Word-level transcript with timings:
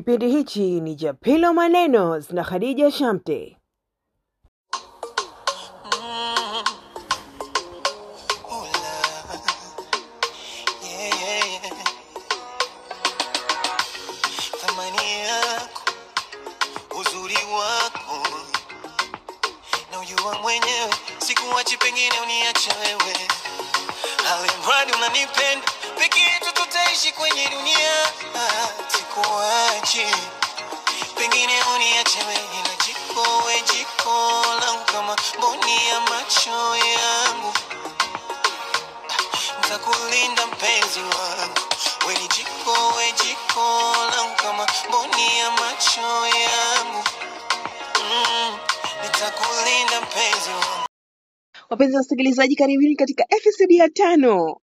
Kipindi 0.00 0.28
hichi 0.28 0.80
ni 0.80 0.94
Japilo 0.94 1.52
Manenos 1.52 2.30
na 2.30 2.44
Khadija 2.44 2.90
Shamte. 2.90 3.59
Wapenzi 51.80 51.96
wasikilizaji, 51.96 52.56
karibuni 52.56 52.96
katika 52.96 53.24
episodi 53.28 53.76
ya 53.76 53.88
tano 53.88 54.56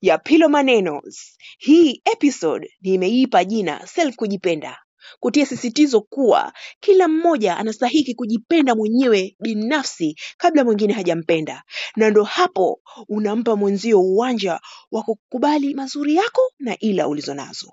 ya 0.00 0.18
Pilo 0.18 0.48
Manenos. 0.48 1.36
Hii 1.58 2.02
episode 2.12 2.74
nimeipa 2.80 3.44
jina 3.44 3.86
self 3.86 4.16
kujipenda, 4.16 4.78
kutia 5.20 5.46
sisitizo 5.46 6.00
kuwa 6.00 6.52
kila 6.80 7.08
mmoja 7.08 7.56
anastahiki 7.56 8.14
kujipenda 8.14 8.74
mwenyewe 8.74 9.36
binafsi 9.40 10.16
kabla 10.38 10.64
mwingine 10.64 10.92
hajampenda, 10.92 11.62
na 11.96 12.10
ndo 12.10 12.24
hapo 12.24 12.80
unampa 13.08 13.56
mwenzio 13.56 14.00
uwanja 14.00 14.60
wa 14.90 15.02
kukubali 15.02 15.74
mazuri 15.74 16.14
yako 16.14 16.42
na 16.58 16.78
ila 16.78 17.08
ulizonazo. 17.08 17.72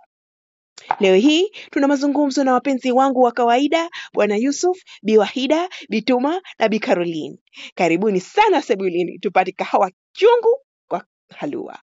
Leo 0.99 1.15
hii 1.15 1.49
tuna 1.71 1.87
mazungumzo 1.87 2.43
na 2.43 2.53
wapenzi 2.53 2.91
wangu 2.91 3.21
wa 3.21 3.31
kawaida, 3.31 3.89
Bwana 4.13 4.35
Yusuf, 4.37 4.77
Bi 5.03 5.17
Wahida, 5.17 5.69
Bi 5.89 6.01
Tuma 6.01 6.41
na 6.59 6.69
Bi 6.69 6.79
Caroline. 6.79 7.37
Karibuni 7.75 8.19
sana 8.19 8.61
sebuleni 8.61 9.19
tupate 9.19 9.51
kahawa 9.51 9.91
chungu 10.13 10.59
kwa 10.87 11.03
halua. 11.37 11.79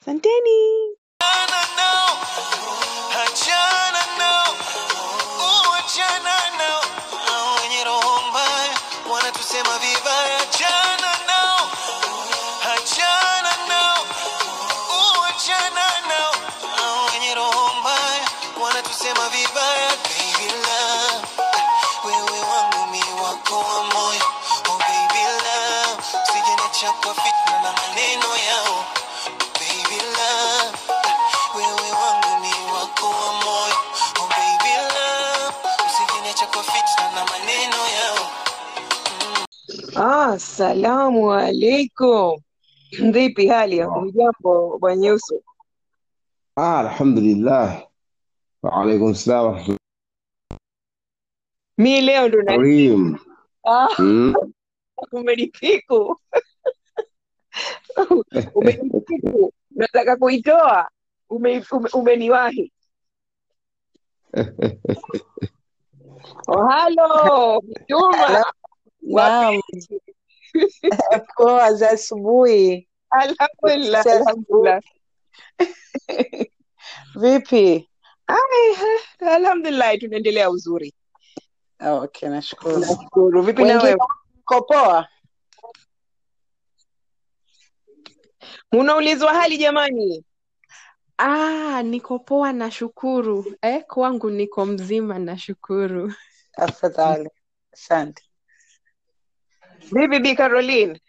Asanteni. 0.00 0.88
Usije 26.88 27.02
kwa 27.04 27.14
fitna 27.14 27.60
na 27.62 27.72
maneno 27.72 28.30
yao. 28.48 28.84
Baby 29.58 29.98
love, 30.16 30.78
wewe 31.56 31.90
wangu 32.00 32.32
ni 32.42 32.72
wako 32.72 33.06
wa 33.06 33.32
moyo. 33.32 33.78
Oh 34.20 34.28
baby 34.28 34.72
love, 34.94 35.56
usijiniacha 35.86 36.46
kwa 36.46 36.62
fitna 36.62 37.10
na 37.14 37.24
maneno 37.24 37.76
yao. 37.98 38.24
Assalamu 40.32 41.32
alaikum. 41.32 42.40
Vipi 43.12 43.48
hali 43.48 43.78
ya 43.78 43.86
Hujambo 43.86 44.78
Bwana 44.78 45.06
Yusuf? 45.06 45.42
Ah, 46.56 46.78
alhamdulillah. 46.78 47.82
Waalaikum 48.62 49.14
salam 49.14 49.76
Mi 51.78 52.00
leo 52.00 52.28
ndo 52.28 52.42
na 52.42 52.56
karim. 52.56 53.18
ah, 53.64 53.88
Mm. 53.98 54.34
umenipiku 55.12 56.20
umenipiku, 58.54 59.52
nataka 59.70 60.16
kuitoa? 60.16 60.88
Ume, 61.30 61.64
ume, 61.72 61.88
umeniwahi. 61.94 62.72
Oh, 66.48 66.64
halo 66.68 67.60
Juma, 67.88 68.44
poa 71.36 71.72
za 71.74 71.90
asubuhi. 71.90 72.88
alhamdulillah, 73.10 74.80
Vipi? 77.20 77.88
Alhamdulillah, 79.20 79.98
tunaendelea 79.98 80.50
uzuri, 80.50 80.94
Okay, 81.80 82.28
nashukuru. 82.28 82.78
nashukuru. 82.80 83.42
Vipi 83.42 83.62
nawe 83.64 83.72
Wengine 83.72 83.92
wewe? 83.94 84.00
uko 84.40 84.62
poa? 84.62 85.08
Munaulizwa 88.72 89.34
hali 89.34 89.58
jamani? 89.58 90.24
Ah, 91.18 91.82
niko 91.82 92.18
poa 92.18 92.52
nashukuru. 92.52 93.54
Eh, 93.62 93.84
kwangu 93.88 94.30
niko 94.30 94.66
mzima 94.66 95.18
nashukuru. 95.18 96.12
Tafadhali, 96.52 97.30
asante. 97.72 98.22
Vipi 99.92 100.18
Bi 100.18 100.34
Caroline? 100.36 101.00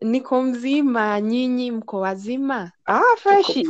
Niko 0.00 0.42
mzima, 0.42 1.20
nyinyi 1.20 1.70
mko 1.70 2.00
wazima? 2.00 2.72
Ah, 2.86 3.16
freshi. 3.16 3.66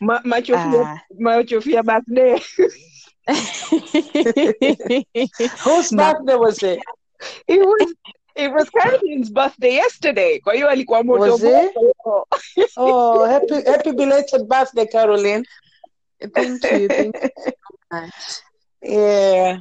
Ma, 0.00 0.20
machofia 0.24 0.80
Ah. 0.80 1.00
machofia 1.18 1.82
birthday. 1.82 2.40
Whose 5.64 5.96
birthday 5.96 6.36
was 6.36 6.62
it? 6.62 6.78
It 7.48 7.60
was 7.60 7.94
it 8.44 8.52
was 8.52 8.70
Caroline's 8.70 9.30
birthday 9.30 9.74
yesterday. 9.74 10.38
Kwa 10.40 10.54
hiyo 10.54 10.68
alikuwa 10.68 11.02
moto 11.02 11.38
moto. 11.38 12.26
Oh, 12.76 13.26
happy 13.26 13.54
happy 13.54 13.92
belated 13.92 14.48
birthday, 14.48 14.86
Caroline. 14.86 15.44
thank 16.34 16.64
you, 16.64 16.88
thank 16.88 17.14
you 17.16 17.30
so 17.44 17.52
much. 17.92 18.42
Yeah. 18.82 19.60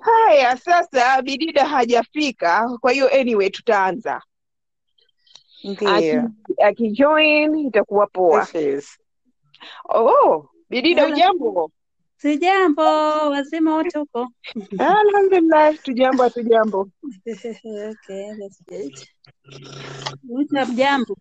Haya, 0.00 0.56
sasa 0.56 1.22
Bidida 1.22 1.64
hajafika, 1.64 2.78
kwa 2.80 2.92
hiyo 2.92 3.08
anyway 3.20 3.50
tutaanza. 3.50 4.22
Ndio. 5.64 6.30
Akijoin 6.64 7.58
itakuwa 7.58 8.06
poa. 8.06 8.46
Oh, 9.88 10.48
Bidida 10.70 11.06
ujambo? 11.06 11.70
Sijambo, 12.30 12.82
wazima 13.30 13.74
wote 13.74 13.98
huko? 13.98 14.28
Alhamdulillah, 14.78 15.74
tujambo 15.82 16.22
hatujambo. 16.22 16.88
Okay, 17.90 18.34
that's 18.38 18.62
good. 18.68 18.92
Wote 20.28 20.56
hamjambo? 20.58 21.16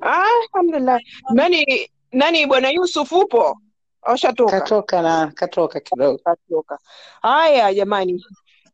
Ah, 0.00 0.24
Alhamdulillah. 0.54 1.00
Nani 1.34 1.90
nani 2.12 2.46
bwana 2.46 2.70
Yusuf 2.70 3.12
upo? 3.12 3.58
Ashatoka. 4.02 4.60
Katoka 4.60 5.02
na 5.02 5.26
katoka 5.34 5.80
kidogo. 5.80 6.18
Katoka. 6.24 6.78
Haya 7.22 7.74
jamani. 7.74 8.24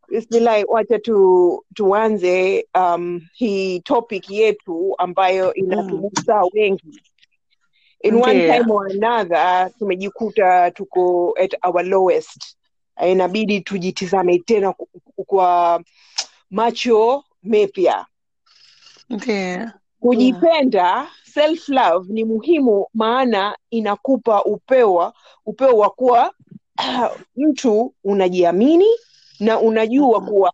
Bismillah, 0.08 0.64
wacha 0.68 0.98
tu 0.98 1.64
tuanze 1.74 2.66
um, 2.74 3.20
hii 3.32 3.80
topic 3.80 4.30
yetu 4.30 4.94
ambayo 4.98 5.46
Mm. 5.46 5.52
inatugusa 5.54 6.42
wengi. 6.54 7.00
In 8.08 8.14
one 8.14 8.46
time 8.46 8.70
or 8.70 8.86
another 8.86 9.70
tumejikuta 9.78 10.70
tuko 10.70 11.34
at 11.38 11.54
our 11.62 11.82
lowest. 11.84 12.56
Eh, 13.00 13.12
Inabidi 13.12 13.60
tujitizame 13.60 14.38
tena 14.38 14.74
kwa 15.26 15.82
macho 16.50 17.24
mepya. 17.42 18.06
Ndio. 19.10 19.34
Yeah. 19.34 19.72
Kujipenda, 20.00 21.08
self 21.24 21.68
love 21.68 22.12
ni 22.12 22.24
muhimu, 22.24 22.86
maana 22.94 23.56
inakupa 23.70 24.44
upewa 24.44 25.12
upeo 25.46 25.76
wa 25.78 25.90
kuwa 25.90 26.32
mtu 27.36 27.94
unajiamini 28.04 28.86
na 29.40 29.58
unajua 29.60 30.20
Mhm. 30.20 30.28
kuwa 30.28 30.52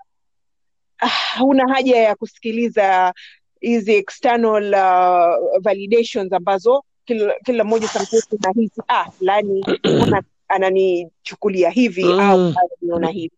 ah, 0.99 1.38
huna 1.38 1.75
haja 1.75 1.97
ya 1.97 2.15
kusikiliza 2.15 3.15
hizi 3.61 3.94
external 3.94 4.65
uh, 4.75 5.59
validations 5.62 6.32
ambazo 6.32 6.85
kila, 7.05 7.35
kila 7.45 7.65
mmoja 7.65 7.89
sometimes 7.89 8.29
unahisi 8.33 8.83
ah, 8.89 9.11
fulani 9.11 9.65
ananichukulia 10.49 11.71
hivi 11.71 12.03
au 12.05 12.19
aniona 12.19 12.61
ananiona 12.81 13.09
hivi. 13.09 13.37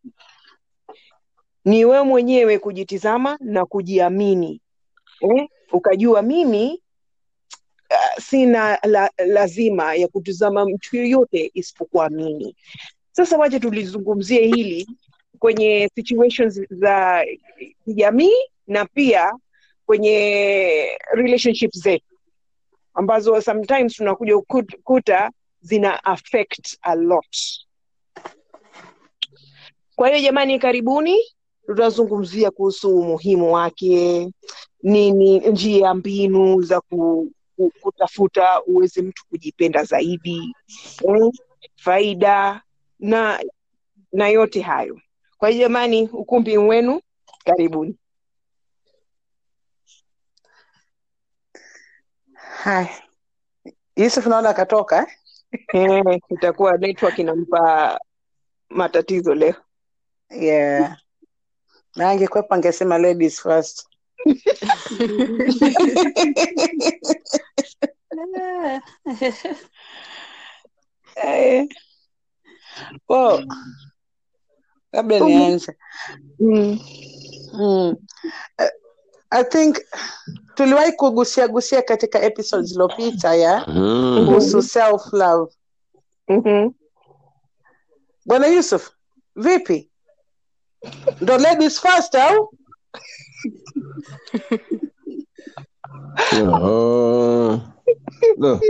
Ni 1.64 1.84
wewe 1.84 2.02
mwenyewe 2.02 2.58
kujitizama 2.58 3.38
na 3.40 3.66
kujiamini 3.66 4.60
eh? 5.20 5.48
Ukajua 5.72 6.22
mimi 6.22 6.82
uh, 7.90 8.22
sina 8.22 8.78
la, 8.82 9.10
lazima 9.26 9.94
ya 9.94 10.08
kutizama 10.08 10.64
mtu 10.66 10.96
yoyote 10.96 11.50
isipokuwa 11.54 12.10
mimi. 12.10 12.56
Sasa 13.12 13.38
wacha 13.38 13.60
tulizungumzie 13.60 14.46
hili 14.46 14.86
kwenye 15.38 15.90
situations 15.94 16.60
za 16.70 17.24
kijamii 17.84 18.32
na 18.66 18.84
pia 18.84 19.32
kwenye 19.86 20.98
relationships 21.14 21.78
zetu 21.82 22.13
ambazo 22.94 23.40
sometimes 23.40 23.94
tunakuja 23.94 24.34
kut- 24.34 24.78
kuta 24.84 25.30
zina 25.60 26.04
affect 26.04 26.78
a 26.82 26.94
lot. 26.94 27.36
Kwa 29.96 30.08
hiyo 30.08 30.20
jamani, 30.20 30.58
karibuni, 30.58 31.16
tutazungumzia 31.66 32.50
kuhusu 32.50 32.98
umuhimu 32.98 33.52
wake, 33.52 34.28
nini 34.82 35.38
njia, 35.40 35.94
mbinu 35.94 36.62
za 36.62 36.80
ku, 36.80 37.30
ku, 37.56 37.72
kutafuta 37.80 38.62
uweze 38.62 39.02
mtu 39.02 39.26
kujipenda 39.28 39.84
zaidi, 39.84 40.54
eh, 41.08 41.30
faida 41.76 42.62
na 42.98 43.40
na 44.12 44.28
yote 44.28 44.60
hayo. 44.60 45.00
Kwa 45.38 45.48
hiyo 45.48 45.60
jamani, 45.60 46.08
ukumbi 46.12 46.58
wenu, 46.58 47.00
karibuni. 47.44 47.96
Haya, 52.64 52.88
Yusuf 53.96 54.24
naona 54.26 54.48
akatoka 54.50 54.96
eh? 55.02 55.08
Eh, 55.74 56.20
itakuwa 56.34 56.76
network 56.78 57.18
inampa 57.18 58.00
matatizo 58.70 59.34
leo. 59.34 59.54
Yeah. 60.30 60.96
Na 61.96 62.10
angekwepa 62.10 62.54
angesema 62.54 62.98
ladies 62.98 63.40
first. 63.42 63.86
Eh, 71.16 71.68
labda 74.92 75.20
Mhm. 75.20 75.26
nianze. 75.28 75.72
Mm. 76.40 76.78
Mm. 77.52 77.96
I 79.34 79.44
think 79.44 79.78
tuliwahi 80.54 80.92
kugusia 80.92 81.48
gusia 81.48 81.82
katika 81.82 82.22
episode 82.22 82.62
zilopita 82.66 83.34
ya 83.34 83.64
mm-hmm. 83.66 84.62
self 84.62 85.12
love. 85.12 85.52
Mhm. 86.28 86.70
Bwana 88.26 88.46
Yusuf, 88.46 88.90
vipi? 89.36 89.90
Ndo 91.20 91.38
ladies 91.38 91.80
first 91.80 92.14
au? 92.14 92.54
Oho. 96.48 97.60
Lo, 98.38 98.60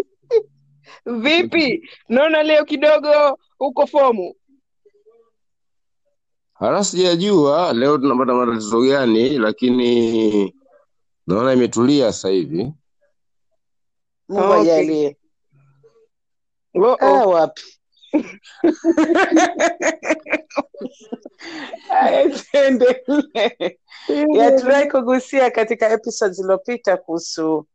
Vipi? 1.06 1.88
Naona 2.08 2.42
leo 2.42 2.64
kidogo 2.64 3.38
huko 3.58 3.86
fomu. 3.86 4.34
Hata 6.54 6.84
sijajua 6.84 7.72
leo 7.72 7.98
tunapata 7.98 8.34
matatizo 8.34 8.80
gani, 8.82 9.38
lakini 9.38 10.54
naona 11.26 11.52
imetulia 11.52 12.12
sasa 12.12 12.28
hivi. 12.28 12.72
Mungu 14.28 14.52
ajalie. 14.52 15.16
Oh, 16.74 16.96
Ah, 17.00 17.24
oh. 17.24 17.28
wapi? 17.30 17.62
Tuendelee. 22.50 23.78
ya 24.34 24.50
tuliwahi 24.58 24.90
kugusia 24.90 25.50
katika 25.50 25.90
episode 25.90 26.32
zilizopita 26.34 26.96
kuhusu 26.96 27.66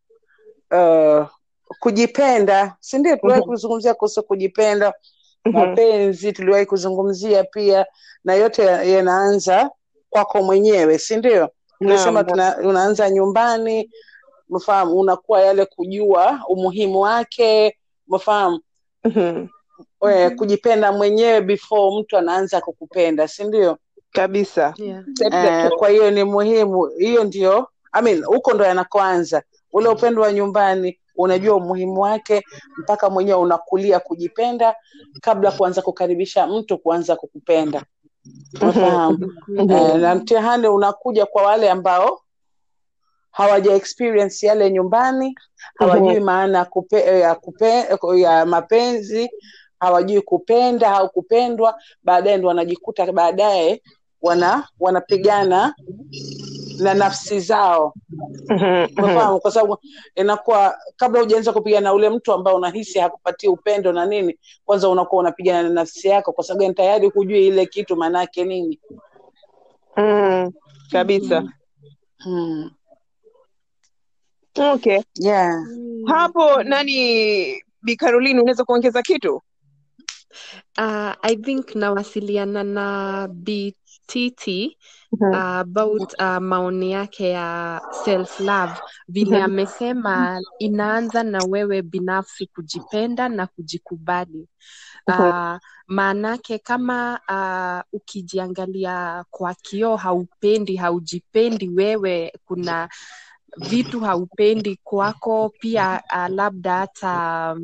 uh, 0.72 1.28
kujipenda 1.80 2.76
si 2.80 2.98
ndio 2.98 3.16
tuliwahi 3.16 3.42
Mhm. 3.42 3.50
kuzungumzia 3.50 3.94
kuhusu 3.94 4.24
kujipenda 4.24 4.94
Mapenzi 5.46 6.34
tuliwahi 6.34 6.66
kuzungumzia 6.66 7.44
pia 7.44 7.86
na 8.24 8.34
yote 8.34 8.64
yanaanza 8.64 9.70
kwako 10.10 10.44
mwenyewe 10.44 10.98
si 10.98 11.18
ndio? 11.18 11.50
Tulisema 11.80 12.26
unaanza 12.64 13.10
nyumbani 13.10 13.90
mfahamu 14.50 15.00
unakuwa 15.00 15.42
yale 15.42 15.66
kujua 15.66 16.40
umuhimu 16.48 17.00
wake 17.00 17.78
mfahamu? 18.08 18.60
Mhm. 19.04 19.48
eh, 20.10 20.36
kujipenda 20.36 20.92
mwenyewe 20.92 21.42
before 21.42 22.00
mtu 22.00 22.18
anaanza 22.18 22.62
kukupenda 22.62 23.28
si 23.28 23.44
ndio? 23.44 23.78
Kabisa. 24.12 24.74
Yeah. 24.78 25.04
Eh, 25.32 25.70
kwa 25.78 25.90
hiyo 25.90 26.12
ni 26.12 26.24
muhimu 26.24 26.86
hiyo 26.88 27.24
ndio 27.24 27.68
I 27.92 28.02
mean, 28.02 28.24
huko 28.24 28.54
ndo 28.54 28.66
yanakoanza. 28.66 29.44
Ule 29.74 29.90
upendo 29.90 30.22
wa 30.22 30.34
nyumbani 30.34 31.00
unajua 31.20 31.56
umuhimu 31.56 32.00
wake 32.02 32.44
mpaka 32.78 33.10
mwenyewe 33.10 33.40
unakulia 33.40 34.00
kujipenda 34.00 34.76
kabla 35.22 35.52
kuanza 35.52 35.82
kukaribisha 35.82 36.48
mtu 36.48 36.78
kuanza 36.78 37.16
kukupenda. 37.16 37.84
Unafahamu? 38.62 39.34
Mhm. 39.48 39.72
eh, 39.72 39.96
na 39.96 40.16
mtihani 40.16 40.68
unakuja 40.68 41.26
kwa 41.26 41.44
wale 41.44 41.70
ambao 41.70 42.22
hawaja 43.32 43.74
experience 43.76 44.48
yale 44.48 44.72
nyumbani 44.72 45.36
hawajui 45.80 46.20
maana 46.20 46.58
ya 46.58 46.66
kupe, 46.66 47.20
ya, 47.20 47.36
kupe, 47.36 47.86
ya 48.16 48.46
mapenzi 48.46 49.30
hawajui 49.80 50.22
kupenda 50.22 50.92
au 50.92 51.10
kupendwa 51.10 51.76
baadaye 52.04 52.38
ndo 52.38 52.48
wanajikuta 52.48 53.12
baadaye 53.12 53.82
wana 54.22 54.68
wanapigana 54.80 55.76
na 56.80 56.94
nafsi 56.94 57.40
zao 57.40 57.94
Mhm. 58.50 58.88
Mhm. 58.98 59.40
kwa 59.40 59.52
sababu 59.52 59.78
inakuwa 60.16 60.78
kabla 60.96 61.20
hujaanza 61.20 61.54
kupigana 61.54 61.82
na 61.82 61.94
ule 61.94 62.10
mtu 62.10 62.34
ambao 62.34 62.56
unahisi 62.56 63.00
hakupatia 63.00 63.52
upendo 63.52 63.92
na 63.92 64.06
nini 64.06 64.40
kwanza 64.66 64.90
unakuwa 64.90 65.20
unapigana 65.22 65.64
na 65.64 65.70
nafsi 65.70 66.08
yako 66.08 66.34
kwa 66.34 66.44
sababu 66.44 66.62
gani 66.64 66.74
tayari 66.74 67.10
hujui 67.10 67.48
ile 67.48 67.66
kitu 67.66 67.96
maana 67.96 68.20
yake 68.20 68.44
nini 68.44 68.80
Mm, 69.98 70.52
kabisa. 70.92 71.44
mm. 72.26 72.72
Okay. 74.74 75.00
yeah. 75.16 75.64
Hapo 76.08 76.64
nani 76.64 77.64
Bi 77.82 77.96
Caroline 77.96 78.40
unaweza 78.42 78.64
kuongeza 78.66 79.02
kitu? 79.02 79.36
Uh, 80.78 81.14
I 81.22 81.36
think 81.36 81.76
nawasiliana 81.76 82.64
na 82.64 83.28
Mhm. 85.12 85.34
uh, 85.34 85.36
about 85.60 86.14
uh, 86.20 86.38
maoni 86.38 86.92
yake 86.92 87.30
ya 87.30 87.82
self 87.92 88.40
love 88.40 88.74
vile 89.08 89.36
Mhm. 89.38 89.44
amesema 89.44 90.42
inaanza 90.60 91.24
na 91.24 91.44
wewe 91.44 91.82
binafsi 91.82 92.48
kujipenda 92.48 93.30
na 93.30 93.48
kujikubali 93.48 94.48
Mhm. 95.08 95.20
uh, 95.22 95.58
maanake 95.88 96.58
kama 96.60 97.20
uh, 97.30 98.00
ukijiangalia 98.00 99.26
kwa 99.32 99.54
kioo 99.54 99.96
haupendi 99.96 100.76
haujipendi 100.76 101.70
wewe 101.70 102.34
kuna 102.46 102.90
vitu 103.58 104.00
haupendi 104.00 104.80
kwako 104.84 105.50
pia 105.60 106.02
uh, 106.16 106.28
labda 106.28 106.78
hata 106.78 107.56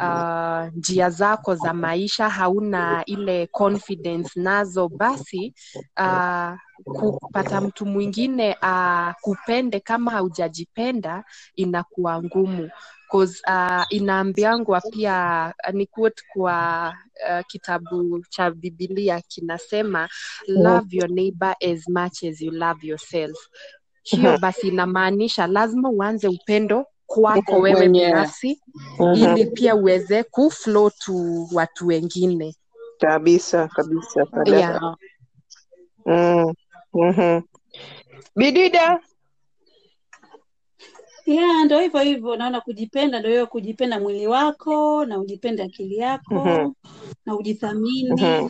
uh, 0.00 0.74
njia 0.76 1.10
zako 1.10 1.54
za 1.54 1.72
maisha 1.74 2.28
hauna 2.28 3.04
ile 3.06 3.46
confidence 3.46 4.40
nazo 4.40 4.88
basi 4.88 5.54
uh, 6.00 6.52
kupata 6.84 7.60
mtu 7.60 7.86
mwingine 7.86 8.56
uh, 8.62 9.12
kupende 9.20 9.80
kama 9.80 10.10
haujajipenda 10.10 11.24
inakuwa 11.56 12.22
ngumu. 12.22 12.70
'Cause, 13.10 13.42
uh, 13.48 13.84
inaambiangwa 13.90 14.80
pia 14.80 15.54
ni 15.72 15.86
quote 15.86 16.22
kwa 16.32 16.88
uh, 17.30 17.46
kitabu 17.46 18.24
cha 18.28 18.50
bibilia 18.50 19.20
kinasema 19.20 20.08
love 20.46 20.96
your 20.96 21.10
neighbor 21.10 21.56
as 21.72 21.88
much 21.88 22.22
as 22.24 22.40
you 22.42 22.50
love 22.52 22.86
yourself. 22.86 23.38
Hiyo 24.02 24.38
basi 24.42 24.68
inamaanisha 24.68 25.46
lazima 25.46 25.90
uanze 25.90 26.28
upendo 26.28 26.86
kwako 27.20 27.58
wewe 27.58 27.88
binafsi 27.88 28.60
mm-hmm. 28.98 29.14
ili 29.36 29.46
pia 29.46 29.74
uweze 29.76 30.22
kuflow 30.22 30.90
tu 30.90 31.48
watu 31.52 31.86
wengine 31.86 32.54
Kabisa, 32.98 33.68
kabisa. 33.68 34.26
Sadaka. 34.30 34.50
yeah. 34.50 34.94
mm-hmm. 36.94 37.42
Bidida. 38.36 39.00
yeah, 41.26 41.64
ndo 41.64 41.80
hivyo 41.80 42.00
hivyo 42.00 42.36
naona 42.36 42.60
kujipenda 42.60 43.20
ndo 43.20 43.28
hiyo 43.28 43.46
kujipenda 43.46 44.00
mwili 44.00 44.26
wako 44.26 45.04
na 45.04 45.18
ujipende 45.18 45.62
akili 45.62 45.96
yako 45.96 46.34
Mhm. 46.34 46.72
na 47.26 47.36
ujithamini 47.36 48.10
Mhm. 48.22 48.48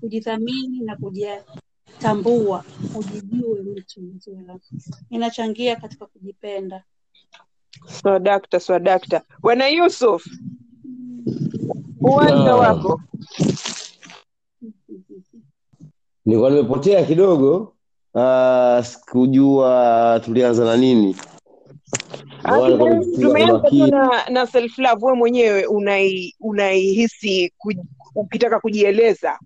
kujithamini 0.00 0.80
na 0.80 0.96
kujitambua 0.96 2.64
ujijue 2.94 3.62
mtu 3.62 4.00
mzima 4.02 4.58
inachangia 5.10 5.76
katika 5.76 6.06
kujipenda 6.06 6.84
Swadakta, 7.86 8.60
swadakta. 8.60 9.22
Bwana 9.42 9.68
Yusuf, 9.68 10.24
uwanja 12.00 12.50
Ah. 12.52 12.56
wako. 12.56 13.00
Nilikuwa 16.26 16.50
nimepotea 16.50 17.04
kidogo, 17.04 17.74
uh, 18.14 18.84
sikujua 18.84 20.20
tulianza 20.24 20.64
na 20.64 20.76
nini. 20.76 21.16
Ah, 22.44 22.58
tumeanza 23.20 23.70
tu 23.70 23.86
na, 23.86 24.28
na 24.28 24.46
self 24.46 24.78
love. 24.78 25.04
Wewe 25.04 25.18
mwenyewe 25.18 25.66
unai 25.66 26.34
unaihisi 26.40 27.52
kuj- 27.64 27.84
ukitaka 28.14 28.60
kujieleza 28.60 29.38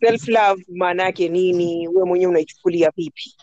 self 0.00 0.28
love 0.28 0.64
maana 0.74 1.02
yake 1.02 1.28
nini? 1.28 1.88
Wewe 1.88 2.04
mwenyewe 2.04 2.30
unaichukulia 2.30 2.90
vipi? 2.96 3.34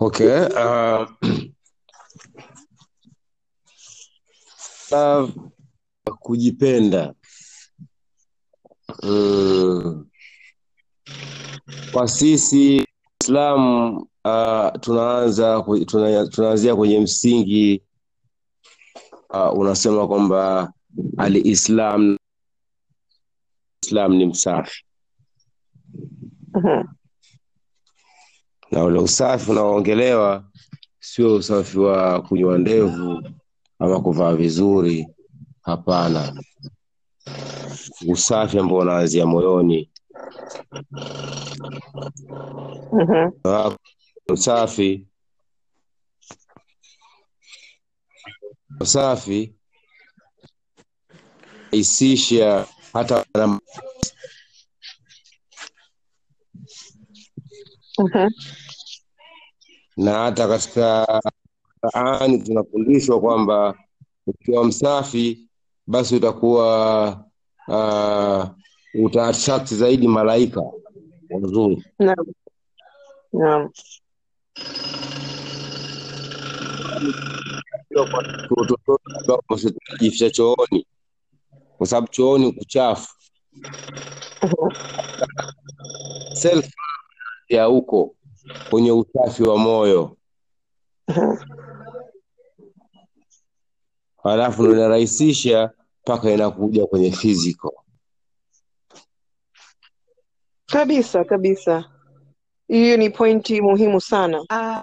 Okay. 0.00 0.46
Uh, 0.52 1.06
kujipenda. 6.20 7.14
Mm, 9.02 10.06
kwa 11.92 12.08
sisi 12.08 12.86
Islam 13.22 13.96
uh, 14.24 14.70
tunaanza 14.80 15.64
tuna, 15.86 16.26
tunaanzia 16.26 16.76
kwenye 16.76 17.00
msingi 17.00 17.82
uh, 19.30 19.58
unasema 19.58 20.08
kwamba 20.08 20.72
alislam 21.18 22.16
Islam 23.82 24.14
ni 24.14 24.26
msafi 24.26 24.84
Mhm. 26.54 26.84
Na 28.72 28.84
ule 28.84 28.98
usafi 28.98 29.50
unaoongelewa 29.50 30.44
sio 31.00 31.34
usafi 31.34 31.78
wa 31.78 32.22
kunywa 32.22 32.58
ndevu 32.58 33.22
ama 33.78 34.00
kuvaa 34.00 34.34
vizuri. 34.34 35.06
Hapana, 35.62 36.42
usafi 38.08 38.58
ambao 38.58 38.78
unaanzia 38.78 39.26
moyoni. 39.26 39.90
Mhm. 42.92 43.30
Na 43.44 43.76
Usafi 44.28 45.06
usafi 48.80 49.54
isisha 51.72 52.66
hata 52.92 53.24
Mhm. 57.98 58.28
Na 59.96 60.12
hata 60.18 60.48
katika 60.48 61.06
Qur'ani 61.80 62.38
tunafundishwa 62.38 63.20
kwamba 63.20 63.74
ukiwa 64.26 64.64
msafi 64.64 65.48
basi 65.86 66.16
utakuwa 66.16 67.08
uh, 67.68 68.44
utaattract 69.04 69.74
zaidi 69.74 70.08
malaika 70.08 70.62
wazuri. 71.30 71.84
Naam. 71.98 72.26
Naam. 73.32 73.70
Jificha 80.00 80.30
chooni 80.30 80.86
kwa 81.78 81.86
sababu 81.86 82.08
chooni 82.08 82.44
ni 82.46 82.52
kuchafu. 82.52 83.14
Self 86.42 86.70
ya 87.48 87.64
huko 87.64 88.14
kwenye 88.70 88.92
usafi 88.92 89.42
wa 89.42 89.58
moyo, 89.58 90.16
halafu 94.22 94.62
ndo 94.62 94.72
inarahisisha 94.72 95.70
mpaka 96.02 96.30
inakuja 96.30 96.86
kwenye 96.86 97.12
fiziko 97.12 97.84
Kabisa 100.66 101.24
kabisa, 101.24 101.84
hiyo 102.68 102.96
ni 102.96 103.10
pointi 103.10 103.60
muhimu 103.60 104.00
sana. 104.00 104.40
uh, 104.40 104.82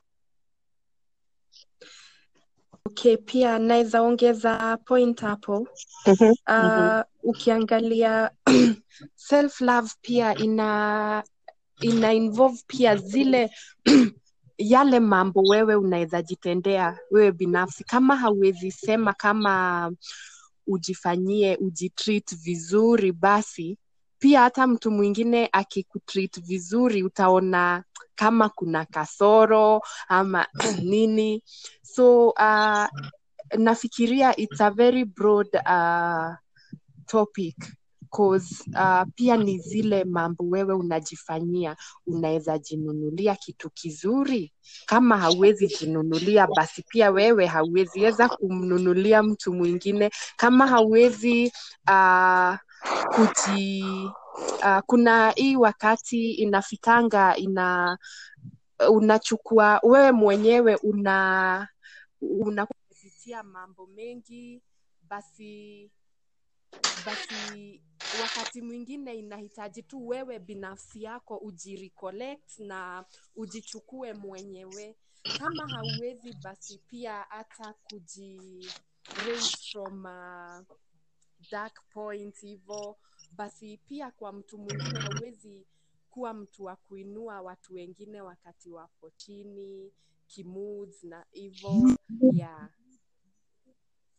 okay, 2.85 3.17
pia 3.17 3.59
naweza 3.59 4.01
ongeza 4.01 4.77
point 4.85 5.21
hapo. 5.21 5.67
uh, 6.49 7.01
ukiangalia 7.23 8.31
self 9.15 9.61
love 9.61 9.89
pia 10.01 10.35
ina 10.37 11.23
ina 11.81 12.13
involve 12.13 12.63
pia 12.67 12.95
zile 12.95 13.49
yale 14.57 14.99
mambo 14.99 15.41
wewe 15.41 15.75
unaweza 15.75 16.21
jitendea 16.21 16.97
wewe 17.11 17.31
binafsi, 17.31 17.83
kama 17.83 18.15
hauwezi 18.15 18.71
sema 18.71 19.13
kama 19.13 19.91
ujifanyie 20.67 21.57
ujitreat 21.57 22.35
vizuri, 22.35 23.11
basi 23.11 23.77
pia 24.19 24.41
hata 24.41 24.67
mtu 24.67 24.91
mwingine 24.91 25.49
akikutreat 25.51 26.41
vizuri 26.41 27.03
utaona 27.03 27.83
kama 28.15 28.49
kuna 28.49 28.85
kasoro 28.85 29.81
ama 30.07 30.47
nini. 30.83 31.43
So 31.81 32.29
uh, 32.29 32.87
nafikiria 33.57 34.35
it's 34.39 34.61
a 34.61 34.69
very 34.71 35.05
broad 35.05 35.47
uh, 35.65 36.35
topic 37.05 37.55
cause 38.09 38.63
uh, 38.75 39.03
pia 39.15 39.37
ni 39.37 39.59
zile 39.59 40.03
mambo 40.03 40.43
wewe 40.49 40.73
unajifanyia. 40.73 41.75
Unaweza 42.07 42.57
jinunulia 42.57 43.35
kitu 43.35 43.69
kizuri, 43.69 44.53
kama 44.85 45.17
hauwezi 45.17 45.67
jinunulia, 45.67 46.47
basi 46.47 46.83
pia 46.87 47.11
wewe 47.11 47.45
hauwezi 47.45 48.01
weza 48.01 48.29
kumnunulia 48.29 49.23
mtu 49.23 49.53
mwingine. 49.53 50.09
Kama 50.37 50.67
hauwezi 50.67 51.51
uh, 51.89 52.55
kuji 53.15 53.83
uh, 54.63 54.79
kuna 54.85 55.29
hii 55.31 55.55
wakati 55.55 56.31
inafikanga 56.31 57.35
ina 57.37 57.97
unachukua 58.89 59.79
wewe 59.83 60.11
mwenyewe 60.11 60.75
una 60.75 61.67
unapitia 62.21 63.43
mambo 63.43 63.87
mengi 63.87 64.61
basi 65.09 65.91
basi 67.05 67.81
wakati 68.21 68.61
mwingine 68.61 69.15
inahitaji 69.15 69.83
tu 69.83 70.07
wewe 70.07 70.39
binafsi 70.39 71.03
yako 71.03 71.37
ujirecollect 71.37 72.59
na 72.59 73.05
ujichukue 73.35 74.13
mwenyewe. 74.13 74.95
Kama 75.39 75.67
hauwezi 75.67 76.33
basi 76.43 76.77
pia 76.77 77.25
hata 77.29 77.73
kuji 77.73 78.67
from 79.71 80.05
a 80.05 80.65
dark 81.51 81.83
point 81.93 82.39
hivo. 82.41 82.97
Basi 83.31 83.77
pia 83.77 84.11
kwa 84.11 84.31
mtu 84.33 84.57
mwingine 84.57 84.99
hauwezi 84.99 85.65
kuwa 86.09 86.33
mtu 86.33 86.63
wa 86.63 86.75
kuinua 86.75 87.41
watu 87.41 87.73
wengine 87.73 88.21
wakati 88.21 88.69
wapo 88.69 89.09
chini 89.09 89.91
kimoods 90.27 91.03
na 91.03 91.25
hivo. 91.31 91.97
Yeah 92.33 92.69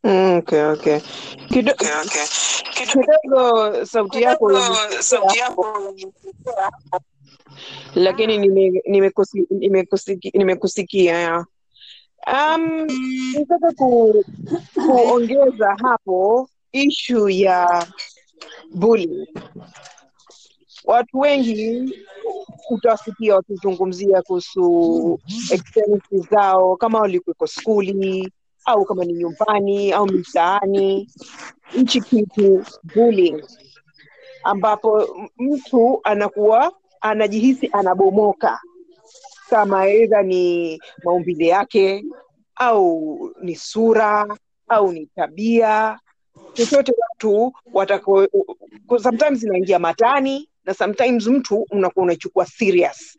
Okay, 0.04 0.62
okay. 0.62 1.00
Kido, 1.48 1.72
Okay, 1.72 1.88
okay. 2.04 2.26
Kido- 2.74 3.04
kidogo 3.04 3.84
sauti 3.86 4.22
yako 4.22 4.50
sauti 5.00 5.38
yako 5.38 5.94
lakini 7.94 8.38
nime- 8.38 8.82
nimekusiki- 8.88 10.38
nimekusikia. 10.38 11.44
Um, 12.26 12.86
nataka 13.32 13.72
ku, 13.76 14.24
kuongeza 14.74 15.76
hapo 15.82 16.48
ishu 16.72 17.28
ya 17.28 17.86
bullying. 18.74 19.26
Watu 20.84 21.18
wengi 21.18 21.92
utawasikia 22.70 23.34
wakizungumzia 23.34 24.22
kuhusu 24.22 25.20
experiences 25.52 26.30
zao 26.30 26.76
kama 26.76 27.00
walikuweko 27.00 27.46
skuli 27.46 28.32
au 28.70 28.84
kama 28.84 29.04
ni 29.04 29.12
nyumbani 29.12 29.92
au 29.92 30.06
mitaani 30.06 31.08
nchi 31.76 32.00
kitu 32.00 32.64
bullying. 32.94 33.42
Ambapo 34.44 35.08
mtu 35.38 36.00
anakuwa 36.04 36.72
anajihisi 37.00 37.70
anabomoka. 37.72 38.60
Kama 39.50 39.80
aidha 39.80 40.22
ni 40.22 40.78
maumbile 41.04 41.46
yake 41.46 42.04
au 42.54 43.18
ni 43.42 43.56
sura 43.56 44.36
au 44.68 44.92
ni 44.92 45.06
tabia. 45.06 45.98
Chochote 46.52 46.92
watu 46.98 47.52
watako 47.72 48.26
inaingia 49.42 49.78
matani 49.78 50.48
na 50.64 50.74
sometimes 50.74 51.26
mtu 51.26 51.66
unakuwa 51.70 52.02
unachukua 52.04 52.46
serious. 52.46 53.16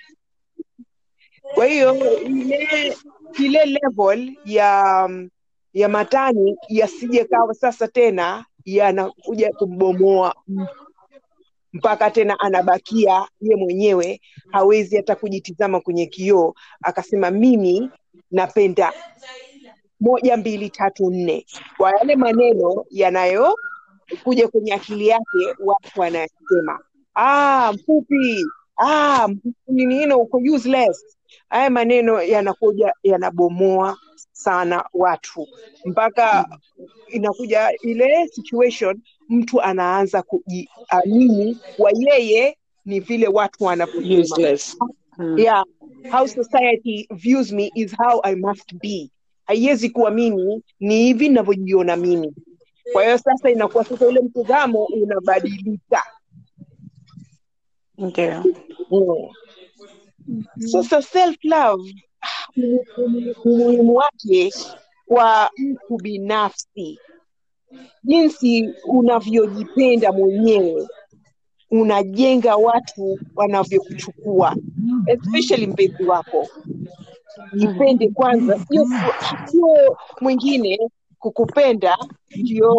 Kwa 1.54 1.66
hiyo 1.66 1.96
ile 3.40 3.66
level 3.66 4.38
ya 4.46 5.10
ya 5.74 5.90
matani 5.90 6.58
yasije 6.70 7.26
kawa 7.26 7.54
sasa 7.54 7.88
tena 7.88 8.46
yanakuja 8.66 9.52
kumbomoa 9.54 10.36
mpaka 11.74 12.12
tena 12.12 12.40
anabakia 12.40 13.28
ye 13.42 13.56
mwenyewe 13.56 14.22
hawezi 14.52 14.96
hata 14.98 15.16
kujitizama 15.16 15.80
kwenye 15.82 16.06
kioo. 16.06 16.54
Akasema 16.84 17.32
mimi 17.32 17.90
napenda 18.32 18.94
moja 20.00 20.38
mbili 20.38 20.70
tatu 20.70 21.10
nne. 21.12 21.46
Kwa 21.78 21.92
yale 21.92 22.16
maneno 22.16 22.86
yanayokuja 22.90 24.48
kwenye 24.52 24.74
akili 24.74 25.08
yake 25.08 25.56
watu 25.60 26.00
wanayasema 26.00 26.80
ah 27.16 27.74
mfupi 27.74 28.46
ah 28.78 29.28
uko 30.18 30.38
useless. 30.54 31.18
Haya 31.50 31.70
maneno 31.70 32.22
yanakuja 32.22 32.94
yanabomoa 33.04 33.98
sana 34.32 34.86
watu. 34.94 35.48
Mpaka 35.86 36.58
inakuja 37.08 37.70
ile 37.84 38.28
situation 38.28 39.02
mtu 39.30 39.62
anaanza 39.62 40.22
kujiamini 40.24 41.58
kwa 41.78 41.92
yeye 41.96 42.58
ni 42.86 43.00
vile 43.00 43.28
watu 43.28 43.64
wanavyosema. 43.64 44.20
Useless. 44.22 44.78
Mm. 45.18 45.38
yeah 45.40 45.64
how 46.12 46.28
society 46.28 47.08
views 47.12 47.52
me 47.52 47.72
is 47.76 47.96
how 47.98 48.22
i 48.24 48.36
must 48.36 48.74
be. 48.82 49.10
Haiwezi 49.46 49.90
kuwa 49.90 50.12
mimi 50.12 50.64
ni 50.80 50.96
hivi 51.04 51.30
ninavyojiona 51.30 51.96
mimi. 51.96 52.34
Kwa 52.94 53.04
hiyo 53.04 53.18
sasa 53.18 53.50
inakuwa 53.50 53.86
sasa 53.86 54.08
ule 54.08 54.22
mtazamo 54.22 54.86
unabadilika. 54.86 56.04
Ndio. 57.98 58.44
Mm. 58.92 60.44
sasa 60.72 61.02
self 61.02 61.36
love 61.44 61.94
umuhimu 63.46 63.96
wake 63.96 64.54
kwa 65.06 65.52
mtu 65.58 65.98
binafsi. 66.04 67.00
Jinsi 68.04 68.70
unavyojipenda 68.88 70.12
mwenyewe 70.12 70.88
unajenga 71.72 72.56
watu 72.56 73.20
wanavyokuchukua 73.36 74.56
especially 75.08 75.68
mpenzi 75.68 76.04
wako. 76.04 76.48
Jipende 77.54 78.10
kwanza 78.10 78.60
sio 78.60 78.88
sio 79.46 79.98
mwingine 80.22 80.80
kukupenda 81.20 81.98
ndio 82.36 82.76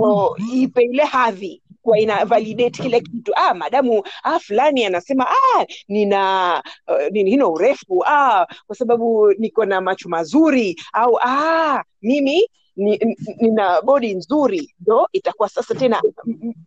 ipe 0.55 0.83
ile 0.83 1.05
hadhi 1.05 1.62
kwa 1.83 1.99
ina 1.99 2.25
validate 2.25 2.83
kile 2.83 3.01
kitu. 3.01 3.33
Ah 3.37 3.55
madamu 3.55 4.03
ah 4.23 4.39
fulani 4.39 4.85
anasema 4.85 5.27
ah 5.31 5.65
nina 5.89 6.63
uh, 6.89 7.09
nini 7.13 7.31
hino 7.31 7.53
urefu 7.53 8.05
ah 8.07 8.47
kwa 8.67 8.77
sababu 8.77 9.33
niko 9.39 9.65
na 9.65 9.81
macho 9.81 10.09
mazuri 10.09 10.81
au 10.93 11.19
ah 11.23 11.83
mimi 12.03 12.49
ni, 12.77 13.17
nina 13.41 13.83
body 13.83 14.15
nzuri 14.15 14.75
ndo 14.81 15.09
itakuwa 15.13 15.49
sasa 15.49 15.75
tena 15.75 16.03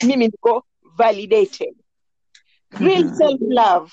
mimi 0.03 0.27
niko 0.27 0.63
validated. 0.97 1.75
Real 2.79 3.15
self 3.15 3.41
love 3.41 3.91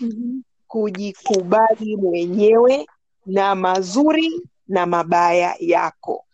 kujikubali 0.66 1.96
mwenyewe 1.96 2.86
na 3.26 3.54
mazuri 3.54 4.42
na 4.68 4.86
mabaya 4.86 5.54
yako. 5.60 6.24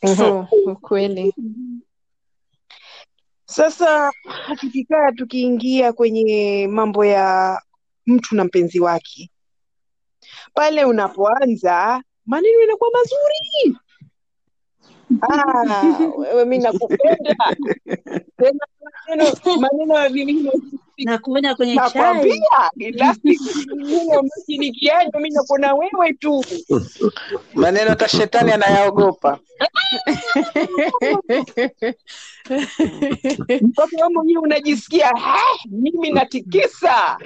True, 0.00 0.46
ukweli. 0.66 1.34
Sasa 3.46 4.12
tukikaa 4.60 5.12
tukiingia 5.12 5.92
kwenye 5.92 6.68
mambo 6.70 7.04
ya 7.04 7.60
mtu 8.06 8.34
na 8.36 8.44
mpenzi 8.44 8.80
wake, 8.80 9.30
pale 10.54 10.84
unapoanza 10.84 12.02
maneno 12.26 12.60
inakuwa 12.62 12.90
mazuri. 12.90 13.78
Ah, 15.20 15.98
wewe 16.18 16.44
mi 16.44 16.58
nakupenda. 16.58 17.36
Tena, 18.38 18.66
maneno 19.60 19.94
ya 19.98 20.08
mimi 20.08 20.50
na 21.04 21.18
kuonya 21.18 21.54
kwenye 21.54 21.74
chai. 21.76 21.82
Nakwambia 21.84 22.70
umekinikiaje, 24.20 25.18
mi 25.18 25.30
nakuna 25.30 25.74
wewe 25.74 26.12
tu. 26.12 26.44
Maneno 27.54 27.90
hata 27.90 28.08
shetani 28.08 28.52
anayaogopa. 28.52 29.38
Mpaka 33.62 33.96
wewe 33.96 34.08
mwenyewe 34.14 34.42
unajisikia 34.42 35.06
"Ha, 35.08 35.38
mimi 35.70 36.10
natikisa, 36.10 37.18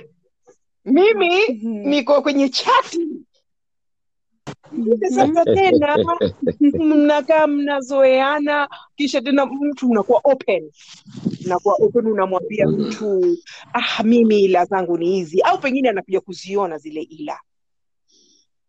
mimi 0.85 1.49
niko 1.63 2.23
kwenye 2.23 2.49
chati. 2.49 3.09
Tena 5.11 5.27
mnakaa 6.79 7.47
mnazoeana, 7.47 8.69
kisha 8.97 9.21
tena 9.21 9.47
mtu 9.47 9.91
unakuwa 9.91 10.21
open, 10.25 10.71
unakuwa 11.45 11.75
open, 11.81 12.07
unamwambia 12.07 12.67
mtu 12.69 13.37
ah, 13.73 14.03
mimi 14.03 14.41
ila 14.41 14.65
zangu 14.65 14.99
ni 14.99 15.07
hizi, 15.13 15.41
au 15.41 15.59
pengine 15.61 15.89
anakuja 15.89 16.21
kuziona 16.21 16.79
zile 16.79 17.03
ila 17.03 17.41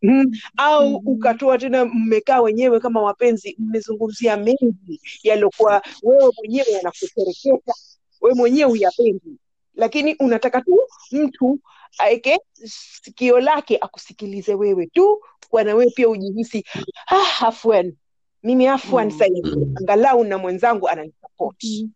Mm. 0.04 0.24
au 0.56 0.94
ukatoa 0.96 1.58
tena, 1.58 1.84
mmekaa 1.84 2.40
wenyewe 2.40 2.80
kama 2.80 3.02
wapenzi, 3.02 3.56
mmezungumzia 3.58 4.36
mengi 4.36 5.00
yaliokuwa 5.22 5.82
wewe 6.02 6.30
mwenyewe 6.38 6.66
yanakupereketa, 6.70 7.72
wewe 8.20 8.34
mwenyewe 8.36 8.70
huyapendi, 8.70 9.38
lakini 9.74 10.14
unataka 10.20 10.60
tu 10.60 10.78
mtu 11.12 11.58
aeke 11.98 12.38
sikio 12.64 13.40
lake 13.40 13.78
akusikilize 13.80 14.54
wewe 14.54 14.86
tu, 14.86 15.20
kwa 15.48 15.64
na 15.64 15.74
wewe 15.74 15.90
pia 15.90 16.08
ujihisi 16.08 16.64
ah, 17.06 17.46
afwan, 17.46 17.94
mimi 18.42 18.66
afwan 18.66 19.10
Mm. 19.12 19.18
sahizi, 19.18 19.66
angalau 19.80 20.24
na 20.24 20.38
mwenzangu 20.38 20.88
ananisapoti 20.88 21.88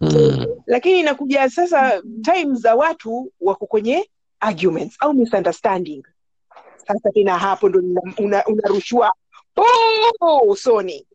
Mm. 0.00 0.46
lakini 0.66 1.00
inakuja 1.00 1.50
sasa 1.50 2.02
time 2.22 2.54
za 2.54 2.74
watu 2.74 3.32
wako 3.40 3.66
kwenye 3.66 4.10
arguments 4.40 4.96
au 5.00 5.14
misunderstanding. 5.14 6.02
Sasa 6.86 7.10
tena 7.12 7.38
hapo 7.38 7.68
ndo 7.68 7.78
una- 7.78 8.14
una- 8.18 8.44
usoni 10.46 11.06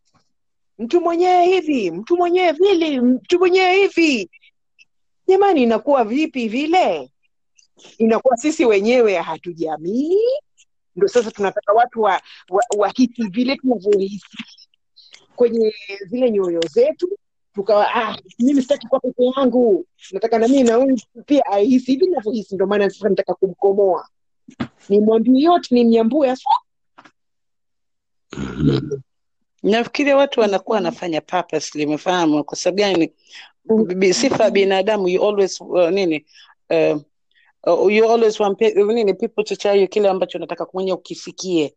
mtu 0.79 1.01
mwenyewe 1.01 1.45
hivi 1.45 1.91
mtu 1.91 2.17
mwenyewe 2.17 2.51
vile 2.51 3.01
mtu 3.01 3.39
mwenyewe 3.39 3.75
hivi. 3.75 4.29
Jamani 5.27 5.63
inakuwa 5.63 6.03
vipi 6.03 6.47
vile 6.47 7.12
inakuwa 7.97 8.37
sisi 8.37 8.65
wenyewe 8.65 9.15
hatujamii. 9.15 10.17
Ndo 10.95 11.07
sasa 11.07 11.31
tunataka 11.31 11.73
watu 11.73 12.01
wa, 12.01 12.21
wa, 12.49 12.63
wahisi 12.77 13.23
vile 13.29 13.55
tunavyohisi 13.55 14.37
kwenye 15.35 15.73
zile 16.07 16.31
nyoyo 16.31 16.61
zetu 16.61 17.09
tukawa 17.53 17.95
ah, 17.95 18.17
mimi 18.39 18.61
sitaki 18.61 18.87
kuwa 18.87 19.01
peke 19.01 19.23
yangu. 19.37 19.85
Nataka 20.11 20.39
na 20.39 20.47
mimi 20.47 20.63
na 20.63 20.75
huyu 20.75 20.97
pia 21.25 21.45
ahisi 21.45 21.91
hivi 21.91 22.07
navyohisi 22.07 22.55
ndo 22.55 22.67
maana 22.67 22.89
sasa 22.89 23.09
nataka 23.09 23.33
kumkomoa. 23.33 24.07
Nimwambie 24.89 25.43
yote 25.43 25.75
nimnyambue 25.75 26.29
aswa 26.31 26.53
nafikiria 29.63 30.17
watu 30.17 30.39
wanakuwa 30.39 30.75
wanafanya 30.75 31.21
purposely 31.21 31.85
umefahamu? 31.85 32.43
Kwa 32.43 32.57
sababu 32.57 32.77
gani? 32.77 33.13
Sifa 34.13 34.43
ya 34.43 34.51
binadamu 34.51 35.07
you 35.07 35.23
always 35.27 35.61
uh, 35.61 35.89
nini? 35.89 36.25
Uh, 36.69 37.01
uh, 37.67 37.89
you 37.93 38.09
always 38.11 38.39
want 38.39 38.61
nini 38.61 39.13
people 39.13 39.43
to 39.43 39.55
tell 39.55 39.75
you 39.81 39.87
kile 39.87 40.09
ambacho 40.09 40.37
unataka 40.37 40.67
mwenyewe 40.73 40.97
ukisikie 40.97 41.75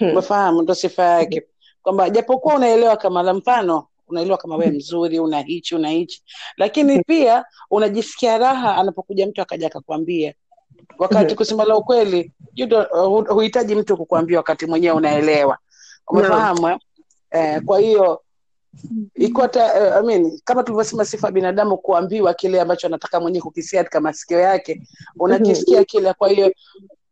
umefahamu? 0.00 0.62
Ndo 0.62 0.74
sifa 0.74 1.02
yake 1.02 1.42
kwamba 1.82 2.10
japokuwa 2.10 2.54
unaelewa 2.54 2.96
kama 2.96 3.22
la 3.22 3.34
mfano 3.34 3.86
unaelewa 4.08 4.38
kama 4.38 4.56
wewe 4.56 4.70
mzuri 4.72 5.18
una 5.20 5.40
hichi 5.40 5.74
una 5.74 5.88
hichi. 5.90 6.22
Lakini 6.56 7.02
pia 7.02 7.44
unajisikia 7.70 8.38
raha 8.38 8.76
anapokuja 8.76 9.26
mtu 9.26 9.42
akaja 9.42 9.66
akakwambia. 9.66 10.34
Wakati 10.98 11.34
kusema 11.34 11.64
la 11.64 11.76
ukweli 11.76 12.32
uh, 12.92 13.28
huhitaji 13.28 13.74
mtu 13.74 13.96
kukwambia 13.96 14.38
wakati 14.38 14.66
mwenyewe 14.66 14.96
unaelewa. 14.96 15.58
Umefahamu 16.08 16.68
no. 16.68 16.78
eh, 17.30 17.62
kwa 17.64 17.80
hiyo 17.80 18.22
ikiwa 19.14 19.48
ta, 19.48 19.64
uh, 19.64 19.96
I 19.96 20.02
mean, 20.06 20.40
kama 20.44 20.62
tulivyosema 20.62 21.04
sifa 21.04 21.30
binadamu 21.30 21.78
kuambiwa 21.78 22.34
kile 22.34 22.60
ambacho 22.60 22.86
anataka 22.86 23.20
mwenyewe 23.20 23.42
kukisia 23.42 23.80
katika 23.80 24.00
masikio 24.00 24.38
yake 24.40 24.82
unakisikia 25.18 25.84
kile 25.84 26.12
kwa 26.12 26.28
hiyo 26.28 26.54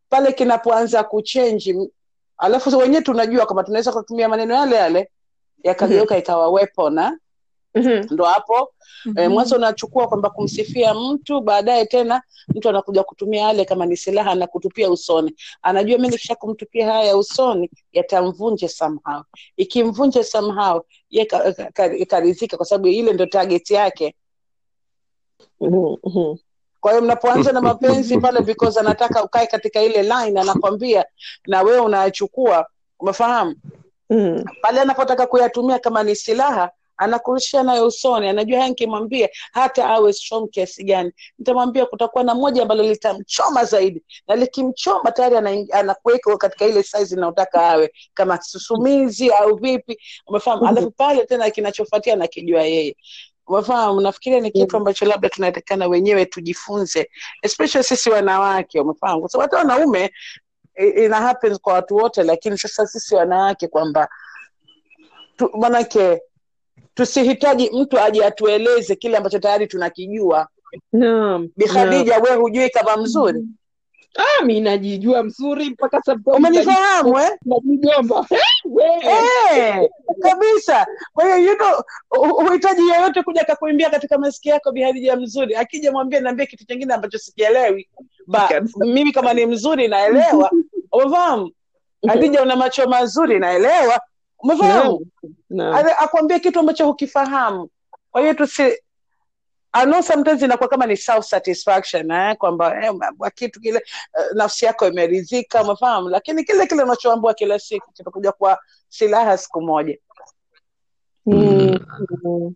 pale 0.09 0.31
kinapoanza 0.33 1.03
kuchenji 1.03 1.89
alafu 2.37 2.77
wenyewe 2.77 3.01
tunajua 3.01 3.45
kwamba 3.45 3.63
tunaweza 3.63 3.91
kutumia 3.91 4.29
maneno 4.29 4.53
yale 4.55 4.75
yale 4.75 5.09
yakageuka 5.63 6.17
ikawa 6.17 6.49
weapon 6.49 7.17
na 7.75 8.05
ndo 8.11 8.23
hapo. 8.25 8.73
Eh, 9.17 9.29
mwanzo 9.31 9.55
unachukua 9.55 10.07
kwamba 10.07 10.29
kumsifia 10.29 10.93
mtu 10.93 11.41
baadaye 11.41 11.85
tena 11.85 12.21
mtu 12.47 12.69
anakuja 12.69 13.03
kutumia 13.03 13.41
yale 13.41 13.65
kama 13.65 13.85
ni 13.85 13.97
silaha 13.97 14.35
na 14.35 14.47
kutupia 14.47 14.89
usoni. 14.91 15.35
Anajua 15.61 15.97
mi 15.97 16.07
nikisha 16.09 16.35
kumtupia 16.35 16.91
haya 16.91 17.17
usoni 17.17 17.71
yatamvunje 17.93 18.67
somehow. 18.67 19.21
Ikimvunje 19.57 20.23
somehow 20.23 20.81
ye 21.09 21.25
ka- 21.25 21.53
ka- 21.53 21.71
ka- 21.71 22.57
kwa 22.57 22.65
sababu 22.65 22.87
ile 22.87 23.13
ndo 23.13 23.25
target 23.25 23.71
yake. 23.71 24.15
Kwa 26.79 26.91
hiyo 26.91 27.03
mnapoanza 27.03 27.51
na 27.51 27.61
mapenzi 27.61 28.17
pale 28.25 28.41
because 28.41 28.79
anataka 28.79 29.23
ukae 29.23 29.47
katika 29.47 29.81
ile 29.83 30.03
line 30.03 30.39
anakwambia 30.41 31.05
na 31.47 31.61
wewe 31.61 31.79
unayachukua 31.79 32.67
umefahamu? 32.99 33.55
Pale 34.61 34.81
anapotaka 34.81 35.27
kuyatumia 35.27 35.79
kama 35.79 36.03
ni 36.03 36.15
silaha 36.15 36.71
anakurushia 36.97 37.63
nayo 37.63 37.87
usoni 37.87 38.27
anajua 38.27 38.57
haya 38.57 38.69
nikimwambia 38.69 39.29
hata 39.51 39.85
awe 39.89 40.13
strong 40.13 40.49
kiasi 40.49 40.83
gani. 40.83 41.11
Nitamwambia 41.39 41.85
kutakuwa 41.85 42.23
na 42.23 42.35
moja 42.35 42.61
ambalo 42.61 42.83
litamchoma 42.83 43.65
zaidi 43.65 44.03
na 44.27 44.35
likimchoma 44.35 45.11
tayari 45.11 45.37
ana- 45.37 45.65
anakuweka 45.79 46.37
katika 46.37 46.65
ile 46.65 46.83
size 46.83 47.15
inayotaka 47.15 47.69
awe 47.69 47.93
kama 48.13 48.41
susumizi 48.41 49.29
au 49.31 49.55
vipi 49.55 49.97
umefahamu? 50.27 50.67
Alafu 50.67 50.91
pale 50.91 51.25
tena 51.25 51.49
kinachofuatia 51.49 52.15
nakijua 52.15 52.61
yeye. 52.63 52.95
Umefahamu? 53.47 54.01
Nafikiria 54.01 54.39
ni 54.39 54.51
kitu 54.51 54.77
ambacho 54.77 55.05
labda 55.05 55.29
tunatakana 55.29 55.87
wenyewe 55.87 56.25
tujifunze 56.25 57.09
especially 57.41 57.83
sisi 57.83 58.09
wanawake 58.09 58.79
umefahamu? 58.79 59.19
Kwa 59.21 59.29
sababu 59.29 59.55
hata 59.55 59.57
wanaume 59.73 60.11
ina 60.97 61.15
happens 61.21 61.59
kwa 61.59 61.73
watu 61.73 61.95
wote 61.95 62.23
lakini 62.23 62.57
sasa 62.57 62.87
sisi 62.87 63.15
wanawake 63.15 63.67
kwamba 63.67 64.09
manake 65.59 66.21
tusihitaji 66.95 67.69
mtu 67.73 67.99
aje 67.99 68.25
atueleze 68.25 68.95
kile 68.95 69.17
ambacho 69.17 69.39
tayari 69.39 69.67
tunakijua. 69.67 70.47
Naam. 70.93 71.49
bi 71.57 71.65
khadija 71.65 72.17
we 72.19 72.35
hujui 72.35 72.69
kama 72.69 72.97
mzuri? 72.97 73.43
Ah, 74.17 74.45
mi 74.45 74.61
najijua 74.61 75.23
mzuri 75.23 75.69
mpaka 75.69 76.01
umenifahamu 76.25 77.19
eh? 77.19 77.29
najigomba. 77.45 78.25
Wewe. 78.65 79.01
Eh, 79.55 79.89
kabisa. 80.21 80.87
Kwa 81.13 81.23
hiyo 81.25 81.37
you 81.51 81.57
know, 81.57 81.71
uhitaji 82.11 82.47
huhitaji 82.49 82.89
yeyote 82.89 83.23
kuja 83.23 83.43
kakuimbia 83.43 83.89
katika 83.89 84.17
masikio 84.17 84.53
yako 84.53 84.71
bihadija 84.71 85.15
mzuri? 85.15 85.55
Akija 85.55 85.91
mwambie 85.91 86.19
niambie 86.19 86.45
kitu 86.45 86.65
chingine 86.65 86.93
ambacho 86.93 87.17
sikielewi. 87.17 87.89
Ba 88.27 88.49
mimi 88.75 89.11
kama 89.11 89.33
ni 89.33 89.45
mzuri 89.45 89.87
naelewa. 89.87 90.51
Umefahamu 90.91 91.51
hadija 92.07 92.41
una 92.41 92.55
macho 92.55 92.87
mazuri 92.89 93.39
naelewa 93.39 94.01
umefahamu 94.39 95.05
akwambie 95.99 96.39
kitu 96.39 96.59
ambacho 96.59 96.85
hukifahamu 96.85 97.69
kwa 98.11 98.21
hiyo 98.21 98.33
tusi 98.33 98.63
I 99.77 99.85
know 99.85 100.01
sometimes 100.01 100.41
inakuwa 100.41 100.69
kama 100.69 100.85
ni 100.85 100.97
self 100.97 101.25
satisfaction 101.25 102.11
eh, 102.11 102.35
kwamba 102.37 102.85
eh, 102.85 102.93
kitu 103.35 103.61
kile 103.61 103.77
uh, 103.79 104.35
nafsi 104.37 104.65
yako 104.65 104.87
imeridhika 104.87 105.63
umefahamu 105.63 106.09
lakini 106.09 106.43
kile 106.43 106.67
kile 106.67 106.83
unachoambiwa 106.83 107.33
kila 107.33 107.59
siku 107.59 107.91
kitakuja 107.93 108.31
kwa 108.31 108.59
silaha 108.89 109.37
siku 109.37 109.61
moja 109.61 109.97
Mm. 111.27 111.79
Mm. 112.23 112.53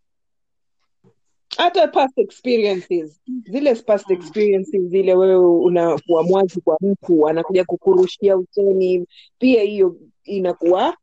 hata 1.58 1.88
past 1.88 2.18
experiences 2.18 3.22
zile 3.46 3.76
past 3.76 4.12
experiences 4.12 4.82
zile 4.82 5.13
wewe 5.15 5.36
unakuwa 5.60 6.24
mwazi 6.24 6.62
kwa 6.62 6.78
mtu 6.82 7.28
anakuja 7.28 7.65
kukurushia 7.65 8.38
usoni 8.38 9.08
pia 9.39 9.63
hiyo 9.63 9.96
inakuwa 10.24 10.98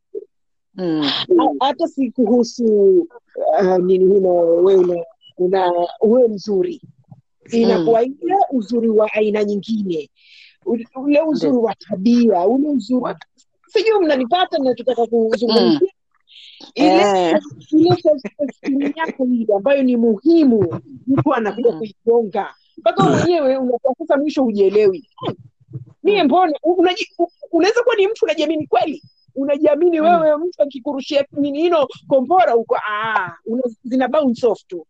mm. 0.77 1.09
hata 1.59 1.87
si 1.87 2.11
kuhusu 2.11 2.65
uh, 3.61 3.77
nini 3.77 4.13
hino 4.13 4.35
wewe 4.39 5.05
una, 5.37 5.71
wewe 6.01 6.27
mzuri. 6.27 6.81
Inakuwa 7.51 8.03
ile 8.03 8.35
uzuri 8.51 8.89
wa 8.89 9.13
aina 9.13 9.43
nyingine. 9.43 10.09
Ule 10.95 11.21
uzuri 11.21 11.57
wa 11.57 11.75
tabia 11.75 12.47
ule 12.47 12.67
uzuri 12.69 13.15
sijui 13.67 13.99
mnanipata 13.99 14.57
nachotaka 14.57 15.05
kuzungumzia? 15.05 15.89
Ile 16.75 16.87
Eh. 16.87 17.39
ile 18.61 18.93
yako 18.95 19.25
ile 19.25 19.53
ambayo 19.55 19.83
ni 19.83 19.97
muhimu 19.97 20.81
mtu 21.07 21.33
anakuja 21.33 21.71
Mm. 21.71 21.77
kuigonga. 21.79 22.53
Mpaka 22.77 23.03
wenyewe 23.03 23.41
mwenyewe 23.41 23.57
unakuwa 23.57 23.95
sasa 23.99 24.17
mwisho 24.17 24.43
hujielewi. 24.43 25.09
Mie 26.03 26.23
mbona 26.23 26.53
unaweza 27.51 27.83
kuwa 27.83 27.95
ni 27.95 28.07
mtu 28.07 28.25
unajiamini 28.25 28.67
kweli 28.67 29.03
unajiamini 29.37 29.99
Mm. 30.01 30.05
wewe 30.21 30.37
mtu 30.37 30.61
akikurushia 30.63 31.25
nini 31.31 31.61
hino 31.61 31.87
kombora 32.07 32.55
uko 32.55 32.77
ah, 32.89 33.31
zina 33.83 34.07
bounce 34.07 34.47
off 34.47 34.63
tu. 34.67 34.85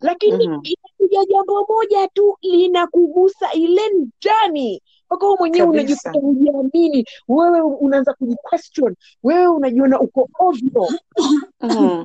Lakini 0.00 0.48
Mhm. 0.48 0.60
inakuja 0.64 1.24
jambo 1.24 1.66
moja 1.68 2.08
tu 2.08 2.36
linakugusa 2.42 3.52
ile 3.52 3.80
ndani. 3.88 4.82
Mpaka 5.06 5.26
wewe 5.26 5.38
mwenyewe 5.38 5.68
unajikuta 5.68 6.10
hujiamini 6.12 7.04
wewe 7.28 7.60
unaanza 7.60 8.14
kujiquestion. 8.14 8.94
Wewe 9.22 9.46
unajiona 9.46 10.00
uko 10.00 10.28
ovyo. 10.38 10.88
Mhm. 11.60 12.04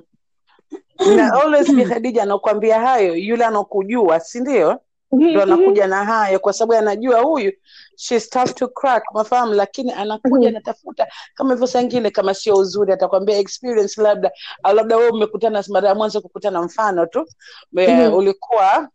na 1.18 1.34
always 1.34 1.76
bi 1.76 1.86
khadija 1.86 2.24
anakuambia 2.24 2.80
hayo 2.80 3.16
yule 3.16 3.46
anakujua 3.46 4.20
si 4.20 4.40
ndio 4.40 4.80
ndo 5.16 5.42
anakuja 5.44 5.88
na 5.88 6.06
hayo 6.06 6.40
kwa 6.40 6.54
sababu 6.54 6.74
anajua 6.80 7.20
huyu 7.22 7.52
she's 7.96 8.30
tough 8.30 8.54
to 8.54 8.68
crack 8.68 9.04
mafahamu 9.14 9.54
lakini 9.54 9.92
anakuja 9.92 10.38
Mhm. 10.38 10.48
anatafuta 10.48 11.08
kama 11.36 11.54
hivyo 11.54 11.68
sangine 11.68 12.10
kama 12.12 12.34
sio 12.34 12.56
uzuri 12.56 12.94
atakwambia 12.94 13.38
experience 13.38 14.02
labda 14.02 14.32
labda 14.74 14.98
wewe 14.98 15.10
umekutana 15.10 15.64
mara 15.70 15.90
ya 15.90 15.96
mwanzo 15.96 16.22
kukutana 16.22 16.62
mfano 16.62 17.06
tu 17.06 17.26
Mhm. 17.74 18.14
ulikuwa 18.14 18.90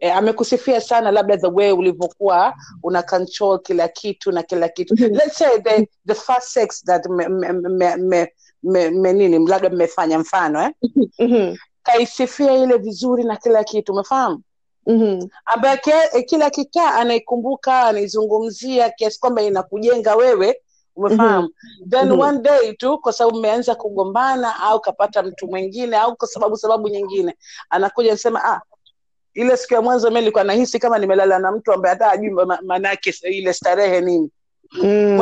e, 0.00 0.10
amekusifia 0.10 0.80
sana 0.80 1.10
labda 1.10 1.36
the 1.36 1.46
way 1.46 1.72
ulivyokuwa 1.72 2.54
una 2.82 3.02
control 3.02 3.60
kila 3.62 3.88
kitu 3.88 4.32
na 4.32 4.42
kila 4.42 4.68
kitu 4.68 4.94
Mhm. 4.94 5.14
let's 5.14 5.38
say 5.38 5.58
the, 5.58 5.88
the 6.06 6.14
first 6.14 6.48
sex 6.48 6.84
that 6.84 7.06
me, 7.06 7.28
me, 7.28 7.52
me, 7.52 7.96
me, 7.96 8.28
me, 8.62 8.90
me 8.90 9.12
nini 9.12 9.46
labda 9.48 9.70
mmefanya 9.70 10.18
mfano 10.18 10.62
eh? 10.62 10.70
Mhm. 11.18 11.56
kaisifia 11.82 12.54
ile 12.54 12.76
vizuri 12.76 13.24
na 13.24 13.36
kila 13.36 13.64
kitu 13.64 13.92
umefahamu 13.92 14.42
Mhm. 14.86 15.28
ambaye 15.44 15.80
kila 16.26 16.50
kikaa 16.50 16.94
anaikumbuka 16.94 17.80
anaizungumzia 17.80 18.90
kiasi 18.90 19.20
kwamba 19.20 19.42
inakujenga 19.42 20.16
wewe 20.16 20.60
umefahamu 20.96 21.48
then 21.88 22.08
Mhm. 22.10 22.20
one 22.20 22.38
day 22.38 22.72
tu 22.72 22.98
kwa 22.98 23.12
sababu 23.12 23.36
mmeanza 23.38 23.74
kugombana 23.74 24.60
au 24.60 24.80
kapata 24.80 25.22
mtu 25.22 25.46
mwingine 25.46 25.96
au 25.96 26.16
kwa 26.16 26.28
sababu 26.28 26.56
sababu 26.56 26.88
nyingine 26.88 27.34
anakuja 27.70 28.10
nasema 28.10 28.44
ah 28.44 28.60
ile 29.34 29.56
siku 29.56 29.74
ya 29.74 29.82
mwanzo 29.82 30.10
mi 30.10 30.20
nilikuwa 30.20 30.44
nahisi 30.44 30.78
kama 30.78 30.98
nimelala 30.98 31.38
na 31.38 31.52
mtu 31.52 31.72
ambaye 31.72 31.94
hata 31.94 32.10
ajui 32.10 32.30
ma- 32.30 32.58
maana 32.62 32.88
yake 32.88 33.14
ile 33.22 33.52
starehe 33.52 34.00
nini 34.00 34.30
Mm. 34.82 35.20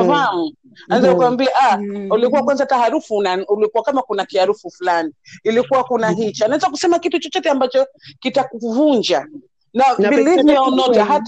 anza 0.88 1.08
Mhm. 1.08 1.16
kuambia 1.16 1.48
ah 1.60 1.76
Mm. 1.78 2.10
ulikuwa 2.10 2.42
kwanza 2.42 2.64
hata 2.64 2.78
harufu 2.78 3.16
una, 3.16 3.46
ulikuwa 3.48 3.82
kama 3.82 4.02
kuna 4.02 4.26
kiharufu 4.26 4.70
fulani 4.70 5.12
ilikuwa 5.44 5.84
kuna 5.84 6.10
hicha 6.10 6.44
anaweza 6.44 6.70
kusema 6.70 6.98
kitu 6.98 7.18
chochote 7.18 7.50
ambacho 7.50 7.86
kitakuvunja 8.20 9.26
na 9.74 9.84
Na 9.98 10.10
believe 10.10 10.42
me 10.44 10.58
or 10.58 10.70
not 10.70 10.96
I 10.96 11.04
had 11.04 11.22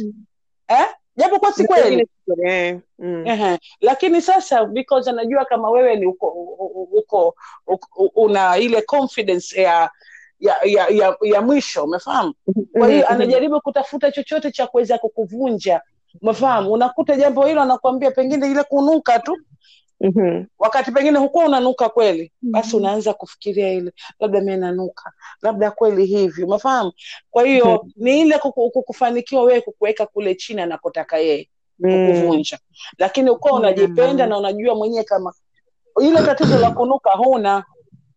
eh? 0.69 0.87
Japo 1.17 1.39
kwa 1.39 1.53
si 1.53 1.67
kweli. 1.67 2.09
eh. 2.47 2.79
Mm. 2.99 3.59
Lakini 3.81 4.21
sasa 4.23 4.65
because 4.65 5.11
anajua 5.11 5.45
kama 5.45 5.71
wewe 5.71 5.97
ni 5.97 6.07
uko, 6.07 6.27
uko, 6.93 7.35
uko 7.67 8.11
una 8.15 8.59
ile 8.59 8.83
confidence 8.83 9.63
ya 9.63 9.91
ya 10.41 10.57
ya, 10.65 10.89
ya, 10.89 11.17
ya 11.23 11.43
mwisho 11.43 11.85
umefahamu? 11.85 12.35
Kwa 12.79 12.89
hiyo 12.89 13.05
Mhm. 13.05 13.13
anajaribu 13.15 13.61
kutafuta 13.61 14.13
chochote 14.13 14.51
cha 14.51 14.67
kuweza 14.67 14.99
kukuvunja. 14.99 15.81
Umefahamu? 16.23 16.73
Unakuta 16.73 17.17
jambo 17.17 17.47
hilo 17.47 17.63
anakuambia 17.63 18.11
pengine 18.11 18.51
ile 18.51 18.63
kunuka 18.63 19.19
tu 19.19 19.37
Mhm. 20.05 20.45
wakati 20.59 20.93
pengine 20.93 21.19
hukuwa 21.19 21.45
unanuka 21.45 21.89
kweli 21.89 22.33
basi 22.43 22.77
unaanza 22.77 23.15
kufikiria 23.15 23.73
ile 23.73 23.93
labda 24.21 24.41
mi 24.41 24.57
nanuka 24.57 25.13
labda 25.43 25.71
kweli 25.71 26.07
hivi 26.07 26.43
umefahamu? 26.45 26.93
Kwa 27.31 27.43
hiyo 27.45 27.87
ni 27.97 28.21
ile 28.21 28.39
kuku- 28.39 28.71
kukufanikiwa 28.71 29.43
wewe 29.43 29.61
kukuweka 29.61 30.07
kule 30.07 30.35
chini 30.35 30.61
anakotaka 30.61 31.19
yeye 31.19 31.49
Mm. 31.79 32.07
kukuvunja. 32.07 32.59
Lakini 32.99 33.31
ukuwa 33.31 33.53
unajipenda 33.53 34.27
na 34.27 34.39
unajua 34.39 34.75
mwenyewe 34.75 35.05
kama 35.05 35.33
ile 36.03 36.23
tatizo 36.23 36.59
la 36.59 36.71
kunuka 36.71 37.11
huna. 37.11 37.65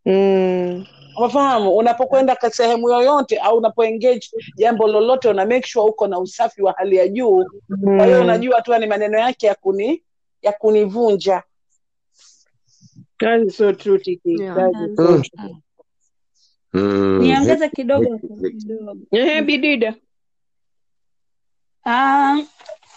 Mm. 0.05 0.85
umefahamu? 1.17 1.75
Unapokwenda 1.77 2.37
sehemu 2.51 2.89
yoyote 2.89 3.37
au 3.37 3.57
unapoengage 3.57 4.29
jambo 4.55 4.87
lolote 4.87 5.29
una 5.29 5.45
make 5.45 5.67
sure 5.67 5.89
uko 5.89 6.07
na 6.07 6.19
usafi 6.19 6.61
wa 6.61 6.71
hali 6.77 6.95
ya 6.95 7.07
juu. 7.07 7.45
Kwa 7.97 8.05
hiyo 8.05 8.17
Mm. 8.17 8.23
unajua 8.23 8.61
tu 8.61 8.77
ni 8.77 8.85
maneno 8.87 9.19
yake 9.19 9.47
ya 9.47 9.55
kuni 9.55 10.03
ya 10.41 10.51
kunivunja 10.51 11.43
That 13.19 13.41
is 13.47 13.57
so 13.57 13.73
true, 13.73 13.97
Tiki. 13.99 14.37
Yeah. 14.39 14.55
That 14.55 14.89
is 14.89 14.95
so 14.95 15.17
Mm. 15.17 15.23
true. 15.23 15.55
Mm. 16.73 17.19
niongeze 17.21 17.69
kidogo 17.69 18.19
kidogo 18.19 18.97
Ehe, 19.11 19.41
Bidida. 19.41 19.95
Ah, 21.85 22.37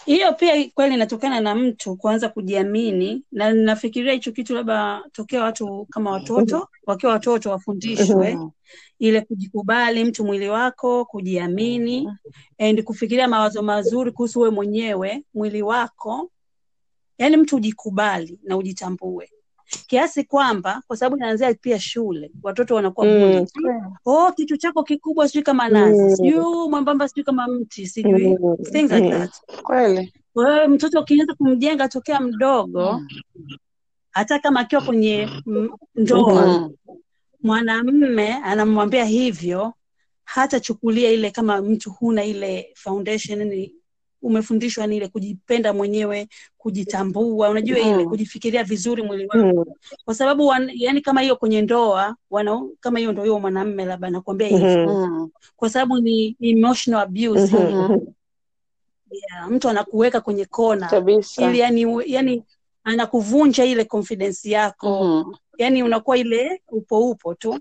hiyo 0.05 0.33
pia 0.33 0.69
kweli 0.73 0.95
inatokana 0.95 1.39
na 1.39 1.55
mtu 1.55 1.95
kuanza 1.97 2.29
kujiamini, 2.29 3.23
na 3.31 3.53
nafikiria 3.53 4.13
hicho 4.13 4.31
kitu 4.31 4.53
labda 4.53 5.03
tokea 5.11 5.43
watu 5.43 5.87
kama 5.89 6.11
watoto, 6.11 6.67
wakiwa 6.85 7.11
watoto 7.11 7.49
wafundishwe 7.51 8.37
ile 8.99 9.21
kujikubali, 9.21 10.03
mtu 10.05 10.25
mwili 10.25 10.49
wako, 10.49 11.05
kujiamini 11.05 12.09
and 12.59 12.83
kufikiria 12.83 13.27
mawazo 13.27 13.61
mazuri 13.61 14.11
kuhusu 14.11 14.39
wewe 14.39 14.53
mwenyewe, 14.55 15.23
mwili 15.33 15.61
wako, 15.61 16.31
yaani 17.17 17.37
mtu 17.37 17.55
ujikubali 17.55 18.39
na 18.43 18.57
ujitambue 18.57 19.29
kiasi 19.87 20.23
kwamba, 20.23 20.81
kwa 20.87 20.97
sababu 20.97 21.17
inaanzia 21.17 21.53
pia 21.53 21.79
shule, 21.79 22.31
watoto 22.43 22.75
wanakuwa 22.75 23.07
Mm. 23.07 23.45
Oh, 24.05 24.31
kichwa 24.31 24.57
chako 24.57 24.83
kikubwa 24.83 25.27
sijui 25.27 25.43
kama 25.43 25.69
nazi, 25.69 26.01
Mm. 26.03 26.15
sijui 26.15 26.69
mwembamba 26.69 27.07
sijui 27.07 27.23
kama 27.23 27.47
mti, 27.47 27.87
sijui 27.87 28.27
Mm. 28.27 28.57
things 28.71 28.91
like 28.91 29.03
Mm. 29.13 29.19
that. 29.19 29.31
kweli 29.63 30.11
mtoto 30.69 30.99
ukianza 30.99 31.33
kumjenga 31.33 31.87
tokea 31.87 32.19
mdogo, 32.19 33.01
hata 34.11 34.39
kama 34.39 34.59
akiwa 34.59 34.81
kwenye 34.81 35.29
mm, 35.45 35.69
ndoa, 35.95 36.45
mm. 36.47 36.75
mwanamme 37.43 38.33
anamwambia 38.33 39.05
hivyo, 39.05 39.73
hatachukulia 40.23 41.11
ile 41.11 41.31
kama 41.31 41.61
mtu 41.61 41.91
huna 41.91 42.23
ile 42.23 42.73
foundation, 42.75 43.39
yani 43.39 43.75
umefundishwa 44.21 44.87
ni 44.87 44.97
ile 44.97 45.07
kujipenda 45.07 45.73
mwenyewe 45.73 46.27
kujitambua 46.57 47.49
unajua 47.49 47.79
ile 47.79 48.03
Mm. 48.03 48.09
kujifikiria 48.09 48.63
vizuri 48.63 49.03
mwili 49.03 49.25
wako. 49.27 49.65
Kwa 50.05 50.15
sababu 50.15 50.47
wan, 50.47 50.71
yani 50.75 51.01
kama 51.01 51.21
hiyo 51.21 51.35
kwenye 51.35 51.61
ndoa 51.61 52.15
wana, 52.29 52.61
kama 52.79 52.99
hiyo 52.99 53.11
ndo 53.11 53.23
hiyo 53.23 53.39
mwanamme 53.39 53.85
labda 53.85 54.09
nakwambia 54.09 54.47
hivyo 54.47 54.87
Mm. 55.07 55.29
kwa 55.55 55.69
sababu 55.69 55.99
ni 55.99 56.35
emotional 56.39 57.01
abuse. 57.03 57.55
Mhm. 57.57 57.97
yeah, 59.11 59.49
mtu 59.49 59.69
anakuweka 59.69 60.21
kwenye 60.21 60.45
kona 60.45 60.87
ili 61.49 61.59
yani, 61.59 62.03
yani 62.05 62.43
anakuvunja 62.83 63.65
ile 63.65 63.85
confidence 63.85 64.49
yako. 64.49 65.03
Mhm. 65.03 65.33
yani 65.57 65.83
unakuwa 65.83 66.17
ile 66.17 66.61
upo 66.67 67.09
upo 67.09 67.33
tu 67.33 67.59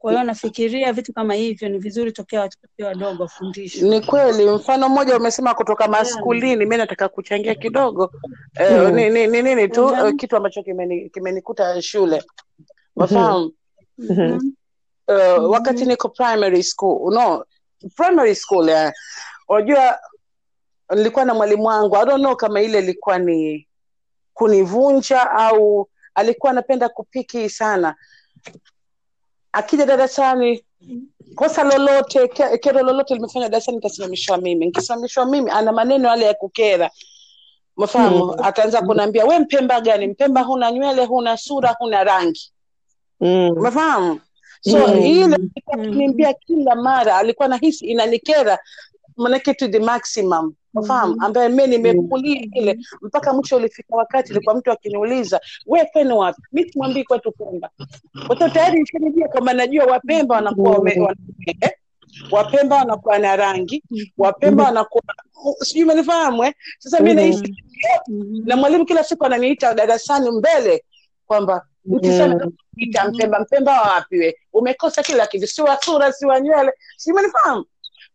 kwa 0.00 0.12
hiyo 0.12 0.24
nafikiria 0.24 0.92
vitu 0.92 1.12
kama 1.12 1.34
hivyo 1.34 1.68
ni 1.68 1.78
vizuri 1.78 2.12
tokea 2.12 2.40
watoto 2.40 2.66
wadogo 2.84 3.22
wafundishwe. 3.22 3.88
Ni 3.88 4.00
kweli 4.00 4.46
mfano 4.50 4.88
mmoja 4.88 5.16
umesema 5.16 5.54
kutoka 5.54 5.88
maskulini 5.88 6.66
mi 6.66 6.76
nataka 6.76 7.08
kuchangia 7.08 7.54
kidogo. 7.54 8.12
Eh, 8.60 8.92
ni, 8.92 9.10
ni, 9.10 9.26
ni 9.26 9.42
nini 9.42 9.68
tu? 9.68 9.88
Eh, 9.94 10.14
kitu 10.16 10.36
ambacho 10.36 10.62
kimeni- 10.62 11.10
kimenikuta 11.10 11.82
shule. 11.82 12.22
Wafahamu 12.96 13.52
hmm. 14.08 14.52
uh, 15.08 15.50
wakati 15.50 15.84
niko 15.84 16.08
primary 16.08 16.62
school 16.62 17.14
no 17.14 17.44
primary 17.96 18.34
school 18.34 18.68
eh, 18.68 18.92
unajua 19.48 19.98
nilikuwa 20.94 21.24
na 21.24 21.34
mwalimu 21.34 21.64
wangu. 21.64 21.96
I 21.96 22.04
don't 22.06 22.20
know 22.22 22.36
kama 22.36 22.60
ile 22.62 22.78
ilikuwa 22.78 23.18
ni 23.18 23.68
kunivunja 24.34 25.30
au 25.30 25.88
alikuwa 26.14 26.52
anapenda 26.52 26.88
kupiki 26.88 27.50
sana 27.50 27.94
akija 29.52 29.86
darasani 29.86 30.64
kosa 31.34 31.62
lolote 31.64 32.28
kero 32.58 32.82
lolote 32.82 33.14
limefanya 33.14 33.48
darasani 33.48 33.76
nitasimamishwa 33.76 34.36
mimi. 34.38 34.66
Nkisimamishwa 34.66 35.26
mimi 35.26 35.50
ana 35.50 35.72
maneno 35.72 36.08
yale 36.08 36.24
ya 36.24 36.34
kukera. 36.34 36.90
Mfahamu? 37.76 38.34
Ataanza 38.44 38.82
kunaambia 38.82 39.24
we 39.26 39.38
mpemba 39.38 39.80
gani? 39.80 40.06
Mpemba 40.06 40.42
huna 40.42 40.72
nywele 40.72 41.04
huna 41.04 41.36
sura 41.36 41.76
huna 41.78 42.04
rangi. 42.04 42.52
Umefahamu 43.20 44.20
so 44.62 44.86
Mm. 44.88 44.98
ile 44.98 45.38
akiniambia 45.72 46.32
kila 46.34 46.74
mara 46.74 47.16
alikuwa 47.16 47.48
nahisi 47.48 47.86
inanikera 47.86 48.58
manake 49.20 49.54
to 49.54 49.68
the 49.68 49.78
maximum. 49.78 50.54
Unafahamu? 50.74 51.16
Ambaye 51.20 51.48
mi 51.48 51.66
nimekulia 51.66 52.46
ile 52.54 52.78
mpaka 53.02 53.32
mwisho 53.32 53.56
ulifika 53.56 53.96
wakati 53.96 54.32
ilikuwa 54.32 54.54
mtu 54.54 54.72
akiniuliza 54.72 55.40
we 55.66 55.84
kwenu 55.92 56.18
wapi? 56.18 56.42
Mi 56.52 56.70
simwambii 56.72 57.04
kwetu 57.04 57.32
pemba. 57.32 57.70
Kwa 58.26 58.36
tayari 58.50 58.80
nishanijia 58.80 59.28
kwamba 59.28 59.52
najua 59.52 59.84
wapemba 59.84 60.34
wanakuwa 60.34 60.70
wame- 60.70 61.16
eh, 61.60 61.70
wapemba 62.30 62.76
wanakuwa 62.76 63.18
na 63.18 63.36
rangi. 63.36 63.82
Wapemba 64.18 64.64
wanakuwa 64.64 65.02
sijui 65.58 65.84
umenifahamu 65.84 66.44
eh? 66.44 66.52
sasa 66.78 67.00
mi 67.00 67.14
nahisi 67.14 67.54
Mhm. 68.08 68.42
na 68.48 68.56
mwalimu 68.56 68.86
kila 68.86 69.04
siku 69.04 69.24
ananiita 69.24 69.74
darasani 69.74 70.30
mbele 70.30 70.84
kwamba 71.26 71.66
ukisema 71.84 72.50
mpemba 73.08 73.40
mpemba 73.40 73.82
wa 73.82 73.88
wapi 73.94 74.18
we? 74.18 74.36
Umekosa 74.52 75.02
kila 75.02 75.26
kitu. 75.26 75.46
Si 75.46 75.62
wa 75.62 75.78
sura 75.82 76.12
si 76.12 76.26
wa 76.26 76.40
nywele 76.40 76.72
si 76.96 77.12
umenifahamu 77.12 77.64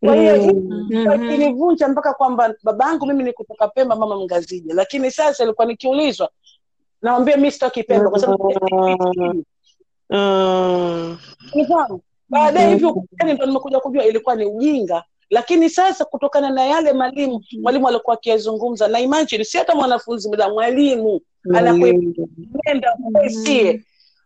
kwa 0.04 0.14
hiyo 0.16 0.34
hii 0.36 0.52
Mhm. 0.52 1.92
mpaka 1.92 2.14
kwamba 2.14 2.54
babangu 2.62 3.06
mimi 3.06 3.24
ni 3.24 3.32
kutoka 3.32 3.68
pemba 3.68 3.96
mama 3.96 4.16
mngazija 4.16 4.74
lakini 4.74 5.10
sasa 5.10 5.44
ilikuwa 5.44 5.66
nikiulizwa 5.66 6.30
nawambia 7.02 7.36
mi 7.36 7.50
sitoki 7.50 7.82
pemba 7.82 8.10
kwa 8.10 8.18
sababu 8.18 8.54
baadaye 12.28 12.68
hivyo 12.72 13.04
ndo 13.34 13.46
nimekuja 13.46 13.80
kujua 13.80 14.04
ilikuwa 14.04 14.34
ni 14.34 14.44
ujinga. 14.44 15.04
Lakini 15.30 15.70
sasa 15.70 16.04
kutokana 16.04 16.50
na 16.50 16.64
yale 16.64 16.92
malimu 16.92 17.44
mwalimu 17.60 17.88
alikuwa 17.88 18.14
akiyazungumza 18.16 18.88
na 18.88 19.00
imagine 19.00 19.44
si 19.44 19.58
hata 19.58 19.74
mwanafunzi 19.74 20.28
mda 20.30 20.48
mwalimu 20.48 21.20
anakwenda 21.54 22.22
sie. 23.28 23.84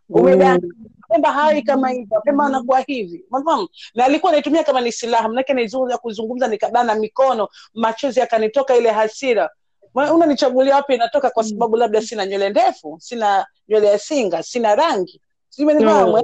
Umedanga 0.09 0.67
pemba 1.11 1.31
hai 1.31 1.61
kama 1.61 1.89
hivyo. 1.89 2.21
Pemba 2.21 2.45
anakuwa 2.45 2.79
hivi. 2.79 3.25
Unafahamu 3.31 3.67
na 3.95 4.05
alikuwa 4.05 4.31
anaitumia 4.31 4.63
kama 4.63 4.81
ni 4.81 4.91
silaha. 4.91 5.27
Manake 5.27 5.53
naizungumza 5.53 5.97
kuzungumza 5.97 6.47
nikabana 6.47 6.95
mikono 6.95 7.47
machozi 7.73 8.19
yakanitoka 8.19 8.75
ile 8.77 8.89
hasira. 8.89 9.49
Unanichagulia 9.93 10.75
wapi 10.75 10.93
inatoka 10.93 11.29
kwa 11.29 11.43
sababu 11.43 11.77
labda 11.77 12.01
sina 12.01 12.25
nywele 12.25 12.49
ndefu 12.49 12.97
sina 12.99 13.45
nywele 13.69 13.87
ya 13.87 13.99
singa 13.99 14.43
sina 14.43 14.75
rangi. 14.75 15.21
Simenifahamu 15.49 16.17
eh? 16.17 16.23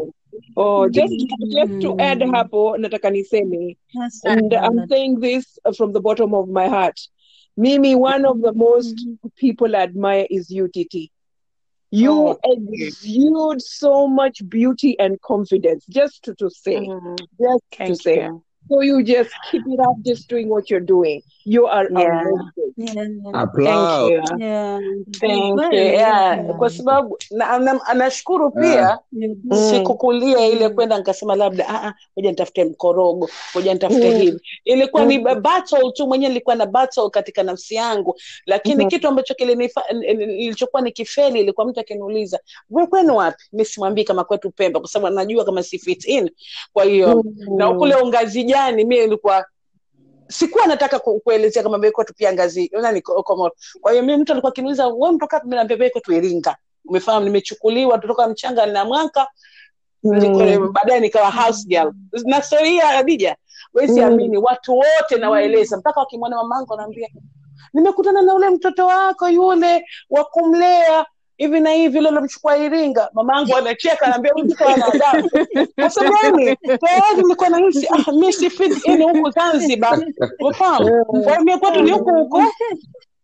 Oh, 0.56 0.88
just, 0.90 1.14
just 1.48 1.82
to 1.82 1.96
add 2.00 2.24
hapo 2.32 2.78
nataka 2.78 3.10
niseme. 3.10 3.78
Yes, 3.94 4.22
and 4.26 4.54
I'm 4.54 4.88
saying 4.88 5.20
this 5.20 5.60
from 5.78 5.94
the 5.94 6.00
bottom 6.00 6.34
of 6.34 6.48
my 6.50 6.68
heart. 6.70 7.00
Mimi, 7.58 7.96
one 7.96 8.26
of 8.26 8.42
the 8.42 8.54
most 8.54 8.96
people 9.36 9.76
I 9.76 9.80
admire 9.80 10.28
is 10.30 10.52
UTT. 10.52 11.10
You 11.92 12.36
Oh, 12.36 12.40
exude 12.44 13.62
so 13.62 14.08
much 14.08 14.42
beauty 14.48 14.98
and 15.00 15.22
confidence, 15.22 15.86
just 15.90 16.24
to, 16.24 16.36
to 16.36 16.50
say, 16.50 16.92
Mhm. 16.92 17.28
just 17.40 17.64
to 17.86 17.96
Thank 17.96 17.96
say. 17.96 18.30
So 18.70 18.82
you 18.84 19.04
just 19.04 19.32
keep 19.52 19.64
it 19.68 19.80
up, 19.80 19.98
just 20.04 20.30
doing 20.30 20.50
what 20.50 20.70
you're 20.70 20.86
doing. 20.86 21.22
You 21.46 21.68
are 21.68 21.88
Yeah. 21.92 22.22
amazing. 22.22 23.22
Yeah, 23.26 23.46
Thank 23.56 24.12
you. 24.12 24.22
yeah. 24.40 24.80
Thank 25.20 25.56
you. 25.74 25.80
Yeah. 25.80 25.94
yeah. 25.94 26.56
Kwa 26.58 26.70
sababu 26.70 27.18
na, 27.32 27.60
na, 27.60 27.86
anashukuru 27.86 28.52
pia 28.52 29.00
sikukulia 29.70 30.48
ile 30.48 30.70
kwenda 30.70 30.98
nikasema 30.98 31.36
labda 31.36 31.68
"Ah, 31.70 31.88
ah, 31.88 31.94
nitafute 32.16 32.66
mkorogo 32.66 33.30
moja 33.56 33.74
nitafute 33.74 34.10
Mm. 34.12 34.22
hivi 34.22 34.40
ilikuwa 34.66 35.06
ni 35.06 35.20
battle 35.20 35.92
tu 35.92 36.08
mwenyewe 36.08 36.30
nilikuwa 36.30 36.56
na 36.56 36.66
battle 36.66 37.10
katika 37.10 37.44
nafsi 37.44 37.76
yangu 37.76 38.16
lakini 38.46 38.76
Mhm. 38.76 38.88
kitu 38.90 39.08
ambacho 39.08 39.34
kilichokuwa 39.36 40.82
ni 40.82 40.92
kifeli 40.92 41.28
nikifeli 41.28 41.40
ilikuwa 41.40 41.66
mtu 41.68 41.80
akiniuliza 41.80 42.40
we 42.70 42.88
kwenu 42.88 43.16
wapi 43.16 43.44
mi 43.54 43.66
simwambii 43.66 44.04
kama 44.04 44.24
kwetu 44.24 44.52
pemba 44.52 44.80
kwa 44.80 44.90
sababu 44.90 45.08
anajua 45.08 45.46
kama 45.46 45.64
si 45.64 45.80
fit 45.80 46.06
in 46.08 46.30
kwa 46.74 46.84
hiyo 46.84 47.24
na 47.58 47.74
kule 47.74 47.96
ungazi 47.96 48.44
jani 48.58 48.86
mi 48.86 48.98
ilikuwa 48.98 49.46
sikuwa 50.28 50.68
nataka 50.68 51.00
kuelezea 51.00 51.64
kama 51.64 51.78
bei 51.80 51.92
kwetu 51.92 52.14
pia 52.14 52.34
ngazi 52.34 52.72
nani 52.82 53.02
komoro 53.02 53.56
kwa 53.82 53.92
hiyo 53.92 54.04
mi 54.04 54.18
mtu 54.18 54.32
alikuwa 54.32 54.52
akiniuliza 54.52 54.88
we 54.88 55.12
mtoka 55.12 55.42
mnaambia 55.46 55.78
Mimi 55.78 55.92
naambia 55.94 56.18
iringa. 56.18 56.56
Umefahamu 56.86 57.26
nimechukuliwa 57.26 58.00
kutoka 58.00 58.28
mchanga 58.28 58.66
na 58.66 58.86
mwaka. 58.86 59.28
Mm. 60.04 60.74
baadaye 60.74 61.00
nikawa 61.00 61.32
house 61.32 61.68
girl. 61.68 61.94
Na 62.26 62.42
stori 62.42 62.70
hii 62.70 62.78
ya 62.78 62.88
Khadija 62.88 63.36
wezi 63.74 64.02
amini 64.02 64.38
watu 64.38 64.78
wote 64.78 65.18
nawaeleza. 65.20 65.78
Mpaka 65.78 66.00
wakimwona 66.00 66.36
mamangu 66.36 66.74
anaambia 66.74 67.10
nimekutana 67.74 68.22
na 68.22 68.34
ule 68.34 68.50
mtoto 68.50 68.88
wako 68.88 69.30
yule 69.30 69.86
wa 70.10 70.26
kumlea 70.26 71.06
hivi 71.38 71.60
na 71.60 71.70
hivi 71.72 72.00
lolo 72.02 72.22
mchukua 72.22 72.58
Iringa 72.58 73.10
mamangu 73.14 73.56
anacheka 73.58 74.06
anaambia 74.06 74.32
huyu 74.34 74.46
mtoto 74.46 74.70
ana 74.70 74.86
adabu. 74.86 75.30
Kwa 75.76 75.90
sababu 75.90 76.38
gani 76.38 76.56
tayari 76.56 77.22
nilikuwa 77.24 77.50
nahisi 77.50 77.88
ah 77.88 78.12
mimi 78.12 78.34
si 78.34 78.50
fit 78.50 78.86
in 78.86 79.04
huku 79.04 79.30
Zanzibar. 79.32 80.00
Umefahamu 80.40 81.06
kwa 81.06 81.20
hiyo 81.32 81.44
mimi 81.46 81.60
kwetu 81.60 81.82
ni 81.84 81.92
huku 81.92 82.10
huku 82.16 82.44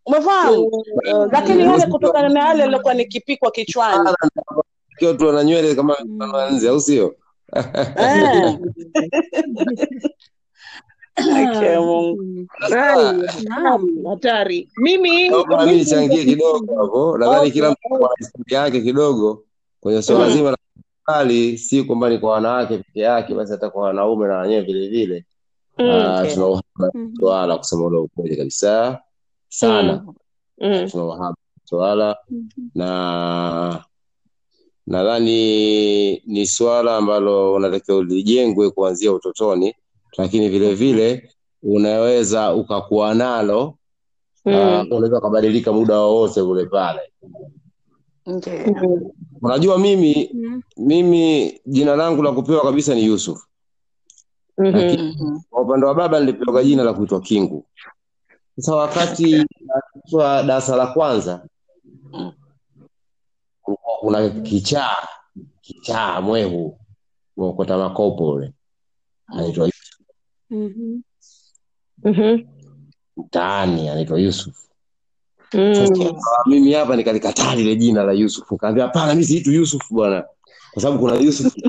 umefahamu? 0.06 0.84
Lakini 1.32 1.64
yale 1.64 1.86
kutokana 1.86 2.30
na 2.30 2.40
yale 2.48 2.64
aliokuwa 2.64 2.94
nikipikwa 2.94 3.52
kichwani. 3.52 4.10
Kiwa 5.00 5.14
tu 5.14 5.30
ana 5.30 5.44
nywele 5.44 5.76
kama 5.76 5.98
mfano 6.06 6.70
au 6.70 6.82
sio? 6.82 7.16
hatari. 14.10 14.70
Mimi 14.78 15.30
nichangie 15.66 16.26
kidogo 16.26 16.76
hapo. 16.82 17.18
Nadhani 17.18 17.52
kila 17.52 17.72
mtu 17.72 17.96
ana 17.96 18.08
historia 18.18 18.60
yake 18.60 18.82
kidogo 18.82 19.44
kwenye 19.80 20.02
swala 20.02 20.26
Mm. 20.28 20.34
zima 20.34 20.52
la 20.52 20.58
kali 21.06 21.58
si 21.58 21.84
kwamba 21.84 22.10
ni 22.10 22.18
kwa 22.18 22.32
wanawake 22.34 22.78
peke 22.78 23.00
yake, 23.00 23.34
basi 23.36 23.52
hata 23.52 23.70
kwa 23.70 23.84
wanaume 23.84 24.28
na 24.28 24.38
wenyewe 24.40 24.62
vile 24.62 24.88
vile. 24.90 25.26
Ah, 25.78 26.26
tuna 26.34 26.48
uhaba 26.48 26.92
swala 27.20 27.58
kusema 27.58 27.86
ule 27.86 27.98
ukweli 27.98 28.36
kabisa 28.38 29.00
sana. 29.50 30.06
Tuna 30.92 31.04
uhaba 31.06 31.36
swala 31.66 32.18
na 32.76 33.84
nadhani 34.88 36.18
ni 36.26 36.48
swala 36.48 36.98
ambalo 36.98 37.54
unatakiwa 37.54 38.04
lijengwe 38.04 38.70
kuanzia 38.72 39.12
utotoni, 39.12 39.76
lakini 40.18 40.50
vile 40.50 40.76
vile 40.76 41.30
unaweza 41.64 42.54
ukakuwa 42.54 43.14
nalo 43.14 43.78
na 44.46 44.82
unaweza 44.92 45.18
ukabadilika 45.18 45.74
muda 45.74 46.00
wowote 46.00 46.42
ule 46.42 46.66
pale. 46.66 47.00
okay. 48.26 48.60
Unajua 49.42 49.78
mimi 49.80 50.30
Mm. 50.34 50.62
mimi 50.78 51.60
jina 51.66 51.96
langu 51.96 52.24
la 52.24 52.32
kupewa 52.32 52.62
kabisa 52.64 52.96
ni 52.96 53.06
Yusuf, 53.06 53.44
lakini 54.58 55.04
Mhm. 55.04 55.40
kwa 55.50 55.62
upande 55.62 55.86
wa 55.86 55.96
baba 55.96 56.20
nilipewa 56.20 56.64
jina 56.64 56.84
la 56.84 56.94
kuitwa 56.94 57.22
Kingu. 57.22 57.66
Sasa 58.56 58.76
wakati 58.76 59.32
naitwa 59.32 60.44
darasa 60.44 60.76
la 60.76 60.88
kwanza 60.88 61.46
kulikuwa 63.62 63.98
kuna 64.00 64.30
kichaa 64.30 64.96
kichaa 65.62 66.22
mwehu 66.22 66.80
mwokota 67.38 67.78
makopo 67.78 68.30
ule 68.32 68.54
anaitwa 69.28 69.70
Yusuf. 70.54 70.72
Mhm. 70.76 71.02
Mhm. 72.04 72.40
mtaani 73.18 73.90
anaitwa 73.90 74.20
Yusuf. 74.20 74.56
Mm. 75.54 75.74
Ah, 76.02 76.50
Mimi 76.50 76.74
hapa 76.74 76.96
nikalikataa 76.96 77.56
lile 77.56 77.76
jina 77.76 78.04
la 78.04 78.14
Yusuf, 78.14 78.52
nikaambia 78.52 78.84
hapana, 78.84 79.16
mi 79.16 79.26
siitu 79.26 79.52
Yusuf 79.52 79.92
bwana, 79.92 80.24
kwa 80.72 80.82
sababu 80.82 81.00
kuna 81.00 81.16
Yusuf. 81.16 81.54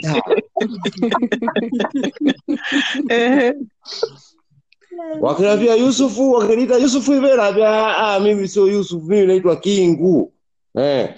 Wakiniambia 5.20 5.74
Yusufu, 5.74 6.32
wakiniita 6.32 6.76
Yusufu 6.76 7.12
hivi, 7.12 7.26
naambia 7.26 7.68
ah, 7.68 8.14
ah, 8.14 8.20
mimi 8.20 8.48
sio 8.48 8.66
Yusuf, 8.66 9.02
mimi 9.02 9.26
naitwa 9.26 9.56
Kingu 9.56 10.32
eh. 10.74 11.14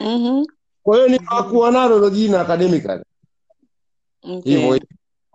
Mhm. 0.00 0.44
Kwa 0.82 0.96
hiyo 0.96 1.08
nikakuwa 1.08 1.70
nalo 1.70 1.98
lo 1.98 2.10
jina 2.10 2.40
academically 2.40 3.02
hivyo 4.44 4.68
Okay. 4.68 4.80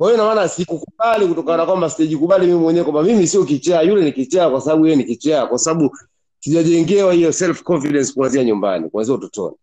Kwa 0.01 0.08
hiyo 0.12 0.23
ina 0.23 0.36
maana 0.36 0.47
sikukubali 0.49 1.27
kutokana 1.27 1.58
na 1.58 1.65
kwamba 1.65 1.89
sijikubali 1.89 2.47
mimi 2.47 2.60
mwenyewe 2.60 2.84
kwamba 2.84 3.04
mimi 3.04 3.27
sio 3.27 3.45
kichaa, 3.45 3.82
yule 3.82 4.04
ni 4.04 4.12
kichaa 4.12 4.49
kwa 4.49 4.62
sababu 4.62 4.86
yeye 4.86 4.95
ni 4.95 5.04
kichaa, 5.04 5.47
kwa 5.47 5.60
sababu 5.60 5.97
sijajengewa 6.39 7.13
hiyo 7.13 7.32
self 7.32 7.63
confidence 7.63 8.13
kuanzia 8.13 8.43
nyumbani, 8.43 8.89
kuanzia 8.89 9.15
utotoni. 9.15 9.56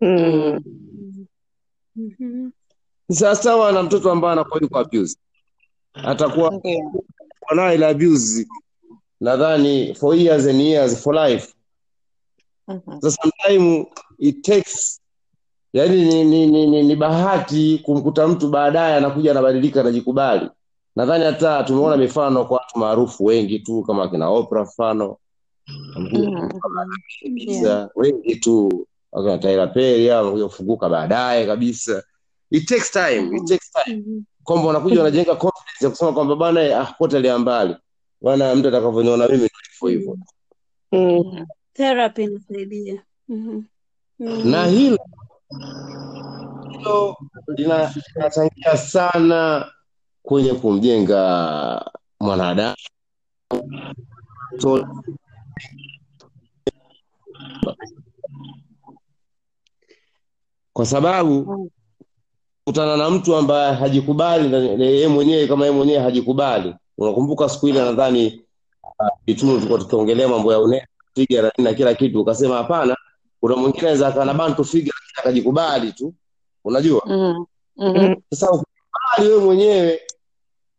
Mm. 0.00 0.60
Mhm. 1.96 2.50
Sawasawa 3.12 3.72
na 3.72 3.82
mtoto 3.82 4.10
ambaye 4.10 4.32
anakuwa 4.32 4.60
yuko 4.62 4.78
abuse, 4.78 5.16
atakuwa 5.94 6.48
okay. 6.48 6.78
naye 7.56 7.74
ile 7.74 7.86
abuse 7.86 8.46
nadhani 9.20 9.94
for 9.94 10.16
years 10.16 10.46
and 10.46 10.60
years 10.60 11.02
for 11.02 11.14
life. 11.28 11.54
Mhm. 12.68 13.00
So 13.00 13.10
sometimes 13.10 13.86
it 14.18 14.42
takes 14.44 15.01
yani 15.72 16.04
ni, 16.04 16.24
ni, 16.24 16.46
ni, 16.46 16.66
ni, 16.66 16.82
ni 16.82 16.96
bahati 16.96 17.80
kumkuta 17.84 18.28
mtu 18.28 18.48
baadaye 18.48 18.94
anakuja 18.96 19.30
anabadilika 19.30 19.80
anajikubali. 19.80 20.50
Nadhani 20.96 21.24
hata 21.24 21.62
tumeona 21.62 21.96
mifano 21.96 22.44
kwa 22.44 22.56
watu 22.58 22.78
maarufu 22.78 23.24
wengi 23.24 23.58
tu 23.58 23.82
kama 23.82 24.02
akina 24.04 24.28
opra 24.28 24.62
mfano 24.62 25.16
Mhm. 25.96 26.50
Yeah. 27.36 27.88
wengi 27.96 28.36
tu 28.36 28.86
hao 29.12 30.18
wamekuja 30.24 30.44
kufunguka 30.46 30.88
baadaye 30.88 31.46
kabisa. 31.46 32.02
It 32.50 32.68
takes 32.68 32.90
time, 32.90 33.36
it 33.36 33.48
takes 33.48 33.70
time. 33.84 34.04
Kwamba 34.44 34.66
wanakuja 34.66 34.98
wanajenga 34.98 35.34
confidence 35.36 35.84
ya 35.84 35.90
kusema 35.90 36.12
kwamba 36.12 36.36
bana, 36.36 36.80
ah, 36.80 36.94
potelea 36.98 37.38
mbali 37.38 37.76
bana 38.22 38.54
mtu 38.54 38.68
atakavyoniona 38.68 39.28
mimi 39.28 39.48
ndivyo 39.82 39.88
hivyo. 39.98 40.18
Mm. 40.92 41.46
Therapy 41.72 42.22
inasaidia. 42.22 43.02
Mhm. 43.28 43.62
na 44.18 44.62
Mhm. 44.66 44.70
hilo 44.76 44.98
hilo 46.70 47.16
lina- 47.56 47.94
linachangia 48.16 48.76
sana 48.76 49.70
kwenye 50.22 50.54
kumjenga 50.54 51.90
mwanadamu. 52.20 52.76
Kwa 60.72 60.86
sababu 60.86 61.70
kutana 62.64 62.96
na 62.96 63.10
mtu 63.10 63.36
ambaye 63.36 63.74
hajikubali 63.74 64.56
yeye 64.82 65.08
mwenyewe 65.08 65.46
kama 65.46 65.64
yeye 65.66 65.76
mwenyewe 65.76 65.98
hajikubali 65.98 66.74
unakumbuka 66.98 67.48
siku 67.48 67.68
ile 67.68 67.80
nadhani 67.84 68.42
uh, 69.28 69.36
tulikuwa 69.38 69.78
tukiongelea 69.78 70.28
mambo 70.28 70.52
ya 70.52 70.58
unea 70.60 70.86
figa 71.14 71.52
na 71.58 71.74
kila 71.74 71.94
kitu 71.94 72.20
ukasema 72.20 72.56
hapana 72.56 72.96
kuna 73.40 73.56
mwingine 73.56 73.80
anaweza 73.80 74.08
akana 74.08 74.34
bantu 74.34 74.64
figa 74.64 74.91
lakini 75.24 75.40
akajikubali 75.40 75.92
tu. 75.92 76.14
Unajua? 76.64 77.02
Mhm. 77.06 77.44
Mhm. 77.76 78.14
sasa 78.30 78.50
ukikubali 78.50 79.28
wewe 79.28 79.44
mwenyewe. 79.44 80.00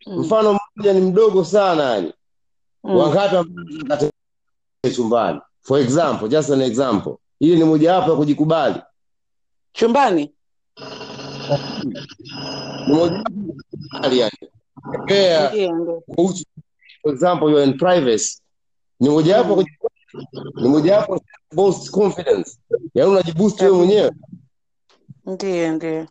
Mm. 0.07 0.19
mfano 0.19 0.59
mmoja 0.77 0.93
ni 0.93 1.01
mdogo 1.01 1.45
sana 1.45 1.83
yani. 1.83 2.13
Mm. 2.83 2.95
wangapi 2.95 3.35
ambao 3.35 4.09
chumbani? 4.95 5.41
For 5.61 5.79
example 5.79 6.27
just 6.29 6.49
an 6.49 6.61
example. 6.61 7.15
Hili 7.39 7.55
ni 7.55 7.63
mojawapo 7.63 8.11
ya 8.11 8.17
kujikubali. 8.17 8.75
Chumbani. 9.73 10.33
ni 18.99 19.09
mojawapo 19.09 19.49
ya 19.49 19.55
kujikubali 19.55 19.92
ni 20.61 20.69
mojawapo 20.69 21.21
boost 21.55 21.91
confidence. 21.91 22.57
Yaani 22.93 23.11
unajiboost 23.11 23.61
wewe 23.61 23.77
mwenyewe. 23.77 24.11
Ndiyo, 25.25 25.71
ndiyo. 25.75 26.07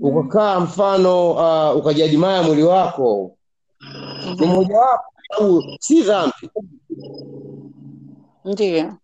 ukakaa 0.00 0.60
mfano 0.60 1.30
uh, 1.30 1.76
ukajiadimaya 1.76 2.42
mwili 2.42 2.62
wako. 2.62 3.36
Ni 4.24 4.46
Mhm. 4.46 4.54
mojawapo 4.54 5.04
au 5.30 5.62
si 5.80 6.02
dhambi? 6.02 6.50
Ndiyo, 8.44 8.96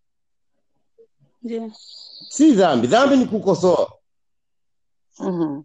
ndiyo, 1.43 1.73
si 2.29 2.53
dhambi. 2.53 2.87
Dhambi 2.87 3.17
ni 3.17 3.27
kukosoa. 3.27 3.93
Mhm. 5.19 5.63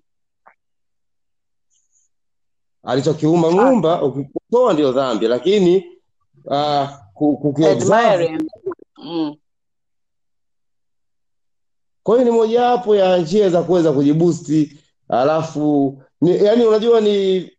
alichokiumba 2.83 3.51
muumba 3.51 4.01
ukikosoa 4.01 4.73
ndio 4.73 4.91
dhambi. 4.91 5.27
Lakini 5.27 5.85
uh, 6.45 6.89
Admiring. 7.71 8.49
Mm. 9.03 9.35
kwa 12.03 12.15
hiyo 12.15 12.31
ni 12.31 12.37
mojawapo 12.37 12.95
ya 12.95 13.17
njia 13.17 13.49
za 13.49 13.63
kuweza 13.63 13.91
kujibusti 13.91 14.77
alafu 15.09 15.97
ni, 16.21 16.43
yani 16.45 16.65
unajua 16.65 17.01
ni 17.01 17.49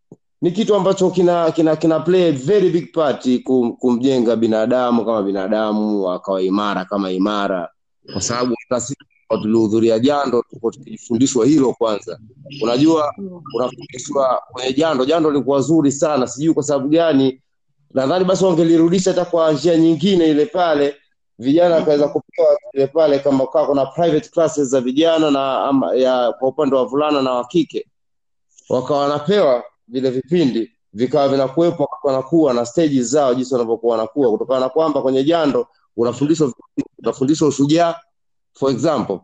ni 0.43 0.51
kitu 0.51 0.75
ambacho 0.75 1.11
kina 1.11 1.51
kina 1.53 1.77
kina 1.77 2.01
play 2.01 2.33
very 2.33 2.71
big 2.71 2.93
part 2.93 3.43
kum, 3.43 3.73
kumjenga 3.77 4.37
binadamu 4.37 5.05
kama 5.05 5.23
binadamu 5.23 6.11
akawa 6.11 6.43
imara 6.43 6.85
kama 6.85 7.11
imara. 7.11 7.69
Kwa 8.13 8.21
sababu 8.23 8.55
hata 8.69 8.81
sisi 8.81 8.97
tulihudhuria 9.43 9.99
jando 9.99 10.43
tuko 10.51 10.71
tukijifundishwa 10.71 11.47
hilo 11.47 11.73
kwanza. 11.73 12.19
Unajua 12.63 13.15
unafundishwa 13.55 14.43
kwenye 14.53 14.73
jando 14.73 15.05
jando 15.05 15.31
lilikuwa 15.31 15.61
zuri 15.61 15.93
sana. 15.93 16.27
Sijui 16.27 16.55
kwa 16.55 16.63
sababu 16.63 16.89
gani 16.89 17.41
nadhani 17.95 18.25
basi 18.25 18.45
wangelirudisha 18.45 19.11
hata 19.11 19.25
kwa 19.25 19.53
njia 19.53 19.77
nyingine 19.77 20.29
ile 20.31 20.47
pale 20.47 20.97
vijana 21.39 21.77
akaweza 21.77 22.09
kupewa 22.09 22.49
ile 22.73 22.87
pale 22.87 23.19
kama 23.19 23.47
kaa 23.47 23.67
kuna 23.67 23.87
private 23.87 24.29
classes 24.29 24.69
za 24.69 24.81
vijana 24.81 25.31
na 25.31 25.65
ama, 25.65 25.95
ya 25.95 26.33
kwa 26.33 26.49
upande 26.49 26.77
wa 26.77 26.85
vulana 26.85 27.23
na 27.23 27.31
wa 27.33 27.45
kike. 27.45 27.87
Wakawa 28.69 29.01
wanapewa 29.01 29.65
vile 29.89 30.11
vipindi 30.11 30.73
vikawa 30.93 31.29
vinakuwepo 31.29 31.89
wanakuwa 32.03 32.55
na 32.55 32.67
stages 32.67 33.07
zao 33.07 33.35
jinsi 33.35 33.55
wanavyokuwa 33.55 33.97
wanakuwa 33.97 34.31
kutokana 34.31 34.61
na 34.61 34.69
kwamba 34.69 35.03
kwenye 35.03 35.25
jando 35.25 35.67
unafundishwa 35.97 36.53
unafundishwa 36.99 37.49
ushujaa. 37.49 37.95
For 38.53 38.71
example 38.71 39.19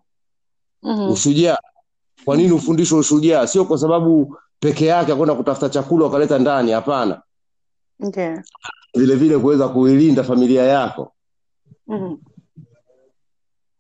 Mhm. 0.83 1.11
ushujaa. 1.11 1.59
Kwa 2.25 2.37
nini 2.37 2.53
ufundishwe 2.53 2.99
ushujaa? 2.99 3.47
Sio 3.47 3.65
kwa 3.65 3.79
sababu 3.79 4.37
peke 4.61 4.87
yake 4.87 5.15
kwenda 5.15 5.35
kutafuta 5.35 5.69
chakula 5.69 6.05
wakaleta 6.05 6.39
ndani 6.39 6.73
hapana 6.73 7.23
Ndio. 8.01 8.43
vile 8.95 9.15
vile 9.17 9.39
kuweza 9.39 9.69
kuilinda 9.69 10.25
familia 10.25 10.63
yako 10.65 11.13
Mhm. 11.87 12.17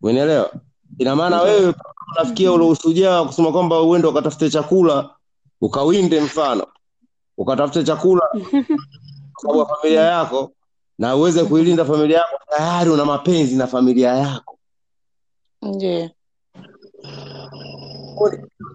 Umenielewa? 0.02 0.50
Ina 0.98 1.16
maana 1.16 1.36
Ndio. 1.42 1.48
wewe 1.54 1.74
unafikia 2.16 2.52
ule 2.52 2.64
ushujaa 2.64 3.24
kusema 3.24 3.52
kwamba 3.52 3.82
uende 3.82 4.06
ukatafute 4.08 4.50
chakula 4.50 5.10
ukawinde, 5.60 6.20
mfano 6.20 6.66
ukatafute 7.36 7.84
chakula 7.84 8.28
kwa 9.34 9.66
familia 9.76 10.00
yako, 10.02 10.52
na 10.98 11.16
uweze 11.16 11.44
kuilinda 11.44 11.84
familia 11.84 12.18
yako, 12.18 12.38
tayari 12.56 12.90
una 12.90 13.04
mapenzi 13.04 13.56
na 13.56 13.66
familia 13.66 14.14
yako. 14.14 14.58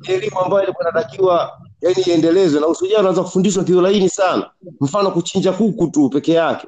Ni 0.07 0.13
elimu 0.13 0.39
ambayo 0.39 0.63
ilikuwa 0.63 0.89
inatakiwa 0.89 1.61
yani 1.83 2.01
iendelezwe, 2.07 2.61
na 2.61 2.67
ushujaa 2.67 2.99
unaanza 2.99 3.23
kufundishwa 3.23 3.63
kiulaini 3.63 4.09
sana. 4.09 4.49
Mfano 4.81 5.11
kuchinja 5.11 5.53
kuku 5.53 5.87
tu 5.87 6.09
peke 6.09 6.33
yake 6.33 6.67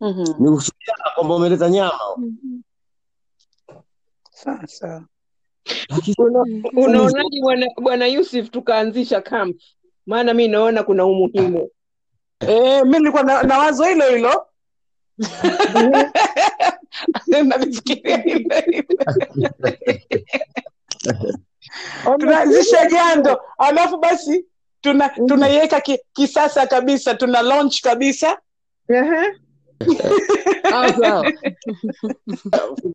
Mhm. 0.00 0.34
ni 0.38 0.48
ushujaa 0.48 1.10
kwamba 1.14 1.34
umeleta 1.34 1.70
nyama, 1.70 1.98
Mhm. 2.16 2.26
Mhm. 2.26 2.60
Unaonaje 6.76 7.40
bwana 7.42 7.66
bwana 7.82 8.06
Yusuf 8.06 8.50
tukaanzisha 8.50 9.20
camp? 9.20 9.56
Maana 10.06 10.34
mi 10.34 10.48
naona 10.48 10.82
kuna 10.82 11.04
umuhimu. 11.06 11.70
Eh, 12.40 12.84
mi 12.86 12.98
nilikuwa 12.98 13.22
na, 13.22 13.42
na 13.42 13.58
wazo 13.58 13.84
hilo 13.84 14.10
hilo. 14.10 14.46
Nafikiria 17.48 18.16
hilo 18.16 18.56
hilo. 18.66 18.84
Tunaanzisha 22.18 22.86
jando, 22.86 23.40
alafu 23.58 23.98
basi 23.98 24.44
tuna 24.80 25.08
tunaiweka 25.08 25.80
ki, 25.80 25.98
kisasa 26.12 26.66
kabisa, 26.66 27.14
tuna 27.14 27.42
launch 27.42 27.80
kabisa. 27.80 28.38
Ehe. 28.88 29.34
Sawa. 30.70 31.32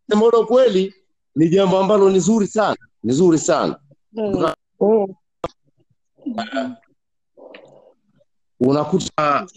Kusema 0.09 0.91
ni 1.35 1.49
jambo 1.49 1.79
ambalo 1.79 2.09
ni 2.09 2.19
zuri 2.19 2.47
sana, 2.47 2.77
ni 3.03 3.13
zuri 3.13 3.39
sana. 3.39 3.79
Mm. 4.13 4.53
Mm. 4.81 5.15
unakuta 8.59 9.47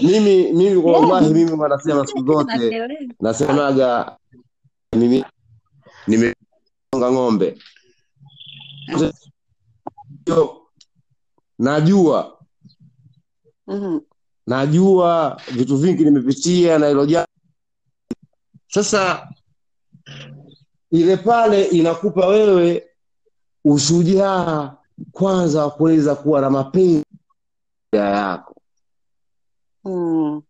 mimi 0.00 0.52
mimi 0.52 0.82
kwa 0.82 0.90
Yeah, 0.92 1.02
wallahi 1.10 1.34
mimi 1.34 1.52
wanasema 1.52 2.06
siku 2.06 2.24
zote 2.32 2.88
nasemaga 3.20 4.16
mimi 4.92 5.24
nimeonga 6.06 7.12
ng'ombe. 7.12 7.58
Yo, 10.26 10.62
najua. 11.58 12.32
Mhm. 13.66 14.00
najua 14.46 15.40
vitu 15.52 15.76
vingi 15.76 16.04
nimepitia 16.04 16.78
na 16.78 16.88
hilo 16.88 17.06
jambo 17.06 17.28
sasa 18.68 19.28
ile 20.90 21.16
pale 21.16 21.64
inakupa 21.64 22.26
wewe 22.26 22.86
ushujaa 23.64 24.76
kwanza 25.12 25.62
wa 25.64 25.70
kuweza 25.70 26.14
kuwa 26.14 26.40
na 26.40 26.50
mapenzi 26.50 27.04
yako 27.92 28.55
Mm. 29.86 30.42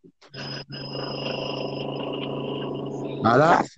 halafu 3.22 3.68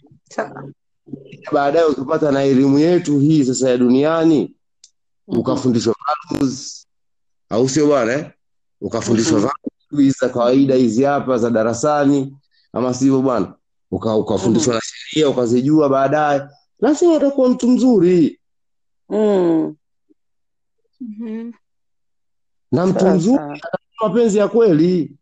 baadaye 1.53 1.85
ukipata 1.85 2.33
na 2.33 2.43
elimu 2.43 2.79
yetu 2.79 3.19
hii 3.19 3.45
sasa 3.45 3.71
ya 3.71 3.77
duniani 3.77 4.55
Mhm. 5.29 5.39
ukafundishwa 5.41 5.95
values 6.31 6.87
au 7.51 7.69
sio 7.69 7.87
bwana 7.87 8.13
eh? 8.13 8.31
ukafundishwa 8.81 9.39
Mhm. 9.41 9.49
values 9.91 10.19
za 10.21 10.29
kawaida 10.29 10.75
hizi 10.75 11.03
hapa 11.05 11.39
za 11.39 11.51
darasani 11.51 12.37
ama 12.73 12.95
sivyo 12.95 13.23
bwana 13.23 13.55
Uka, 13.91 14.17
ukafundishwa 14.17 14.75
na 14.75 14.81
sheria 14.85 15.29
ukazijua 15.29 15.89
baadaye 15.89 16.43
lazima 16.81 17.13
utakuwa 17.15 17.49
mtu 17.49 17.69
mzuri 17.69 18.41
Mm. 19.11 19.77
Mhm. 21.01 21.53
na 22.73 22.87
mtu 22.87 23.07
mzuri 23.07 23.63
mapenzi 24.03 24.39
ya 24.39 24.49
kweli 24.49 25.17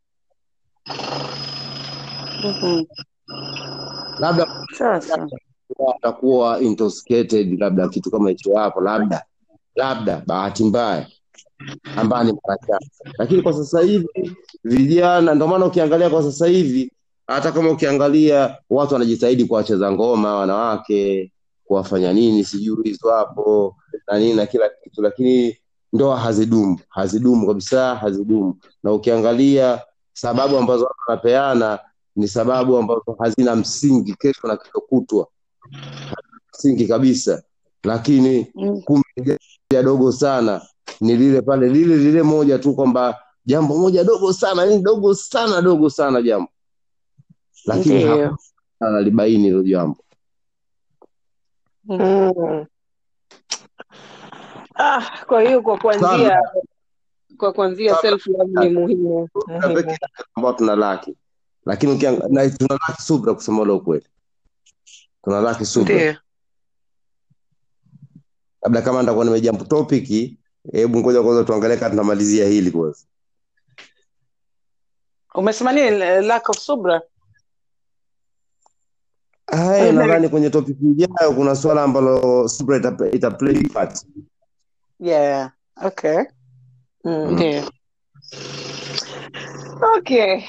Mhm. 2.45 2.85
labda 4.19 4.47
atakuwa 5.97 6.61
intoxicated 6.61 7.61
labda 7.61 7.89
kitu 7.89 8.11
kama 8.11 8.31
hicho 8.31 8.57
hapo 8.57 8.81
labda 8.81 9.25
labda 9.77 10.23
bahati 10.27 10.65
mbaya 10.65 11.07
ambayo 11.97 12.25
ni 12.25 12.33
mara 12.33 12.59
chache 12.67 12.91
lakini 13.19 13.43
kwa 13.43 13.53
sasa 13.53 13.81
hivi 13.81 14.37
vijana 14.65 15.35
ndio 15.35 15.47
maana 15.49 15.67
ukiangalia 15.67 16.11
kwa 16.11 16.23
sasa 16.23 16.47
hivi 16.47 16.93
hata 17.27 17.53
kama 17.53 17.71
ukiangalia 17.71 18.57
watu 18.71 18.93
wanajitahidi 18.95 19.45
kuwacheza 19.45 19.93
ngoma 19.93 20.35
wanawake 20.35 21.33
kuwafanya 21.65 22.13
nini 22.13 22.45
sijui 22.45 22.85
hizo 22.89 23.11
hapo 23.11 23.77
na 24.09 24.19
nini 24.19 24.35
na 24.35 24.47
kila 24.47 24.69
kitu 24.85 25.03
lakini 25.03 25.57
ndoa 25.93 26.17
hazidumu 26.21 26.79
hazidumu 26.89 27.47
kabisa 27.47 27.95
hazidumu. 27.95 28.59
Na 28.83 28.93
ukiangalia 28.93 29.83
sababu 30.17 30.57
ambazo 30.57 30.85
watu 30.85 30.97
wanapeana 31.09 31.79
ni 32.17 32.29
sababu 32.29 32.77
ambazo 32.77 33.17
hazina 33.19 33.57
msingi 33.57 34.15
kesho 34.15 34.49
na 34.49 34.57
kesho 34.57 34.81
kutwa. 34.81 35.29
Msingi 36.55 36.89
kabisa. 36.89 37.43
Lakini 37.85 38.53
Mm. 38.55 38.83
kumbe 38.83 39.39
dogo 39.83 40.13
sana 40.13 40.63
ni 41.01 41.17
lile 41.17 41.43
pale 41.43 41.69
lile 41.69 41.97
lile 41.97 42.23
moja 42.23 42.59
tu 42.59 42.75
kwamba 42.75 43.19
jambo 43.45 43.79
moja 43.79 44.05
dogo 44.05 44.33
sana 44.33 44.65
yani 44.65 44.83
dogo 44.83 45.15
sana 45.15 45.63
dogo 45.63 45.91
sana 45.91 46.23
jambo. 46.23 46.49
Lakini 47.65 48.29
analibaini 48.81 49.45
hilo 49.45 49.63
jambo. 49.63 49.97
Mm. 51.85 52.67
Ah, 54.75 55.25
kwa 55.27 55.43
hiyo 55.43 55.63
kwa 55.63 55.79
kuanzia 55.79 56.41
kwa 57.39 57.53
kuanzia 57.53 57.91
sana 57.95 58.01
self 58.03 58.27
love 58.27 58.69
ni 58.69 58.75
muhimu 58.75 59.29
ambao 60.35 60.53
tuna 60.53 60.77
laki 60.77 61.17
lakini 61.67 61.99
tuna 61.99 62.79
laki 62.89 63.03
subra 63.03 63.35
kusema 63.35 63.63
ule 63.63 63.73
ukweli 63.73 64.07
tuna 65.25 65.41
laki 65.41 65.65
subra 65.65 66.21
labda 68.63 68.83
kama 68.83 69.01
nitakuwa 69.01 69.25
nimejampu 69.25 69.65
topic 69.65 70.37
hebu 70.73 70.99
ngoja 70.99 71.23
kwanza 71.23 71.45
tuangalie 71.45 71.77
kaa 71.77 71.91
tunamalizia 71.91 72.49
hili 72.49 72.71
kwanza 72.71 73.01
Umesema 75.35 75.73
nini? 75.73 75.99
Lack 76.27 76.49
of 76.49 76.59
subra. 76.59 77.03
haya 79.47 79.93
nadhani 79.93 80.29
kwenye 80.29 80.51
topic 80.51 80.77
ijayo 80.83 81.33
kuna 81.37 81.57
swala 81.57 81.83
ambalo 81.83 82.49
subra 82.49 82.77
ita, 82.77 82.97
ita 83.13 83.31
play 83.31 83.63
part 83.69 84.07
Yeah. 85.01 85.53
Okay. 85.83 86.25
Mm. 87.07 87.33
Ndio. 87.35 87.63
Okay. 89.97 90.41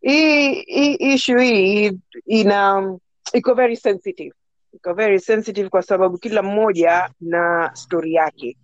Hii 0.00 0.54
hii 0.54 0.94
issue 0.94 1.44
hii 1.44 1.92
ina 2.26 2.92
iko 3.32 3.54
very 3.54 3.76
sensitive. 3.76 4.32
Iko 4.74 4.94
very 4.94 5.20
sensitive 5.20 5.68
kwa 5.68 5.82
sababu 5.82 6.18
kila 6.18 6.42
mmoja 6.42 7.10
na 7.20 7.70
stori 7.74 8.14
yake. 8.14 8.56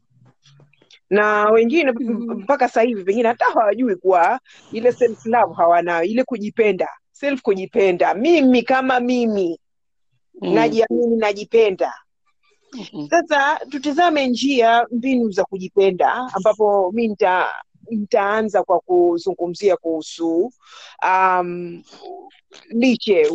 Na 1.11 1.51
wengine 1.51 1.93
Mhm. 1.93 2.33
mpaka 2.33 2.69
sasa 2.69 2.83
hivi 2.83 3.05
pengine 3.05 3.29
hata 3.29 3.45
hawajui 3.45 3.97
kuwa 3.97 4.41
ile 4.73 4.93
self 4.93 5.27
love 5.27 5.55
hawanayo, 5.55 6.03
ile 6.05 6.25
kujipenda, 6.25 6.89
self 7.13 7.43
kujipenda. 7.43 8.15
Mimi 8.15 8.63
kama 8.63 9.01
mimi 9.01 9.61
Mm. 10.43 10.55
najiamini, 10.55 11.17
najipenda. 11.17 11.95
Mhm. 12.73 13.09
Sasa 13.09 13.59
tutizame 13.71 14.27
njia, 14.27 14.87
mbinu 14.91 15.31
za 15.31 15.45
kujipenda, 15.45 16.31
ambapo 16.35 16.93
mi 16.93 17.09
nita 17.09 17.47
nitaanza 17.91 18.63
kwa 18.63 18.81
kuzungumzia 18.81 19.77
kuhusu 19.77 20.53
um, 21.09 21.83
lishe 22.71 23.27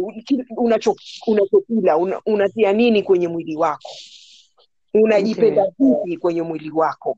unachokula 0.57 1.97
una, 1.97 2.21
unatia 2.25 2.73
nini 2.73 3.03
kwenye 3.03 3.27
mwili 3.27 3.55
wako, 3.55 3.89
unajipenda 4.93 5.65
vipi 5.79 6.17
kwenye 6.17 6.41
mwili 6.41 6.71
wako 6.71 7.17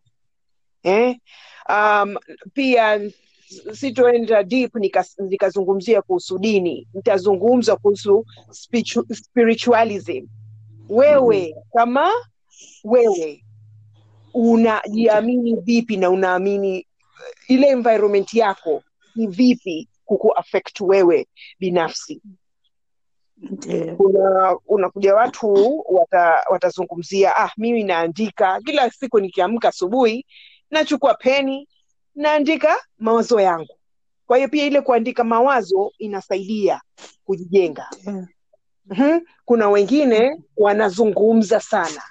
eh? 0.83 1.17
Um, 1.69 2.15
pia 2.53 3.11
sitoenda 3.73 4.43
deep 4.43 4.75
nikazungumzia 5.19 5.95
nika 5.95 6.01
kuhusu 6.01 6.37
dini, 6.39 6.87
nitazungumza 6.93 7.75
kuhusu 7.75 8.25
spiritualism. 9.13 10.25
Wewe 10.89 11.55
kama 11.73 12.11
wewe 12.83 13.43
unajiamini 14.33 15.55
vipi 15.55 15.97
na 15.97 16.09
unaamini 16.09 16.87
ile 17.47 17.67
environment 17.67 18.33
yako 18.33 18.83
ni 19.15 19.27
vipi 19.27 19.89
kuku 20.05 20.33
affect 20.37 20.81
wewe 20.81 21.27
binafsi 21.59 22.21
Ndio. 23.37 23.95
Una, 23.95 24.57
unakuja 24.67 25.15
watu 25.15 25.83
wata, 25.89 26.43
watazungumzia 26.51 27.35
ah 27.37 27.51
mimi 27.57 27.83
naandika 27.83 28.61
kila 28.61 28.89
siku 28.91 29.19
nikiamka 29.19 29.67
asubuhi 29.67 30.25
nachukua 30.71 31.13
peni 31.13 31.67
naandika 32.15 32.75
mawazo 32.97 33.39
yangu 33.39 33.77
kwa 34.27 34.37
hiyo 34.37 34.49
pia 34.49 34.65
ile 34.65 34.81
kuandika 34.81 35.23
mawazo 35.23 35.91
inasaidia 35.97 36.81
kujijenga 37.25 37.89
Ndio. 38.01 38.27
Mhm. 38.85 39.19
kuna 39.45 39.69
wengine 39.69 40.37
wanazungumza 40.57 41.59
sana 41.59 42.01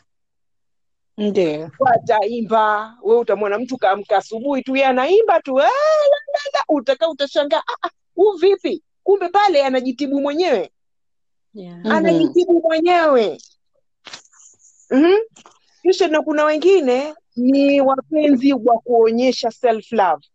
Ndio. 1.19 1.71
wataimba 1.79 2.97
we 3.03 3.17
utamwona 3.17 3.59
mtu 3.59 3.79
kaamka 3.79 4.17
asubuhi 4.17 4.63
tu 4.63 4.77
ye 4.77 4.85
anaimba 4.87 5.41
tu 5.43 5.61
"Ah, 5.61 5.63
la, 5.63 5.69
la, 6.33 6.41
la." 6.55 6.61
utaka 6.69 7.09
utashangaa 7.09 7.59
"Ah, 7.67 7.87
ah, 7.87 7.91
huu 8.15 8.33
vipi 8.33 8.83
kumbe 9.03 9.29
pale 9.29 9.65
anajitibu 9.65 10.21
mwenyewe 10.21 10.71
Yeah. 11.55 11.77
Mhm. 11.79 11.93
anajitibu 11.93 12.61
mwenyewe 12.63 13.39
Mhm. 14.91 15.15
kisha 15.83 16.09
na 16.09 16.23
kuna 16.23 16.45
wengine 16.45 17.15
ni 17.37 17.81
wapenzi 17.81 18.53
wa 18.53 18.79
kuonyesha 18.79 19.51
self 19.51 19.93
love 19.93 20.27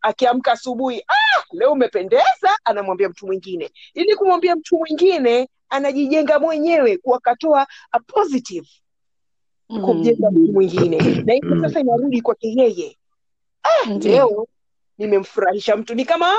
akiamka 0.00 0.52
asubuhi 0.52 1.00
ah, 1.08 1.42
leo 1.52 1.72
umependeza 1.72 2.50
anamwambia 2.64 3.08
mtu 3.08 3.26
mwingine 3.26 3.70
ili 3.94 4.14
kumwambia 4.16 4.56
mtu 4.56 4.78
mwingine 4.78 5.48
anajijenga 5.70 6.38
mwenyewe 6.38 6.96
kuwakatoa 6.96 7.66
a 7.92 8.00
positive 8.00 8.68
mm. 9.68 9.82
kumjenga 9.84 10.30
mtu 10.30 10.52
mwingine 10.52 10.96
na 11.24 11.32
hivyo 11.32 11.60
sasa 11.62 11.80
inarudi 11.80 12.20
kwake 12.22 12.48
yeye 12.56 12.96
Ndio. 13.86 14.12
leo 14.12 14.46
nimemfurahisha 14.98 15.76
mtu 15.76 15.94
ni 15.94 16.04
kama 16.04 16.34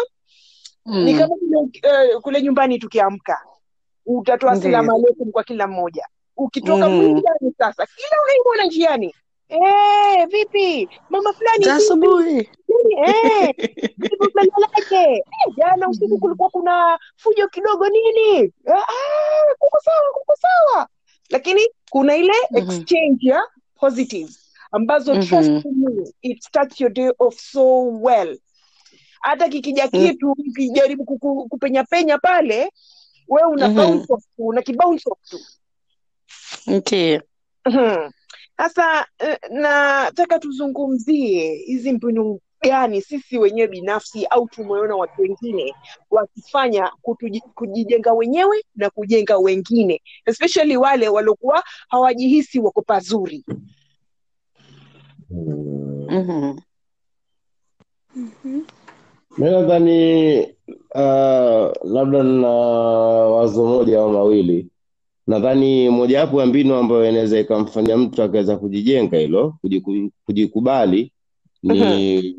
ni 0.85 1.13
Mhm. 1.13 1.19
kama 1.19 1.35
kule, 1.35 1.57
uh, 1.57 2.21
kule 2.21 2.41
nyumbani 2.41 2.79
tukiamka 2.79 3.37
utatoa 4.05 4.55
salamu 4.61 4.95
aleikum 4.95 5.31
kwa 5.31 5.43
kila 5.43 5.67
mmoja 5.67 6.07
ukitoka 6.37 6.89
mm. 6.89 6.95
mwingine 6.95 7.53
sasa 7.57 7.85
kila 7.85 8.17
unaimwona 8.23 8.65
njiani 8.65 9.15
Eh, 9.51 10.27
vipi 10.29 10.89
mama 11.09 11.33
fulani 11.33 11.65
Za 11.65 11.75
asubuhi. 11.75 12.49
Eh, 13.05 13.53
vipi 13.97 14.17
mmelalaje? 14.19 15.13
Eh, 15.15 15.23
jana 15.57 15.89
usiku 15.89 16.17
kulikuwa 16.19 16.49
kuna 16.49 16.99
fujo 17.17 17.47
kidogo 17.47 17.89
nini 17.89 18.53
Ah, 18.67 19.55
kuko 19.59 19.77
sawa 19.83 20.13
kuko 20.13 20.35
sawa 20.35 20.87
lakini 21.29 21.61
kuna 21.89 22.15
ile 22.15 22.33
Mhm. 22.51 22.57
exchange 22.71 23.27
ya 23.29 23.43
positive 23.75 24.29
ambazo 24.71 25.13
Mhm. 25.15 25.27
trust 25.27 25.65
me 25.65 26.11
it 26.21 26.43
starts 26.43 26.81
your 26.81 26.91
day 26.93 27.11
off 27.19 27.39
so 27.39 27.81
well 27.87 28.39
hata 29.21 29.49
kikija 29.49 29.83
Mm. 29.83 29.89
kitu 29.91 30.31
ukijaribu 30.31 31.03
kuku- 31.05 31.47
kupenya 31.49 31.83
penya 31.83 32.17
pale 32.17 32.71
we 33.27 33.43
una 33.43 33.67
Mhm. 33.67 33.75
bounce 33.77 34.13
off 34.13 34.23
tu 34.35 34.47
una 34.47 34.61
kibounce 34.61 35.09
off 35.11 35.19
tu 35.29 35.39
Ndio. 36.67 37.21
Mhm. 37.65 38.11
Sasa 38.61 39.05
eh, 39.19 39.37
nataka 39.51 40.39
tuzungumzie 40.39 41.53
hizi 41.55 41.91
mbinu 41.93 42.39
gani 42.61 43.01
sisi 43.01 43.37
wenyewe 43.37 43.67
binafsi 43.67 44.25
au 44.25 44.47
tumeona 44.47 44.95
watu 44.95 45.21
wengine 45.21 45.75
wakifanya 46.11 46.91
kutuji, 47.01 47.41
kujijenga 47.55 48.13
wenyewe 48.13 48.63
na 48.75 48.89
kujenga 48.89 49.37
wengine 49.37 50.01
especially 50.25 50.77
wale 50.77 51.09
waliokuwa 51.09 51.63
hawajihisi 51.87 52.59
wako 52.59 52.81
pazuri. 52.81 53.45
Mm. 55.29 56.59
Mhm. 58.15 58.61
Mi 59.37 59.49
nadhani 59.49 60.41
uh, 60.95 61.71
labda 61.83 62.23
na 62.23 62.47
wazo 63.27 63.65
moja 63.65 63.99
au 63.99 64.09
mawili. 64.11 64.70
Nadhani 65.31 65.89
mojawapo 65.89 66.39
ya 66.41 66.45
mbinu 66.45 66.75
ambayo 66.75 67.09
inaweza 67.09 67.39
ikamfanya 67.39 67.97
mtu 67.97 68.23
akaweza 68.23 68.57
kujijenga 68.57 69.17
hilo 69.17 69.57
kujikubali 70.25 71.11
ni 71.63 72.35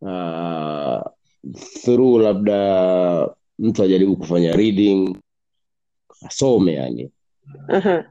uh, 0.00 1.00
through 1.82 2.20
labda 2.22 3.34
mtu 3.58 3.82
ajaribu 3.82 4.16
kufanya 4.16 4.52
reading, 4.56 5.16
asome 6.26 6.72
yani, 6.74 7.10
Mhm. 7.68 8.02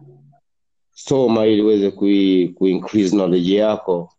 soma 0.92 1.46
ili 1.46 1.62
uweze 1.62 1.92
kui, 1.92 2.48
kuincrease 2.50 3.10
knowledge 3.10 3.56
yako. 3.56 4.14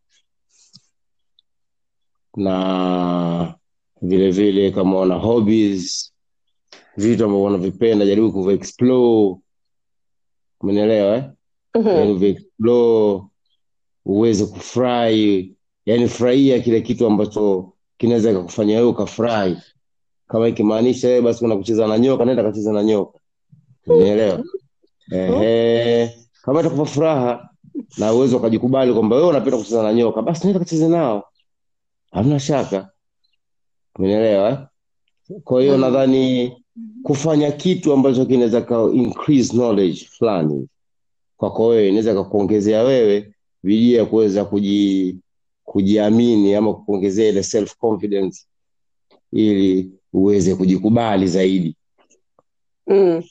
Na 2.36 3.55
vile 4.03 4.30
vile 4.30 4.70
kama 4.70 5.01
una 5.01 5.14
hobbies 5.14 6.12
vitu 6.99 7.24
ambavyo 7.24 7.44
unavipenda 7.46 8.07
jaribu 8.07 8.32
umenielewa 10.61 11.16
eh? 11.16 11.24
yani 11.74 12.03
Mhm. 12.03 12.11
uviexplore 12.16 13.22
uweze 14.05 14.46
kufurahi 14.46 15.55
yani 15.86 16.09
furahia 16.09 16.61
kile 16.61 16.80
kitu 16.80 17.07
ambacho 17.07 17.72
kinaweza 17.99 18.32
kakufanya 18.32 18.76
wewe 18.76 18.88
ukafurahi 18.88 19.57
kama 20.28 20.49
ikimaanisha 20.49 21.09
wewe 21.09 21.20
basi 21.22 21.38
kuna 21.40 21.57
kucheza 21.57 21.86
na 21.86 21.99
nyoka 21.99 22.24
naenda 22.24 22.42
kacheza 22.42 22.72
na 22.72 22.82
nyoka. 22.84 23.18
Umenielewa 23.86 24.44
ehe. 25.12 26.18
Kama 26.42 26.61
itakupa 26.61 26.84
furaha 26.84 27.49
na 27.99 28.12
uwezo 28.12 28.36
ukajikubali 28.36 28.92
kwamba 28.92 29.16
wewe 29.16 29.28
unapenda 29.28 29.59
kucheza 29.59 29.82
na 29.82 29.92
nyoka 29.94 30.22
basi 30.22 30.40
naenda 30.44 30.59
kacheze 30.59 30.88
nao. 30.88 31.24
Hamna 32.11 32.40
shaka. 32.40 32.90
Umenielewa 33.99 34.51
eh? 34.51 34.59
kwa 35.44 35.61
hiyo 35.61 35.72
Mhm. 35.72 35.80
nadhani 35.80 36.53
kufanya 37.03 37.53
kitu 37.53 37.93
ambacho 37.93 38.26
kinaweza 38.26 38.61
ka 38.62 38.83
increase 38.93 39.53
knowledge 39.53 40.05
fulani 40.11 40.68
kwako 41.37 41.66
wewe 41.66 41.89
inaweza 41.89 42.14
kakuongezea 42.14 42.83
wewe 42.83 43.35
bidii 43.62 43.95
ya 43.95 44.05
kuweza 44.07 44.45
kuji, 44.45 45.16
kujiamini 45.64 46.55
ama 46.55 46.74
kukuongezea 46.74 47.29
ile 47.29 47.43
self 47.43 47.76
confidence 47.76 48.47
ili 49.33 49.91
uweze 50.12 50.55
kujikubali 50.55 51.26
zaidi 51.29 51.76
Mm. 52.91 53.22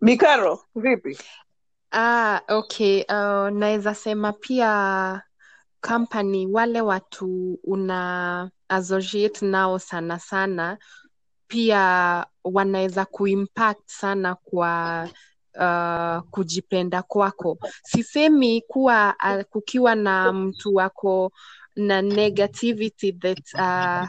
Bikaro, 0.00 0.60
vipi? 0.74 1.18
Ah, 1.92 2.40
okay. 2.48 3.02
Uh, 3.08 3.48
naweza 3.50 3.94
sema 3.94 4.32
pia 4.32 5.22
company 5.80 6.46
wale 6.46 6.80
watu 6.80 7.58
una 7.64 8.50
associate 8.68 9.46
nao 9.46 9.78
sana 9.78 10.18
sana 10.18 10.78
pia 11.46 12.26
wanaweza 12.44 13.04
kuimpact 13.04 13.82
sana 13.86 14.34
kwa 14.34 15.08
uh, 15.54 16.30
kujipenda 16.30 17.02
kwako. 17.02 17.58
Sisemi 17.82 18.60
kuwa 18.60 19.14
uh, 19.36 19.42
kukiwa 19.42 19.94
na 19.94 20.32
mtu 20.32 20.74
wako 20.74 21.32
na 21.78 22.02
negativity 22.02 23.12
that 23.12 23.40
uh, 23.54 24.08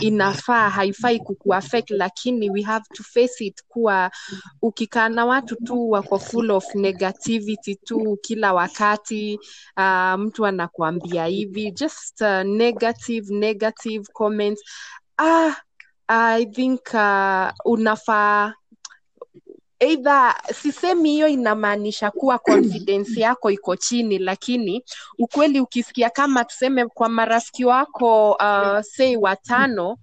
inafaa 0.00 0.70
haifai 0.70 1.18
kukuaffect, 1.18 1.90
lakini 1.90 2.50
we 2.50 2.62
have 2.62 2.84
to 2.94 3.02
face 3.02 3.44
it 3.44 3.62
kuwa 3.68 4.10
ukikaa 4.62 5.08
na 5.08 5.26
watu 5.26 5.56
tu 5.56 5.90
wako 5.90 6.18
full 6.18 6.50
of 6.50 6.74
negativity 6.74 7.74
tu 7.74 8.18
kila 8.22 8.52
wakati 8.52 9.38
uh, 9.76 10.14
mtu 10.18 10.46
anakuambia 10.46 11.26
hivi 11.26 11.70
just 11.72 12.20
uh, 12.20 12.42
negative 12.42 13.34
negative 13.34 14.04
comments. 14.12 14.62
Ah, 15.18 15.54
I 16.08 16.46
think 16.46 16.80
uh, 16.94 17.48
unafaa 17.64 18.54
either 19.84 20.34
sisemi 20.54 21.10
hiyo 21.10 21.28
inamaanisha 21.28 22.10
kuwa 22.10 22.38
confidence 22.38 23.20
yako 23.20 23.50
iko 23.50 23.76
chini 23.76 24.18
lakini 24.18 24.84
ukweli 25.18 25.60
ukisikia 25.60 26.10
kama 26.10 26.44
tuseme 26.44 26.86
kwa 26.86 27.08
marafiki 27.08 27.64
wako 27.64 28.30
uh, 28.32 28.80
sei 28.80 29.16
watano 29.16 29.96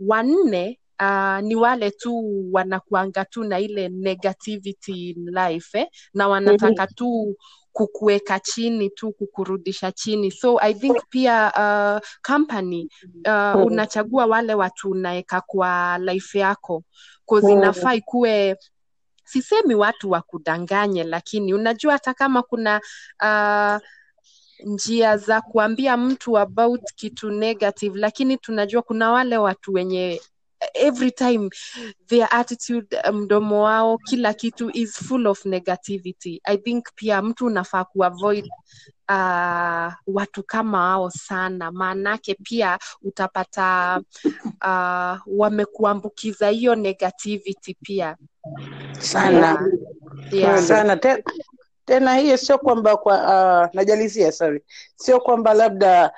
wanne 0.00 0.78
uh, 1.00 1.38
ni 1.40 1.54
wale 1.56 1.90
tu 1.90 2.24
wanakuanga 2.52 3.24
tu 3.24 3.44
na 3.44 3.58
ile 3.60 3.88
negativity 3.88 5.10
in 5.10 5.30
life 5.30 5.78
eh? 5.80 5.86
na 6.14 6.28
wanataka 6.28 6.86
tu 6.86 7.36
kukuweka 7.72 8.40
chini 8.40 8.90
tu 8.90 9.12
kukurudisha 9.12 9.92
chini. 9.92 10.30
So 10.30 10.58
i 10.60 10.74
think 10.74 10.96
pia 11.10 11.52
uh, 11.56 12.08
company 12.34 12.88
uh, 13.26 13.66
unachagua 13.66 14.26
wale 14.26 14.54
watu 14.54 14.90
unaweka 14.90 15.40
kwa 15.40 15.98
life 15.98 16.38
yako. 16.38 16.82
Cause 17.28 17.52
inafaa 17.52 17.94
ikuwe 17.94 18.56
sisemi 19.26 19.74
watu 19.74 20.10
wakudanganye 20.10 21.04
lakini 21.04 21.54
unajua 21.54 21.92
hata 21.92 22.14
kama 22.14 22.42
kuna 22.42 22.80
uh, 23.22 23.86
njia 24.64 25.16
za 25.16 25.40
kuambia 25.40 25.96
mtu 25.96 26.38
about 26.38 26.82
kitu 26.96 27.30
negative 27.30 27.98
lakini 27.98 28.36
tunajua 28.36 28.82
kuna 28.82 29.10
wale 29.10 29.38
watu 29.38 29.72
wenye 29.72 30.20
every 30.74 31.10
time 31.10 31.50
their 32.08 32.28
attitude 32.30 32.96
mdomo 33.12 33.62
wao 33.62 33.98
kila 33.98 34.34
kitu 34.34 34.70
is 34.74 34.96
full 34.96 35.26
of 35.26 35.44
negativity. 35.46 36.40
I 36.44 36.56
think 36.56 36.84
pia 36.94 37.22
mtu 37.22 37.46
unafaa 37.46 37.84
kuavoid 37.84 38.44
uh, 39.08 39.92
watu 40.06 40.42
kama 40.46 40.78
hao 40.78 41.10
sana. 41.10 41.72
Maanake 41.72 42.34
pia 42.42 42.78
utapata 43.02 44.00
uh, 44.64 45.18
wamekuambukiza 45.26 46.48
hiyo 46.48 46.74
negativity 46.74 47.76
pia. 47.82 48.16
Sana. 48.98 49.70
Yeah. 50.30 50.62
sana. 50.62 51.00
Tena 51.84 52.14
hiyo 52.14 52.36
sio 52.36 52.58
kwamba 52.58 52.96
kwa 52.96 53.16
uh, 53.18 53.74
najalizia 53.74 54.32
sorry. 54.32 54.62
Sio 54.96 55.20
kwamba 55.20 55.54
labda 55.54 56.12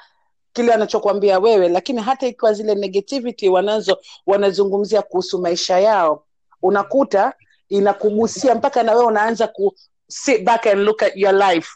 kile 0.59 0.73
anachokwambia 0.75 1.39
wewe 1.39 1.69
lakini 1.69 2.01
hata 2.03 2.27
ikiwa 2.27 2.53
zile 2.53 2.75
negativity 2.75 3.49
wanazo 3.49 3.99
wanazungumzia 4.27 5.03
kuhusu 5.03 5.39
maisha 5.39 5.79
yao 5.79 6.25
unakuta 6.63 7.33
inakugusia 7.69 8.55
mpaka 8.55 8.83
na 8.83 8.93
wewe 8.93 9.05
unaanza 9.07 9.47
ku 9.49 9.75
sit 10.09 10.43
back 10.45 10.67
and 10.67 10.81
look 10.81 11.03
at 11.03 11.17
your 11.17 11.35
life. 11.35 11.69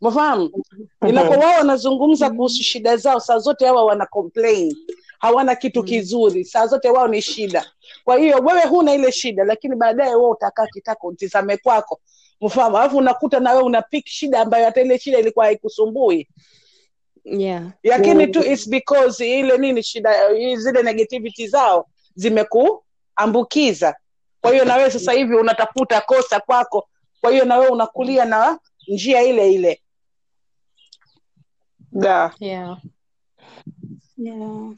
Mafahamu 0.00 0.50
inapo 1.08 1.30
wao 1.32 1.58
wanazungumza 1.58 2.30
kuhusu 2.30 2.62
shida 2.62 2.96
zao 2.96 3.20
saa 3.20 3.38
zote 3.38 3.66
hawa 3.66 3.84
wana 3.84 4.06
complain. 4.06 4.76
Hawana 5.18 5.54
kitu 5.54 5.82
kizuri 5.84 6.44
saa 6.44 6.66
zote 6.66 6.90
wao 6.90 7.08
ni 7.08 7.22
shida. 7.22 7.66
Kwa 8.04 8.16
hiyo 8.18 8.38
wewe 8.38 8.62
huna 8.66 8.94
ile 8.94 9.12
shida 9.12 9.44
lakini 9.44 9.76
baadaye 9.76 10.14
wewe 10.14 10.30
utakaa 10.30 10.66
kitako 10.66 11.06
utizame 11.06 11.56
kwako. 11.56 12.00
Mfahamu? 12.40 12.78
Alafu 12.78 12.96
unakuta 12.96 13.40
na 13.40 13.50
wewe 13.52 13.62
una 13.62 13.82
pik 13.82 14.06
shida 14.06 14.40
ambayo 14.40 14.64
hata 14.64 14.80
ile 14.80 14.98
shida 14.98 15.18
ilikuwa 15.18 15.44
haikusumbui 15.44 16.28
yeah. 17.30 17.72
Lakini 17.82 18.26
tu 18.26 18.40
it's 18.52 18.68
because 18.68 19.38
ile 19.40 19.58
nini 19.58 19.82
shida 19.82 20.34
zile 20.56 20.82
negativity 20.82 21.46
zao 21.46 21.86
zimekuambukiza. 22.14 23.94
Kwa 24.40 24.52
hiyo 24.52 24.64
na 24.64 24.76
wewe 24.76 24.90
sasa 24.90 25.12
hivi 25.12 25.34
unatafuta 25.34 26.00
kosa 26.00 26.40
kwako. 26.40 26.88
Kwa 27.20 27.30
hiyo 27.32 27.44
na 27.44 27.58
wewe 27.58 27.70
unakulia 27.70 28.24
na 28.24 28.58
njia 28.88 29.22
ile 29.22 29.52
ile. 29.52 29.80
Da. 31.92 32.34
Yeah. 32.40 32.78
Yeah. 34.16 34.72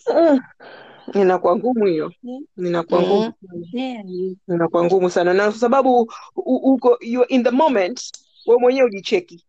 inakuwa 1.14 1.56
ngumu 1.56 1.86
hiyo. 1.86 2.12
Inakuwa 2.58 3.02
ngumu. 3.02 3.32
Yeah. 3.72 4.04
inakuwa 4.48 4.84
ngumu 4.84 5.10
sana. 5.10 5.34
Na 5.34 5.50
kwa 5.50 5.58
sababu 5.60 6.12
uko 6.46 6.98
you 7.00 7.24
in 7.28 7.44
the 7.44 7.50
moment 7.50 8.12
we 8.46 8.56
mwenyewe 8.58 8.86
ujicheki 8.86 9.44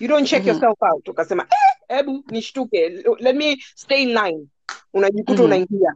you 0.00 0.08
don't 0.08 0.28
check 0.28 0.40
Mhm. 0.40 0.48
yourself 0.48 0.78
out 0.82 1.08
ukasema 1.08 1.42
eh, 1.42 1.69
hebu 1.90 2.24
nishtuke. 2.30 2.88
Let 3.20 3.36
me 3.36 3.56
stay 3.74 4.02
in 4.02 4.08
line. 4.14 4.46
Unajikuta 4.94 5.32
Mhm. 5.42 5.44
unaingia. 5.44 5.94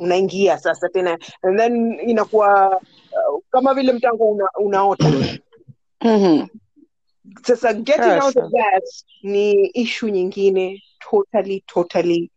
Unaingia 0.00 0.58
sasa 0.58 0.88
tena. 0.88 1.18
And 1.42 1.58
then 1.58 2.00
inakuwa 2.00 2.68
uh, 3.12 3.40
kama 3.50 3.74
vile 3.74 3.92
mtango 3.92 4.24
una, 4.24 4.48
unaota. 4.60 5.04
Mhm. 6.04 6.46
sasa 7.42 7.72
getting 7.74 8.20
out 8.22 8.36
of 8.36 8.50
that 8.52 8.84
ni 9.22 9.66
ishu 9.66 10.08
nyingine 10.08 10.82
totally 11.10 11.62
totally. 11.66 12.30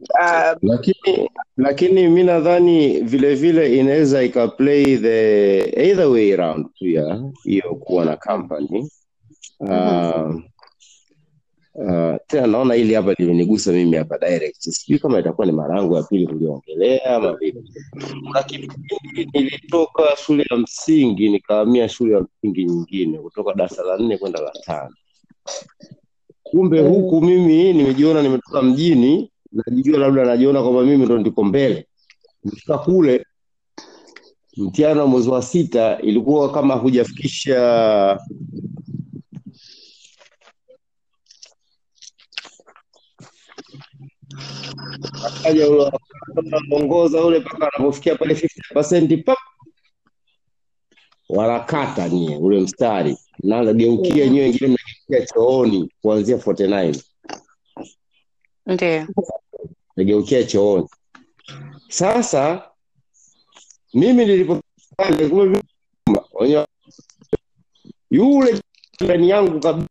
Uh, 0.00 0.56
lakini 0.62 1.30
lakini 1.56 2.08
mi 2.08 2.22
nadhani 2.24 3.00
vile 3.00 3.34
vile 3.34 3.76
inaweza 3.78 4.22
ikaplay 4.22 4.96
the 4.98 5.58
either 5.88 6.06
way 6.06 6.32
around 6.34 6.66
pia 6.78 7.22
hiyo 7.44 7.74
kuwa 7.74 8.04
na 8.04 8.16
company. 8.16 8.88
Uh, 9.60 10.34
uh, 11.78 12.16
tena 12.26 12.46
naona 12.46 12.74
hili 12.74 12.94
hapa 12.94 13.12
limenigusa 13.18 13.72
mimi 13.72 13.96
hapa 13.96 14.18
direct. 14.18 14.56
Sijui 14.60 14.98
kama 14.98 15.18
itakuwa 15.20 15.46
ni 15.46 15.52
mara 15.52 15.76
yangu 15.76 15.96
ya 15.96 16.02
pili 16.02 16.26
kuliongelea 16.26 17.16
ama 17.16 17.32
vipi. 17.32 17.72
Kuna 18.26 18.42
kipindi 18.42 19.30
nilitoka 19.34 20.02
shule 20.26 20.46
ya 20.50 20.56
msingi 20.56 21.28
nikahamia 21.28 21.88
shule 21.88 22.14
ya 22.14 22.20
msingi 22.20 22.64
nyingine 22.64 23.18
kutoka 23.18 23.54
darasa 23.54 23.82
la 23.82 23.98
nne 23.98 24.18
kwenda 24.18 24.40
la 24.40 24.50
tano. 24.64 24.94
Kumbe 26.42 26.80
huku 26.80 27.20
mimi 27.20 27.72
nimejiona 27.72 28.22
nimetoka 28.22 28.62
mjini 28.62 29.30
najijua 29.52 29.98
labda 29.98 30.24
najiona 30.24 30.62
kwamba 30.62 30.82
mimi 30.82 31.04
ndo 31.04 31.18
ndiko 31.18 31.44
mbele. 31.44 31.86
Nimefika 32.44 32.78
kule 32.78 33.26
mtihani 34.56 35.00
wa 35.00 35.06
mwezi 35.06 35.28
wa 35.30 35.42
sita 35.42 35.98
ilikuwa 36.02 36.52
kama 36.52 36.74
hujafikisha 36.74 38.20
akaja 45.26 45.68
ule 45.70 45.90
anaongoza 46.36 47.24
ule 47.24 47.38
mpaka 47.38 47.70
anapofikia 47.74 48.16
pale 48.16 48.34
50% 48.34 49.24
pap 49.24 49.38
wanakata 51.28 52.08
nyie 52.08 52.36
ule 52.36 52.60
mstari. 52.60 53.16
Nageukia 53.42 54.26
nyie 54.28 54.42
wengine 54.42 54.66
mnageukia 55.08 55.34
chooni 55.34 55.92
kuanzia 56.02 56.36
49 56.36 57.02
ndio. 59.08 59.08
Nageukia 59.96 60.44
chooni. 60.44 60.88
Sasa 61.88 62.70
mimi 63.94 64.24
nilipo 64.26 64.60
pale 64.96 65.28
kumbe 65.28 65.44
mimi- 65.44 66.20
wenye- 66.32 66.66
yule 68.10 68.60
jirani 69.00 69.28
yangu 69.30 69.60
kabisa 69.60 69.88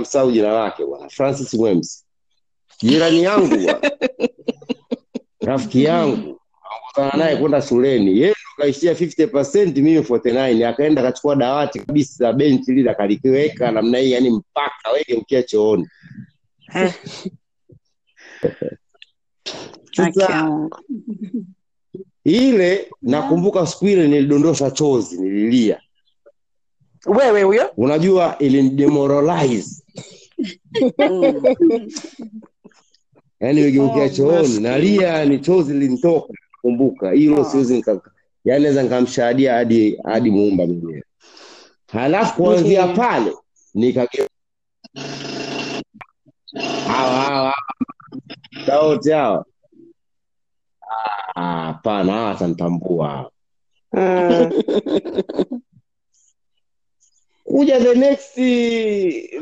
msahau 0.00 0.32
jina 0.32 0.52
lake 0.52 0.86
bwana 0.86 1.08
francis 1.08 1.54
wems 1.54 2.03
jirani 2.84 3.22
yangu 3.22 3.56
rafiki 5.40 5.84
yangu. 5.84 6.40
Akutana 6.76 7.24
naye 7.24 7.36
kwenda 7.36 7.62
shuleni. 7.62 8.20
Yeye 8.20 8.34
kaishia 8.56 8.92
50% 8.92 9.66
mimi 9.82 9.98
49 10.00 10.68
akaenda 10.68 11.02
akachukua 11.02 11.36
dawati 11.36 11.80
kabisa 11.80 12.32
benchi 12.32 12.72
lile 12.72 12.90
akalikiweka 12.90 13.70
namna 13.70 13.98
hii 13.98 14.12
yani 14.12 14.30
mpaka 14.30 14.90
wegeukia 14.94 15.42
chooni. 15.42 15.88
Eh. 16.74 16.94
Sasa 19.96 20.50
ile 22.24 22.90
nakumbuka 23.02 23.66
siku 23.66 23.88
ile 23.88 24.08
nilidondosha 24.08 24.70
chozi 24.70 25.20
nililia. 25.20 25.80
Wewe 27.06 27.42
huyo? 27.42 27.70
Unajua 27.76 28.38
ilinidemoralize 28.38 29.80
Mm. 30.98 31.42
Yaani 33.40 33.60
nimegeukia 33.60 34.02
Oh, 34.04 34.08
chooni. 34.08 34.60
nalia 34.60 35.24
ni 35.24 35.38
chozi 35.38 35.74
linitoka 35.74 36.34
kumbuka 36.62 37.10
hilo 37.10 37.40
Oh. 37.40 37.44
siwezi 37.44 37.74
nika 37.76 38.00
yaani 38.44 38.62
naweza 38.62 38.82
nikamshahadia 38.82 39.54
hadi 39.54 39.96
hadi 40.04 40.30
muumba 40.30 40.66
mwenyewe. 40.66 41.04
Halafu 41.92 42.42
kuanzia 42.42 42.84
okay. 42.84 42.96
pale 42.96 43.32
nikageuka 43.74 44.30
hawa 46.86 47.54
hawa 48.66 48.86
wote 48.86 49.12
hawa. 49.12 49.44
Ah, 51.34 51.64
hapana 51.64 52.12
hawa 52.12 52.24
watanitambua 52.28 53.08
hawa. 53.08 53.30
Mm, 53.92 54.50
kuja 57.44 57.80
the 57.80 57.94
next 57.94 58.34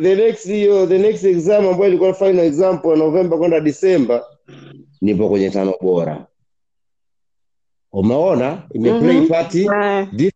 the 0.02 0.14
next 0.16 0.44
hiyo 0.46 0.86
the 0.86 0.98
next 0.98 1.24
exam 1.24 1.66
ambayo 1.68 1.88
ilikuwa 1.88 2.14
final 2.14 2.44
exam 2.44 2.80
ya 2.84 2.96
Novemba 2.96 3.38
kwenda 3.38 3.60
Disemba 3.60 4.24
nipo 5.00 5.28
kwenye 5.28 5.50
tano 5.50 5.74
bora. 5.82 6.26
Umeona? 7.92 8.62
Imeplay 8.74 9.16
Mhm. 9.16 9.28
party. 9.28 9.60
Eh, 9.60 10.32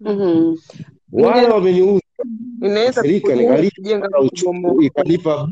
mm-hmm. 0.00 0.58
wale 1.12 1.46
wameniuza. 1.48 2.00
ikanipa. 4.82 5.48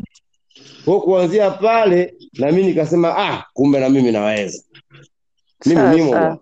Kwa 0.84 1.00
kuanzia 1.00 1.50
pale 1.50 2.14
na 2.38 2.52
mi 2.52 2.62
nikasema 2.62 3.16
ah 3.18 3.44
kumbe 3.52 3.80
na 3.80 3.88
mimi 3.88 4.12
naweza. 4.12 4.62
Mimi 5.66 5.82
nimo 5.96 6.12
sawa. 6.12 6.38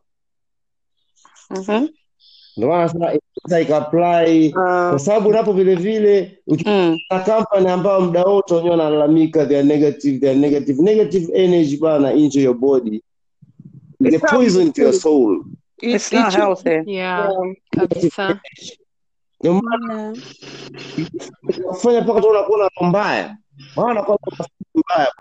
Ndio 2.57 2.69
maana 2.69 2.89
sasa 2.89 2.99
inaweza 2.99 3.61
ika-apply 3.61 4.47
Ah, 4.57 4.91
kwa 4.91 4.99
sababu 4.99 5.33
napo 5.33 5.53
vile 5.53 5.75
vile 5.75 6.39
Mm. 6.67 6.99
kampani 7.27 7.69
ambayo 7.69 8.01
muda 8.01 8.23
wote 8.25 8.55
wenyewe 8.55 8.71
wanalalamika 8.71 9.47
they 9.47 9.59
are 9.59 9.67
negative 9.69 10.19
they 10.19 10.31
are 10.31 10.39
negative. 10.39 10.83
Negative 10.83 11.33
energy 11.35 11.77
bana 11.77 12.13
into 12.13 12.41
your 12.41 12.55
body. 12.55 13.03
A 14.15 14.19
poison 14.19 14.73
to 14.73 14.83
your 14.83 14.93
soul. 14.93 15.45
It- 15.83 15.95
It's 15.95 16.13
not 16.13 16.35
healthy. 16.35 16.69
yeah. 16.71 16.85
Yeah. 16.87 17.31
kabisa. 17.71 18.41
Ndio 19.41 19.61
maana 19.63 20.17
kufanya 21.69 22.01
mpaka 22.01 22.21
tu 22.21 22.29
unakuwa 22.29 22.71
na 22.81 22.89
mbaya. 22.89 23.37
Maana 23.77 24.03
kwa 24.03 24.19
mbaya. 24.75 25.13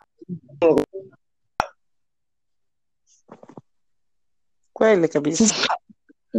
Kweli 4.74 5.08
kabisa. 5.08 5.56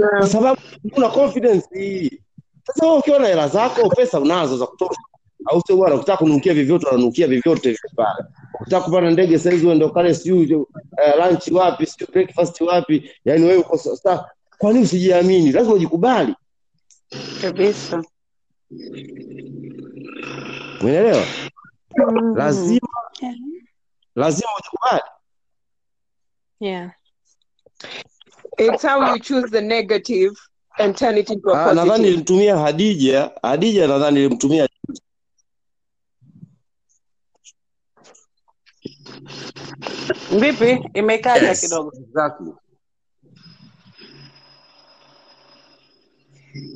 Kwa 0.01 0.29
sababu 0.29 0.61
una 0.97 1.09
confidence 1.09 1.69
hii. 1.81 2.23
Sasa 2.67 2.87
wewe 2.87 2.99
ukiwa 2.99 3.19
na 3.19 3.27
hela 3.29 3.49
zako 3.49 3.89
pesa 3.89 4.21
unazo 4.21 4.57
za 4.57 4.67
kutosha 4.67 5.01
au 5.47 5.63
sio 5.67 5.77
bwana? 5.77 5.95
Ukitaka 5.95 6.19
kunukia 6.19 6.55
vyovyote 6.55 6.87
unanukia 6.87 7.27
vyovyote 7.27 7.77
pale. 7.97 8.25
Ukitaka 8.61 8.85
kupanda 8.85 9.11
ndege 9.11 9.39
sasa 9.39 9.51
hizi 9.51 9.67
uende 9.67 9.85
ukale 9.85 10.15
sijui 10.15 10.55
uh, 10.55 10.67
lunch 11.19 11.49
wapi 11.53 11.87
sijui 11.87 12.09
breakfast 12.13 12.61
wapi. 12.61 13.11
Yani 13.25 13.45
wewe 13.45 13.57
uko 13.57 13.79
sasa 13.79 14.31
kwa 14.59 14.73
nini 14.73 14.85
usijiamini? 14.85 15.53
Lazima 15.53 15.75
ujikubali. 15.75 16.35
Kabisa. 17.43 18.03
umeelewa? 20.81 21.25
Mhm. 21.97 22.37
lazima 22.37 22.89
lazima 24.15 24.49
ujikubali. 24.59 25.03
Yeah 26.61 26.91
It's 28.59 28.83
how 28.83 29.13
you 29.15 29.19
choose 29.19 29.51
the 29.51 29.61
negative 29.61 30.33
and 30.79 30.97
turn 30.97 31.17
it 31.19 31.31
into 31.31 31.49
a 31.51 31.55
positive. 31.55 31.77
nadhani 31.77 32.05
nilimtumia 32.05 32.57
Hadija. 32.59 33.31
Hadija 33.43 33.87
nadhani 33.87 34.15
nilimtumia 34.21 34.69
Vipi? 40.41 40.89
Imekata 40.95 41.47
yes. 41.47 41.61
kidogo. 41.61 41.93
Exactly. 42.09 42.53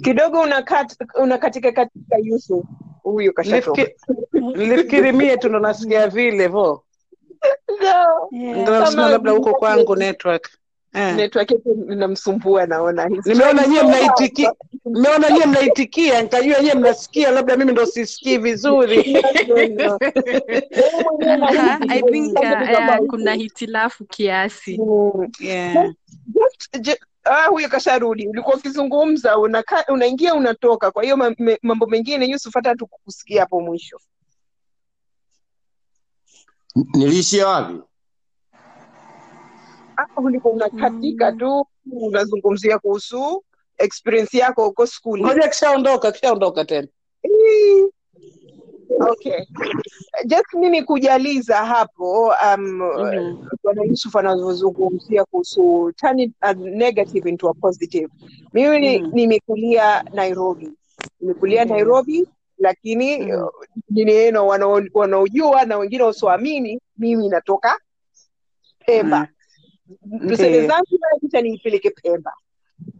Kidogo 0.03 0.41
unakat, 0.41 0.97
unakatika 1.14 1.72
katika 1.72 2.16
Yusuf. 2.22 2.64
Huyu 3.03 3.33
kashatoka. 3.35 3.87
Nilifikiri 4.33 5.12
mie 5.12 5.37
tu 5.37 5.49
ndo 5.49 5.59
nasikia 5.59 6.09
vile 6.09 6.47
vo. 6.49 6.83
No. 7.83 8.29
Yeah. 8.31 8.59
Ndio 8.62 8.81
nasema 8.81 9.09
labda 9.09 9.31
huko 9.31 9.55
kwangu 9.55 9.97
network. 9.97 10.51
Eh. 10.97 11.14
network 11.16 11.51
yetu 11.51 11.72
inamsumbua 11.92 12.66
naona. 12.66 13.09
Nimeona 13.09 13.66
nyie 13.66 13.82
mnaitikia, 13.82 14.53
nimeona 14.84 15.30
nyie 15.30 15.47
mnaitikia, 15.47 16.22
nikajua 16.22 16.61
nyie 16.62 16.74
mnasikia, 16.74 17.30
labda 17.30 17.57
mimi 17.57 17.72
ndo 17.72 17.86
sisikii 17.86 18.38
vizuri. 18.38 18.97
I 21.88 22.03
think 22.11 22.38
uh, 22.38 23.01
uh, 23.01 23.07
kuna 23.11 23.34
hitilafu 23.34 24.05
kiasi. 24.05 24.78
Mm. 24.78 25.28
Yeah. 25.40 25.92
Ah, 27.24 27.47
huyo 27.47 27.68
kasharudi. 27.68 28.28
Ulikuwa 28.28 28.57
ukizungumza 28.57 29.38
unaka, 29.38 29.84
unaingia 29.88 30.34
unatoka. 30.34 30.90
Kwa 30.90 31.03
hiyo 31.03 31.16
mambo 31.62 31.86
mengine 31.86 32.26
Yusuf 32.26 32.55
hata 32.55 32.68
hatukukusikia 32.68 33.40
hapo 33.40 33.61
mwisho. 33.61 34.01
Niliishia 36.94 37.49
wapi? 37.49 37.86
Ah, 39.97 40.20
ulikuwa 40.20 40.55
unakatika 40.55 41.32
Mm. 41.32 41.38
tu 41.38 41.66
unazungumzia 41.92 42.78
kuhusu 42.78 43.44
experience 43.78 44.38
yako 44.38 44.64
huko 44.64 44.86
skuli. 44.86 45.24
Ngoja 45.24 45.49
kishaondoka, 45.49 46.12
kishaondoka 46.12 46.64
tena. 46.64 46.88
Okay. 49.11 49.44
Just 50.26 50.55
mimi 50.55 50.82
kujaliza 50.82 51.57
hapo 51.57 52.26
um, 52.55 52.61
Mhm. 52.62 53.47
bwana 53.62 53.82
Yusuf 53.84 54.16
anavyozungumzia 54.16 55.24
kuhusu 55.24 55.92
turning 55.97 56.32
a 56.40 56.55
negative 56.55 57.28
into 57.28 57.49
a 57.49 57.55
positive. 57.55 58.09
Mimi 58.53 58.99
Mhm. 58.99 59.11
nimekulia 59.14 60.03
Nairobi, 60.03 60.70
nimekulia 61.20 61.64
Ndiyo. 61.64 61.76
Nairobi, 61.76 62.28
lakini 62.59 63.18
mm-hmm. 63.18 63.49
ni 63.90 64.05
neno 64.05 64.47
wanaojua 64.94 65.64
na 65.64 65.78
wengine 65.78 66.03
wasioamini, 66.03 66.80
mimi 66.99 67.28
natoka 67.28 67.78
Pemba. 68.86 69.20
Tuseme 69.20 69.36
Niipeleke 71.43 71.91
Pemba. 71.91 72.32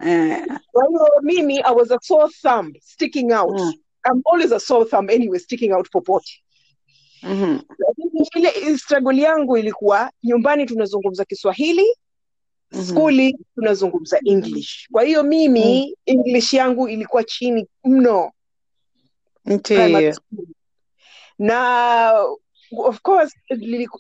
Eh. 0.01 0.47
Kwa 0.73 0.89
hiyo 0.89 1.07
mimi 1.23 1.59
I 1.61 1.75
was 1.75 1.91
a 1.91 1.99
sore 2.03 2.33
thumb 2.43 2.73
sticking 2.81 3.33
out. 3.33 3.61
Mm. 3.61 3.73
I'm 4.11 4.23
always 4.25 4.53
a 4.53 4.61
sore 4.61 4.85
thumb 4.85 5.11
anyway 5.11 5.39
sticking 5.39 5.73
out 5.73 5.91
popote. 5.91 6.43
Mhm. 7.23 7.61
Lakini 7.79 8.29
ile 8.35 8.79
struggle 8.79 9.21
yangu 9.23 9.57
ilikuwa 9.57 10.11
nyumbani 10.23 10.67
tunazungumza 10.67 11.25
Kiswahili, 11.25 11.97
Mhm. 12.73 12.85
skuli 12.85 13.39
tunazungumza 13.55 14.19
English. 14.25 14.89
Kwa 14.93 15.03
hiyo 15.03 15.23
mimi 15.23 15.97
English 16.07 16.55
yangu 16.55 16.89
ilikuwa 16.89 17.25
chini 17.25 17.67
mno 17.85 18.33
Na 21.39 22.13
of 22.79 23.01
course 23.01 23.35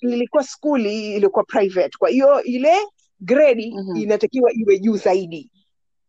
lilikuwa 0.01 0.45
skuli 0.45 1.15
ilikuwa 1.17 1.45
private. 1.45 1.99
Kwa 1.99 2.09
hiyo 2.09 2.43
ile 2.43 2.75
gredi 3.21 3.73
mm-hmm. 3.77 3.97
inatakiwa 3.97 4.53
iwe 4.53 4.79
juu 4.79 4.97
zaidi. 4.97 5.51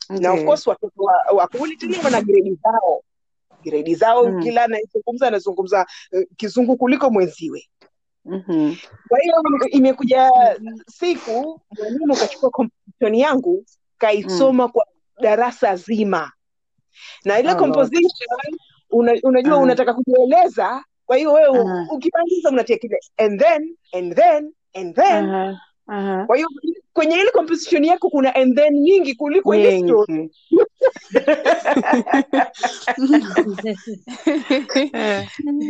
Na 0.10 0.32
of 0.34 0.44
course 0.46 0.68
watoto 0.68 1.04
wa, 1.04 1.14
wa 1.38 1.48
kule 1.48 1.76
wana 2.04 2.22
grade 2.22 2.54
zao. 2.64 3.04
gredi 3.64 3.96
zao 3.96 4.28
Mhm. 4.30 4.44
kila 4.44 4.64
anayezungumza 4.64 5.28
anazungumza 5.28 5.86
uh, 6.12 6.22
kizungu 6.38 6.78
kuliko 6.78 7.10
mwenziwe. 7.10 7.68
Mhm. 8.26 8.76
Kwa 9.08 9.20
hiyo 9.20 9.36
imekuja 9.70 10.32
siku 10.88 11.62
mwalimu 11.78 12.16
kachukua 12.16 12.50
composition 12.50 13.16
yangu 13.16 13.66
kaisoma 13.98 14.68
kwa 14.68 14.86
darasa 15.22 15.76
zima, 15.76 16.32
na 17.26 17.40
ile 17.40 17.52
Oh, 17.52 17.56
composition 17.56 18.30
una, 18.90 19.14
unajua 19.24 19.54
Ah. 19.58 19.60
unataka 19.62 19.94
kujieleza. 19.94 20.84
Kwa 21.08 21.18
hiyo 21.18 21.34
wewe 21.34 21.60
Ah. 21.60 21.88
ukimaliza 21.92 22.50
unatia 22.50 22.78
kile 22.78 23.00
and 23.18 23.40
then 23.42 23.76
and 23.94 24.16
then 24.16 24.52
and 24.74 24.96
then. 24.96 25.26
Aha. 25.30 25.60
Aha. 25.88 26.26
Kwa 26.26 26.36
hiyo 26.36 26.48
kwenye 26.94 27.16
ile 27.16 27.30
composition 27.32 27.84
yako 27.86 28.10
kuna 28.10 28.36
and 28.36 28.56
then 28.56 28.74
nyingi 28.74 29.16
kuliko 29.16 29.56
ile 29.56 29.80
story. 29.84 30.30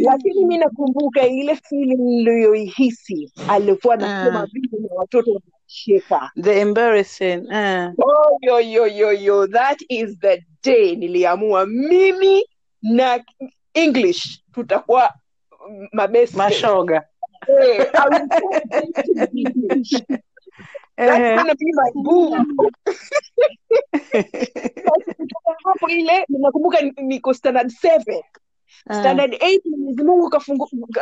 Lakini 0.04 0.46
mi 0.46 0.58
nakumbuka 0.58 1.28
ile 1.28 1.56
feeling 1.56 1.96
niliyoihisi 1.98 3.32
alikuwa 3.50 3.94
anasoma 3.94 4.40
Ah. 4.42 4.46
vile 4.54 4.70
na 4.80 4.96
watoto 4.96 5.32
wanacheka. 5.32 6.32
The 6.42 6.60
embarrassing. 6.60 7.44
Oh, 7.98 8.38
yo, 8.42 8.60
yo, 8.60 8.88
yo, 8.88 9.12
yo. 9.14 9.48
That 9.48 9.78
is 9.90 10.20
the 10.20 10.44
day 10.64 10.96
niliamua 10.96 11.66
mimi 11.66 12.44
na 12.82 13.24
English 13.74 14.42
tutakuwa 14.54 15.14
mabeste. 15.94 16.38
Mashoga. 16.38 17.02
Eh, 17.48 17.86
I 17.94 18.10
will 18.10 18.28
teach 18.30 19.30
English. 19.46 19.92
That's 20.98 21.20
Eh. 21.22 21.36
gonna 21.36 21.56
be 21.56 21.66
my 21.74 21.92
boo. 22.04 22.36
Hapo 25.64 25.90
ile 25.90 26.26
nakumbuka 26.30 26.82
ni- 26.82 26.92
niko 27.02 27.34
standard 27.34 27.72
7 27.72 28.24
Ah. 28.90 29.00
standard 29.00 29.34
eight 29.42 29.66
Mwenyezi 29.66 30.04
Mungu 30.04 30.30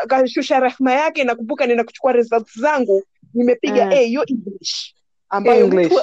kashusha 0.08 0.60
rehma 0.60 0.92
yake 0.94 1.24
nakumbuka 1.24 1.66
nina 1.66 1.84
kuchukua 1.84 2.12
results 2.12 2.60
zangu 2.60 3.04
nimepiga 3.34 3.86
Ah. 3.86 3.90
A 3.92 3.96
hiyo 4.00 4.26
English 4.28 4.96
ambayo 5.30 5.68
mtu 5.68 6.00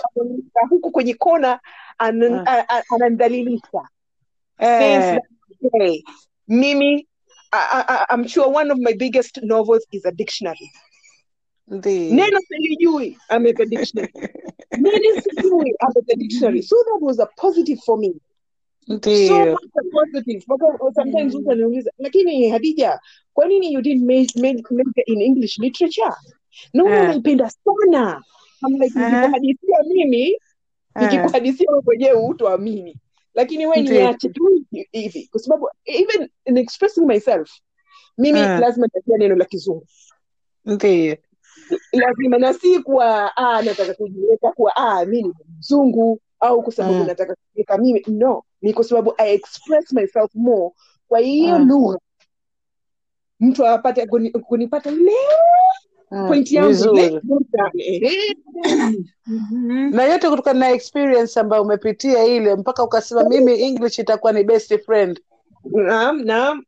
huku 0.70 0.90
kwenye 0.90 1.14
kona 1.14 1.60
anan- 1.98 2.42
a- 2.46 2.68
a- 2.68 2.82
ananidhalilisha 2.94 3.88
Eh. 4.58 5.18
mimi 6.48 7.06
I, 7.52 7.84
I, 7.88 8.06
I'm 8.14 8.26
sure 8.28 8.48
one 8.48 8.70
of 8.70 8.78
my 8.78 8.92
biggest 8.94 9.38
novels 9.42 9.86
is 9.92 10.04
a 10.06 10.12
dictionary. 10.12 10.70
Ndiyo. 11.68 12.14
neno 12.14 12.38
silijui 12.48 13.18
ameweka 13.28 13.64
dictionary. 13.64 14.12
Neno 14.78 15.20
sijui 15.20 15.74
ameweka 15.78 16.14
dictionary. 16.16 16.62
So 16.62 16.76
that 16.76 16.98
was 17.00 17.18
a 17.20 17.26
positive 17.36 17.78
for 17.86 17.98
me. 17.98 18.12
So 18.86 18.94
Ndiyo. 18.94 19.50
much 19.52 19.70
a 19.78 19.82
positive. 19.92 20.42
Mpaka 20.46 20.78
sometimes 20.94 21.34
mtu 21.34 21.50
ananiuliza 21.50 21.90
lakini 21.98 22.48
hadija 22.50 23.00
kwa 23.34 23.46
nini 23.46 23.72
you 23.72 23.82
didn't 23.82 24.04
major 24.36 24.62
in 25.06 25.22
english 25.22 25.58
literature? 25.58 26.14
Naona 26.74 27.14
Eh. 27.14 27.50
sana. 27.50 28.22
I'm 28.66 28.72
like, 28.80 28.98
nikikuhadithia 28.98 29.78
mimi 29.88 30.22
Eh. 30.30 30.36
nikikuhadithia 31.00 31.66
wewe 31.70 31.82
mwenyewe 31.84 32.20
hutoamini 32.20 32.96
lakini 33.34 33.66
we 33.66 33.76
niache 33.92 34.28
tu 34.28 34.64
hivi- 34.92 35.28
kwa 35.30 35.40
sababu 35.40 35.68
even 35.84 36.28
in 36.44 36.56
expressing 36.56 37.06
myself 37.06 37.50
mimi 38.18 38.40
uh. 38.40 38.58
lazima 38.58 38.86
nitatia 38.86 39.16
neno 39.18 39.34
la 39.36 39.44
kizungu 39.44 39.86
ndio 41.92 42.06
lazima 42.06 42.38
na 42.38 42.54
si 42.54 42.78
kuwa 42.78 43.36
ah, 43.36 43.62
nataka 43.62 43.94
kujiweka 43.94 44.52
kuwa 44.52 44.76
ah, 44.76 45.04
mi 45.06 45.22
ni 45.22 45.32
mzungu 45.58 46.20
au 46.40 46.62
kwa 46.62 46.72
sababu 46.72 47.00
uh. 47.00 47.06
nataka 47.06 47.34
kujiweka 47.34 47.78
mimi 47.78 48.02
no 48.06 48.42
ni 48.62 48.72
kwa 48.72 48.84
sababu 48.84 49.14
i 49.18 49.34
express 49.34 49.92
myself 49.92 50.30
more 50.34 50.74
kwa 51.08 51.18
hiyo 51.18 51.56
uh. 51.56 51.62
lugha 51.62 51.98
mtu 53.40 53.66
apate 53.66 54.06
kuni, 54.06 54.30
kunipata 54.30 54.90
ile 54.90 55.12
Mm. 56.12 56.44
yangu 56.50 56.50
ile 56.50 56.68
Vizuri. 56.68 57.20
Ehe. 57.78 58.36
na 59.90 60.04
yote 60.04 60.30
kutokana 60.30 60.60
na 60.60 60.70
experience 60.70 61.40
ambayo 61.40 61.62
umepitia 61.62 62.24
ile 62.24 62.54
mpaka 62.56 62.84
ukasema 62.84 63.24
mimi 63.28 63.60
english 63.62 63.98
itakuwa 63.98 64.32
ni 64.32 64.44
best 64.44 64.84
friend 64.84 65.20
naam 65.64 66.22
naam 66.24 66.62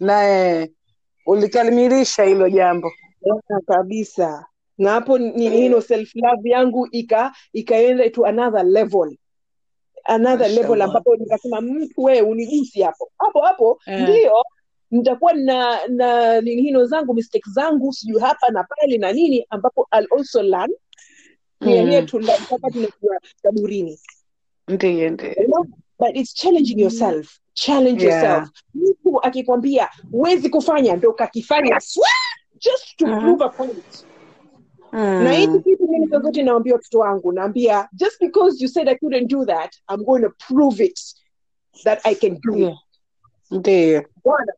naye 0.00 0.62
eh, 0.62 0.68
ulikamilisha 1.26 2.24
hilo 2.24 2.48
jambo 2.50 2.92
kabisa 3.66 4.46
na 4.78 4.90
hapo 4.90 5.18
ni 5.18 5.50
hino 5.50 5.80
self 5.80 6.14
love 6.14 6.50
yangu 6.50 6.88
ika 6.90 7.32
ikaenda 7.52 8.10
to 8.10 8.26
another 8.26 8.64
level 8.64 9.16
another 10.04 10.48
level 10.50 10.82
ambapo 10.82 11.16
nikasema 11.16 11.60
mtu 11.60 12.02
wewe 12.02 12.20
unigusi 12.22 12.82
hapo 12.82 13.10
hapo 13.18 13.40
hapo 13.40 13.80
yeah. 13.86 14.02
ndio 14.02 14.32
nitakuwa 14.92 15.32
na 15.32 15.86
na 15.88 16.40
nini 16.40 16.62
hino 16.62 16.84
zangu 16.86 17.14
mistake 17.14 17.50
zangu 17.50 17.92
sijui 17.92 18.20
hapa 18.20 18.48
na 18.50 18.64
pale 18.64 18.98
na 18.98 19.12
nini 19.12 19.46
ambapo 19.50 19.88
I'll 19.98 20.06
also 20.18 20.42
learn. 20.42 20.70
We 21.60 21.78
are 21.78 21.86
here 21.90 22.00
Mm. 22.00 22.06
to 22.06 22.18
learn 22.18 22.42
mpaka 22.42 22.70
tunakuwa 22.70 23.16
kaburini 23.42 23.98
ndiyo 24.68 25.10
ndiyo. 25.10 25.32
You 25.38 25.46
know? 25.46 25.64
but 25.98 26.16
it's 26.16 26.34
challenging 26.34 26.80
yourself. 26.80 27.38
Challenge 27.54 28.04
Yeah. 28.04 28.22
yourself. 28.22 28.50
Mtu 28.74 29.20
akikwambia 29.22 29.88
huwezi 30.10 30.48
kufanya 30.48 30.96
ndo 30.96 31.12
kakifanya. 31.12 31.80
Just 32.60 32.96
to 32.96 33.06
prove 33.20 33.44
a 33.44 33.48
point. 33.48 34.06
Na 34.92 35.32
Mm. 35.38 35.62
kitu 35.62 35.88
mimi 35.88 36.06
zozote 36.06 36.42
naambia 36.42 36.74
watoto 36.74 36.98
wangu 36.98 37.32
naambia 37.32 37.88
just 37.92 38.20
because 38.20 38.62
you 38.64 38.68
said 38.70 38.88
i 38.88 38.94
couldn't 38.96 39.30
do 39.30 39.44
that 39.46 39.74
i'm 39.94 40.04
going 40.04 40.20
to 40.22 40.30
prove 40.48 40.84
it 40.84 41.00
that 41.84 42.06
i 42.06 42.14
can 42.14 42.38
do 42.40 42.56
it 42.56 42.74
Ndio. 43.52 44.02
Bwana 44.24 44.52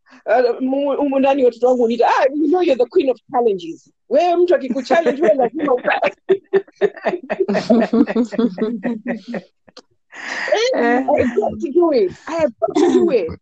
uh, 0.98 1.18
ndani 1.18 1.44
watoto 1.44 1.66
wangu 1.66 1.88
nita 1.88 2.06
ah, 2.08 2.24
you 2.34 2.48
know 2.48 2.62
you're 2.62 2.84
the 2.84 2.90
queen 2.90 3.10
of 3.10 3.18
challenges 3.32 3.92
wewe 4.08 4.36
mtu 4.36 4.54
akikuchallenge 4.54 5.22
wewe 5.22 5.34
lazima 5.34 5.76
Eh. 10.74 10.74
I 10.74 11.02
have 11.02 11.34
got 11.36 11.60
to 11.60 11.70
do 11.72 11.92
it. 11.92 12.12
I 12.28 12.32
have 12.38 12.52
got 12.60 12.74
to 12.76 12.92
do 12.92 13.10
it. 13.12 13.32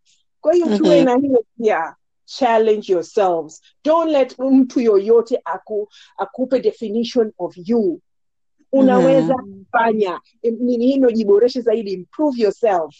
Kwa 0.40 0.52
hiyo 0.54 0.78
tuwe 0.78 0.96
Mhm. 0.96 1.04
na 1.04 1.16
hiyo 1.16 1.44
pia. 1.58 1.94
Challenge 2.24 2.92
yourselves. 2.92 3.60
Don't 3.84 4.10
let 4.10 4.38
mtu 4.38 4.80
yoyote 4.80 5.40
aku, 5.44 5.88
akupe 6.16 6.60
definition 6.60 7.32
of 7.38 7.54
you. 7.56 8.00
Unaweza 8.72 9.34
kufanya 9.34 10.20
nini 10.42 10.86
hino 10.86 11.10
jiboreshe 11.10 11.60
zaidi, 11.60 11.92
improve 11.92 12.42
yourself. 12.42 12.94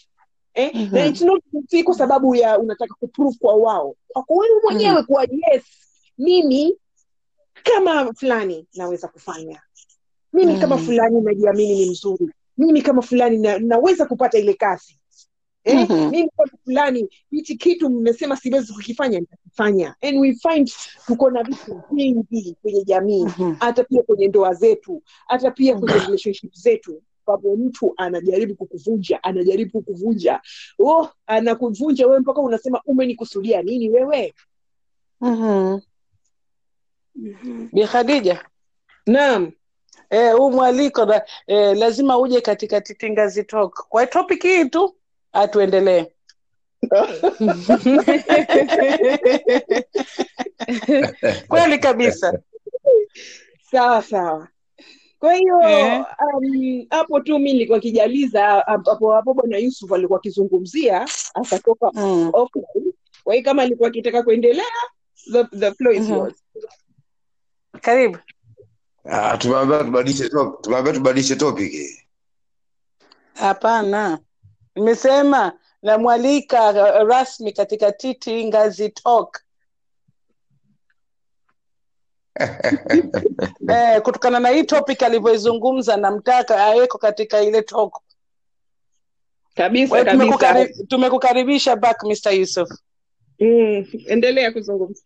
Eh? 0.55 0.71
Mhm. 0.75 0.93
Na 0.95 1.05
it's 1.05 1.21
not 1.21 1.43
si 1.69 1.83
kwa 1.83 1.95
sababu 1.95 2.35
ya 2.35 2.59
unataka 2.59 2.93
kuprove 2.95 3.37
kwa 3.41 3.55
wao, 3.55 3.95
kwako 4.07 4.33
wewe 4.35 4.61
mwenyewe 4.63 5.03
kuwa 5.03 5.23
yes, 5.23 5.63
mimi 6.17 6.77
kama 7.63 8.13
fulani 8.13 8.67
naweza 8.75 9.07
kufanya 9.07 9.61
mimi 10.33 10.57
kama 10.59 10.75
Mhm. 10.75 10.85
fulani 10.85 11.21
najiamini 11.21 11.75
ni 11.85 11.89
mzuri 11.89 12.29
mimi 12.57 12.81
kama 12.81 13.01
fulani 13.01 13.37
na, 13.37 13.59
naweza 13.59 14.05
kupata 14.05 14.37
ile 14.37 14.53
kazi 14.53 14.99
eh? 15.63 15.89
Mhm. 15.89 16.09
mimi 16.09 16.29
kama 16.37 16.51
fulani 16.63 17.09
hichi 17.31 17.55
kitu 17.55 17.89
mmesema 17.89 18.37
siwezi 18.37 18.73
kukifanya 18.73 19.19
nitakifanya 19.19 19.95
and 20.01 20.17
we 20.19 20.33
find 20.33 20.71
tuko 21.07 21.29
na 21.31 21.43
vitu 21.43 21.81
vingi 21.91 22.55
kwenye 22.61 22.83
jamii 22.83 23.23
Mhm. 23.25 23.53
hata 23.59 23.83
pia 23.83 24.03
kwenye 24.03 24.27
ndoa 24.27 24.53
zetu 24.53 25.03
hata 25.27 25.51
pia 25.51 25.75
kwenye 25.79 25.99
relationship 25.99 26.53
zetu 26.53 27.01
ambapo 27.27 27.55
mtu 27.55 27.93
anajaribu 27.97 28.55
kukuvunja 28.55 29.23
anajaribu 29.23 29.71
kukuvunja 29.71 30.41
oh 30.79 31.09
anakuvunja 31.27 32.07
wewe 32.07 32.19
mpaka 32.19 32.41
unasema 32.41 32.81
umenikusudia 32.85 33.61
nini 33.61 33.89
wewe 33.89 34.33
Mhm. 35.21 35.79
Bi 37.73 37.87
Khadija, 37.87 38.45
naam 39.07 39.51
eh, 40.09 40.35
huu 40.35 40.51
mwaliko 40.51 41.05
na, 41.05 41.21
eh, 41.47 41.77
lazima 41.77 42.17
uje 42.17 42.41
katika 42.41 42.81
Titingazi 42.81 43.43
Talk. 43.43 43.85
Kwa 43.89 44.07
topic 44.07 44.43
hii 44.43 44.65
tu 44.65 44.95
atuendelee. 45.33 46.05
Kweli 51.47 51.79
kabisa. 51.79 52.39
sawa 53.71 54.01
sawa 54.01 54.47
kwa 55.23 55.33
hiyo 55.33 55.61
Eh. 55.61 56.05
um, 56.35 56.85
hapo 56.89 57.19
tu 57.19 57.39
mi 57.39 57.53
nilikuwa 57.53 57.79
kijaliza 57.79 58.45
hapo 58.65 59.11
hapo 59.13 59.33
bwana 59.33 59.57
yusuf 59.57 59.91
alikuwa 59.91 60.19
akizungumzia 60.19 61.07
akatoka 61.33 61.91
Mm. 61.93 62.29
offline 62.33 62.93
kwa 63.23 63.33
hiyo 63.33 63.45
kama 63.45 63.61
alikuwa 63.61 63.89
akitaka 63.89 64.23
kuendelea 64.23 64.65
the, 65.31 65.43
the 65.43 65.71
flow 65.71 65.93
is 65.93 66.01
Mhm. 66.03 66.13
yours 66.13 66.33
Karibu. 67.81 68.17
Ah, 69.05 69.37
tubadilishe 69.37 70.29
top- 70.29 70.61
tubadilishe 70.61 71.35
topic 71.35 71.73
Hapana, 73.33 74.19
nimesema 74.75 75.51
namwalika 75.81 76.69
uh, 76.69 77.09
rasmi 77.09 77.51
katika 77.51 77.91
Titi 77.91 78.45
Ngazi 78.45 78.89
Talk 78.89 79.42
eh, 83.69 84.01
kutokana 84.01 84.39
na 84.39 84.49
hii 84.49 84.63
topic 84.63 85.03
alivyoizungumza, 85.03 85.97
namtaka 85.97 86.63
aweko 86.65 86.97
katika 86.97 87.41
ile 87.41 87.61
talk. 87.61 87.99
Kabisa 89.55 89.97
hiyo 89.99 90.11
tumekukari- 90.11 90.87
tumekukaribisha 90.87 91.75
back 91.75 92.03
Mr. 92.03 92.31
Yusuf. 92.33 92.69
mm, 93.39 93.85
endelea 94.07 94.51
kuzungumza 94.51 95.01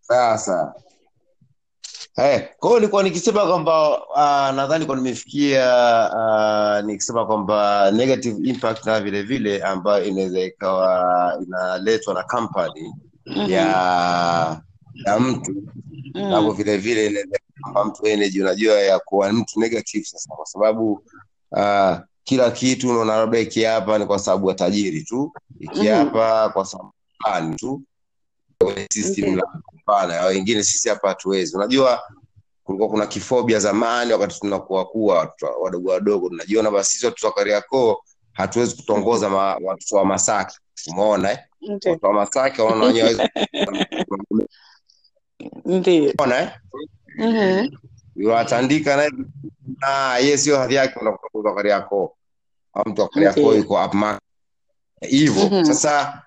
sasa 0.00 0.74
Hey, 2.16 2.38
kwa 2.58 2.68
hiyo 2.68 2.80
nilikuwa 2.80 3.02
nikisema 3.02 3.46
kwamba 3.46 3.98
uh, 4.06 4.56
nadhani 4.56 4.86
kwa 4.86 4.96
nimefikia 4.96 5.64
uh, 6.14 6.86
nikisema 6.86 7.26
kwamba 7.26 7.90
negative 7.90 8.48
impact 8.48 8.86
na 8.86 9.00
vile 9.00 9.22
vile 9.22 9.62
ambayo 9.62 10.04
inaweza 10.04 10.40
ikawa 10.40 11.38
inaletwa 11.46 12.14
na 12.14 12.22
company 12.22 12.94
Mhm. 13.26 13.50
ya 13.50 14.62
ya 15.06 15.20
mtu 15.20 15.54
hapo 16.14 16.50
Mm. 16.50 16.52
vile 16.56 16.76
vile 16.76 17.06
inaweza 17.06 17.38
kumpa 17.62 17.84
mtu 17.84 18.06
energy 18.06 18.42
unajua 18.42 18.74
ya 18.80 18.98
kuwa 18.98 19.32
mtu 19.32 19.60
negative 19.60 20.04
sasa 20.04 20.34
kwa 20.34 20.46
sababu 20.46 21.04
uh, 21.50 21.96
kila 22.24 22.50
kitu 22.50 22.90
unaona 22.90 23.16
labda 23.16 23.38
ikiapa 23.38 23.98
ni 23.98 24.06
kwa 24.06 24.18
sababu 24.18 24.48
ya 24.48 24.54
tajiri 24.54 25.02
tu 25.02 25.32
ikiapa 25.60 26.48
kwa 26.48 26.64
sababu 26.64 26.92
fulani 27.22 27.56
tu 27.56 27.82
kwenye 28.58 28.86
system 28.92 29.40
okay. 29.88 30.08
la 30.08 30.26
wengine 30.26 30.62
sisi 30.62 30.88
hapa 30.88 31.08
hatuwezi 31.08 31.56
unajua 31.56 32.02
kulikuwa 32.64 32.88
kuna 32.88 33.06
kifobia 33.06 33.58
zamani 33.58 34.12
wakati 34.12 34.40
tunakuwa 34.40 34.84
kuwa 34.84 35.34
wadogo 35.62 35.90
wadogo 35.90 36.28
tunajiona 36.28 36.70
basi 36.70 36.92
sisi 36.92 37.06
watoto 37.06 37.26
wa 37.26 37.32
Kariakoo 37.32 37.96
hatuwezi 38.32 38.76
kutongoza 38.76 39.28
ma, 39.30 39.56
watoto 39.62 39.96
wa 39.96 40.04
Masaki 40.04 40.58
umeona 40.90 41.32
eh? 41.32 41.38
okay. 41.62 41.92
watoto 41.92 42.06
wa 42.06 42.12
Masaki 42.12 42.60
wanaona 42.60 42.84
wenyewe 42.84 43.16
hawezi- 45.64 46.14
ona 46.18 46.40
eh? 46.40 46.50
Mhm. 47.18 47.68
yuatandika 48.16 48.96
naye 48.96 49.10
na 49.80 50.16
yeye 50.18 50.38
sio 50.38 50.58
hadhi 50.58 50.74
yake 50.74 50.94
kwenda 50.94 51.54
kari 51.54 51.70
yako 51.70 52.16
au 52.72 52.88
mtu 52.88 53.00
wa 53.02 53.08
yako 53.24 53.40
yuko 53.54 53.84
up 53.86 53.94
hivyo 55.00 55.42
mm-hmm. 55.42 55.64
sasa 55.64 56.22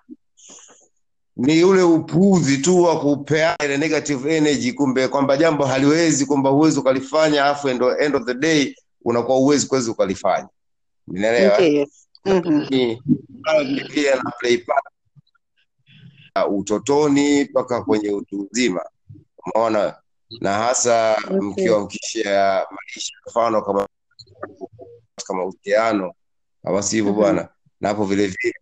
ni 1.38 1.64
ule 1.64 1.82
upuzi 1.82 2.58
tu 2.58 2.82
wa 2.84 3.00
kupea 3.00 3.56
ile 3.66 3.78
negative 3.78 4.38
energy 4.38 4.72
kumbe 4.74 5.08
kwamba 5.08 5.38
jambo 5.38 5.66
haliwezi 5.66 6.26
kwamba 6.26 6.50
huwezi 6.50 6.80
ukalifanya 6.80 7.46
alafu 7.46 7.70
end, 7.70 7.82
end 8.00 8.16
of 8.16 8.26
the 8.26 8.34
day 8.34 8.76
unakuwa 9.06 9.38
uwezi 9.38 9.68
kuwezi 9.68 9.90
ukalifanya 9.92 10.48
ninaelewa. 11.08 11.58
Mhm. 12.26 12.68
Ni- 12.70 13.02
hayo 13.44 13.64
vile 13.64 13.84
vile 13.84 14.16
na 14.16 14.32
play 14.40 14.58
part 14.58 14.84
utotoni 16.52 17.44
mpaka 17.44 17.82
kwenye 17.82 18.10
utu 18.10 18.48
uzima 18.52 18.82
umeona 19.56 19.96
na 20.42 20.54
hasa 20.54 21.18
mkiwa 21.42 21.80
mkishia 21.80 22.66
maisha 22.72 23.14
mfano 23.28 23.62
kama 23.62 23.88
katika 25.16 25.34
mahusiano 25.34 26.14
kama 26.64 26.82
si 26.84 26.96
hivyo 26.96 27.12
Mhm. 27.12 27.22
bwana 27.22 27.50
na 27.82 27.90
hapo 27.90 28.06
vile 28.06 28.28
vile 28.28 28.54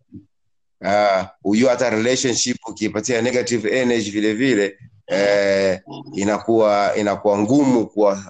uh, 1.44 1.68
hata 1.68 1.90
relationship 1.90 2.56
ukiipatia 2.68 3.22
negative 3.22 3.80
energy 3.80 4.10
vile 4.10 4.34
vile 4.34 4.78
eh, 5.06 5.80
inakuwa 6.14 6.96
inakuwa 6.96 7.38
ngumu 7.38 7.86
kuwa 7.86 8.22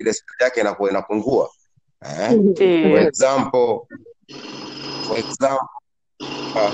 ile 0.00 0.12
spidi 0.12 0.44
yake 0.44 0.60
inakuwa 0.60 0.90
inapungua 0.90 1.50
eh? 2.02 2.30
for 2.82 2.98
example 3.08 3.80
for 5.08 5.18
example 5.18 5.68
uh, 6.54 6.72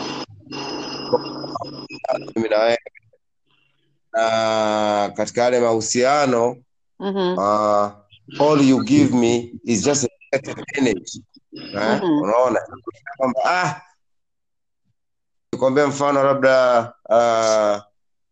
mimi 2.37 2.49
na 2.49 2.59
wewe 2.59 2.79
na 4.13 5.13
katika 5.17 5.43
yale 5.43 5.61
mahusiano 5.61 6.57
Mhm. 7.01 7.39
uh, 7.39 7.91
all 8.41 8.69
you 8.69 8.85
give 8.85 9.17
me 9.17 9.55
is 9.65 9.85
just 9.85 10.05
a 10.33 10.39
minute 10.81 11.21
eh? 11.53 12.01
Mhm. 12.03 12.23
unaona 12.23 12.61
kwamba 13.17 13.41
ah 13.45 13.81
nikwambia 15.53 15.87
mfano 15.87 16.23
labda 16.25 16.81
uh, 17.09 17.83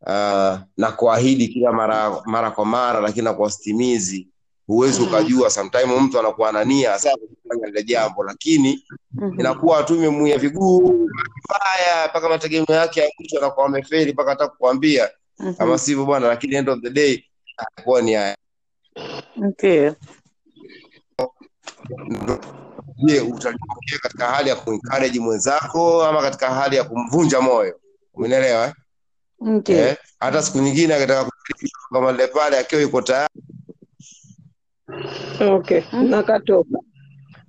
uh, 0.07 0.59
na 0.77 0.93
kuahidi 0.97 1.49
kila 1.49 1.73
mara 1.73 2.23
mara 2.25 2.51
kwa 2.51 2.65
mara 2.65 3.01
lakini 3.01 3.25
nakuwa 3.25 3.51
stimizi 3.51 4.29
huwezi 4.67 5.01
Mhm. 5.01 5.09
ukajua 5.09 5.51
sometime 5.51 6.01
mtu 6.01 6.19
anakuwa 6.21 6.49
anania 6.49 6.93
kufanya 6.99 7.67
lile 7.67 7.83
jambo 7.83 8.25
lakini 8.25 8.85
inakuwa 9.39 9.83
tu 9.83 9.95
imemuia 9.95 10.39
viguu 10.39 11.09
mbaya 11.45 12.07
mpaka 12.11 12.29
mategemeo 12.29 12.77
yake 12.77 13.01
ya 13.01 13.11
mwisho 13.19 13.39
anakuwa 13.39 13.67
amefeli 13.67 14.13
mpaka 14.13 14.31
hata 14.31 14.49
kukwambia 14.49 15.11
Mhm. 15.41 15.55
kama 15.55 15.79
sivyo 15.79 16.05
bwana 16.05 16.29
lakini 16.29 16.55
end 16.55 16.69
of 16.69 16.81
the 16.81 16.91
day 16.91 17.25
atakuwa 17.57 18.03
ni 18.03 18.13
haya 18.15 18.37
je 23.07 23.21
utalipokea 23.21 23.99
katika 24.03 24.27
hali 24.27 24.49
ya 24.49 24.57
kuencourage 24.57 25.21
mwenzako 25.21 26.05
ama 26.05 26.23
katika 26.23 26.51
hali 26.51 26.77
ya 26.77 26.85
kumvunja 26.85 27.41
moyo 27.41 27.81
umeelewa 28.15 28.67
eh? 28.67 28.73
Ndiyo. 29.41 29.79
eh? 29.89 29.97
hata 30.21 30.43
siku 30.43 30.59
nyingine 30.59 30.95
akitaka 30.95 31.31
kama 31.93 32.13
lile 32.13 32.27
pale 32.27 32.59
akiwa 32.59 32.83
yuko 32.83 33.03
tayari 33.03 33.35
okay 35.41 35.83
nakatoka 35.93 36.79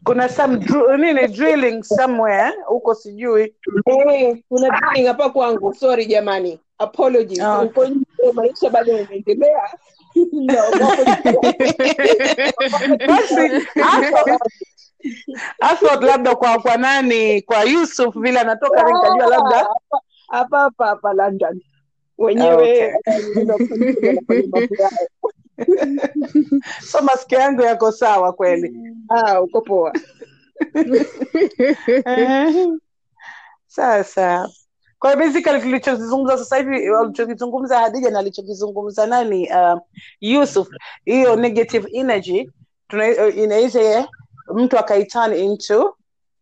Kuna 0.04 0.30
some 0.30 0.58
dr 0.58 0.98
nini 0.98 1.28
drilling 1.28 1.84
somewhere 1.84 2.54
huko 2.68 2.96
sijui. 2.96 3.56
hey, 3.86 4.36
kuna 4.50 4.70
drilling 4.80 5.08
hapa 5.08 5.30
kwangu 5.30 5.74
sorry 5.74 6.06
jamani 6.06 6.60
apologies. 6.82 7.40
Oh. 7.40 7.62
uko 7.66 7.86
nje 7.86 8.32
maisha 8.34 8.70
bado 8.70 8.92
yanaendelea. 8.92 9.70
Thought 15.62 16.02
labda 16.08 16.36
kwa 16.36 16.60
kwa 16.60 16.78
nani? 16.78 17.42
Kwa 17.42 17.64
Yusuf 17.64 18.16
vile 18.18 18.40
anatoka 18.40 18.84
nikajua 18.84 19.28
labda. 19.28 19.68
Hapa 20.28 20.60
hapa 20.60 20.86
hapa 20.88 21.14
London. 21.14 21.62
Ah, 21.62 22.24
wenyewe 22.24 22.54
okay. 22.54 22.92
eh, 23.06 23.58
so 26.82 27.02
masikio 27.02 27.40
yangu 27.40 27.62
yako 27.62 27.92
sawa 27.92 28.34
kweli? 28.34 28.74
Ah, 29.10 29.42
uko 29.42 29.62
poa. 29.62 29.94
Eh, 32.06 32.68
sasa 33.68 34.50
kwa 35.02 35.12
hiyo 35.12 35.26
basically 35.26 35.62
tulichozungumza 35.62 36.38
sasa 36.38 36.58
hivi 36.58 36.89
walichokizungumza 36.89 37.80
Hadija 37.80 38.10
na 38.10 38.20
alichokizungumza 38.20 39.08
nani 39.08 39.49
uh, 39.49 39.80
Yusuf 40.22 40.68
hiyo 41.06 41.36
negative 41.36 41.88
energy 41.93 42.49
inaweza 43.36 44.08
mtu 44.54 44.78
akaiturn 44.80 45.34
into 45.36 45.95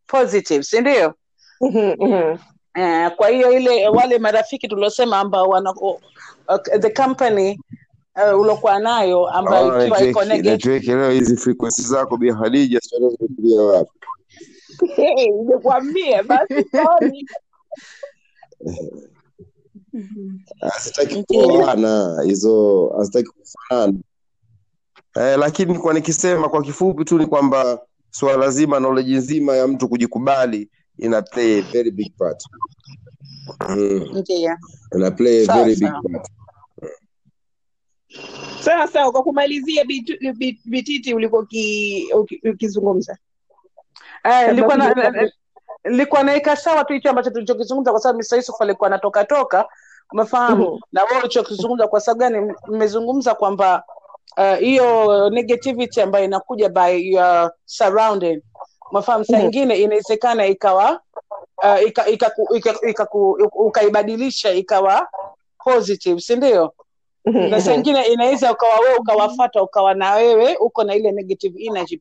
positive 0.08 0.64
si 0.64 0.82
ndio 0.82 1.14
Mhm, 1.62 1.96
mhm. 2.00 2.38
Eh, 2.76 3.12
kwa 3.16 3.30
hiyo 3.30 3.52
ile 3.52 3.88
wale 3.88 4.20
marafiki 4.20 4.68
tuliosema 4.68 5.20
ambao 5.20 5.48
wana 5.48 5.72
uh, 5.72 5.98
the 6.80 6.90
company 6.90 7.60
uh, 8.16 8.40
uliokuwa 8.42 8.80
nayo 8.80 9.28
ambayo 9.28 9.68
Naona 9.68 9.84
ikiwa 9.84 10.02
iko 10.02 10.24
negative 10.24 10.80
leo 10.96 11.12
hizi 11.12 11.38
frequency 11.38 11.82
zako 11.82 12.18
Bi 12.18 12.32
Hadija 12.32 12.80
sio 12.82 13.66
wapi? 13.66 13.92
Hey, 14.96 15.32
basi 16.28 16.70
sorry. 16.72 17.28
Hazitaki 20.60 21.24
kuoana 21.24 22.22
hizo, 22.26 22.88
hazitaki 22.98 23.30
kufanana. 23.30 24.00
Eh, 25.16 25.38
lakini 25.40 25.80
kwa 25.80 25.94
nikisema 25.94 26.50
kwa 26.50 26.62
kifupi 26.62 27.06
tu 27.06 27.18
ni 27.18 27.26
kwamba 27.26 27.82
suala 28.12 28.50
zima 28.50 28.80
noleji 28.80 29.16
nzima 29.16 29.56
ya 29.56 29.68
mtu 29.68 29.90
kujikubali 29.90 30.70
ina 30.98 31.22
play 31.22 31.58
a 31.60 31.62
very 31.62 31.92
big 31.92 32.12
part. 32.18 32.44
Mm, 33.70 34.24
ina 34.96 35.12
play 35.12 35.42
a 35.42 35.46
Sawa, 35.46 35.64
very 35.64 35.76
big 35.76 35.92
part. 36.12 36.28
Sawa 38.60 38.88
sawa, 38.88 39.12
kwa 39.12 39.24
kumalizia 39.24 39.84
Bitu- 39.86 40.34
bit, 40.34 40.60
Bititi 40.66 41.14
ulikuwa 41.14 41.42
uki- 41.42 42.08
uki- 42.14 42.50
ukizungumza 42.50 43.18
uki 44.52 44.62
kabla 45.04 45.32
nilikuwa 45.90 46.24
naika 46.24 46.56
sawa 46.56 46.84
tu 46.84 46.94
hicho 46.94 47.10
ambacho 47.10 47.30
tulichokizungumza 47.30 47.92
kwa 47.92 48.00
sababu. 48.00 48.20
Yusuf 48.20 48.62
alikuwa 48.62 48.88
anatoka 48.88 49.26
toka 49.26 49.66
umefahamu 50.14 50.66
Mhm. 50.72 50.80
na 50.92 51.04
wao 51.04 51.20
ulichokizungumza 51.20 51.88
kwa 51.88 52.02
sababu 52.02 52.20
gani 52.20 52.54
mmezungumza 52.68 53.36
kwamba 53.36 53.84
uh, 54.38 54.56
hiyo 54.56 55.30
negativity 55.30 56.02
ambayo 56.02 56.26
inakuja 56.26 56.70
by 56.70 57.10
your 57.12 57.52
surrounding 57.66 58.42
umefahamu 58.92 59.26
saa 59.26 59.38
Mhm. 59.38 59.46
ingine 59.46 59.76
inawezekana 59.78 60.46
ikawa 60.46 61.02
uh, 61.64 61.88
ika, 61.88 62.08
ika, 62.08 62.32
ika, 62.56 62.76
ika, 62.90 63.08
ukaibadilisha 63.54 64.52
ikawa 64.52 65.08
positive 65.64 66.20
si 66.22 66.36
ndio 66.36 66.74
Mhm, 67.26 67.50
na 67.50 67.62
saa 67.62 67.72
mhm. 67.72 67.80
ingine 67.80 68.04
inaweza 68.04 68.52
ukawa 68.54 68.80
wewe 68.80 68.96
ukawafata 68.96 69.64
ukawa 69.64 69.94
na 69.94 70.14
wewe 70.14 70.56
uko 70.56 70.84
na 70.84 70.96
ile 70.96 71.12
negative 71.12 71.64
energy 71.64 72.00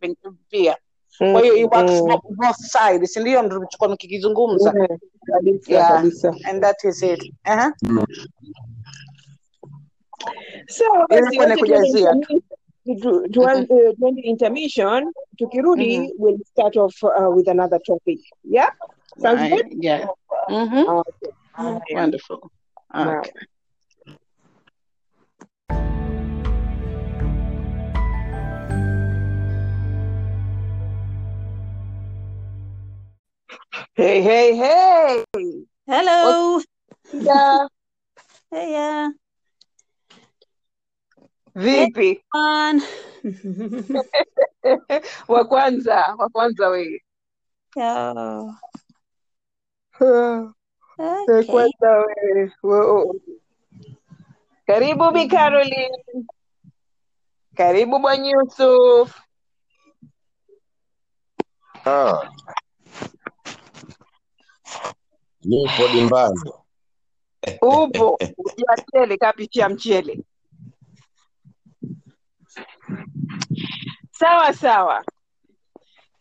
pia 0.50 0.76
kwa 1.18 1.40
hiyo 1.40 1.56
it 1.56 1.74
works 1.74 1.92
Mhm. 1.92 2.06
bo- 2.06 2.22
both 2.28 2.56
sides 2.56 3.12
si 3.12 3.20
ndio 3.20 3.42
ndio 3.42 3.58
tulichokuwa 3.58 3.90
nikikizungumza 3.90 4.72
Mhm. 4.72 4.86
kabisa 5.32 5.72
yeah. 5.72 5.88
kabisa. 5.92 6.34
And 6.44 6.62
that 6.62 6.84
is 6.84 7.02
it. 7.02 7.32
Uh-huh. 7.44 7.72
sawa 10.68 11.06
basi 11.08 11.22
ilikuwa 11.22 11.46
ni 11.46 11.52
wacha 11.52 11.56
tuende 11.56 11.56
kujazia 11.56 12.10
tu 12.12 12.18
intermi- 12.86 13.00
tu- 13.00 13.28
tuan- 13.28 13.66
eh, 13.70 13.94
tuende 13.98 14.22
intermission. 14.22 15.12
Tukirudi 15.36 15.98
Mhm. 15.98 16.08
we'll 16.18 16.44
start 16.44 16.76
off 16.76 17.02
uh, 17.02 17.36
with 17.36 17.48
another 17.48 17.82
topic. 17.82 18.20
Yeah? 18.44 18.72
Sounds 19.22 19.40
I- 19.42 19.50
good? 19.50 19.84
Yeah. 19.84 20.08
Mhm. 20.48 20.88
okay. 20.88 21.30
Haya 21.52 21.80
wonderful. 21.94 22.38
Naam. 22.94 23.18
okay 23.18 23.32
hey 33.94 34.22
hey 34.22 34.56
hey 34.56 35.24
Hello. 35.86 36.60
Yeah. 37.12 37.66
Hey, 38.50 38.72
yeah. 38.72 39.08
vipi 41.54 42.24
wa 45.28 45.44
kwanza 45.44 46.14
wa 46.18 46.28
kwanza 46.28 46.68
wewe 46.68 47.02
yeah. 47.76 48.44
Okay. 50.98 51.44
kwanza 51.46 52.04
wewe 52.62 53.20
karibu 54.66 55.10
bi 55.10 55.28
Caroline 55.28 56.26
karibu 57.56 57.98
bwana 57.98 58.26
Yusuf 58.26 59.20
Ah, 61.84 62.30
nipo 65.44 65.88
dimbani. 65.92 66.40
upo 67.62 68.18
ujua 68.38 68.76
mchele 68.82 69.16
kapitia 69.16 69.68
mchele 69.68 70.24
sawa 74.10 74.52
sawa 74.54 75.04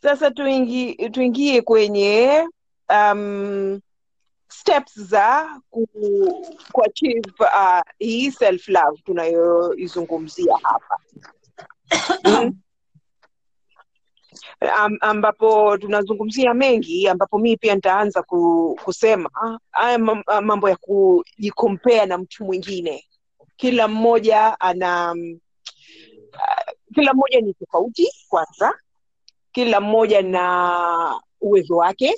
sasa 0.01 0.31
tuingi, 0.31 1.09
tuingie 1.09 1.61
kwenye 1.61 2.47
um, 2.89 3.79
steps 4.49 4.99
za 5.01 5.59
ku, 5.69 5.87
kuachieve 6.71 7.31
uh, 7.39 7.81
hii 7.99 8.31
self 8.31 8.67
love 8.67 9.01
tunayoizungumzia 9.05 10.57
hapa. 10.63 10.99
Am, 14.59 14.97
ambapo 15.01 15.77
tunazungumzia 15.77 16.53
mengi 16.53 17.07
ambapo 17.07 17.39
mii 17.39 17.57
pia 17.57 17.75
nitaanza 17.75 18.23
ku, 18.23 18.79
kusema 18.83 19.29
haya 19.71 19.97
mambo 20.41 20.69
ya 20.69 20.75
kujikompea 20.75 22.05
na 22.05 22.17
mtu 22.17 22.45
mwingine. 22.45 23.05
Kila 23.55 23.87
mmoja 23.87 24.59
ana 24.59 25.15
kila 26.93 27.13
mmoja 27.13 27.41
ni 27.41 27.53
tofauti 27.53 28.07
kwanza. 28.29 28.73
Kila 29.51 29.79
mmoja 29.81 30.21
na 30.21 31.21
uwezo 31.41 31.75
wake. 31.77 32.15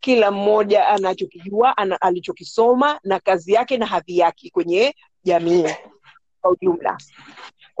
Kila 0.00 0.30
mmoja 0.30 0.88
anachokijua 0.88 1.76
ana, 1.76 2.00
alichokisoma 2.00 3.00
na 3.04 3.20
kazi 3.20 3.52
yake 3.52 3.76
na 3.78 3.86
hadhi 3.86 4.18
yake 4.18 4.50
kwenye 4.50 4.94
jamii 5.24 5.64
kwa 6.40 6.50
ujumla 6.50 6.98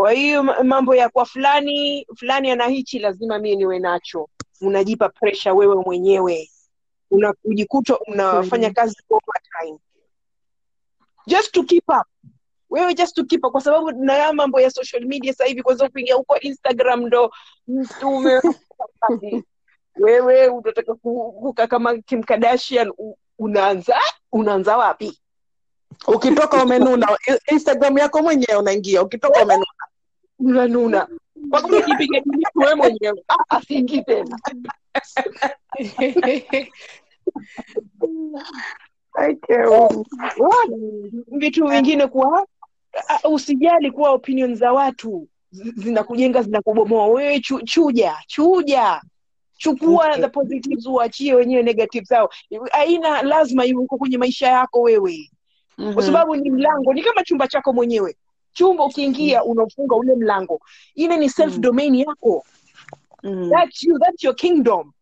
kwa 0.00 0.12
hiyo 0.12 0.42
mambo 0.42 0.94
ya 0.94 1.08
kwa 1.08 1.24
fulani 1.24 2.06
fulani 2.16 2.50
ana 2.50 2.66
hichi 2.66 2.98
lazima 2.98 3.38
mie 3.38 3.56
niwe 3.56 3.78
nacho. 3.78 4.28
Unajipa 4.60 5.08
pressure 5.08 5.52
wewe 5.52 5.74
mwenyewe. 5.74 6.50
Unajikuta 7.10 7.98
unafanya 7.98 8.70
kazi 8.70 8.96
overtime. 9.10 9.78
Just 11.26 11.52
to 11.52 11.62
keep 11.64 11.84
up. 11.88 12.06
Wewe 12.70 12.94
just 12.94 13.14
to 13.16 13.24
keep 13.24 13.44
up 13.44 13.52
kwa 13.52 13.60
sababu 13.60 13.90
na 13.92 14.14
ya 14.14 14.32
mambo 14.32 14.60
ya 14.60 14.70
social 14.70 15.04
media 15.06 15.32
sasa 15.32 15.44
hivi 15.44 15.62
kwanza 15.62 15.88
kuingia 15.88 16.14
huko 16.14 16.38
instagram 16.38 17.06
ndo 17.06 17.32
mtume 17.68 18.40
wewe 19.96 20.48
unataka 20.48 20.94
ku- 20.94 21.54
kama 21.68 21.98
Kim 21.98 22.22
Kardashian 22.22 22.92
unaanza 23.38 24.00
unaanza 24.32 24.76
wapi? 24.76 25.20
Ukitoka 26.06 26.64
umenuna 26.64 27.18
instagram 27.52 27.98
yako 27.98 28.22
mwenyewe 28.22 28.56
unaingia 28.58 29.02
ukitoka 29.02 29.42
umenuna 29.42 29.66
unanuna 30.40 31.08
mpaka 31.36 31.66
unajipiga 31.66 32.20
jinifu 32.20 32.58
wewe 32.58 32.74
mwenyewe. 32.74 33.22
Ah, 39.18 39.34
tena. 39.46 39.88
Vitu 41.26 41.66
vingine 41.66 42.06
kuwa 42.06 42.46
ah, 43.08 43.28
usijali 43.28 43.90
kuwa 43.90 44.10
opinion 44.10 44.54
za 44.54 44.72
watu. 44.72 45.28
Zi- 45.50 45.72
zinakujenga 45.76 46.42
zinakubomoa. 46.42 47.06
Wewe 47.06 47.40
chu, 47.40 47.60
chuja 47.62 48.16
chuja. 48.26 49.00
Chukua 49.56 50.06
Okay. 50.08 50.22
the 50.22 50.28
positives 50.28 50.86
uachie 50.86 51.34
wenyewe 51.34 51.62
negative 51.62 52.04
zao. 52.04 52.28
Aina 52.72 53.22
lazima 53.22 53.64
yuko 53.64 53.98
kwenye 53.98 54.18
maisha 54.18 54.48
yako 54.48 54.80
wewe. 54.80 55.30
Kwa 55.76 55.84
Mhm. 55.86 56.00
sababu 56.02 56.36
ni 56.36 56.50
mlango 56.50 56.92
ni 56.94 57.02
kama 57.02 57.22
chumba 57.24 57.48
chako 57.48 57.72
mwenyewe 57.72 58.16
chumba 58.52 58.84
ukiingia 58.84 59.44
unafunga 59.44 59.96
ule 59.96 60.14
mlango. 60.16 60.60
Ile 60.94 61.16
ni 61.16 61.28
self 61.30 61.58
domain 61.58 61.94
yako. 61.94 62.44
Mm. 63.22 63.50
that's 63.50 63.82
you 63.82 63.98
that's 63.98 64.24
your 64.24 64.34
kingdom. 64.36 64.92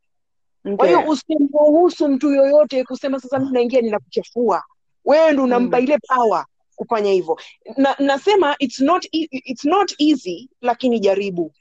Kwa 0.77 0.87
hiyo 0.87 0.99
Okay. 0.99 1.11
usimruhusu 1.11 2.09
mtu 2.09 2.31
yoyote 2.31 2.85
kusema 2.85 3.21
sasa 3.21 3.39
mi 3.39 3.51
naingia 3.51 3.81
ninakuchafua. 3.81 4.63
Wewe 5.05 5.33
ndo 5.33 5.43
unampa 5.45 5.77
Mm. 5.79 5.85
ile 5.85 5.99
power 5.99 6.47
kufanya 6.77 7.11
hivyo. 7.13 7.39
Na, 7.77 7.97
nasema 7.99 8.57
it's 8.59 8.81
not, 8.81 9.05
e- 9.13 9.29
it's 9.31 9.65
not 9.65 9.95
easy 9.99 10.49
lakini 10.61 11.01
jaribu. 11.01 11.53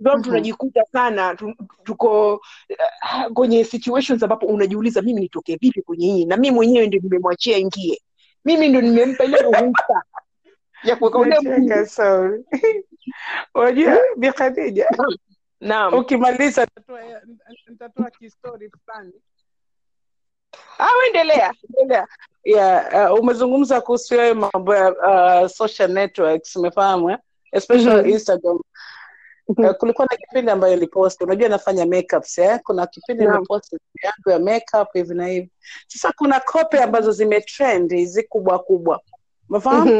Mhm. 0.00 0.22
tunajikuta 0.22 0.82
sana 0.92 1.34
tu- 1.34 1.54
tuko 1.84 2.34
uh, 2.34 3.32
kwenye 3.34 3.64
situations 3.64 4.22
ambapo 4.22 4.46
unajiuliza 4.46 5.02
mimi 5.02 5.20
nitokee 5.20 5.56
vipi 5.56 5.82
kwenye 5.82 6.06
hii? 6.06 6.24
Na 6.24 6.36
mi 6.36 6.50
mwenyewe 6.50 6.86
ndio 6.86 7.00
nimemwachia 7.00 7.58
ingie. 7.58 8.00
Mimi 8.44 8.68
ndo 8.68 8.80
nimempa 8.80 9.24
ile 9.24 9.36
ruhusa 9.36 10.02
ya 10.84 10.96
kuweka 10.96 11.42
mguu 11.42 11.86
Unajua 13.54 13.98
Bi 14.16 14.32
Khadija, 14.32 14.88
naam 15.60 15.94
ukimaliza 15.94 16.66
nitatoa 17.68 18.10
kistori 18.10 18.70
fulani. 18.70 19.12
ah, 20.78 20.88
endelea 21.06 21.52
endelea 21.78 22.06
Yeah, 22.44 23.12
uh, 23.12 23.18
umezungumza 23.20 23.80
kuhusu 23.80 24.16
hayo 24.18 24.34
mambo 24.34 24.74
ya 24.76 24.90
uh, 25.42 25.48
social 25.48 25.90
networks 25.90 26.56
umefahamu 26.56 27.10
eh? 27.10 27.18
especially 27.52 28.00
Mhm. 28.00 28.08
Instagram. 28.10 28.60
Uh, 29.46 29.70
kulikuwa 29.70 30.06
na 30.10 30.16
kipindi 30.16 30.50
ambayo 30.50 30.74
iliposti, 30.74 31.24
unajua 31.24 31.48
nafanya 31.48 31.86
makeups 31.86 32.38
eh? 32.38 32.60
Kuna 32.64 32.86
kipindi 32.86 33.24
yangu 33.24 34.30
ya 34.30 34.38
makeup 34.38 34.92
hivi 34.92 35.14
na 35.14 35.26
hivi. 35.26 35.50
Sasa 35.86 36.12
kuna 36.16 36.40
kope 36.40 36.82
ambazo 36.82 37.12
zimetrend 37.12 37.92
hizi 37.92 38.22
kubwa 38.22 38.58
kubwa, 38.58 39.00
umefahamu? 39.50 39.90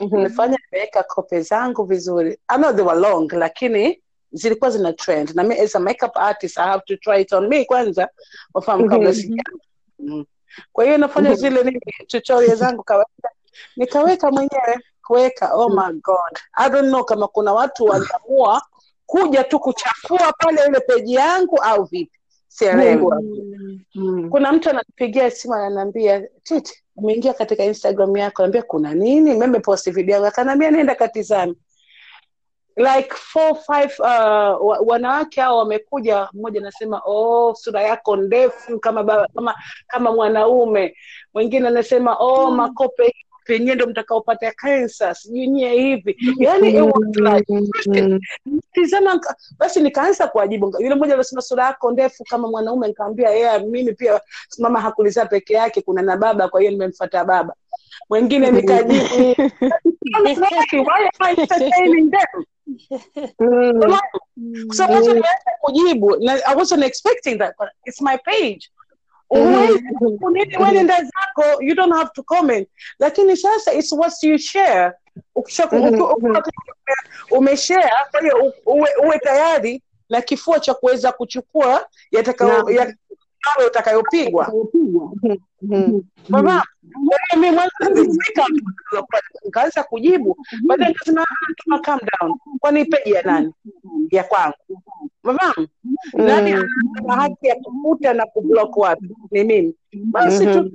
Mm-hmm. 0.00 0.08
nimefanya 0.18 0.58
nimeweka 0.70 1.02
kope 1.02 1.40
zangu 1.40 1.84
vizuri 1.84 2.38
I 2.48 2.56
know 2.58 2.72
they 2.72 2.84
were 2.84 3.00
long 3.00 3.32
lakini 3.32 4.02
zilikuwa 4.32 4.70
zina 4.70 4.92
trend 4.92 5.30
na 5.34 5.42
mimi 5.42 5.60
as 5.60 5.76
a 5.76 5.80
makeup 5.80 6.16
artist 6.16 6.58
I 6.58 6.66
have 6.68 6.82
to 6.86 6.96
try 6.96 7.20
it 7.20 7.32
on 7.32 7.48
me 7.48 7.64
kwanza 7.64 8.08
wafahamu 8.54 8.88
kabla 8.88 9.10
Mhm. 9.10 9.18
sija 9.20 9.42
mm. 9.98 10.24
kwa 10.72 10.84
hiyo 10.84 10.98
nafanya 10.98 11.30
Mhm. 11.30 11.38
zile 11.38 11.62
nini 11.62 11.80
tutorial 12.06 12.56
zangu 12.56 12.82
kawaida 12.82 13.30
nikaweka 13.76 14.30
mwenyewe 14.30 14.78
kuweka 15.06 15.54
oh 15.54 15.68
my 15.68 15.92
god 15.92 16.38
I 16.52 16.70
don't 16.70 16.88
know 16.88 17.04
kama 17.04 17.28
kuna 17.28 17.52
watu 17.52 17.84
waliamua 17.84 18.62
kuja 19.06 19.44
tu 19.44 19.60
kuchafua 19.60 20.32
pale 20.38 20.60
ile 20.68 20.80
peji 20.80 21.14
yangu 21.14 21.56
au 21.62 21.84
vipi 21.84 22.18
sielewi 22.48 23.06
mm. 23.22 23.80
Mm. 23.94 24.30
kuna 24.30 24.52
mtu 24.52 24.70
ananipigia 24.70 25.30
simu 25.30 25.54
ananiambia 25.54 26.28
titi 26.42 26.84
umeingia 26.98 27.34
katika 27.34 27.64
instagram 27.64 28.16
yako 28.16 28.42
naambia 28.42 28.62
kuna 28.62 28.94
nini? 28.94 29.34
Memeposti 29.34 29.90
video 29.90 30.14
yangu. 30.14 30.26
Akanaambia 30.26 30.70
nenda 30.70 30.94
katizame. 30.94 31.54
Like 32.76 33.14
four 33.14 33.56
five 33.66 33.94
uh, 34.00 34.88
wanawake 34.88 35.40
hao 35.40 35.58
wamekuja 35.58 36.28
mmoja 36.32 36.60
anasema 36.60 37.02
oh 37.06 37.54
sura 37.54 37.82
yako 37.82 38.16
ndefu 38.16 38.80
kama 38.80 39.02
baba, 39.02 39.28
kama 39.34 39.54
kama 39.86 40.12
mwanaume. 40.12 40.96
Mwingine 41.34 41.68
anasema 41.68 42.16
oh 42.18 42.50
makope 42.50 43.14
penyewe 43.48 43.74
ndo 43.74 43.86
mtakaopata 43.86 44.52
kansa 44.52 45.14
sijui 45.14 45.46
nyie 45.46 45.72
hivi. 45.72 46.16
Yani 46.38 46.68
it 46.68 46.94
was 46.94 47.16
like 47.16 48.20
tizama 48.72 49.20
basi 49.58 49.80
nikaanza 49.80 50.28
kuwajibu 50.28 50.76
yule 50.80 50.94
mmoja 50.94 51.14
anasema 51.14 51.42
sura 51.42 51.64
yako 51.64 51.90
ndefu 51.92 52.24
kama 52.24 52.48
mwanaume 52.48 52.88
nikamwambia 52.88 53.30
yeah, 53.30 53.62
mimi 53.64 53.92
pia 53.92 54.20
mama 54.58 54.80
hakulizaa 54.80 55.26
peke 55.26 55.54
yake 55.54 55.82
kuna 55.82 56.02
na 56.02 56.16
baba 56.16 56.48
kwa 56.48 56.60
hiyo 56.60 56.72
nimemfata 56.72 57.24
baba. 57.24 57.54
Mwingine 58.10 58.50
nikajibu 58.50 59.04
why 60.72 61.04
am 61.04 61.20
I 61.20 61.30
entertaining 61.36 62.10
them 62.10 62.44
Mm. 63.40 64.66
kwa 64.66 64.74
sababu 64.76 65.06
nimeanza 65.06 65.50
kujibu 65.60 66.14
I 66.46 66.54
wasn't 66.56 66.84
expecting 66.84 67.38
that 67.38 67.54
it's 67.86 68.00
my 68.02 68.16
page 68.18 68.70
Huwezi 69.28 69.84
wewe 70.58 70.72
nenda 70.72 70.94
zako 70.96 71.62
you 71.62 71.74
don't 71.74 71.94
have 71.94 72.10
to 72.14 72.22
comment. 72.22 72.68
Lakini 72.98 73.36
sasa 73.36 73.72
it's 73.72 73.92
what 73.92 74.22
you 74.22 74.38
share. 74.38 74.92
Mhm, 75.76 75.86
uki- 76.14 76.20
mhm. 76.26 76.36
umeshare 77.30 77.90
kwa 78.10 78.20
hiyo 78.20 78.52
uwe, 78.66 79.18
tayari 79.18 79.82
na 80.10 80.22
kifua 80.22 80.60
cha 80.60 80.74
kuweza 80.74 81.12
kuchukua 81.12 81.86
yatakayo 82.10 82.52
Naam. 83.56 83.66
utakayopigwa. 83.68 84.52
Nikaanza 89.44 89.82
kujibu 89.84 90.36
baadaye 90.66 90.88
nikasema 90.90 91.22
"Ah, 91.22 91.52
tuma 91.56 91.78
calm 91.80 91.98
down. 92.20 92.38
Kwani 92.60 92.84
peji 92.84 93.10
ya 93.10 93.22
nani? 93.22 93.52
Ya 94.10 94.24
kwangu. 94.24 94.54
Mama 95.22 95.54
nani 96.14 96.52
ana 96.98 97.14
haki 97.16 97.46
ya 97.46 97.54
kufuta 97.56 98.14
na 98.14 98.26
kublock 98.26 98.76
watu 98.76 99.16
ni 99.30 99.44
mimi. 99.44 99.74
Basi 100.04 100.46
tu 100.46 100.70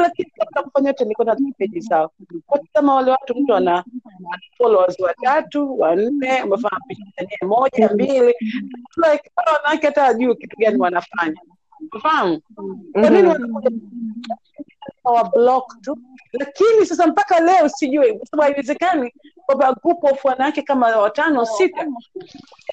lakini 0.00 0.30
kabla 0.30 0.62
kufanya 0.62 0.88
yote 0.88 1.04
niko 1.04 1.24
na 1.24 1.36
peji 1.58 1.80
zao. 1.80 2.10
Kama 2.72 2.94
wale 2.94 3.10
watu 3.10 3.34
mtu 3.34 3.54
ana 3.54 3.84
followers 4.58 5.00
watatu 5.00 5.78
wanne 5.78 6.42
umefahamu 6.42 6.82
moja 7.42 7.88
mbili 7.94 8.34
like 8.96 9.30
wanawake 9.36 9.86
hata 9.86 10.04
hajui 10.04 10.34
kitu 10.36 10.56
gani 10.56 10.78
wanafanya 10.78 11.40
umefahamu 11.92 12.40
kwa 12.92 13.10
nini 13.10 13.28
wanakuja 13.28 13.70
tu? 15.82 15.98
Lakini 16.32 16.86
sasa 16.86 17.06
mpaka 17.06 17.40
leo 17.40 17.68
sijui 17.68 18.12
kwa 18.18 18.26
sababu 18.26 18.42
haiwezekani 18.42 19.12
kwamba 19.46 19.72
group 19.72 20.04
of 20.04 20.24
wanawake 20.24 20.62
kama 20.62 20.96
watano 20.96 21.46
sita 21.46 21.86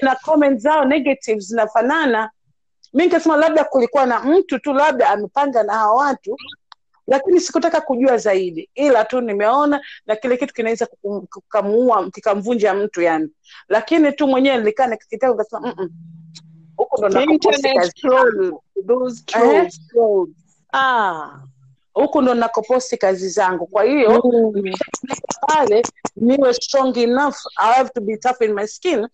na 0.01 0.15
comment 0.15 0.59
zao 0.59 0.85
negatives 0.85 1.47
zinafanana. 1.47 2.29
Mi 2.93 3.03
nikasema 3.03 3.37
labda 3.37 3.63
kulikuwa 3.63 4.05
na 4.05 4.19
mtu 4.19 4.59
tu 4.59 4.73
labda 4.73 5.09
amepanga 5.09 5.63
na 5.63 5.73
hawa 5.73 5.95
watu 5.95 6.37
lakini 7.07 7.39
sikutaka 7.39 7.81
kujua 7.81 8.17
zaidi. 8.17 8.69
Ila 8.75 9.05
tu 9.05 9.21
nimeona 9.21 9.81
na 10.05 10.15
kile 10.15 10.37
kitu 10.37 10.53
kinaweza 10.53 10.87
kikamuua 11.33 12.11
kikamvunja 12.11 12.73
mtu 12.73 13.01
yani. 13.01 13.29
Lakini 13.69 14.11
tu 14.11 14.27
mwenyewe 14.27 14.57
nilikaa 14.57 14.87
nikakitaka 14.87 15.31
nikasema 15.33 15.61
"Mm-mm, 15.67 15.89
huku 16.79 17.07
ndo 17.07 17.21
Internet 17.21 17.75
kazi 17.77 17.91
troll, 17.91 18.53
those 18.87 19.23
Eh? 19.27 19.41
trolls, 19.41 19.87
trolls. 19.87 20.29
Ah, 20.73 21.39
huku 21.93 22.21
ndo 22.21 22.33
nakoposti 22.33 22.97
kazi 22.97 23.29
zangu. 23.29 23.67
Kwa 23.67 23.83
hiyo 23.83 24.23
pale 25.47 25.83
niwe 26.15 26.53
strong 26.53 26.97
enough 26.97 27.35
I 27.57 27.73
have 27.73 27.89
to 27.89 28.01
be 28.01 28.17
tough 28.17 28.41
in 28.41 28.53
my 28.53 28.67
skin 28.67 29.07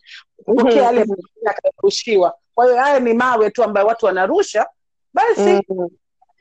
kupokea 0.46 0.84
yale 0.84 1.06
akarushiwa 1.46 2.34
kwa 2.56 2.66
hiyo 2.66 2.78
haya 2.78 3.00
ni 3.00 3.14
mawe 3.14 3.50
tu 3.52 3.64
ambayo 3.64 3.88
watu 3.88 4.06
wanarusha. 4.06 4.66
Basi 5.14 5.62
Mhm. 5.70 5.88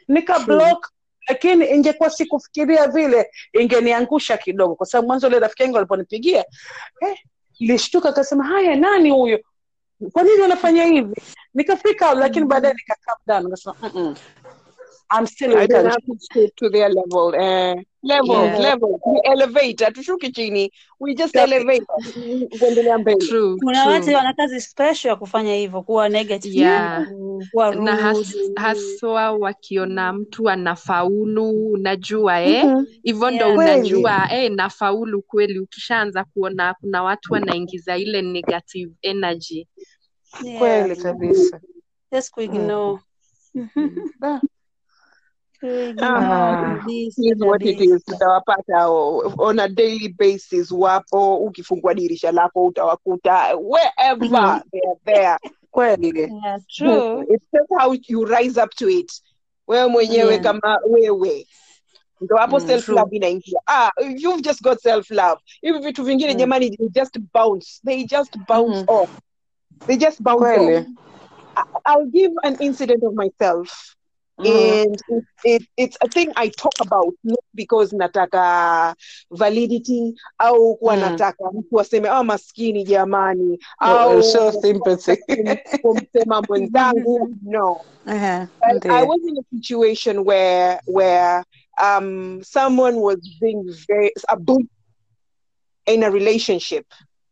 nika 0.09 0.39
block 0.39 0.91
lakini 1.29 1.67
ingekuwa 1.71 2.11
sikufikiria 2.11 2.89
vile 2.89 3.31
ingeniangusha 3.53 4.37
kidogo. 4.37 4.75
Kwa 4.75 4.87
sababu 4.87 5.07
mwanzo 5.09 5.27
ule 5.27 5.39
rafiki 5.39 5.63
yangu 5.63 5.77
aliponipigia 5.79 6.45
eh, 7.01 7.19
lishtuka 7.59 8.09
akasema 8.09 8.45
haya 8.45 8.77
nani 8.77 9.11
huyo 9.11 9.41
kwa 10.11 10.23
nini 10.23 10.41
wanafanya 10.41 10.85
hivi 10.85 11.15
nikafika 11.55 12.15
lakini 12.15 12.47
baadaye 12.47 12.75
nika 12.75 12.97
calm 13.07 13.19
down 13.27 13.45
nikasema 13.45 13.75
"Mm-mm. 13.83 14.15
I'm 15.19 15.27
still 15.27 15.53
in 15.53 15.59
I 15.59 15.67
don't 15.67 15.87
have 15.87 16.01
to 16.07 16.15
stoop 16.19 16.57
to 16.57 16.71
their 16.71 16.89
level. 16.89 17.31
Levels, 18.03 18.45
Yeah. 18.45 18.61
levels. 18.61 19.01
We 19.07 19.21
elevate. 19.25 19.85
Hatushuki 19.85 20.33
chini. 20.33 20.73
We 21.01 21.15
just 21.15 21.37
elevate. 21.37 21.85
Kuendelea 22.59 22.99
mbele. 22.99 23.17
True, 23.27 23.57
kuna 23.57 23.87
watu 23.87 24.11
wana 24.15 24.33
kazi 24.33 24.61
special 24.61 25.09
ya 25.11 25.17
kufanya 25.17 25.55
hivyo 25.55 25.83
kuwa 25.83 26.09
negative 26.09 26.59
Yeah. 26.59 27.07
kuwa 27.51 27.75
na 27.75 27.97
has, 27.97 28.37
haswa 28.57 29.31
wakiona 29.33 30.13
mtu 30.13 30.51
anafaulu 30.51 31.71
unajua 31.73 32.41
eh 32.43 32.67
hivyo 33.03 33.31
ndo 33.31 33.45
Yeah. 33.47 33.59
unajua 33.59 34.33
eh 34.33 34.51
nafaulu 34.53 35.23
kweli 35.23 35.59
ukishaanza 35.59 36.25
kuona 36.25 36.75
kuna 36.81 37.03
watu 37.03 37.33
wanaingiza 37.33 37.97
ile 37.97 38.23
negative 38.23 38.93
energy 39.03 39.67
Yeah. 40.43 40.59
kweli 40.59 40.97
kabisa 40.97 41.61
Just 42.13 42.31
kuignore. 42.35 43.01
Ah. 44.23 44.41
Kuignore 45.61 46.03
Ah, 46.03 46.79
kabisa 46.79 47.23
Here's 47.23 47.41
what 47.41 47.63
it 47.63 47.77
kabisa. 47.79 47.97
is. 47.97 48.03
Utawapata 48.09 48.89
on 49.39 49.59
a 49.59 49.69
daily 49.69 50.09
basis 50.09 50.71
wapo 50.71 51.37
ukifungua 51.37 51.95
dirisha 51.95 52.33
lako 52.33 52.65
utawakuta 52.67 53.57
wherever 53.57 54.29
Mhm. 54.29 54.61
they're 54.71 54.97
there 55.05 55.39
kweli 55.71 56.19
Yeah, 56.45 56.59
true. 56.69 57.23
it's 57.29 57.47
just 57.53 57.71
how 57.79 57.95
you 58.09 58.25
rise 58.25 58.63
up 58.63 58.71
to 58.75 58.89
it 58.89 59.13
wewe 59.67 59.87
mwenyewe 59.89 60.33
Yeah. 60.33 60.43
kama 60.45 60.79
wewe 60.91 61.47
ndo 62.21 62.37
hapo 62.37 62.61
Mm, 62.61 62.67
self 62.67 62.89
love 62.89 63.17
inaingia 63.17 63.61
ah 63.67 63.91
you've 64.01 64.43
just 64.43 64.63
got 64.63 64.79
self 64.79 65.11
love 65.11 65.41
hivi 65.63 65.79
vitu 65.79 66.05
vingine 66.05 66.33
Mm. 66.33 66.39
jamani 66.39 66.77
they 66.77 66.89
just 66.89 67.19
bounce 67.35 67.81
they 67.87 68.05
just 68.05 68.39
bounce 68.49 68.79
Mhm. 68.79 68.85
off 68.89 69.11
they 69.87 69.97
just 69.97 70.23
bounce 70.23 70.43
off. 70.57 70.87
I- 71.57 71.63
I'll 71.87 72.07
give 72.07 72.33
an 72.43 72.57
incident 72.61 73.03
of 73.05 73.15
myself. 73.15 73.97
Mm. 74.41 74.83
and 74.85 74.97
it, 75.09 75.25
it, 75.45 75.63
it's 75.77 75.97
a 76.03 76.09
thing 76.09 76.33
I 76.37 76.49
talk 76.49 76.75
about 76.81 77.15
not 77.23 77.39
because 77.55 77.93
nataka 77.93 78.95
validity 79.31 80.15
au 80.41 80.77
kuwa 80.77 80.97
Mm. 80.97 81.01
nataka 81.01 81.51
mtu 81.53 81.81
aseme 81.81 82.09
ah 82.09 82.25
maskini 82.25 82.85
jamani 82.85 83.59
Oh, 83.81 83.87
au 83.89 84.23
show 84.23 84.51
sympathy. 84.53 85.17
kumsema 85.83 86.43
mwenzangu. 86.49 87.35
No. 87.43 87.81
Ehe, 88.07 88.49
I, 88.63 88.81
I 88.91 89.03
was 89.03 89.21
in 89.29 89.37
a 89.39 89.43
situation 89.57 90.25
where 90.25 90.81
where 90.87 91.45
um, 91.83 92.43
someone 92.43 92.97
was 93.01 93.19
being 93.41 93.65
very 93.89 94.11
a 94.29 94.37
bully 94.37 94.69
in 95.87 96.03
a 96.03 96.11
relationship. 96.11 96.87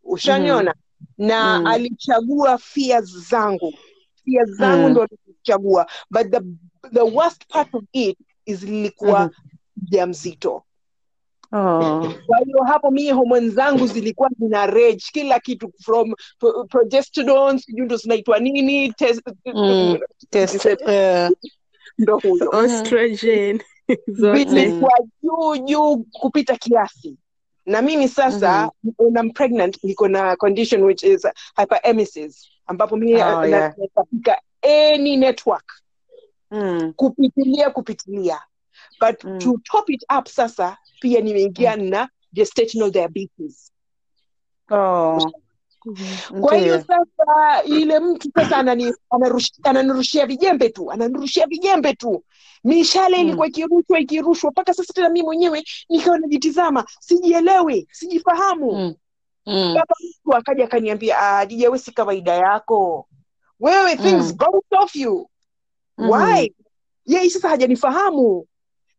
Ushaniona 0.04 0.72
na 1.18 1.58
Mm. 1.60 1.66
alichagua 1.66 2.58
fears 2.58 3.28
zangu 3.30 3.74
fears 4.24 4.50
zangu 4.50 4.82
Mm. 4.84 4.90
ndo 4.90 5.02
alichagua 5.26 5.86
but 6.10 6.30
the, 6.30 6.40
the 6.94 7.00
worst 7.02 7.46
part 7.48 7.74
of 7.74 7.84
it 7.92 8.18
is 8.46 8.62
lilikuwa 8.62 9.30
mm. 9.76 10.08
mzito 10.08 10.62
Oh. 11.54 12.14
kwa 12.26 12.38
hiyo 12.38 12.62
hapo 12.66 12.90
mie 12.90 13.12
homoni 13.12 13.48
zangu 13.50 13.86
zilikuwa 13.86 14.30
zina 14.38 14.66
rage 14.66 15.02
kila 15.12 15.40
kitu 15.40 15.72
from 15.80 16.14
pro- 16.38 16.64
progesterone 16.64 17.58
sijui 17.58 17.84
ndo 17.86 17.96
zinaitwa 17.96 18.38
nini 18.38 18.88
tes- 18.92 19.20
Mm. 19.54 19.98
Test. 20.30 20.64
Uh, 20.64 21.36
ndo 21.98 22.18
huyo 22.18 22.50
vilikuwa 24.44 24.92
juu 25.22 25.56
juu 25.64 26.04
kupita 26.12 26.56
kiasi 26.56 27.16
na 27.66 27.82
mimi 27.82 28.08
sasa 28.08 28.70
when 28.98 29.16
I'm 29.16 29.30
pregnant 29.32 29.78
niko 29.84 30.08
na 30.10 30.36
condition 30.36 30.84
which 30.84 31.02
is 31.02 31.26
hyperemesis 31.56 32.48
ambapo 32.66 32.96
mimi 32.96 33.14
Oh, 33.22 33.42
yeah. 33.44 33.74
natapika 33.78 34.36
any 34.62 35.16
network 35.16 35.64
mm. 36.50 36.92
kupitilia 36.96 37.70
kupitilia 37.70 38.40
but 39.00 39.24
Mm. 39.24 39.38
to 39.38 39.58
top 39.64 39.90
it 39.90 40.04
up 40.18 40.28
sasa 40.28 40.76
pia 41.00 41.20
nimeingia 41.20 41.76
na 41.76 42.08
gestational 42.32 42.90
diabetes 42.90 43.72
Oh. 44.70 45.30
Kwa 46.40 46.56
hiyo 46.56 46.78
sasa 46.84 47.62
ile 47.64 47.98
mtu 48.00 48.28
sasa 48.34 48.56
anani- 48.56 48.94
ananirushia 49.62 50.26
vijembe 50.26 50.68
tu 50.68 50.90
ananirushia 50.92 51.46
vijembe 51.46 51.94
tu 51.94 52.24
mishale 52.64 53.16
Mm. 53.18 53.22
ilikuwa 53.24 53.46
ikirushwa 53.46 54.00
ikirushwa 54.00 54.50
mpaka 54.50 54.74
sasa 54.74 54.92
tena 54.92 55.08
mi 55.08 55.22
mwenyewe 55.22 55.64
nikawa 55.88 56.18
najitizama 56.18 56.84
sijielewi 57.00 57.88
sijifahamu 57.92 58.72
Mm. 58.72 58.94
Mm. 59.46 59.74
baba 59.74 59.94
mtu 60.24 60.36
akaja 60.36 60.64
akaniambia 60.64 61.18
"Ah, 61.18 61.46
dija 61.46 61.70
we 61.70 61.78
si 61.78 61.92
kawaida 61.92 62.32
yako 62.34 63.08
wewe 63.60 63.96
things 63.96 64.30
Mm. 64.30 64.36
go 64.36 64.64
off 64.82 64.96
you 64.96 65.28
why 65.98 66.54
yeye 67.06 67.30
sasa 67.30 67.48
hajanifahamu 67.48 68.46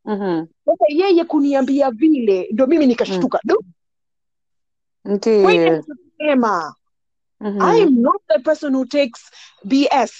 Mhm. 0.05 0.45
sasa 0.65 0.85
yeye 0.89 1.23
kuniambia 1.25 1.91
vile 1.91 2.47
ndo 2.51 2.67
mimi 2.67 2.85
nikashtuka 2.87 3.39
mm. 5.59 5.77
Kusema 6.23 6.73
Mhm. 7.41 7.61
I 7.61 7.81
am 7.83 8.01
not 8.01 8.21
the 8.29 8.39
person 8.39 8.73
who 8.73 8.85
takes 8.85 9.29
BS. 9.67 10.11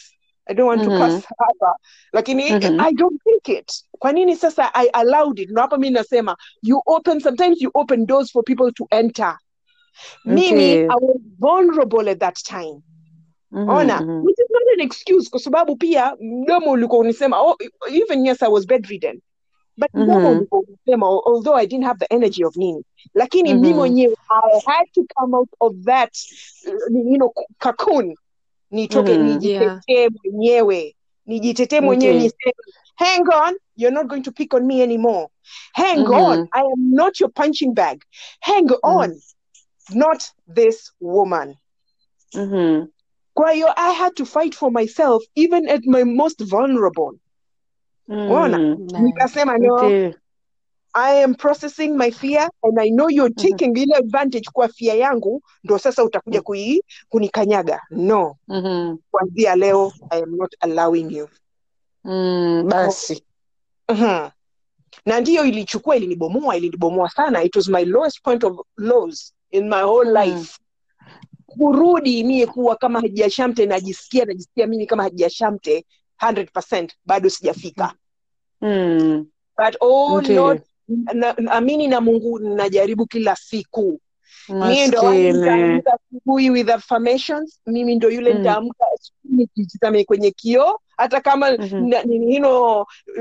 I 0.50 0.54
don't 0.54 0.68
want 0.68 0.82
Mhm. 0.82 0.92
to 0.98 1.04
pass 1.04 1.26
hapa. 1.40 1.76
Lakini 2.14 2.50
Mhm. 2.52 2.80
I 2.80 2.94
don't 2.94 3.22
think 3.24 3.50
it. 3.50 3.72
Kwa 4.00 4.12
nini 4.12 4.36
sasa 4.36 4.72
I 4.74 4.90
allowed 4.94 5.40
it? 5.40 5.50
Ndo 5.50 5.62
hapa 5.62 5.78
mi 5.78 5.90
nasema 5.90 6.36
you 6.62 6.82
open 6.86 7.20
sometimes 7.20 7.62
you 7.62 7.72
open 7.74 8.06
doors 8.06 8.32
for 8.32 8.44
people 8.44 8.72
to 8.72 8.88
enter. 8.92 9.38
Mimi 10.26 10.72
I 10.74 10.96
was 11.02 11.18
vulnerable 11.40 12.10
at 12.12 12.20
that 12.20 12.36
time. 12.44 12.82
Mhm, 13.52 13.70
Ona, 13.70 14.02
mhm. 14.02 14.24
which 14.26 14.40
is 14.40 14.50
not 14.50 14.64
an 14.74 14.82
excuse 14.82 15.30
kwa 15.30 15.40
sababu 15.40 15.76
pia 15.76 16.16
mdomo 16.20 16.72
ulikuwa 16.72 17.00
unisema 17.02 17.42
oh, 17.42 17.58
even 17.92 18.26
yes 18.26 18.44
I 18.44 18.50
was 18.52 18.68
bedridden. 18.68 19.22
But 19.78 19.90
mdomo 19.94 20.20
Mhm. 20.30 20.38
ulikuwa 20.38 20.62
unisema 20.62 21.08
although 21.08 21.56
I 21.58 21.68
didn't 21.68 21.86
have 21.86 22.00
the 22.08 22.16
energy 22.16 22.45
of 22.45 22.56
nini. 22.56 22.84
Lakini 23.14 23.54
mi 23.54 23.68
Mhm. 23.70 23.78
mwenyewe 23.78 24.16
I 24.30 24.60
had 24.66 24.86
to 24.94 25.04
come 25.16 25.38
out 25.38 25.50
of 25.60 25.74
that 25.86 26.18
you 26.90 27.16
know 27.18 27.34
cocoon 27.60 28.16
nitoke 28.72 29.18
Mhm. 29.18 29.26
nijitetee 29.26 30.10
mwenyewe 30.10 30.95
nijitetee 31.26 31.82
mwenyewe 31.82 32.14
Okay. 32.14 32.24
niseme 32.24 32.54
hang 32.95 33.30
on 33.48 33.56
you're 33.76 33.95
not 33.95 34.08
going 34.08 34.22
to 34.22 34.32
pick 34.32 34.54
on 34.54 34.66
me 34.66 34.84
anymore 34.84 35.28
hang 35.74 36.00
Mhm. 36.00 36.14
on 36.14 36.48
i 36.52 36.62
am 36.62 36.94
not 36.94 37.22
your 37.22 37.32
punching 37.34 37.74
bag 37.74 38.02
hang 38.40 38.68
on 38.84 39.22
not 39.94 40.24
this 40.54 40.94
woman 41.02 41.56
Mhm. 42.36 42.88
kwa 43.34 43.52
hiyo 43.52 43.68
i 43.76 43.94
had 43.94 44.14
to 44.16 44.26
fight 44.26 44.56
for 44.56 44.72
myself 44.72 45.24
even 45.36 45.70
at 45.70 45.86
my 45.86 46.04
most 46.04 46.44
vulnerable 46.44 47.12
Unaona? 48.08 48.58
mm, 48.58 48.88
nikasema 49.04 49.58
no 49.58 49.74
okay. 49.76 50.12
i 50.94 51.24
am 51.24 51.36
processing 51.36 51.88
my 51.98 52.12
fear 52.12 52.50
and 52.64 52.80
i 52.80 52.90
know 52.92 53.10
you're 53.10 53.34
taking 53.36 53.68
mm-hmm. 53.72 53.84
ile 53.84 53.96
advantage 53.96 54.50
kwa 54.54 54.68
fear 54.68 54.98
yangu 54.98 55.42
ndo 55.64 55.78
sasa 55.78 56.04
utakuja 56.04 56.42
kui, 56.42 56.84
kunikanyaga 57.10 57.82
no 57.92 58.36
Mhm. 58.48 58.98
kuanzia 59.12 59.56
leo 59.56 59.92
i 60.10 60.22
am 60.24 60.36
not 60.36 60.56
allowing 60.60 61.18
you 61.18 61.28
Mm, 62.06 62.68
basi 62.70 63.24
Mhm. 63.90 64.30
na 65.06 65.22
ndiyo 65.22 65.46
ilichukua 65.46 65.96
ilinibomoa 65.96 66.58
ilinibomoa 66.58 67.10
sana 67.10 67.44
it 67.44 67.56
was 67.56 67.68
my 67.68 67.86
lowest 67.86 68.22
point 68.24 68.44
of 68.44 68.60
lows 68.78 69.34
in 69.52 69.70
my 69.70 69.82
whole 69.84 70.26
life 70.26 70.58
kurudi 71.46 72.24
mie 72.24 72.46
kuwa 72.48 72.76
kama 72.76 73.02
Hadija 73.02 73.30
Shamte 73.30 73.66
najisikia 73.66 74.26
najisikia 74.26 74.68
mimi 74.68 74.86
kama 74.86 75.04
Hadija 75.04 75.30
Shamte 75.30 75.86
100% 76.22 76.90
bado 77.06 77.30
sijafika 77.30 77.94
Mm. 78.61 79.26
but 79.57 79.76
oh 79.81 80.18
okay. 80.18 80.35
Lord 80.35 80.61
na, 81.14 81.38
amini 81.52 81.88
na 81.88 82.02
Mungu 82.02 82.40
najaribu 82.40 83.06
kila 83.06 83.35
siku 83.35 83.99
mie 84.49 84.88
ndo 84.88 85.02
asubuhi 85.94 86.49
with 86.49 86.69
affirmations 86.69 87.60
mimi 87.68 87.95
ndo 87.95 88.10
yule 88.10 88.31
Mm. 88.34 88.38
nitaamka 88.38 88.85
asubuhi 88.94 89.35
nikitizame 89.38 90.03
kwenye 90.03 90.31
kioo 90.31 90.80
hata 90.98 91.22
kama 91.22 91.52
Mhm. 91.52 91.88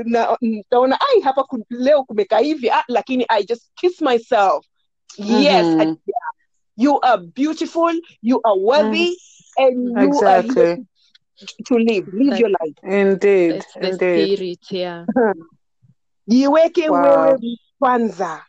na- 0.05 0.37
nitaona 0.41 0.99
ai 1.01 1.21
hapa 1.21 1.43
ku, 1.43 1.65
leo 1.69 2.03
kumekaa 2.03 2.39
hivi 2.39 2.69
ah, 2.69 2.83
lakini 2.87 3.25
i 3.29 3.43
just 3.43 3.71
kiss 3.75 4.01
myself 4.01 4.65
yes 5.17 5.65
I, 5.65 5.85
yeah. 5.85 5.95
you 6.77 6.99
are 7.05 7.21
beautiful 7.35 8.01
you 8.21 8.39
are 8.43 8.59
worthy 8.59 9.17
and 9.57 9.87
you 9.89 10.07
Exactly. 10.07 10.61
here 10.63 10.83
to 11.65 11.77
live 11.77 12.07
live 12.13 12.39
your 12.39 12.49
life 12.49 12.75
Indeed. 12.83 13.51
That's 13.51 13.73
the 13.73 13.91
Indeed. 13.91 14.37
spirit, 14.37 14.71
yeah. 14.71 15.05
jiweke 16.27 16.89
Wow. 16.89 17.01
wewe 17.01 17.57
kwanza 17.79 18.45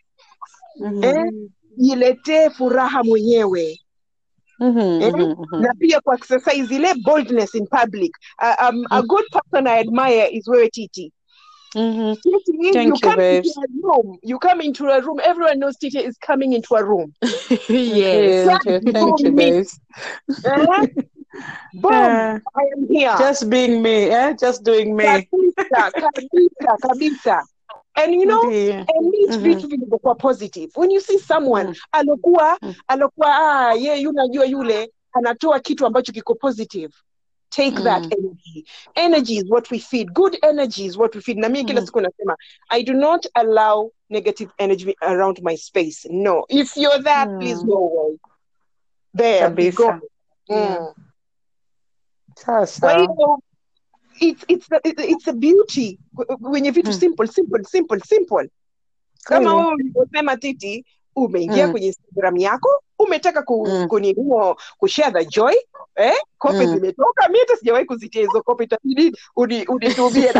Mhm. 0.80 1.04
eh? 1.04 1.32
jiletee 1.76 2.50
furaha 2.50 3.02
mwenyewe 3.04 3.80
Mhm, 4.58 4.78
eh? 5.02 5.12
mhm, 5.14 5.30
mhm. 5.42 5.62
na 5.62 5.74
pia 5.74 6.00
kwa 6.00 6.14
exercise 6.16 6.74
ile 6.74 6.94
boldness 6.94 7.54
in 7.54 7.66
public 7.66 8.12
uh, 8.42 8.68
um, 8.68 8.84
a 8.90 9.02
good 9.02 9.24
person 9.30 9.66
i 9.66 9.78
admire 9.80 10.28
is 10.30 10.48
wewe 10.48 10.68
titi 10.68 11.12
Mhm. 11.76 12.14
Titi, 12.16 12.72
Thank 12.72 12.76
you 12.76 12.82
you, 12.94 13.00
come 13.00 13.16
babes. 13.16 13.46
into 13.56 13.60
a 13.60 13.66
room 13.82 14.18
you 14.22 14.38
come 14.38 14.64
into 14.64 14.88
a 14.92 15.00
room 15.00 15.20
everyone 15.24 15.56
knows 15.58 15.76
titi 15.76 15.98
is 15.98 16.16
coming 16.26 16.52
into 16.52 16.76
a 16.76 16.84
room 16.84 17.12
yes. 17.68 18.46
Okay, 18.46 18.76
okay. 18.76 18.92
Thank 18.92 19.20
you, 19.20 19.32
Me. 19.32 19.50
babes. 19.50 19.80
eh? 20.44 20.86
Boom, 21.74 21.92
Yeah. 21.92 22.38
i 22.54 22.62
am 22.76 22.86
here 22.88 23.16
Just 23.18 23.48
being 23.50 23.82
me, 23.82 24.10
eh? 24.10 24.34
Just 24.34 24.62
doing 24.64 24.94
me. 24.96 25.04
kabisa 25.04 25.90
kabisa 25.90 26.76
kabisa 26.80 27.42
and 27.96 28.14
you 28.14 28.26
know 28.26 28.42
and 28.50 29.12
these 29.12 29.36
vitu 29.38 29.68
vilivyokuwa 29.68 30.14
positive 30.14 30.70
when 30.76 30.90
you 30.90 31.00
see 31.00 31.18
someone 31.18 31.68
Mm. 31.68 31.74
alokuwa 31.92 32.58
Mm. 32.62 32.74
alokuwa 32.88 33.28
ah, 33.36 33.74
ye 33.74 34.00
yu 34.00 34.12
najua 34.12 34.44
yule 34.46 34.90
anatoa 35.12 35.60
kitu 35.60 35.86
ambacho 35.86 36.12
kiko 36.12 36.34
positive 36.34 36.92
take 37.50 37.82
that 37.82 38.02
Mm. 38.04 38.10
energy 38.18 38.64
energy 38.94 39.36
is 39.36 39.44
what 39.50 39.70
we 39.70 39.78
feed 39.78 40.12
good 40.12 40.38
energy 40.42 40.84
is 40.84 40.96
what 40.96 41.14
we 41.14 41.20
feed 41.20 41.38
na 41.38 41.48
mimi 41.48 41.64
kila 41.64 41.80
Mm. 41.80 41.86
siku 41.86 42.00
nasema 42.00 42.36
i 42.68 42.82
do 42.82 42.92
not 42.92 43.26
allow 43.34 43.90
negative 44.10 44.50
energy 44.58 44.96
around 45.00 45.40
my 45.42 45.56
space 45.56 46.08
no 46.10 46.44
if 46.48 46.76
you're 46.76 47.02
that 47.02 47.28
Mm. 47.28 47.38
please 47.38 47.64
go 47.66 47.76
away 47.76 48.18
there 49.16 49.48
be 49.50 49.70
Kabisa. 49.72 49.82
gone 49.82 50.00
mm. 50.48 50.94
Kwa 52.80 52.92
hiyo 52.98 53.38
it's, 54.20 54.44
it's, 54.48 54.72
a, 54.72 54.80
it's 55.04 55.28
a 55.28 55.32
beauty 55.32 55.98
wenye 56.40 56.70
vitu 56.70 56.90
Mm. 56.90 56.96
simple 57.00 57.26
simple 57.26 57.64
simple 57.64 58.00
simple 58.00 58.50
kama 59.24 59.54
wewe 59.54 59.72
ulivyosema 59.74 60.36
titi 60.36 60.84
umeingia 61.16 61.66
Mm. 61.66 61.72
kwenye 61.72 61.86
instagram 61.86 62.36
yako 62.36 62.68
umetaka 62.98 63.42
ku, 63.42 63.66
Mm. 63.70 63.88
kunini 63.88 64.16
kushare 64.78 65.12
the 65.12 65.24
joy 65.30 65.54
eh? 65.96 66.14
kope 66.38 66.66
Mm. 66.66 66.74
zimetoka 66.74 67.28
mi 67.28 67.38
hata 67.38 67.56
sijawahi 67.56 67.84
kuzitia 67.84 68.20
hizo 68.22 68.42
kope 68.42 68.64
itabidi 68.64 69.16
unitumie. 69.66 70.32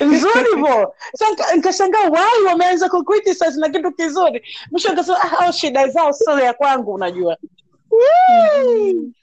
Nzuri 0.00 0.54
vo. 0.60 0.94
Sasa 1.14 1.54
nika- 1.56 2.10
wai 2.10 2.42
wameanza 2.46 2.88
ku 2.88 3.04
criticize 3.04 3.60
na 3.60 3.68
kitu 3.68 3.92
kizuri. 3.92 4.42
Mwisho 4.70 4.92
nkasema 4.92 5.38
ah, 5.40 5.52
shida 5.52 5.88
zao 5.88 6.12
sio 6.12 6.38
ya 6.40 6.52
kwangu 6.54 6.92
unajua. 6.92 7.36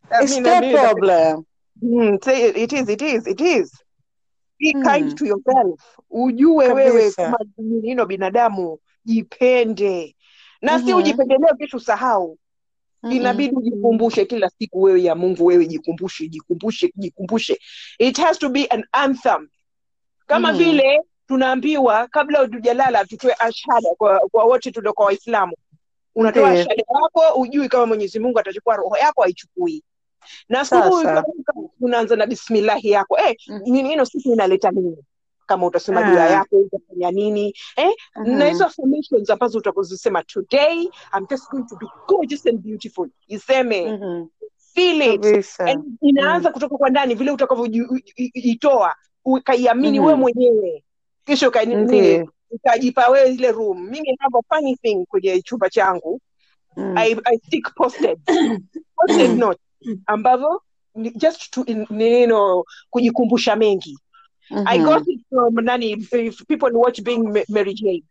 Na 0.09 0.21
It's 0.21 0.35
mi- 0.35 0.41
na 0.41 0.61
their 0.61 0.73
problem. 0.79 1.45
Mm, 1.83 2.23
say 2.23 2.49
it, 2.49 2.73
is 2.73 2.89
it 2.89 3.01
is 3.01 3.27
it 3.27 3.41
is 3.41 3.71
be 4.59 4.73
Mm. 4.73 4.83
kind 4.83 5.17
to 5.17 5.25
yourself 5.25 5.79
ujue 6.09 6.67
wewe 6.73 7.11
kama 7.11 7.37
nino 7.57 8.05
binadamu 8.05 8.79
jipende 9.05 10.15
na 10.61 10.79
si 10.79 10.85
Mhm. 10.91 10.97
ujipendelee 10.97 11.53
vitu 11.57 11.79
sahau 11.79 12.37
mm-hmm. 13.03 13.17
inabidi 13.17 13.55
ujikumbushe 13.55 14.25
kila 14.25 14.49
siku 14.49 14.81
wewe 14.81 15.03
ya 15.03 15.15
mungu 15.15 15.45
wewe 15.45 15.65
jikumbushe 15.67 16.27
jikumbushe 16.27 16.91
jikumbushe 16.95 17.59
it 17.99 18.17
has 18.17 18.39
to 18.39 18.49
be 18.49 18.65
an 18.65 18.83
anthem 18.91 19.49
kama 20.27 20.49
Mhm. 20.53 20.57
vile 20.57 21.01
tunaambiwa 21.27 22.07
kabla 22.07 22.39
hujalala 22.39 23.05
tutoe 23.05 23.35
ashhada 23.39 23.89
kwa, 23.97 24.19
kwa 24.31 24.43
wote 24.43 24.71
tuliokuwa 24.71 25.05
waislamu 25.07 25.53
unatoa 26.15 26.53
yeah. 26.53 26.67
shale 26.67 26.85
yako 27.03 27.39
ujui 27.41 27.69
kama 27.69 27.85
mwenyezi 27.85 28.19
mungu 28.19 28.39
atachukua 28.39 28.75
roho 28.75 28.97
yako 28.97 29.23
aichukui 29.23 29.83
na 30.49 30.59
asubuhi 30.59 31.07
unaanza 31.81 32.15
na 32.15 32.25
bismillahi 32.27 32.89
yako 32.89 33.17
eh, 33.19 33.35
mm-hmm. 33.47 33.75
hino 33.87 34.05
siku 34.05 34.33
inaleta 34.33 34.71
nini 34.71 34.97
kama 35.45 35.65
utasema 35.67 36.03
dua 36.03 36.19
yeah. 36.19 36.31
yako 36.31 36.55
utafanya 36.57 37.11
nini 37.11 37.53
eh? 37.75 37.91
Mhm. 38.15 38.31
na 38.37 38.45
hizo 38.47 38.65
affirmations 38.65 39.29
ambazo 39.29 39.57
utakuzisema 39.57 40.23
today 40.23 40.89
I'm 41.17 41.27
just 41.29 41.49
going 41.51 41.63
to 41.69 41.75
be 41.75 41.85
gorgeous 42.07 42.47
and 42.47 42.59
beautiful 42.59 43.09
iseme 43.27 43.91
Mhm. 43.97 44.25
feel 44.73 45.01
it 45.01 45.21
Kabisa. 45.21 45.65
and 45.65 45.83
inaanza 46.01 46.51
kutoka 46.51 46.77
kwa 46.77 46.89
ndani 46.89 47.15
vile 47.15 47.31
utakavyoitoa 47.31 48.95
ukaiamini 49.25 49.99
Mhm. 49.99 50.07
we 50.07 50.15
mwenyewe 50.15 50.83
kisha 51.25 51.47
uka- 51.49 51.65
ukajipa 52.51 53.09
wewe 53.09 53.33
ile 53.33 53.51
room 53.51 53.81
mimi 53.89 54.17
have 54.19 54.37
a 54.37 54.55
funny 54.55 54.75
thing 54.75 55.05
kwenye 55.05 55.41
chumba 55.41 55.69
changu 55.69 56.21
Mm. 56.77 56.97
I, 56.97 57.15
I 57.25 57.37
stick 57.37 57.73
posted 57.75 58.19
posted 58.95 59.37
note 59.37 59.59
ambavyo 60.05 60.61
just 61.15 61.51
to 61.51 61.63
in- 61.65 61.87
neno 61.89 62.63
kujikumbusha 62.89 63.55
mengi 63.55 63.97
I 64.65 64.77
Mhm. 64.77 64.85
got 64.85 65.07
it 65.07 65.21
from 65.29 65.55
nani 65.55 65.91
if 65.91 66.45
people 66.47 66.69
watch 66.77 67.01
being 67.01 67.23
Ma- 67.33 67.43
Mary 67.49 67.73
Jane 67.73 68.03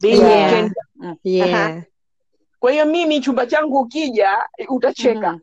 being 0.00 0.20
Yeah. 0.20 0.50
Jane. 0.50 0.72
Mm. 0.96 1.16
yeah 1.24 1.82
kwa 2.60 2.72
hiyo 2.72 2.84
mimi 2.86 3.20
chumba 3.20 3.46
changu 3.46 3.78
ukija 3.80 4.38
utacheka 4.68 5.32
Mhm. 5.32 5.40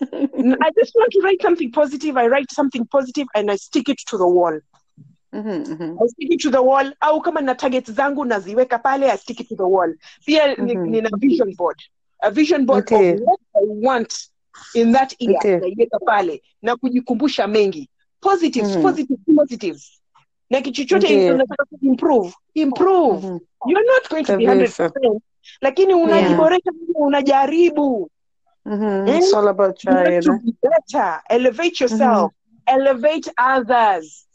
I 0.66 0.70
just 0.76 0.96
want 0.96 1.12
to 1.12 1.20
write 1.20 1.42
something 1.42 1.70
positive 1.70 2.20
I 2.20 2.28
write 2.28 2.54
something 2.54 2.84
positive 2.84 3.26
and 3.34 3.50
I 3.50 3.56
stick 3.58 3.88
it 3.88 3.98
to 4.06 4.18
the 4.18 4.24
wall 4.24 4.60
Mhm. 5.32 5.64
Mhm. 5.66 5.98
I 6.02 6.06
stick 6.08 6.32
it 6.32 6.40
to 6.40 6.50
the 6.50 6.62
wall 6.62 6.92
au 7.00 7.20
kama 7.20 7.40
na 7.40 7.54
target 7.54 7.90
zangu 7.90 8.24
naziweka 8.24 8.78
pale 8.82 9.10
I 9.10 9.16
stick 9.18 9.40
it 9.40 9.48
to 9.48 9.56
the 9.56 9.62
wall 9.66 9.94
pia 10.26 10.56
mm-hmm. 10.56 10.90
nina 10.90 11.08
vision 11.18 11.54
board 11.56 11.76
a 12.22 12.30
vision 12.30 12.66
board 12.66 12.84
Okay. 12.92 13.12
of 13.14 13.20
what 13.20 13.40
I 13.54 13.62
want 13.86 14.14
in 14.74 14.92
that 14.92 15.14
year 15.20 15.36
Okay. 15.38 15.56
naiweka 15.60 15.98
pale 16.06 16.42
na 16.62 16.76
kujikumbusha 16.76 17.46
mengi 17.46 17.88
positives 18.20 18.76
mm-hmm. 18.76 19.36
positives 19.36 20.00
na 20.50 20.60
kichochote 20.60 21.06
okay. 21.06 21.30
Unataka 21.30 21.64
kuimprove 21.64 22.34
improve 22.54 23.26
Mhm. 23.26 23.38
you're 23.66 23.86
not 23.86 24.10
going 24.10 24.24
to 24.24 24.36
be 24.36 24.44
100% 24.46 25.20
lakini 25.60 25.94
unajiboresha 25.94 26.70
yeah. 26.88 27.00
unajaribu 27.06 28.10
mm-hmm. 28.66 29.08
It's 29.08 29.34
all 29.34 29.48
about 29.48 29.84
have 29.84 30.20
to 30.20 30.32
be 30.38 30.52
better 30.62 31.22
elevate 31.28 31.84
yourself 31.84 32.32
elevate 32.66 33.30
others 33.56 34.26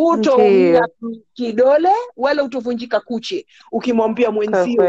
hutoumia 0.00 0.88
kidole 1.34 1.90
wala 2.16 2.44
utovunjika 2.44 3.00
kuche 3.00 3.46
ukimwambia 3.72 4.30
mwenzio 4.30 4.84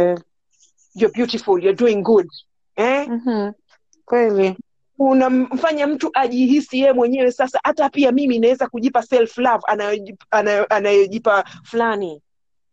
you're 0.95 1.13
beautiful 1.15 1.63
you're 1.63 1.77
doing 1.77 2.01
good 2.01 2.27
eh? 2.75 3.07
Mhm. 3.09 3.51
Kweli. 4.05 4.57
unamfanya 4.99 5.87
mtu 5.87 6.09
ajihisi 6.13 6.79
yeye 6.79 6.93
mwenyewe 6.93 7.31
sasa 7.31 7.59
hata 7.63 7.89
pia 7.89 8.11
mimi 8.11 8.39
naweza 8.39 8.67
kujipa 8.67 9.03
self 9.03 9.37
love 9.37 9.63
anayojipa 10.69 11.43
fulani 11.63 12.21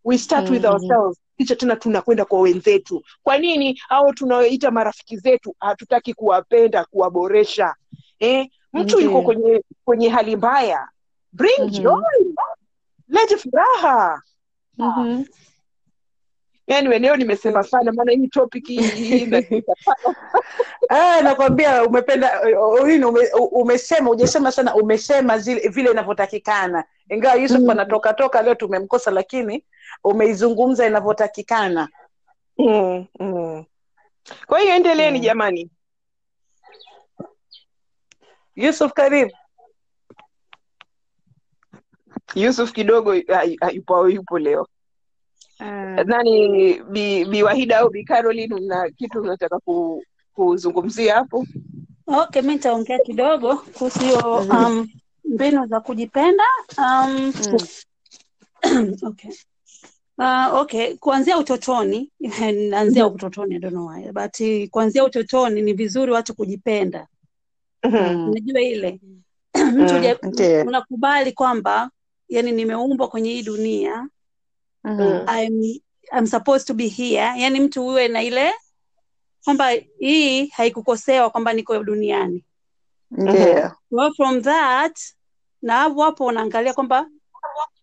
we 0.05 0.19
start 0.19 0.51
with 0.51 0.65
Mhm. 0.65 0.73
ourselves 0.73 1.19
kisha 1.39 1.57
tena 1.57 1.77
tunakwenda 1.77 2.25
kwa 2.25 2.41
wenzetu 2.41 3.03
kwa 3.23 3.39
nini 3.39 3.81
au 3.89 4.13
tunaoita 4.15 4.71
marafiki 4.71 5.17
zetu 5.17 5.57
hatutaki 5.61 6.15
kuwapenda 6.15 6.85
kuwaboresha 6.85 7.75
eh? 8.19 8.49
mtu 8.73 9.01
yuko 9.01 9.19
Ndiyo. 9.19 9.23
kwenye 9.23 9.63
kwenye 9.85 10.09
hali 10.09 10.37
mbaya 10.37 10.89
bring 11.35 11.59
Mhm. 11.61 11.71
joy 11.71 12.25
lete 13.09 13.37
furaha 13.37 14.23
anyway 16.69 16.99
leo 16.99 17.17
nimesema 17.17 17.63
sana 17.63 17.93
maana 17.93 18.13
hii 18.13 18.29
topic 18.29 18.67
hii. 18.67 19.33
Ah, 20.89 21.21
nakwambia 21.25 21.85
umependa 21.85 22.43
uh, 22.61 22.83
ume, 23.09 23.29
umesema 23.51 24.11
ujasema 24.11 24.53
sana 24.53 24.75
umesema 24.75 25.39
zile 25.39 25.69
vile 25.69 25.91
inavyotakikana 25.91 26.85
ingawa 27.11 27.35
Yusuf 27.35 27.61
Mm. 27.61 27.71
anatoka 27.71 28.15
toka 28.15 28.43
leo 28.43 28.55
tumemkosa 28.55 29.11
lakini 29.11 29.65
umeizungumza 30.05 30.87
inavyotakikana 30.87 31.89
mm, 32.59 33.07
mm. 33.21 33.65
kwa 34.47 34.61
hiyo 34.61 34.75
endeleeni 34.75 35.19
Mm. 35.19 35.25
jamani 35.25 35.71
Yusuf 38.57 38.93
karibu 38.93 39.33
yusuf 42.35 42.73
kidogo 42.73 43.15
hay- 43.15 43.57
hayupo 43.61 44.09
yupo 44.09 44.39
leo 44.39 44.67
nani 46.05 46.75
bi, 46.83 47.25
bi 47.25 47.43
wahida 47.43 47.79
au 47.79 47.91
bi 47.91 48.05
caroline 48.05 48.61
na 48.61 48.91
kitu 48.91 49.21
unataka 49.21 49.59
ku, 49.59 50.03
kuzungumzia 50.35 51.15
hapo 51.15 51.47
Okay, 52.07 52.43
mi 52.43 52.53
nitaongea 52.53 52.99
kidogo 52.99 53.57
kuhusu 53.57 53.99
hiyo 53.99 54.37
um, 54.37 54.89
mbinu 55.25 55.67
za 55.67 55.81
kujipenda 55.81 56.45
um, 56.79 57.33
Mm. 58.63 58.97
okay. 59.09 59.31
Uh, 60.19 60.55
okay, 60.61 60.95
kuanzia 60.97 61.39
utotoni 61.39 62.13
naanzia 62.71 63.07
utotoni 63.07 63.55
I 63.55 63.59
don't 63.59 63.75
know 63.75 63.87
why, 63.89 64.13
but 64.13 64.71
kuanzia 64.71 65.05
utotoni 65.05 65.63
ni 65.63 65.73
vizuri 65.73 66.13
watu 66.13 66.35
kujipenda. 66.35 67.07
Mm. 67.85 68.29
Unajua 68.29 68.61
ile 68.61 69.01
mtu 69.77 69.95
huja- 69.95 70.19
Ndiyo. 70.23 70.63
unakubali 70.65 71.33
kwamba 71.33 71.91
yani 72.29 72.53
nimeumbwa 72.53 73.09
kwenye 73.09 73.31
hii 73.31 73.43
dunia 73.43 74.09
Mhm. 74.85 75.27
I'm, 75.29 75.81
I'm 76.19 76.27
supposed 76.27 76.67
to 76.67 76.75
be 76.75 76.89
here, 76.89 77.41
yani 77.41 77.61
mtu 77.61 77.87
uwe 77.87 78.09
na 78.09 78.23
ile 78.23 78.53
kwamba 79.45 79.71
hii 79.99 80.47
haikukosewa 80.47 81.31
kwamba 81.31 81.53
niko 81.53 81.85
duniani. 81.85 82.45
Ndiyo. 83.11 83.73
Well, 83.91 84.15
from 84.15 84.43
that 84.43 84.99
na 85.63 85.73
hapo 85.77 86.03
hapo 86.03 86.27
unaangalia 86.27 86.75
kwamba 86.75 87.09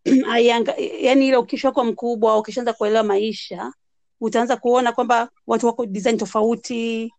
yani 1.02 1.28
ile 1.28 1.38
ukishakuwa 1.38 1.86
mkubwa 1.86 2.38
ukishaanza 2.38 2.74
kuelewa 2.74 3.04
maisha 3.04 3.74
utaanza 4.22 4.58
kuona 4.58 4.92
kwamba 4.92 5.30
watu 5.48 5.68
wako 5.68 5.86
design 5.86 6.18
tofauti 6.18 7.14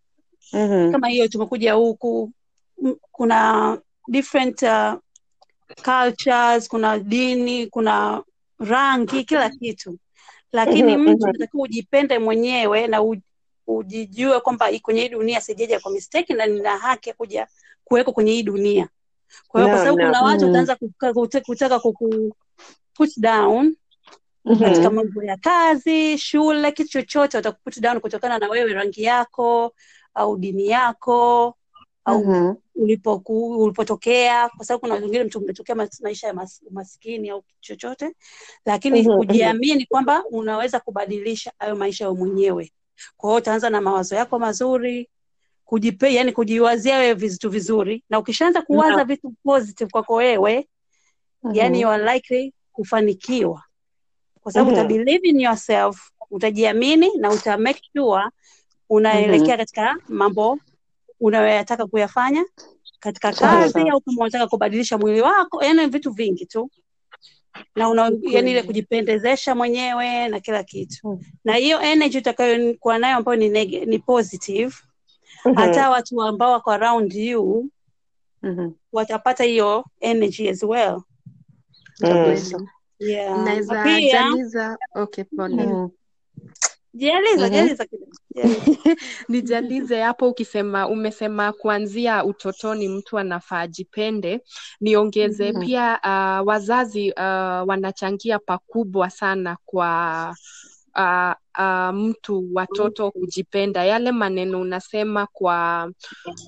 Mhm. 0.52 0.92
kama 0.92 1.08
hiyo 1.08 1.28
tumekuja 1.28 1.72
huku 1.72 2.32
kuna 3.12 3.78
different 4.08 4.62
uh, 4.62 4.92
cultures 5.74 6.68
kuna 6.68 6.98
dini 6.98 7.66
kuna 7.66 8.22
rangi 8.58 9.24
kila 9.24 9.50
kitu. 9.50 9.98
Lakini 10.52 10.96
Mhm, 10.96 11.02
mtu 11.02 11.10
mhm. 11.12 11.22
unatakiwa 11.22 11.62
ujipende 11.64 12.18
mwenyewe 12.18 12.86
na 12.86 13.02
ujijue 13.66 14.40
kwamba 14.40 14.70
kwenye 14.82 15.00
hii 15.00 15.08
dunia 15.08 15.40
sijaja 15.40 15.80
kwa 15.80 15.92
mistake 15.92 16.34
na 16.34 16.46
nina 16.46 16.78
haki 16.78 17.08
ya 17.08 17.14
kuja 17.14 17.46
kuwekwa 17.84 18.12
kwenye 18.12 18.32
hii 18.32 18.42
dunia. 18.42 18.88
Kwa 19.48 19.60
hiyo 19.60 19.68
kwa 19.70 19.78
sababu 19.78 19.98
no, 20.02 20.06
kuna 20.06 20.22
watu 20.22 20.44
wataanza 20.44 20.76
kutaka 21.46 21.78
kuku 21.80 22.36
put 22.94 23.18
down 23.18 23.76
Mhm. 24.44 24.60
katika 24.64 24.90
mambo 24.90 25.22
ya 25.22 25.36
kazi 25.36 26.18
shule 26.18 26.72
kitu 26.72 26.90
chochote 26.90 27.36
watakuput 27.36 27.80
down 27.80 28.00
kutokana 28.00 28.38
na 28.38 28.48
wewe 28.48 28.72
rangi 28.72 29.02
yako 29.02 29.74
au 30.14 30.36
dini 30.36 30.68
yako 30.68 31.56
au 32.04 32.24
Mhm. 32.24 32.54
ulipoku, 32.74 33.62
ulipotokea 33.62 34.48
kwa 34.48 34.64
sababu 34.66 34.80
kuna 34.80 34.94
wengine 34.94 35.24
mtu 35.24 35.38
umetokea 35.38 35.74
maisha 36.02 36.26
ya 36.26 36.34
mas, 36.34 36.62
umaskini 36.70 37.30
au 37.30 37.44
chochote 37.60 38.12
lakini 38.66 39.02
Mhm, 39.02 39.16
kujiamini 39.16 39.86
kwamba 39.86 40.24
unaweza 40.30 40.80
kubadilisha 40.80 41.52
hayo 41.58 41.76
maisha 41.76 42.08
wewe 42.08 42.18
mwenyewe 42.18 42.72
kwa 43.16 43.30
hiyo 43.30 43.38
utaanza 43.38 43.70
na 43.70 43.80
mawazo 43.80 44.14
yako 44.16 44.38
mazuri 44.38 45.08
kujipe 45.64 46.14
yani 46.14 46.32
kujiwazia 46.32 46.98
wewe 46.98 47.14
vitu 47.14 47.50
vizuri 47.50 48.04
na 48.10 48.18
ukishaanza 48.18 48.62
kuwaza 48.62 48.96
Naam. 48.96 49.06
vitu 49.08 49.32
positive 49.44 49.90
kwako 49.90 50.14
wewe 50.14 50.68
yani 51.52 51.78
Mhm. 51.78 51.82
you 51.82 51.88
are 51.88 52.14
likely 52.14 52.54
kufanikiwa 52.72 53.62
kwa 54.40 54.52
sababu 54.52 54.76
Mhm. 54.76 54.88
believe 54.88 55.28
in 55.28 55.40
yourself 55.40 56.10
utajiamini 56.30 57.10
na 57.18 57.30
uta 57.30 57.58
make 57.58 57.80
sure 57.96 58.24
unaelekea 58.88 59.56
katika 59.56 59.96
mambo 60.08 60.58
unayoyataka 61.26 61.86
kuyafanya 61.86 62.44
katika 63.00 63.32
kazi 63.32 63.80
au 63.90 64.00
kama 64.00 64.20
unataka 64.20 64.46
kubadilisha 64.46 64.98
mwili 64.98 65.20
wako 65.20 65.64
yani 65.64 65.86
vitu 65.86 66.10
vingi 66.10 66.46
tu 66.46 66.70
na 67.76 67.88
una, 67.88 68.12
yani 68.22 68.50
ile 68.50 68.62
kujipendezesha 68.62 69.54
mwenyewe 69.54 70.28
na 70.28 70.40
kila 70.40 70.64
kitu 70.64 71.08
Mm. 71.08 71.20
na 71.44 71.54
hiyo 71.54 71.80
energy 71.82 72.18
utakayokuwa 72.18 72.98
nayo 72.98 73.16
ambayo 73.16 73.36
ni, 73.38 73.48
neg- 73.48 73.86
ni 73.86 73.98
positive 73.98 74.74
Mhm. 75.44 75.54
hata 75.54 75.90
watu 75.90 76.22
ambao 76.22 76.52
wako 76.52 76.70
around 76.70 77.12
you 77.14 77.68
Mhm. 78.42 78.70
watapata 78.92 79.44
hiyo 79.44 79.84
energy 80.00 80.48
as 80.48 80.62
well 80.62 81.00
Kabisa. 82.00 82.60
yeah. 82.98 83.44
Naiza, 83.44 83.82
pia 83.82 84.00
jaliza 84.12 84.78
okay 84.94 85.24
pole 85.24 85.66
Mhm. 85.66 85.88
Jializa 86.94 87.48
Mhm. 87.48 87.76
kidogo 87.86 88.12
nijalize 89.28 90.00
hapo 90.02 90.28
ukisema 90.28 90.88
umesema 90.88 91.52
kuanzia 91.52 92.24
utotoni 92.24 92.88
mtu 92.88 93.18
anafaa 93.18 93.58
ajipende 93.60 94.40
niongeze 94.80 95.52
Mhm. 95.52 95.60
pia 95.60 96.00
uh, 96.04 96.48
wazazi 96.48 97.10
uh, 97.12 97.68
wanachangia 97.68 98.38
pakubwa 98.38 99.10
sana 99.10 99.56
kwa 99.64 100.36
uh, 100.96 101.32
uh, 101.58 101.94
mtu 101.94 102.48
watoto 102.54 103.10
kujipenda. 103.10 103.84
Yale 103.84 104.12
maneno 104.12 104.60
unasema 104.60 105.26
kwa 105.26 105.90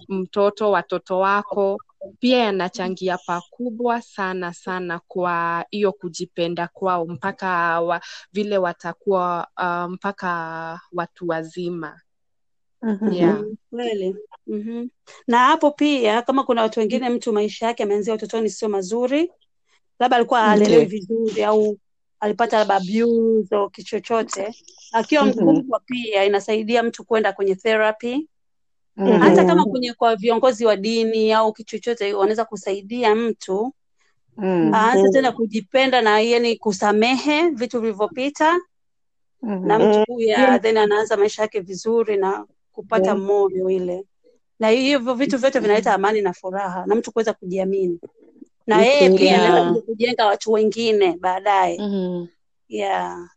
mtoto 0.08 0.70
watoto 0.70 1.18
wako 1.18 1.78
pia 2.20 2.38
yanachangia 2.38 3.18
pakubwa 3.26 4.02
sana 4.02 4.52
sana 4.52 5.00
kwa 5.08 5.64
hiyo 5.70 5.92
kujipenda 5.92 6.68
kwao 6.68 7.06
mpaka 7.06 7.80
wa, 7.80 8.00
vile 8.32 8.58
watakuwa 8.58 9.48
uh, 9.62 9.92
mpaka 9.92 10.80
watu 10.92 11.28
wazima. 11.28 12.00
Yeah. 13.12 13.38
Mm, 13.40 13.56
kweli. 13.70 14.16
Mm 14.46 14.88
na 15.26 15.38
hapo 15.38 15.70
pia 15.70 16.22
kama 16.22 16.44
kuna 16.44 16.62
watu 16.62 16.80
wengine 16.80 17.08
mtu 17.08 17.32
maisha 17.32 17.66
yake 17.66 17.82
ameanzia 17.82 18.14
utotoni 18.14 18.50
sio 18.50 18.68
mazuri. 18.68 19.32
Labda 19.98 20.16
alikuwa 20.16 20.50
alelewi 20.50 20.84
vizuri 20.84 21.44
au 21.44 21.78
alipata 22.24 22.58
labda 22.58 22.74
abuse 22.76 23.56
au 23.56 23.70
kitu 23.70 23.88
chochote 23.90 24.54
akiwa 24.92 25.24
Mhm. 25.24 25.40
mkubwa 25.50 25.80
pia 25.80 26.24
inasaidia 26.24 26.82
mtu 26.82 27.04
kwenda 27.04 27.32
kwenye 27.32 27.54
therapy 27.54 28.28
Mhm. 28.96 29.18
hata 29.18 29.44
kama 29.44 29.64
kwenye 29.64 29.92
kwa 29.92 30.16
viongozi 30.16 30.66
wa 30.66 30.76
dini 30.76 31.32
au 31.32 31.52
kichochote 31.52 31.94
chochote 31.94 32.14
wanaweza 32.14 32.44
kusaidia 32.44 33.14
mtu 33.14 33.72
Mm. 34.36 34.70
aanze 34.74 35.10
tena 35.10 35.32
kujipenda 35.32 36.02
na 36.02 36.20
yani 36.20 36.56
kusamehe 36.56 37.48
vitu 37.50 37.80
vilivyopita 37.80 38.60
na 39.42 39.78
Mhm. 39.78 39.88
mtu 39.88 40.04
kuya 40.06 40.58
then 40.58 40.76
anaanza 40.76 41.16
maisha 41.16 41.42
yake 41.42 41.60
vizuri 41.60 42.16
na 42.16 42.46
kupata 42.72 43.14
Mm. 43.14 43.24
moyo 43.24 43.70
ile 43.70 44.04
na 44.60 44.68
hivyo 44.68 45.14
vitu 45.14 45.38
vyote 45.38 45.58
vinaleta 45.58 45.94
amani 45.94 46.20
na 46.20 46.32
furaha 46.32 46.86
na 46.86 46.94
mtu 46.94 47.12
kuweza 47.12 47.32
kujiamini 47.32 48.00
na 48.66 48.82
yeye 48.82 49.10
pia 49.18 49.26
Yeah. 49.30 49.54
anaweza 49.54 49.80
kujenga 49.80 50.26
watu 50.26 50.52
wengine 50.52 51.16
baadaye 51.20 51.78
Mhm. 51.80 52.26
yeah 52.68 53.28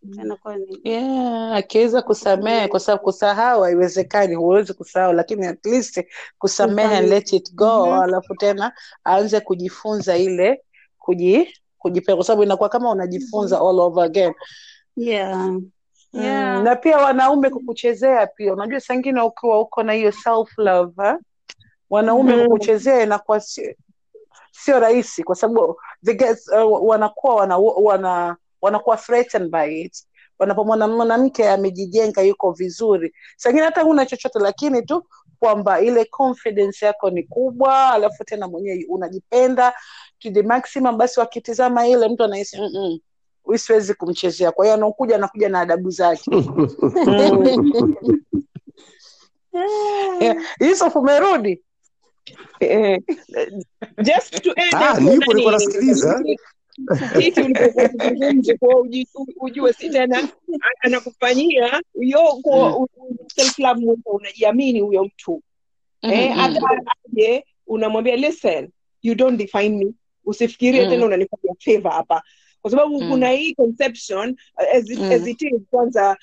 Yeah, 0.83 1.53
akiweza 1.55 2.01
kusamehe 2.01 2.67
kwa 2.67 2.79
sababu 2.79 3.03
kusahau 3.03 3.61
haiwezekani, 3.61 4.35
huwezi 4.35 4.73
kusahau, 4.73 5.13
lakini 5.13 5.45
at 5.47 5.65
least 5.65 6.03
kusamehe 6.39 6.95
and 6.95 7.09
let 7.09 7.33
it 7.33 7.53
go, 7.55 7.85
Mhm. 7.85 8.01
alafu 8.01 8.35
tena 8.35 8.71
aanze 9.05 9.39
kujifunza 9.39 10.17
ile 10.17 10.63
kuji 10.99 11.53
kujipea 11.77 12.15
kwa 12.15 12.25
sababu 12.25 12.43
inakuwa 12.43 12.69
kama 12.69 12.91
unajifunza 12.91 13.57
all 13.57 13.79
over 13.79 14.03
again. 14.03 14.33
yeah 14.95 15.59
Mm, 16.13 16.63
na 16.63 16.75
pia 16.75 16.97
wanaume 16.97 17.49
kukuchezea 17.49 18.27
pia, 18.27 18.53
unajua 18.53 18.79
sangine 18.79 19.21
ukiwa 19.21 19.59
uko 19.59 19.83
na 19.83 19.93
hiyo 19.93 20.11
self 20.11 20.57
love 20.57 20.93
ha? 21.03 21.19
wanaume 21.89 22.35
Mm. 22.35 22.43
kukuchezea 22.43 23.03
inakuwa 23.03 23.39
sio 24.63 24.79
rahisi, 24.79 25.23
kwa 25.23 25.35
sababu 25.35 25.79
get, 26.03 26.37
uh, 26.65 26.87
wanakuwa 26.89 27.35
wana, 27.35 27.57
wana 27.57 28.37
wanakuwa 28.61 28.97
threatened 28.97 29.51
by 29.51 29.81
it 29.81 30.03
wanapomwona 30.39 30.87
mwanamke 30.87 31.49
amejijenga 31.49 32.21
yuko 32.21 32.51
vizuri, 32.51 33.13
sangine 33.37 33.63
hata 33.65 33.81
huna 33.81 34.05
chochote, 34.05 34.39
lakini 34.39 34.81
tu 34.81 35.03
kwamba 35.39 35.81
ile 35.81 36.05
confidence 36.05 36.85
yako 36.85 37.09
ni 37.09 37.23
kubwa, 37.23 37.91
alafu 37.91 38.23
tena 38.23 38.47
mwenyewe 38.47 38.85
unajipenda 38.89 39.73
to 40.19 40.31
the 40.31 40.41
maximum, 40.43 40.97
basi 40.97 41.19
wakitizama 41.19 41.87
ile 41.87 42.07
mtu 42.09 42.23
anahisi 42.23 42.57
huyu 43.43 43.57
siwezi 43.59 43.93
kumchezea. 43.93 44.51
Kwa 44.51 44.65
hiyo 44.65 44.73
anakuja 44.77 45.15
anakuja 45.15 45.49
na 45.49 45.59
adabu 45.59 45.89
zake. 45.89 46.31
Yeah. 50.21 50.35
Yusuf, 50.69 50.95
umerudi? 50.95 51.61
Eh, 52.59 52.99
just 54.03 54.41
to 54.41 54.49
end 54.55 54.73
Ah, 54.75 54.99
nipo 54.99 55.33
nilikuwa 55.33 55.51
nasikiliza. 55.53 56.23
hiki 57.19 57.41
ulipokuwa 57.41 57.89
kuzungumza 57.89 58.57
kwa 58.57 58.85
ujue 59.41 59.73
si 59.73 59.89
tena 59.89 60.29
anakufanyia 60.81 61.81
yo 61.99 62.21
kwa 62.41 62.87
self 63.35 63.59
love 63.59 63.73
mwenyewe 63.79 64.01
unajiamini 64.05 64.79
huyo 64.79 65.03
mtu 65.03 65.41
eh, 66.01 66.29
Mhm, 66.31 66.39
hata 66.39 66.61
aje 67.05 67.45
unamwambia 67.67 68.15
listen 68.15 68.69
you 69.01 69.15
don't 69.15 69.37
define 69.37 69.69
me 69.85 69.91
usifikirie 70.25 70.83
Mm. 70.83 70.89
tena 70.89 71.05
unanifanyia 71.05 71.53
favor 71.59 71.91
hapa 71.91 72.23
kwa 72.61 72.71
sababu 72.71 73.01
Mm. 73.01 73.09
kuna 73.09 73.29
hii 73.29 73.53
conception 73.55 74.29
uh, 74.57 74.75
as 74.75 74.89
it, 74.89 74.99
Mm. 74.99 75.11
as 75.11 75.27
it 75.27 75.41
is 75.41 75.61
kwanza 75.69 76.17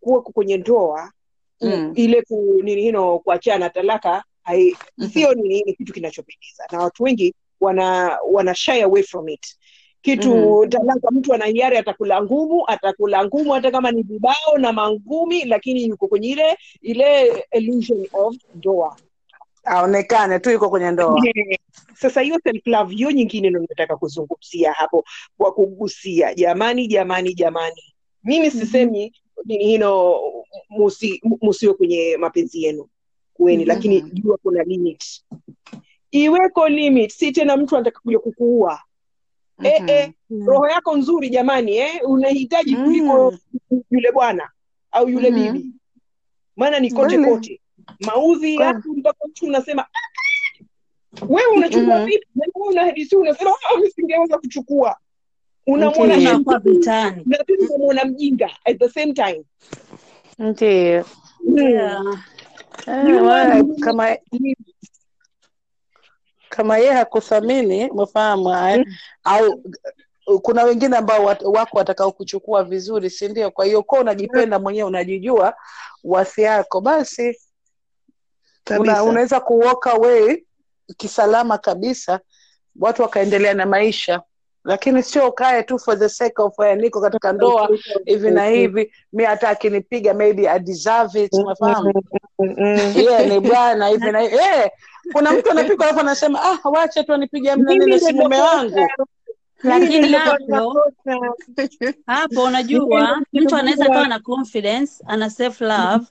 kuwa 0.00 0.22
kwenye 0.22 0.56
ndoa 0.56 1.12
Mm. 1.60 1.92
ile 1.96 2.22
ku, 2.22 2.60
nini 2.62 2.82
hino 2.82 3.18
kuachana 3.18 3.70
talaka 3.70 4.24
hai, 4.46 4.76
Mhm. 4.98 5.08
sio 5.10 5.34
nini 5.34 5.62
ni 5.66 5.72
kitu 5.74 5.92
kinachopendeza. 5.92 6.64
Na 6.72 6.78
watu 6.78 7.02
wengi 7.02 7.34
wana 7.60 8.18
wana 8.30 8.54
shy 8.54 8.82
away 8.82 9.02
from 9.02 9.28
it. 9.28 9.56
Kitu 10.02 10.66
talaka 10.70 11.10
mtu 11.10 11.34
ana 11.34 11.44
hiari 11.44 11.76
atakula 11.76 12.22
ngumu 12.22 12.64
atakula 12.70 13.24
ngumu 13.24 13.52
hata 13.52 13.70
kama 13.70 13.90
ni 13.90 14.02
vibao 14.02 14.58
na 14.58 14.72
mangumi 14.72 15.44
lakini 15.44 15.82
yuko 15.88 16.08
kwenye 16.08 16.28
ile 16.28 16.56
ile 16.82 17.44
illusion 17.52 18.06
of 18.12 18.36
ndoa. 18.54 18.96
Aonekane 19.64 20.38
tu 20.38 20.50
yuko 20.50 20.70
kwenye 20.70 20.90
ndoa. 20.90 21.22
sasa 22.00 22.20
hiyo 22.20 22.38
self 22.44 22.66
love 22.66 22.94
hiyo 22.94 23.10
nyingine 23.10 23.50
ndo 23.50 23.60
nataka 23.60 23.96
kuzungumzia 23.96 24.72
hapo 24.72 25.04
kwa 25.38 25.52
kugusia. 25.52 26.34
Jamani 26.34 26.86
jamani 26.88 27.34
jamani. 27.34 27.82
Mimi 28.24 28.50
sisemi 28.50 29.12
nini 29.44 29.64
hino 29.64 30.20
musi, 30.68 31.20
musiwe 31.42 31.74
kwenye 31.74 32.16
mapenzi 32.16 32.62
yenu 32.62 32.88
kuweni 33.36 33.62
Mhm. 33.64 33.68
lakini 33.68 34.00
jua 34.00 34.38
kuna 34.42 34.62
limit 34.62 35.04
iweko 36.10 36.68
limit 36.68 37.12
si 37.12 37.32
tena 37.32 37.56
mtu 37.56 37.76
anataka 37.76 38.00
kuja 38.00 38.18
kukuua 38.18 38.80
eh, 39.62 39.82
mm-hmm. 40.30 40.46
roho 40.48 40.68
yako 40.68 40.96
nzuri 40.96 41.30
jamani 41.30 41.76
eh, 41.76 42.00
unahitaji 42.04 42.76
kuliko 42.76 43.34
yule 43.90 44.12
bwana 44.12 44.50
au 44.92 45.08
yule 45.08 45.30
Mhm. 45.30 45.52
bibi 45.52 45.70
maana 46.56 46.78
ni 46.78 46.90
kote 46.90 47.18
Kweli. 47.18 47.32
kote 47.32 47.60
maudhi 48.00 48.54
yako 48.56 48.88
mpaka 48.96 49.28
mtu 49.28 49.46
unasema 49.46 49.82
"Ah, 49.82 51.24
wewe 51.28 51.52
unachukua 51.56 51.96
Mhm. 51.96 52.04
vipi 52.06 52.26
wewe 52.36 52.68
unahadisi 52.70 53.16
unasema 53.16 53.50
"Ah, 53.50 53.90
singeweza 53.94 54.38
kuchukua 54.38 54.96
unamwona 55.66 56.16
mjinga 58.04 58.50
at 58.64 58.78
the 58.78 58.88
same 58.88 59.12
time 59.12 59.44
Ndiyo. 60.38 61.04
yeah. 61.68 62.02
Eh, 62.86 63.64
kama 63.80 64.16
kama 66.48 66.78
yeye 66.78 66.92
hakuthamini 66.92 67.90
umefahamu 67.90 68.52
eh? 68.54 68.86
au 69.24 69.62
kuna 70.42 70.62
wengine 70.64 70.96
ambao 70.96 71.24
wako 71.24 71.78
watakao 71.78 72.12
kuchukua 72.12 72.64
vizuri 72.64 73.10
si 73.10 73.28
ndio? 73.28 73.50
Kwa 73.50 73.64
hiyo 73.64 73.82
kuwa 73.82 74.00
unajipenda 74.00 74.58
mwenyewe 74.58 74.88
unajijua 74.88 75.54
wasi 76.04 76.42
yako 76.42 76.80
basi 76.80 77.40
una, 78.78 79.04
unaweza 79.04 79.40
kuwalk 79.40 79.86
away 79.86 80.44
kisalama 80.96 81.58
kabisa 81.58 82.20
watu 82.80 83.02
wakaendelea 83.02 83.54
na 83.54 83.66
maisha 83.66 84.22
lakini 84.66 85.02
sio 85.02 85.28
ukae 85.28 85.62
tu 85.62 85.78
for 85.78 85.98
the 85.98 86.08
sake 86.08 86.42
of 86.42 86.58
uh, 86.58 86.72
niko 86.74 87.00
katika 87.00 87.32
ndoa 87.32 87.68
hivi 88.04 88.30
na 88.30 88.46
hivi 88.46 88.92
mi 89.12 89.24
hata 89.24 89.48
akinipiga 89.48 90.14
maybe 90.14 90.48
I 90.48 90.58
deserve 90.58 91.24
it 91.24 91.32
umefahamu? 91.32 91.92
Yeah, 92.96 93.26
ni 93.28 93.40
bwana 93.40 93.88
hivi 93.88 94.12
na 94.12 94.20
hivi. 94.20 94.34
Eh, 94.36 94.70
kuna 95.12 95.32
mtu 95.32 95.50
anapigwa 95.50 95.86
alafu 95.86 96.00
anasema 96.00 96.42
ah 96.42 96.68
wache 96.68 97.04
tu 97.04 97.12
anipige 97.14 97.50
amna 97.50 97.72
Mimi 97.72 97.84
nene 97.84 97.96
ndo 97.96 98.06
si 98.06 98.12
mume 98.12 98.40
wangu? 98.40 98.88
lakini 99.62 100.12
hapo 100.12 100.82
hapo 102.06 102.42
unajua 102.44 103.22
mtu 103.32 103.56
anaweza 103.56 103.84
kawa 103.84 104.08
na 104.08 104.18
confidence 104.18 105.04
ana 105.06 105.30
self 105.30 105.60
love 105.60 106.06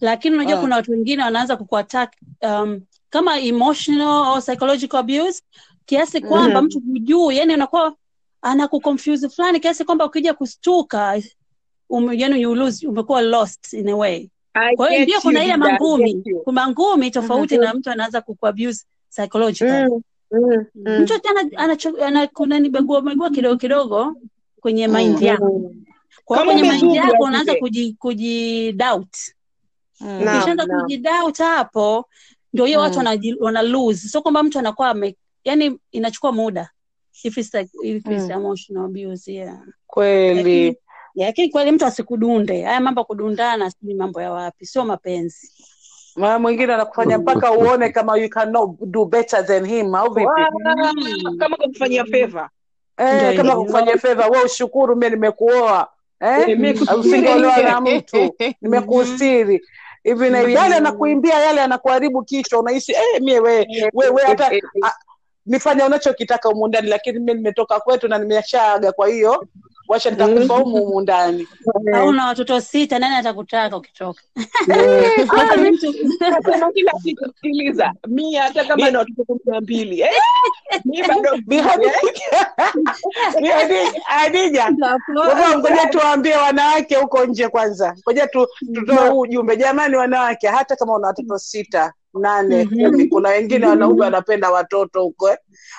lakini 0.00 0.34
unajua 0.36 0.54
uh. 0.54 0.60
kuna 0.60 0.76
watu 0.76 0.90
wengine 0.90 1.22
wanaanza 1.22 1.56
kukuattack 1.56 2.12
um, 2.42 2.80
kama 3.10 3.38
emotional 3.40 4.24
au 4.26 4.40
psychological 4.40 4.96
abuse 5.00 5.42
kiasi 5.90 6.20
kwamba 6.20 6.60
Mhm. 6.60 6.64
mtu 6.66 6.80
hujui 6.80 7.36
yani 7.36 7.52
anakuwa 7.52 7.94
anakuconfuse 8.42 9.28
fulani 9.28 9.60
kiasi 9.60 9.84
kwamba 9.84 10.04
ukija 10.06 10.34
kustuka 10.34 11.22
um, 11.88 12.12
yani 12.12 12.42
you 12.42 12.54
lose 12.54 12.86
umekuwa 12.86 13.22
lost 13.22 13.72
in 13.72 13.88
a 13.88 13.96
way 13.96 14.28
kwa 14.76 14.90
hiyo 14.90 15.02
ndio 15.02 15.20
kuna 15.20 15.44
ile 15.44 15.56
mangumi 15.56 16.24
mangumi 16.52 17.10
tofauti 17.10 17.54
mm 17.58 17.60
-hmm. 17.60 17.64
na 17.64 17.74
mtu 17.74 17.90
anaanza 17.90 18.20
kukuabuse 18.20 18.84
psychologically 19.10 19.90
Mm, 20.32 20.40
mm, 20.40 20.64
mm. 20.74 21.00
mtu 21.02 21.18
tena 21.20 21.40
ana, 21.56 21.76
ana, 22.06 22.26
kuna 22.26 22.58
nibagua 22.58 23.30
kidogo 23.30 23.56
kidogo 23.56 24.16
kwenye 24.60 24.88
mind 24.88 25.16
Mm. 25.18 25.22
yako 25.26 25.72
kwa 26.24 26.36
hiyo 26.42 26.52
kwenye 26.52 26.72
mind 26.72 26.94
yako 26.96 27.24
unaanza 27.24 27.54
kuji, 27.54 27.92
kuji 27.98 28.72
doubt 28.72 29.16
Mm. 30.00 30.16
Ukishaanza 30.36 30.66
kuji 30.66 30.96
doubt 30.98 31.38
hapo 31.38 32.08
ndio 32.52 32.64
hiyo 32.66 32.80
watu 32.80 32.98
Mm. 33.00 33.04
wanaji- 33.06 33.36
wana 33.40 33.62
lose 33.62 34.08
sio 34.08 34.22
kwamba 34.22 34.42
mtu 34.42 34.58
anakuwa 34.58 34.88
yani 35.44 35.78
inachukua 35.92 36.32
muda 36.32 36.70
if 37.24 37.38
it's 37.38 37.54
like, 37.54 37.70
if 37.82 37.96
it's 38.06 38.24
Mm. 38.24 38.30
emotional 38.30 38.84
abuse 38.84 39.32
yeah 39.32 39.58
kweli 39.86 40.76
lakini 41.14 41.48
kweli 41.48 41.72
mtu 41.72 41.86
asikudunde. 41.86 42.62
Haya 42.62 42.80
mambo 42.80 43.00
ya 43.00 43.04
kudundana 43.04 43.70
sijui 43.70 43.94
mambo 43.94 44.22
ya 44.22 44.32
wapi, 44.32 44.66
sio 44.66 44.84
mapenzi. 44.84 45.52
mara 46.16 46.38
mwingine 46.38 46.74
anakufanya 46.74 47.18
mpaka 47.18 47.52
uone 47.52 47.88
kama 47.88 48.16
you 48.18 48.28
cannot 48.28 48.70
do 48.80 49.04
better 49.04 49.46
than 49.46 49.66
him 49.66 49.94
au 49.94 50.08
vipi 50.14 50.26
Wa- 50.26 50.92
Mm. 50.94 51.36
kama 51.38 51.56
kumfanyia 51.56 52.04
favor 52.04 52.48
eh, 52.98 53.36
kama 53.36 53.50
hivyo. 53.52 53.64
kufanya 53.64 53.98
fedha 53.98 54.26
we 54.28 54.42
ushukuru 54.44 54.96
mie 54.96 55.10
nimekuoa 55.10 55.88
eh? 56.20 56.38
Eh, 56.48 56.58
mimi 56.58 56.80
usingeolewa 56.98 57.56
na 57.62 57.80
mtu 57.80 58.34
nimekustiri 58.60 59.60
hivi 60.04 60.30
na 60.30 60.38
yale 60.40 60.74
anakuimbia 60.74 61.34
yale 61.40 61.60
anakuharibu 61.60 62.22
kichwa 62.24 62.58
unaishi 62.60 62.92
eh, 62.92 63.20
mie 63.22 63.40
we, 63.40 63.66
we, 63.92 64.08
we 64.08 64.22
hata 64.22 64.50
a, 64.84 64.92
nifanya 65.46 65.86
unachokitaka 65.86 66.48
humu 66.48 66.68
ndani 66.68 66.88
lakini 66.88 67.18
mi 67.18 67.34
nimetoka 67.34 67.80
kwetu 67.80 68.08
na 68.08 68.18
nimeshaaga 68.18 68.92
kwa 68.92 69.08
hiyo 69.08 69.46
wacha 69.90 70.10
nitakufa 70.10 70.54
humu 70.54 70.76
humu 70.84 71.00
ndani. 71.00 71.48
Hauna 71.92 72.26
watoto 72.26 72.60
sita, 72.60 72.98
nani 72.98 73.14
atakutaka 73.16 73.76
ukitoka? 73.76 74.22
Eh, 74.36 75.28
ah, 75.38 75.56
kila 76.74 76.92
siku 77.02 77.24
sikiliza 77.34 77.92
mi 78.08 78.34
hata 78.34 78.64
kama 78.64 78.90
na 78.90 78.98
watoto 78.98 79.24
kumi 79.24 79.40
na 79.44 79.60
mbili 79.60 80.00
eh, 80.00 80.10
Hadija 84.04 84.70
Baba, 85.14 85.58
ngoja 85.58 85.86
tuwaambie 85.86 86.36
wanawake 86.36 86.96
huko 86.96 87.24
nje 87.26 87.48
kwanza, 87.48 87.96
ngoja 88.02 88.26
tu, 88.26 88.46
tutoe 88.74 89.08
huu 89.08 89.20
ujumbe. 89.20 89.56
Jamani, 89.56 89.96
wanawake, 89.96 90.48
hata 90.48 90.76
kama 90.76 90.94
una 90.94 91.06
watoto 91.06 91.38
sita 91.38 91.92
nane 92.14 92.64
mm-hmm. 92.72 93.08
kuna 93.08 93.28
wengine 93.28 93.66
wanaume 93.66 94.04
wanapenda 94.04 94.50
watoto 94.50 95.02
huko 95.02 95.30
eh. 95.30 95.36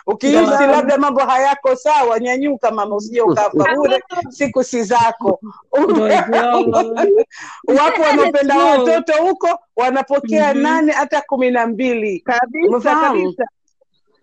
Ukihisi 0.08 0.64
labda 0.64 0.98
mambo 0.98 1.20
hayako 1.22 1.76
sawa, 1.76 2.20
nyanyuka 2.20 2.72
mama, 2.72 2.96
usije 2.96 3.22
ukafa 3.22 3.50
bure, 3.76 4.04
siku 4.30 4.64
si 4.64 4.84
zako. 4.84 5.40
Wapo 7.78 8.02
wanaopenda 8.02 8.58
watoto 8.58 9.14
huko 9.24 9.60
wanapokea 9.76 10.54
Mhm. 10.54 10.62
nane 10.64 10.92
hata 10.92 11.22
kumi 11.22 11.52
na 11.52 11.68
mbili 11.68 12.24
usinyumize 12.70 13.44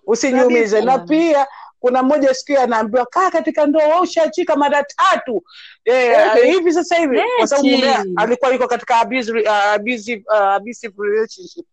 usijiumize. 0.06 0.80
Na 0.80 0.98
pia 0.98 1.46
kuna 1.80 2.02
mmoja 2.02 2.34
siku 2.34 2.60
anaambiwa 2.60 3.06
kaa 3.06 3.30
katika 3.30 3.66
ndoa, 3.66 3.84
wewe 3.84 4.00
ushaachika 4.00 4.56
mara 4.56 4.82
tatu 4.82 5.42
eh, 5.84 6.16
Ehe. 6.36 6.52
hivi 6.52 6.72
sasa 6.72 6.96
hivi, 6.96 7.20
kwa 7.38 7.46
sababu 7.46 7.68
alikuwa 8.16 8.52
yuko 8.52 8.68
katika 8.68 9.00
abusive, 9.00 9.42
uh, 9.42 9.52
abusive, 9.52 10.24
uh, 10.28 10.36
abusive 10.40 10.94
relationship. 11.02 11.66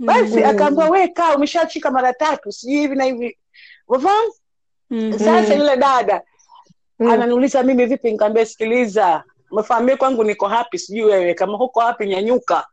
Basi 0.00 0.36
Mhm. 0.40 0.44
akaambiwa 0.44 0.88
we 0.90 1.08
kaa, 1.08 1.34
umeshachika 1.36 1.90
mara 1.90 2.12
tatu, 2.12 2.52
sijui 2.52 2.80
hivi 2.80 2.96
na 2.96 3.04
hivi. 3.04 3.38
Umefahamu? 3.88 4.32
Mhm. 4.90 5.18
Sasa 5.18 5.54
yule 5.54 5.76
dada 5.76 6.22
Mm. 6.98 7.10
ananiuliza 7.10 7.62
mimi 7.62 7.86
vipi, 7.86 8.12
nikaambia 8.12 8.46
sikiliza, 8.46 9.24
umefahamu 9.50 9.96
kwangu 9.96 10.24
niko 10.24 10.48
hapi 10.48 10.78
sijui 10.78 11.04
wewe 11.04 11.34
kama 11.34 11.56
huko 11.58 11.80
hapi 11.80 12.06
nyanyuka. 12.06 12.66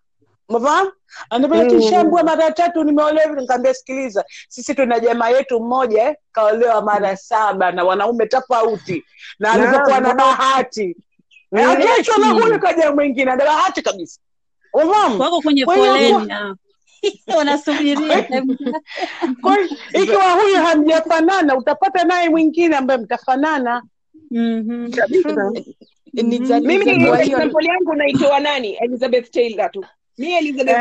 Umefahamu? 0.49 0.91
Mm. 1.31 2.23
mara 2.23 2.51
tatu 2.51 2.83
nimeolewa 2.83 3.35
nikaambia 3.41 3.73
sikiliza, 3.73 4.25
sisi 4.49 4.75
tuna 4.75 4.99
jamaa 4.99 5.29
yetu 5.29 5.59
mmoja 5.59 6.15
kaolewa 6.31 6.81
mara 6.81 7.17
saba 7.17 7.71
na 7.71 7.83
wanaume 7.83 8.25
tofauti, 8.25 9.03
na 9.39 9.51
alivyokuwa 9.51 9.99
na 9.99 10.13
bahati 10.13 10.95
Mm. 11.51 11.59
Akiachwa 11.69 12.17
na 12.17 12.59
kaja 12.59 12.91
mwingine 12.91 13.25
na 13.25 13.37
bahati 13.37 13.81
kabisa. 13.81 14.19
Umefahamu? 14.73 15.19
wako 15.21 15.41
kwenye 15.41 15.65
hapo. 15.65 16.62
wanasubiria. 17.37 18.27
Ikiwa 19.93 20.31
huyu 20.31 20.55
hamjafanana, 20.55 21.57
utapata 21.57 22.03
naye 22.03 22.29
mwingine 22.29 22.75
ambaye 22.75 22.99
mtafanana. 22.99 23.83
Mhm. 24.31 24.91
mimi 26.61 26.91
example 26.91 27.65
yangu 27.67 27.93
naitoa 27.95 28.39
nani? 28.39 28.73
Elizabeth 28.73 29.31
taylor 29.31 29.71
tu. 29.71 29.85
Mi 30.17 30.33
elizabeth 30.33 30.77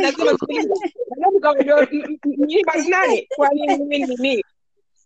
nasema 0.00 0.36
nani? 2.88 3.28
Kwa 3.36 3.48
nini 3.48 3.78
mimi 3.78 4.44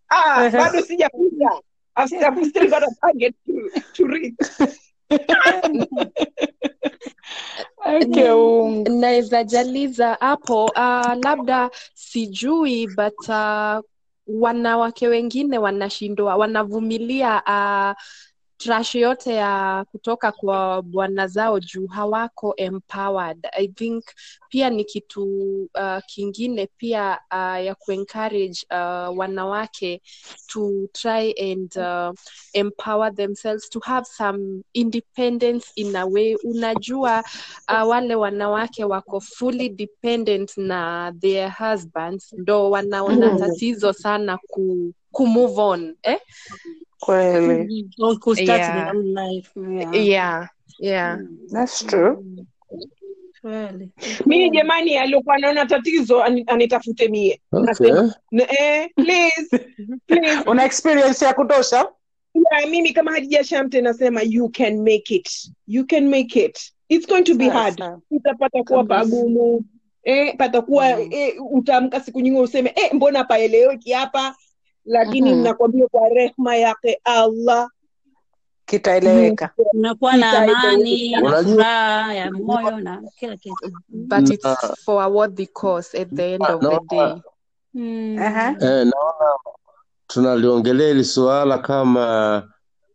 ah 0.09 0.51
bado 0.61 0.83
sijafika 0.83 1.61
I've 1.97 2.45
still 2.49 2.69
got 2.69 2.83
a 2.83 2.91
target 3.01 3.35
to, 3.47 3.71
to 3.95 4.07
reach 4.07 4.35
Okay, 7.87 8.85
naweza 8.89 9.45
jaliza 9.45 10.15
hapo 10.21 10.67
uh, 10.67 11.15
labda 11.23 11.71
sijui 11.95 12.87
but 12.87 13.29
uh, 13.29 13.81
wanawake 14.27 15.09
wengine 15.09 15.59
wanashindwa 15.59 16.37
wanavumilia 16.37 17.43
uh, 17.47 18.03
trash 18.59 18.95
yote 18.95 19.35
ya 19.35 19.85
kutoka 19.93 20.33
kwa 20.33 20.83
bwana 20.83 21.27
zao 21.27 21.61
juu 21.61 21.87
hawako 21.87 22.55
empowered. 22.57 23.47
I 23.53 23.69
think 23.69 24.05
pia 24.49 24.71
ni 24.71 24.85
kitu 24.85 25.25
uh, 25.75 25.99
kingine 26.07 26.69
pia 26.77 27.19
uh, 27.33 27.65
ya 27.65 27.75
kuencourage 27.75 28.67
uh, 28.71 29.19
wanawake 29.19 30.03
to 30.47 30.89
try 30.93 31.33
and 31.53 31.77
uh, 31.77 32.15
empower 32.53 33.15
themselves 33.15 33.69
to 33.71 33.81
have 33.81 34.05
some 34.07 34.63
independence 34.75 35.73
in 35.77 35.97
a 35.97 36.07
way. 36.07 36.37
Unajua 36.45 37.25
uh, 37.73 37.89
wale 37.89 38.15
wanawake 38.15 38.85
wako 38.85 39.21
fully 39.21 39.69
dependent 39.69 40.57
na 40.57 41.13
their 41.21 41.51
husbands. 41.59 42.33
Ndo 42.33 42.71
wanaona 42.71 43.27
Mm. 43.33 43.39
tatizo 43.39 43.93
sana 43.93 44.39
ku, 44.49 44.93
ku 45.13 45.27
move 45.27 45.59
on 45.61 45.97
eh? 46.03 46.19
kweli. 47.01 47.89
don't 47.99 48.19
go 48.21 48.35
start 48.35 48.61
Yeah. 48.61 48.91
own 48.95 49.15
life. 49.15 49.51
Yeah. 49.57 49.95
yeah 50.07 50.49
yeah 50.79 51.19
That's 51.53 51.85
true. 51.85 52.25
Kweli. 53.43 53.91
mimi 54.27 54.51
jamani 54.51 54.99
aliokuwa 54.99 55.35
anaona 55.35 55.67
tatizo 55.67 56.23
anitafute 56.47 57.09
mie 57.09 57.41
Okay. 57.53 57.93
eh, 58.49 58.89
please 58.97 59.49
please 60.07 60.43
Una 60.51 60.65
experience 60.65 61.25
ya 61.25 61.35
kutosha? 61.35 61.89
yeah, 62.53 62.71
mimi 62.71 62.93
kama 62.93 63.13
hadija 63.13 63.45
shamte 63.45 63.81
nasema 63.81 64.23
you 64.23 64.49
can 64.49 64.79
make 64.83 65.15
it 65.15 65.29
you 65.67 65.87
can 65.87 66.09
make 66.09 66.45
it 66.45 66.73
it's 66.89 67.07
going 67.07 67.23
to 67.23 67.35
be 67.35 67.49
hard 67.49 67.83
utapata 68.11 68.63
kuwa 68.65 68.85
pagumu 68.85 69.65
eh, 70.03 70.35
patakuwa 70.37 70.97
Mm. 70.97 71.09
eh, 71.13 71.35
utamka 71.51 72.01
siku 72.01 72.21
nyingine 72.21 72.43
useme 72.43 72.73
eh, 72.77 72.93
mbona 72.95 73.25
paeleweki 73.25 73.93
hapa 73.93 74.37
lakini 74.87 75.33
Mhm. 75.33 75.43
nakwambia 75.43 75.87
kwa 75.89 76.09
rehma 76.09 76.57
yake 76.57 77.01
allah 77.05 77.69
Kitaeleweka. 78.67 79.51
unakuwa 79.73 80.17
na 80.17 80.31
amani 80.31 81.11
na 81.11 81.43
furaha 81.43 82.15
ya 82.15 82.31
moyo 82.33 82.81
na 82.81 83.03
kila 83.19 83.37
kitu 83.37 83.73
but 83.89 84.31
it's 84.31 84.59
for 84.85 85.03
a 85.03 85.09
worthy 85.09 85.47
cause 85.47 85.99
at 86.03 86.09
the 86.15 86.35
end 86.35 86.43
of 86.51 86.61
the 86.61 86.81
day 86.97 87.15
Mm. 87.75 88.19
Eh, 88.19 88.87
naona 88.87 89.39
tunaliongelea 90.07 90.89
hili 90.89 91.05
suala 91.05 91.59
kama 91.59 92.43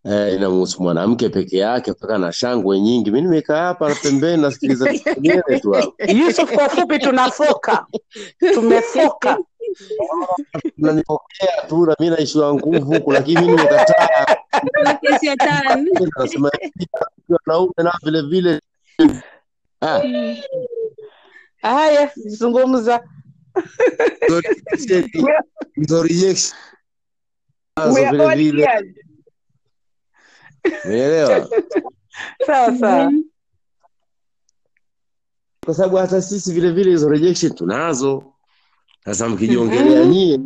eh, 0.05 0.33
inamhusu 0.35 0.83
mwanamke 0.83 1.29
peke 1.29 1.57
yake 1.57 1.91
mpaka 1.91 2.17
na 2.17 2.31
shangwe 2.31 2.79
nyingi. 2.79 3.11
Mi 3.11 3.21
nimekaa 3.21 3.61
hapa 3.63 3.89
na 3.89 3.95
pembeni 3.95 4.41
nasikiliza 4.41 4.87
tu. 5.61 5.93
Yusuf, 6.07 6.51
kwa 6.53 6.69
fupi, 6.69 6.99
tunafoka, 6.99 7.85
tumefoka. 8.53 9.37
Unanipokea 10.77 11.61
tu 11.69 11.85
na 11.85 11.95
mi 11.99 12.09
naishiwa 12.09 12.53
nguvu 12.53 12.93
huku, 12.93 13.11
lakini 13.11 13.41
mi 13.41 13.47
nimekataa. 13.47 14.35
Nasema 16.17 16.51
wanaume 17.29 17.73
nao 17.77 17.93
vile 18.03 18.21
vile 18.21 18.61
ah, 19.81 20.01
Haya, 21.61 22.11
zungumza. 22.15 23.03
are 27.95 28.09
vile 28.11 28.35
vile, 28.35 28.69
umeelewa? 30.85 31.49
Sawa 32.45 32.77
sawa. 32.77 33.11
Mhm. 33.11 33.21
Kwa 35.65 35.73
sababu 35.73 35.95
hata 35.95 36.21
sisi 36.21 36.53
vile 36.53 36.71
vile 36.71 36.91
hizo 36.91 37.09
rejection 37.09 37.55
tunazo. 37.55 38.33
Sasa 39.05 39.29
mkijiongelea 39.29 40.05
nyie 40.05 40.39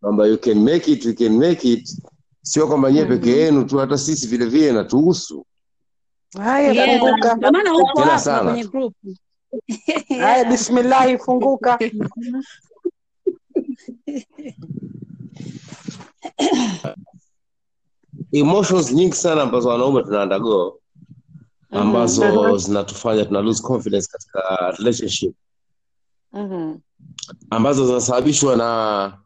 kwamba 0.00 0.26
you 0.26 0.38
can 0.38 0.58
make 0.64 0.92
it, 0.92 1.04
you 1.04 1.14
can 1.14 1.38
make 1.38 1.72
it, 1.72 1.96
sio 2.42 2.66
kwamba 2.66 2.92
nyie 2.92 3.04
peke 3.04 3.30
yenu 3.30 3.64
tu, 3.64 3.78
hata 3.78 3.98
sisi 3.98 4.26
vile 4.26 4.46
vile 4.46 4.72
natuhusu. 4.72 5.46
Haya, 6.38 6.72
Yeah. 6.72 7.00
funguka. 7.00 7.36
Ndio 7.36 7.52
maana 7.52 7.74
uko 7.74 8.00
hapa 8.02 8.44
kwenye 8.44 8.64
group. 8.64 8.94
Haya, 10.20 10.44
bismillahi, 10.44 11.18
funguka. 11.18 11.78
Emotions 18.32 18.92
nyingi 18.92 19.14
sana 19.16 19.42
ambazo 19.42 19.68
wanaume 19.68 20.02
tuna 20.02 20.22
undergo 20.22 20.80
ambazo 21.70 22.58
zinatufanya 22.58 23.24
tuna 23.24 23.40
lose 23.40 23.62
confidence 23.62 24.08
katika 24.12 24.70
relationship 24.78 25.34
Mhm. 26.32 26.76
Ambazo 27.50 27.86
zinasababishwa 27.86 28.56
na 28.56 29.18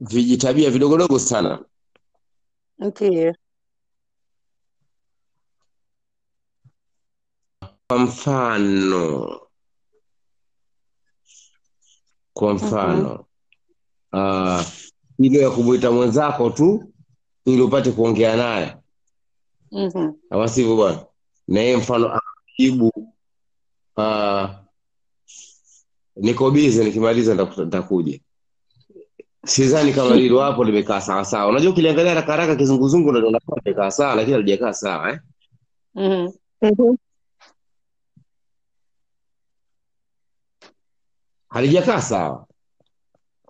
vijitabia 0.00 0.70
vidogodogo 0.70 1.18
sana. 1.18 1.64
Ndiyo. 2.78 3.34
kwa 7.88 7.98
mfano 7.98 9.40
kwa 12.32 12.54
mfano 12.54 13.24
uh, 14.12 14.62
ile 15.18 15.38
ya 15.38 15.50
kumwita 15.50 15.90
mwenzako 15.90 16.50
tu 16.50 16.92
ili 17.44 17.62
upate 17.62 17.92
kuongea 17.92 18.36
naye 18.36 18.76
Mhm. 19.72 20.12
ama 20.30 20.48
sivyo 20.48 20.76
bwana 20.76 21.06
na 21.48 21.60
yeye 21.60 21.76
mfano 21.76 22.12
akijibu 22.14 22.88
uh, 23.96 24.50
niko 26.18 26.50
bize 26.50 26.84
nikimaliza 26.84 27.34
ntakuja 27.34 27.64
nitakuja. 27.64 28.20
Sidhani 29.46 29.92
kama 29.92 30.16
lilo 30.20 30.40
hapo 30.40 30.64
limekaa 30.64 31.00
sawa 31.00 31.24
sawa. 31.24 31.48
Unajua 31.50 31.72
ukiliangalia 31.72 32.10
haraka 32.10 32.32
haraka 32.32 32.56
kizunguzungu 32.56 33.12
limekaa 33.12 33.90
sawa 33.90 34.14
lakini 34.14 34.32
halijakaa 34.34 34.72
sawa 34.72 35.10
eh? 35.12 35.18
Mhm. 35.94 36.96
halijakaa 41.48 42.00
sawa. 42.02 42.46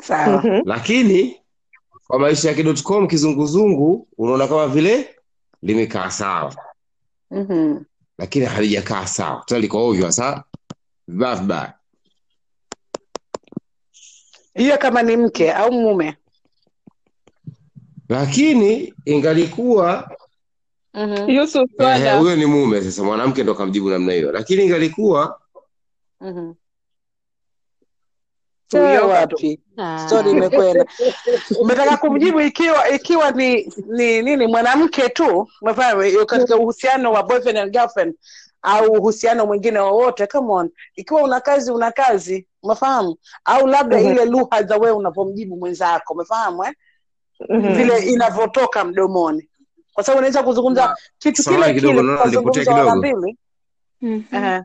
Sawa. 0.03 0.63
lakini 0.65 1.37
kwa 2.07 2.19
maisha 2.19 2.49
ya 2.49 2.55
kidotcom 2.55 3.09
kizunguzungu 3.09 4.09
unaona 4.19 4.49
kama 4.49 4.69
vile 4.69 5.17
limekaa 5.63 6.11
sawa. 6.11 6.55
Mhm. 7.31 7.79
lakini 8.19 8.47
halijakaa 8.47 9.07
sawa. 9.07 9.43
Tena 9.47 9.61
liko 9.61 9.87
ovyo 9.89 10.13
sa 10.13 10.45
vibaya 11.09 11.37
vibaya 11.37 11.78
Hiyo 14.59 14.79
kama 14.79 15.03
ni 15.03 15.17
mke 15.17 15.53
au 15.53 15.73
mume. 15.73 16.17
lakini 18.09 18.95
ingalikuwa 19.05 20.11
Mhm. 20.95 21.31
Yusuf 21.31 21.71
swala 21.77 22.19
huyo 22.19 22.37
ni 22.37 22.47
mume 22.47 22.83
sasa 22.83 23.03
mwanamke 23.03 23.43
ndo 23.43 23.55
kamjibu 23.55 23.91
namna 23.91 24.13
hiyo 24.13 24.33
lakini 24.33 24.65
ingalikuwa 24.65 25.41
Mhm. 26.21 26.53
Huyo 28.73 29.09
wapi? 29.09 29.61
Ah. 29.77 30.23
Imekwenda. 30.31 30.87
Umetaka 31.61 31.97
kumjibu 31.97 32.41
ikiwa 32.41 32.89
ikiwa 32.91 33.31
ni 33.31 33.73
ni 33.87 34.23
nini 34.23 34.47
mwanamke 34.47 35.09
tu, 35.09 35.49
umefahamu 35.63 36.27
katika 36.27 36.57
uhusiano 36.57 37.13
wa 37.13 37.23
boyfriend 37.23 37.59
and 37.59 37.73
girlfriend 37.73 38.15
au 38.69 38.93
uhusiano 38.93 39.47
mwingine 39.47 39.79
wowote, 39.79 40.27
come 40.27 40.53
on. 40.53 40.71
Ikiwa 40.95 41.23
una 41.23 41.41
kazi 41.41 41.71
una 41.73 41.93
kazi, 41.93 42.47
umefahamu? 42.63 43.17
Au 43.45 43.67
labda 43.67 43.99
Mhm. 44.01 44.07
ile 44.11 44.25
lugha 44.25 44.63
za 44.63 44.77
wewe 44.77 44.93
unavyomjibu 44.97 45.57
mwenzako, 45.57 46.15
umefahamu 46.15 46.65
eh? 46.65 46.73
Mhm. 47.49 47.75
Vile 47.75 47.99
inavyotoka 47.99 48.85
mdomoni. 48.85 49.49
Kwa 49.93 50.05
sababu 50.05 50.19
unaweza 50.19 50.43
kuzungumza 50.43 50.97
kitu 51.19 51.43
samahani 51.43 51.75
kile 51.75 51.89
kile 51.89 52.03
naona 52.03 52.25
nilipotea 52.25 52.65
tukazungumza 52.65 52.73
mara 52.95 53.11
kidogo. 53.11 53.19
mbili. 53.19 53.39
Mhm. 54.23 54.63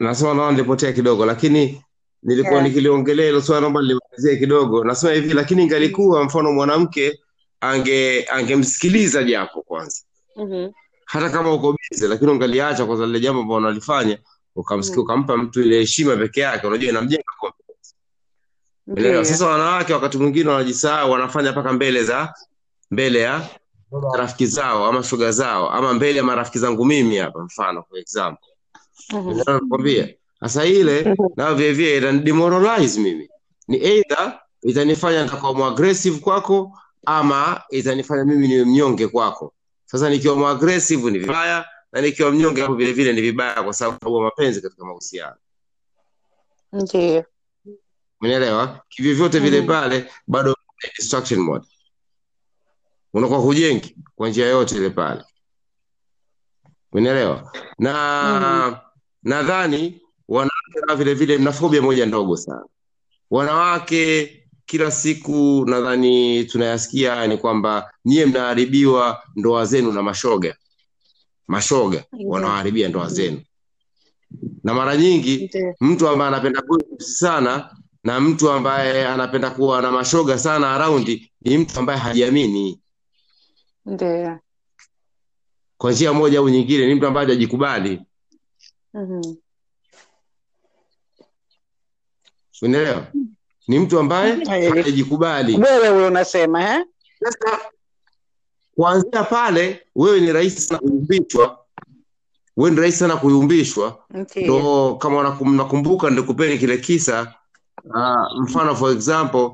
Nasema 0.00 0.34
naona 0.34 0.50
nilipotea 0.52 0.92
kidogo 0.92 1.26
lakini 1.26 1.84
nilikuwa 2.22 2.54
Yeah. 2.54 2.68
nikiliongelea 2.68 3.26
hilo 3.26 3.42
swala 3.42 3.60
naomba 3.60 3.80
nilimalizia 3.82 4.36
kidogo 4.36 4.84
nasema 4.84 5.12
hivi 5.12 5.34
lakini 5.34 5.62
ingalikuwa 5.62 6.24
mfano 6.24 6.52
mwanamke 6.52 7.18
ange 7.60 8.24
angemsikiliza 8.30 9.22
japo 9.22 9.62
kwanza 9.62 10.02
Mhm. 10.36 10.70
Hata 11.08 11.30
kama 11.30 11.52
uko 11.54 11.72
bize 11.90 12.08
lakini 12.08 12.30
ungaliacha 12.30 12.86
kwanza 12.86 13.06
lile 13.06 13.20
jambo 13.20 13.40
ambalo 13.42 13.56
unalifanya 13.58 14.18
ukamsikia 14.56 14.96
Mhm. 14.96 15.02
ukampa 15.04 15.36
mtu 15.36 15.62
ile 15.62 15.78
heshima 15.78 16.16
peke 16.16 16.40
yake 16.40 16.66
unajua 16.66 16.90
inamjenga 16.90 17.22
confidence. 17.40 17.94
Sasa 19.24 19.46
wanawake 19.46 19.92
wakati 19.92 20.18
mwingine 20.18 20.50
wanajisahau 20.50 21.10
wanafanya 21.10 21.52
mpaka 21.52 21.72
mbele 21.72 22.04
za 22.04 22.34
mbele 22.90 23.18
ya 23.20 23.48
rafiki 24.14 24.46
zao 24.46 24.86
ama 24.86 25.02
shoga 25.02 25.32
zao 25.32 25.70
ama 25.70 25.94
mbele 25.94 26.18
ya 26.18 26.24
marafiki 26.24 26.58
zangu 26.58 26.84
mimi 26.84 27.16
hapa 27.16 27.44
mfano 27.44 27.82
for 27.88 27.98
example. 27.98 28.48
Mhm. 29.12 29.38
Nakwambia. 29.46 30.08
Sasa 30.40 30.64
ile 30.64 31.16
nayo 31.36 31.54
vilevile 31.54 31.98
itanidemoralize 31.98 33.00
mimi. 33.00 33.28
Ni 33.68 33.76
either 33.76 34.40
itanifanya 34.62 35.24
nitakuwa 35.24 35.54
mwaggressive 35.54 36.18
kwako 36.20 36.78
ama 37.06 37.60
itanifanya 37.70 38.24
mimi 38.24 38.48
niwe 38.48 38.64
mnyonge 38.64 39.06
kwako 39.08 39.54
sasa 39.90 40.10
nikiwa 40.10 40.36
mwaggressive 40.36 41.10
ni 41.10 41.18
vibaya 41.18 41.66
na 41.92 42.00
nikiwa 42.00 42.30
mnyonge 42.30 42.60
hapo 42.60 42.74
vile 42.74 42.92
vile 42.92 43.12
ni 43.12 43.20
vibaya 43.20 43.62
kwa 43.62 43.72
sababu 43.72 44.16
ya 44.16 44.22
mapenzi 44.22 44.62
katika 44.62 44.84
mahusiano. 44.84 45.36
Ndio, 46.72 47.24
umeelewa 48.20 48.80
kivyovyote 48.88 49.38
vile 49.38 49.58
Mhm. 49.58 49.66
pale 49.68 50.10
bado 50.26 50.54
destruction 50.98 51.40
mode. 51.40 51.66
Unakuwa 53.14 53.38
hujengi 53.38 53.96
kwa 54.14 54.28
njia 54.28 54.46
yote 54.46 54.76
ile 54.76 54.90
pale. 54.90 55.24
Umeelewa 56.92 57.52
na 57.78 58.80
nadhani 59.22 60.00
wanawake 60.28 60.94
vile 60.96 61.14
vile 61.14 61.38
mna 61.38 61.52
fobia 61.52 61.82
moja 61.82 62.06
ndogo 62.06 62.36
sana. 62.36 62.64
Wanawake 63.30 64.37
kila 64.68 64.90
siku 64.90 65.64
nadhani 65.66 66.44
tunayasikia 66.44 67.26
ni 67.26 67.36
kwamba 67.38 67.92
nyie 68.04 68.26
mnaharibiwa 68.26 69.22
ndoa 69.36 69.64
zenu 69.64 69.92
na 69.92 70.02
mashoga. 70.02 70.56
Mashoga 71.46 72.04
wanaoharibia 72.24 72.88
ndoa 72.88 73.08
zenu. 73.08 73.42
Na 74.64 74.74
mara 74.74 74.96
nyingi 74.96 75.50
mtu 75.80 76.08
ambaye 76.08 76.28
anapenda 76.28 76.60
gossip 76.62 77.00
sana 77.00 77.76
na 78.04 78.20
mtu 78.20 78.50
ambaye 78.50 79.06
anapenda 79.06 79.50
kuwa 79.50 79.82
na 79.82 79.90
mashoga 79.90 80.38
sana 80.38 80.74
araundi 80.74 81.32
ni 81.40 81.58
mtu 81.58 81.78
ambaye 81.80 81.98
hajiamini. 81.98 82.80
Kwa 85.78 85.92
njia 85.92 86.12
moja 86.12 86.38
au 86.38 86.48
nyingine 86.48 86.86
ni 86.86 86.94
mtu 86.94 87.06
ambaye 87.06 87.26
hajajikubali 87.26 88.00
Mhm. 88.94 89.22
unaelewa 92.62 93.06
ni 93.68 93.78
mtu 93.78 93.98
ambaye 93.98 94.32
Hajaji- 94.32 94.68
hajajikubali 94.76 95.56
Wewe 95.56 95.78
wewe 95.88 96.06
unasema 96.06 96.74
eh? 96.74 96.84
sasa 97.24 97.58
kuanzia 98.74 99.22
pale 99.22 99.82
wewe 99.96 100.20
ni 100.20 100.32
rahisi 100.32 100.60
sana 100.60 100.78
kuyumbishwa. 100.80 101.58
Wewe 102.56 102.70
ni 102.70 102.80
rahisi 102.80 102.98
sana 102.98 103.16
kuyumbishwa. 103.16 103.98
Ndo 104.36 104.94
kama 104.94 105.36
nakumbuka 105.44 106.10
ndikupeni 106.10 106.58
kile 106.58 106.78
kisa 106.78 107.34
uh, 107.84 108.42
mfano 108.42 108.76
for 108.76 108.92
example 108.92 109.50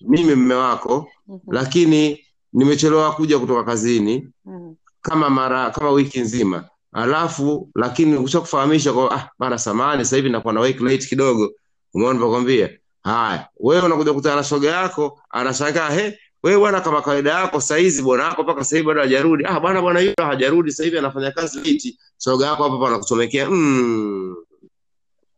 mimi 0.00 0.34
mme 0.34 0.54
wako 0.54 1.08
Mhm. 1.28 1.38
lakini 1.48 2.24
nimechelewa 2.52 3.12
kuja 3.12 3.38
kutoka 3.38 3.64
kazini 3.64 4.28
Mhm. 4.44 4.74
kama 5.02 5.30
mara 5.30 5.70
kama 5.70 5.90
wiki 5.90 6.20
nzima. 6.20 6.64
Alafu 6.92 7.70
lakini 7.74 8.16
ukishakufahamisha 8.16 8.92
kwa 8.92 9.10
ah 9.14 9.30
bana 9.38 9.58
samani 9.58 10.04
sasa 10.04 10.16
hivi 10.16 10.30
nakuwa 10.30 10.54
na 10.54 10.60
wake 10.60 10.78
late 10.84 11.06
kidogo. 11.06 11.52
Umeona 11.94 12.12
nilipokwambia 12.14 12.70
haya 13.04 13.48
wewe 13.60 13.82
unakuja 13.82 14.12
kutana 14.12 14.36
na 14.36 14.44
shoga 14.44 14.70
yako 14.70 15.20
anashangaa 15.30 15.90
he 15.90 16.18
wewe 16.42 16.58
bwana 16.58 16.80
kama 16.80 17.02
kawaida 17.02 17.30
yako 17.30 17.60
saizi 17.60 18.02
bwana 18.02 18.24
wako 18.24 18.42
mpaka 18.42 18.64
sasa 18.64 18.76
hivi 18.76 18.88
bado 18.88 19.00
hajarudi 19.00 19.44
ah 19.46 19.60
bwana 19.60 19.82
bwana 19.82 20.00
yule 20.00 20.14
hajarudi 20.18 20.70
sasa 20.70 20.84
hivi 20.84 20.98
anafanya 20.98 21.30
kazi 21.30 21.58
late 21.58 21.98
shoga 22.18 22.46
yako 22.46 22.62
hapa 22.62 22.78
pana 22.78 22.98
kuchomekea. 22.98 23.50
mm, 23.50 24.36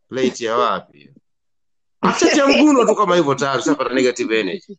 late 0.09 0.45
ya 0.45 0.57
wapi 0.57 1.09
Acha 2.01 2.47
mguno 2.47 2.85
tu 2.85 2.95
kama 2.95 3.15
hivyo 3.15 3.35
tayari 3.35 3.59
ushapata 3.61 3.93
negative 3.93 4.39
energy 4.39 4.77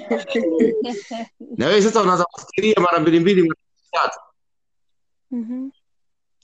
na 1.56 1.66
wewe 1.66 1.82
sasa 1.82 2.02
unaanza 2.02 2.24
kufikiria 2.24 2.74
mara 2.80 2.98
mbili 2.98 3.20
mbili 3.20 3.42
mara 3.42 3.56
tatu 3.90 4.18
Mhm. 5.30 5.70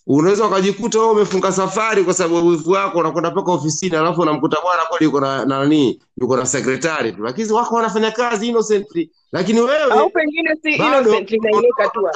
Unaweza 0.07 0.47
ukajikuta 0.47 0.99
wewe 0.99 1.11
umefunga 1.13 1.53
safari 1.53 2.05
kwa 2.05 2.15
sababu 2.15 2.49
wivu 2.49 2.71
wako 2.71 2.99
unakwenda 2.99 3.31
mpaka 3.31 3.53
ofisini 3.53 3.97
alafu 3.97 4.21
unamkuta 4.21 4.57
bwana 4.63 4.83
kweli 4.89 5.05
yuko 5.05 5.21
na 5.21 5.45
na 5.45 5.59
nani 5.59 6.03
yuko 6.21 6.37
na 6.37 6.47
sekretari 6.47 7.13
tu. 7.13 7.23
Lakini 7.23 7.53
wako 7.53 7.75
wanafanya 7.75 8.11
kazi 8.11 8.49
innocently. 8.49 9.11
Lakini 9.33 9.59
au 9.59 9.65
wewe 9.67 10.11
pengine 10.11 10.57
si 10.63 10.71
innocently, 10.73 11.37
innocent 11.37 11.93
tu 11.93 12.09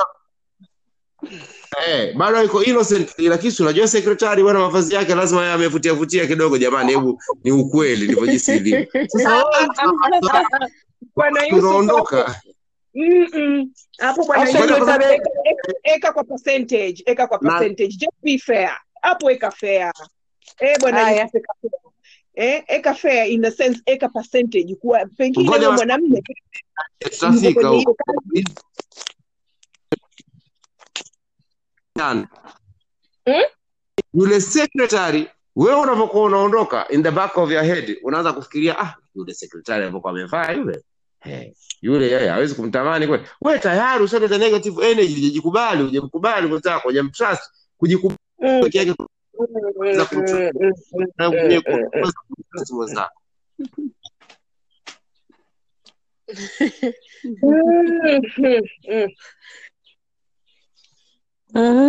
eh 1.89 2.15
bado 2.17 2.43
iko 2.45 2.62
innocent 2.62 3.19
lakini 3.19 3.55
unajua 3.61 3.89
sekretari 3.89 4.43
bwana 4.43 4.59
mavazi 4.59 4.95
yake 4.95 5.15
lazima 5.15 5.41
yeye 5.43 5.53
amevutia 5.55 5.95
vutia 5.95 6.27
kidogo 6.27 6.59
jamani 6.59 6.93
hebu 6.93 7.23
ni 7.45 7.53
ukweli 7.53 8.05
ndivyo 8.05 8.27
jinsi 8.27 8.57
ilivyo. 8.57 8.87
Sasa 9.09 9.45
hapo 13.99 14.25
bwana 14.25 14.51
eka, 14.51 14.65
eka, 15.45 15.73
eka 15.83 16.12
kwa 16.12 16.25
percentage 16.25 17.03
eka 17.07 17.27
kwa 17.27 17.39
percentage. 17.39 17.97
Just 17.97 18.17
be 18.23 18.39
fair. 18.39 18.77
Hapo 19.03 19.31
eka 19.31 19.51
fair. 19.51 19.93
Eh 20.61 20.77
bwana 20.81 21.31
eh 22.35 22.62
eka 22.69 22.95
fair 22.95 23.27
in 23.31 23.43
the 23.43 23.51
sense 23.51 23.81
eka 23.87 24.09
percentage. 24.09 24.77
Pengine 25.17 25.69
mwanamume. 25.69 26.23
Tutafika 26.99 27.69
huko. 27.69 27.97
Hmm? 33.27 33.43
yule 34.15 34.41
secretary 34.41 35.29
wewe 35.57 35.81
unavyokuwa 35.81 36.25
unaondoka 36.25 36.89
in 36.89 37.03
the 37.03 37.11
back 37.11 37.39
of 37.39 37.51
your 37.51 37.65
head 37.65 37.97
unaanza 38.03 38.33
kufikiria 38.33 38.79
ah 38.79 38.95
yule 39.15 39.35
secretary 39.35 39.83
alivyokuwa 39.83 40.12
amevaa 40.12 40.53
yule 40.53 40.83
Eh, 41.24 41.52
yule 41.82 42.10
yeye 42.10 42.28
hawezi 42.28 42.55
kumtamani 42.55 43.06
kweli. 43.06 43.24
Wewe 43.40 43.59
tayari 43.59 44.05
ushaleta 44.05 44.38
negative 44.38 44.90
energy, 44.90 45.14
hujajikubali, 45.14 45.82
hujamkubali 45.82 46.47
mwenzako, 46.47 46.88
hujamtrust, 46.88 47.42
kujikubali 47.78 48.16
Mm, 48.42 48.60
peke 48.62 48.78
yake 48.78 48.94
mm, 48.98 50.06
kumtrust 52.28 52.70
mm, 52.70 52.76
mwenzako. 52.76 53.20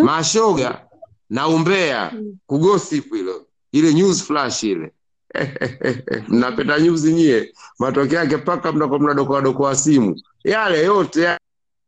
Mashoga 0.03 0.87
na 1.29 1.47
umbea, 1.47 2.13
kugosip 2.45 3.13
hilo, 3.13 3.47
ile 3.71 3.93
news 3.93 4.23
flash 4.23 4.63
ile. 4.63 4.91
Mnapenda 6.27 6.79
nyuzi 6.79 7.13
nyie, 7.13 7.53
matokeo 7.79 8.19
yake 8.19 8.37
mpaka 8.37 8.71
mnakuwa 8.71 8.99
mnadokoa 8.99 9.41
dokoa 9.41 9.75
simu. 9.75 10.21
Yale 10.43 10.83
yote 10.83 11.21
yale 11.21 11.39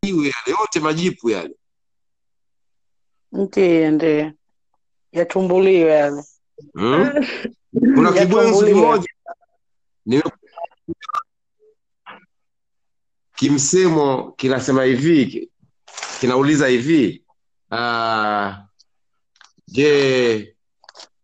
yale 0.04 0.58
yote 0.60 0.80
majipu 0.80 1.30
yale. 1.30 1.56
ndiye 3.32 3.92
ndiye 3.92 4.34
Yatumbuliwe 5.12 5.92
yale. 5.92 6.24
Hmm? 6.74 7.10
Kuna 7.96 8.12
kibwenzi 8.20 8.66
kimoja 8.66 9.08
nime 10.06 10.24
kimsemo 13.36 14.32
kinasema 14.32 14.84
hivi 14.84 15.50
kinauliza 16.20 16.68
hivi 16.68 17.24
uh, 17.72 18.54
je 19.68 20.56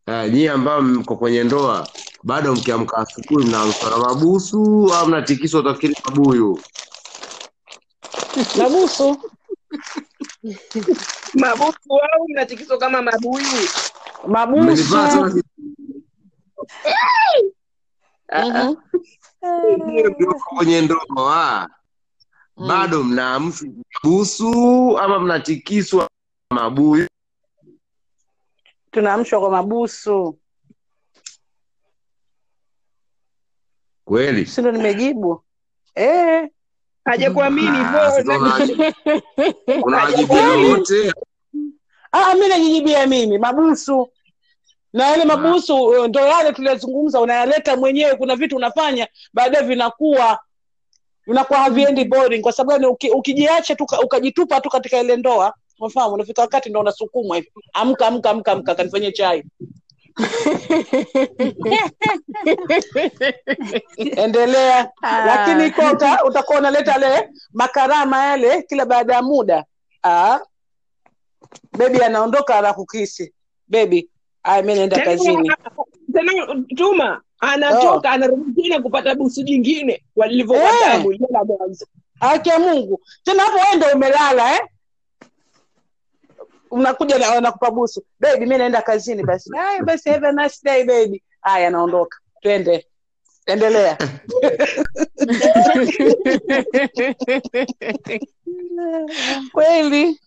uh, 0.07 0.25
nyie 0.33 0.49
ambao 0.51 0.81
mko 0.81 1.15
kwenye 1.15 1.43
ndoa 1.43 1.87
bado 2.23 2.53
mkiamka 2.55 2.97
asubuhi 2.97 3.45
mnaamka 3.47 3.89
na 3.89 3.97
mabusu 3.97 4.93
au 4.93 5.07
mnatikiswa 5.07 5.59
utafikiri 5.59 5.95
mabuyu 6.05 6.59
Mabusu. 8.57 9.17
Mabusu 11.33 11.93
au 12.13 12.27
mnatikiswa 12.29 12.77
kama 12.77 13.01
mabuyu? 13.01 13.45
Mabusu. 14.27 15.41
Mhm. 18.33 18.75
kwenye 20.57 20.81
ndoa 20.81 21.69
Mm. 22.57 22.67
bado 22.67 23.03
mnaamshwa 23.03 23.67
mabusu 24.03 24.97
ama 24.97 25.19
mnatikiswa 25.19 26.07
mabuyu 26.51 27.07
Tunaamshwa 28.91 29.39
kwa 29.39 29.49
mabusu. 29.49 30.38
Kweli 34.09 34.45
Si 34.45 34.61
ndo 34.61 34.71
nimejibu? 34.71 35.43
Eh. 35.95 36.47
Hajakuamini 37.05 37.77
Ah, 37.77 38.11
Ah, 42.11 42.35
mi 42.35 42.47
najijibia 42.47 43.07
mimi 43.07 43.37
mabusu 43.37 44.09
na 44.93 45.07
yale 45.07 45.25
mabusu 45.25 45.83
uh, 45.83 46.05
ndo 46.07 46.19
yale 46.19 46.53
tuliyozungumza, 46.53 47.19
unayaleta 47.21 47.77
mwenyewe. 47.77 48.15
Kuna 48.15 48.35
vitu 48.35 48.55
unafanya 48.55 49.07
baadaye 49.33 49.65
vinakuwa 49.65 50.39
vinakuwa 51.27 51.59
haviendi 51.59 52.05
boring, 52.05 52.41
kwa 52.41 52.51
sababu 52.51 52.87
uki, 52.89 53.09
ukijiacha 53.09 53.75
tu 53.75 53.85
ukajitupa 54.03 54.61
tu 54.61 54.69
katika 54.69 54.99
ile 55.01 55.15
ndoa, 55.17 55.53
unafahamu, 55.79 56.13
unafika 56.13 56.41
wakati 56.41 56.69
ndo 56.69 56.79
unasukumwa 56.79 57.35
hivi, 57.35 57.51
amka 57.73 58.07
amka 58.07 58.29
amka 58.29 58.51
amka, 58.51 58.75
kanifanyie 58.75 59.11
chai. 59.11 59.43
Endelea. 63.97 64.91
Lakini 65.01 65.67
iko 65.67 65.81
uta, 65.93 66.23
utakuwa 66.23 66.59
unaleta 66.59 66.97
le 66.97 67.29
makarama 67.53 68.25
yale 68.25 68.61
kila 68.61 68.85
baada 68.85 69.13
ya 69.15 69.21
muda. 69.21 69.65
Ah, 70.03 70.39
bebi 71.77 72.03
anaondoka 72.03 72.55
anakukisi 72.55 73.33
bebi, 73.67 74.09
aya, 74.43 74.63
mi 74.63 74.75
naenda 74.75 74.99
kazini. 74.99 75.51
Tuma 76.75 77.21
anatoka 77.39 78.15
oh. 78.15 78.19
tena 78.55 78.81
kupata 78.81 79.15
busu 79.15 79.43
jingine 79.43 80.03
walivyokuwa 80.15 80.71
hey. 80.71 81.17
la 81.29 81.43
mwanzo. 81.43 81.85
haki 82.19 82.51
Mungu. 82.59 83.01
Tena 83.23 83.43
hapo 83.43 83.55
wewe 83.57 83.75
ndio 83.75 83.89
umelala 83.95 84.53
eh? 84.55 84.61
Unakuja 86.71 87.17
na 87.19 87.41
nakupa 87.41 87.71
busu. 87.71 88.03
Baby, 88.19 88.45
mi 88.45 88.57
naenda 88.57 88.81
kazini 88.81 89.23
basi. 89.23 89.49
Haya 89.57 89.83
basi 89.83 90.09
have 90.09 90.27
a 90.27 90.31
nice 90.31 90.59
day 90.63 90.83
baby. 90.83 91.23
Haya 91.41 91.69
naondoka. 91.69 92.17
Twende. 92.41 92.85
Endelea. 93.45 93.97
Kweli. 99.53 100.19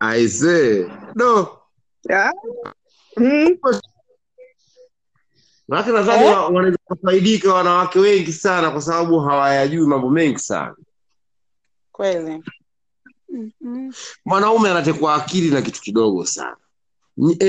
aise 0.00 0.86
no 1.14 1.56
Ah. 2.12 2.32
Mm. 3.16 3.56
Manake 5.68 5.90
nadhani 5.92 6.24
Eh? 6.26 6.36
wanaweza 6.54 6.78
kufaidika 6.84 7.54
wanawake 7.54 7.98
wengi 7.98 8.32
sana 8.32 8.70
kwa 8.70 8.80
sababu 8.80 9.20
hawayajui 9.20 9.86
mambo 9.86 10.10
mengi 10.10 10.38
sana. 10.38 10.74
Kweli. 11.92 12.42
Mhm. 13.30 13.92
Mwanaume 14.24 14.70
anatekwa 14.70 15.14
akili 15.14 15.50
na 15.50 15.62
kitu 15.62 15.80
kidogo 15.80 16.24
sana. 16.26 16.56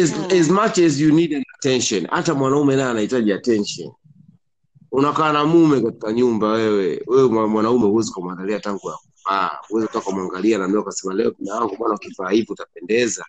As, 0.04 0.12
Mm. 0.14 0.40
as 0.42 0.50
much 0.50 0.78
as 0.80 1.00
you 1.00 1.14
need 1.14 1.34
an 1.34 1.44
attention, 1.58 2.08
hata 2.08 2.34
mwanaume 2.34 2.76
naye 2.76 2.90
anahitaji 2.90 3.34
attention. 3.34 3.92
Unakaa 4.92 5.34
na 5.34 5.46
mume 5.46 5.82
katika 5.82 6.12
nyumba, 6.14 6.48
wewe 6.48 7.04
wewe 7.08 7.48
mwanaume 7.48 7.86
huwezi 7.86 8.12
kumwangalia 8.12 8.60
tangu 8.60 8.90
ya 8.90 8.96
kuvaa, 8.96 9.58
huwezi 9.68 9.88
kutoka 9.88 10.06
kumwangalia 10.06 10.58
na 10.58 10.68
leo 10.68 10.82
ukasema 10.82 11.14
leo 11.14 11.34
mume 11.40 11.52
wangu 11.52 11.78
bwana, 11.78 11.96
ukivaa 11.96 12.30
hivi 12.30 12.48
utapendeza. 12.52 13.26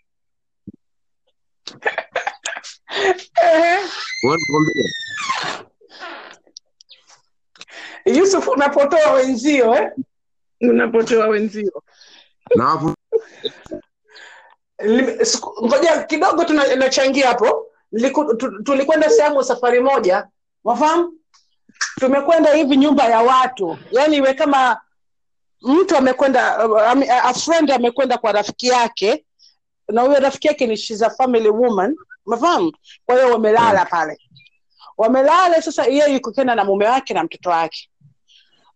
Yusuf 8.07 8.49
unapotoa 8.49 9.13
wenzio 9.13 9.75
eh? 9.75 9.91
Unapotoa 10.61 11.27
wenzio. 11.27 11.83
Na 12.55 12.95
ngoja 15.65 16.03
kidogo 16.03 16.45
tunachangia 16.45 16.77
nachangia 16.77 17.27
hapo. 17.29 17.67
Tulikwenda 18.65 19.11
sehemu 19.11 19.45
safari 19.45 19.81
moja. 19.81 20.27
Wafahamu? 20.65 21.13
Tumekwenda 22.01 22.55
hivi 22.55 22.77
nyumba 22.77 23.05
ya 23.09 23.21
watu. 23.23 23.79
Yani 23.91 24.17
iwe 24.17 24.35
kama 24.35 24.81
mtu 25.63 25.97
amekwenda 25.97 26.57
a 27.25 27.35
friend 27.35 27.71
amekwenda 27.71 28.19
kwa 28.19 28.33
rafiki 28.33 28.67
yake 28.69 29.25
na 29.89 30.03
huyo 30.03 30.21
rafiki 30.21 30.47
yake 30.49 30.67
ni 30.67 30.77
she's 30.77 31.03
a 31.03 31.11
family 31.11 31.49
woman. 31.49 31.97
Umefahamu 32.27 32.73
kwa 33.07 33.15
hiyo 33.15 33.33
wamelala 33.33 33.85
pale. 33.85 34.19
Wamelala 34.97 35.63
sasa 35.63 35.85
yeye 35.87 36.15
yuko 36.15 36.33
kenda 36.33 36.55
na 36.55 36.65
mume 36.65 36.87
wake 36.87 37.15
na 37.15 37.25
mtoto 37.25 37.51
wake. 37.51 37.91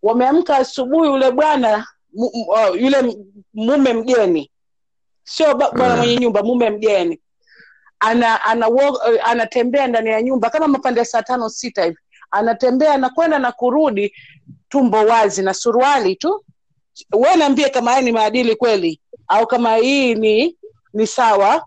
Wameamka 0.03 0.57
asubuhi 0.57 1.09
yule 1.11 1.31
bwana 1.31 1.87
uh, 2.17 2.81
yule 2.83 3.17
mume 3.55 3.93
mgeni. 3.93 4.51
Sio 5.25 5.55
bwana 5.55 5.89
Mm. 5.89 5.97
mwenye 5.97 6.17
nyumba 6.17 6.43
mume 6.43 6.71
mgeni. 6.71 7.21
Ana, 8.01 8.43
ana 8.45 8.69
walk, 8.69 8.95
uh, 8.95 9.29
anatembea 9.29 9.87
ndani 9.87 10.11
ya 10.11 10.23
nyumba 10.23 10.51
kama 10.51 10.69
mapande 10.69 11.01
ya 11.01 11.05
saa 11.07 11.23
tano 11.23 11.49
sita 11.49 11.85
hivi. 11.85 11.97
Anatembea 12.31 12.95
anakwenda 12.95 13.39
na 13.39 13.53
kurudi 13.53 14.15
tumbo 14.69 14.97
wazi 14.97 15.43
na 15.43 15.55
suruali 15.55 16.17
tu. 16.17 16.45
We 17.13 17.37
naambie 17.37 17.69
kama 17.69 17.91
haya 17.91 18.03
ni 18.03 18.13
maadili 18.13 18.57
kweli 18.57 19.01
au 19.29 19.47
kama 19.47 19.77
hii 19.77 20.15
ni 20.15 20.57
ni 20.93 21.07
sawa 21.07 21.65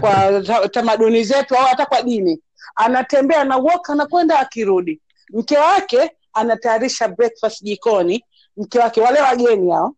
kwa 0.00 0.42
tamaduni 0.68 1.24
zetu 1.24 1.56
au 1.56 1.64
hata 1.64 1.86
kwa 1.86 2.02
dini. 2.02 2.40
Anatembea 2.74 3.44
na 3.44 3.56
walk 3.56 3.90
anakwenda 3.90 4.38
akirudi. 4.38 5.00
Mke 5.30 5.58
wake 5.58 6.10
anatayarisha 6.32 7.08
breakfast 7.08 7.62
jikoni 7.62 8.24
mke 8.58 8.78
wake 8.78 9.00
wale 9.00 9.20
wageni 9.20 9.70
hao 9.70 9.94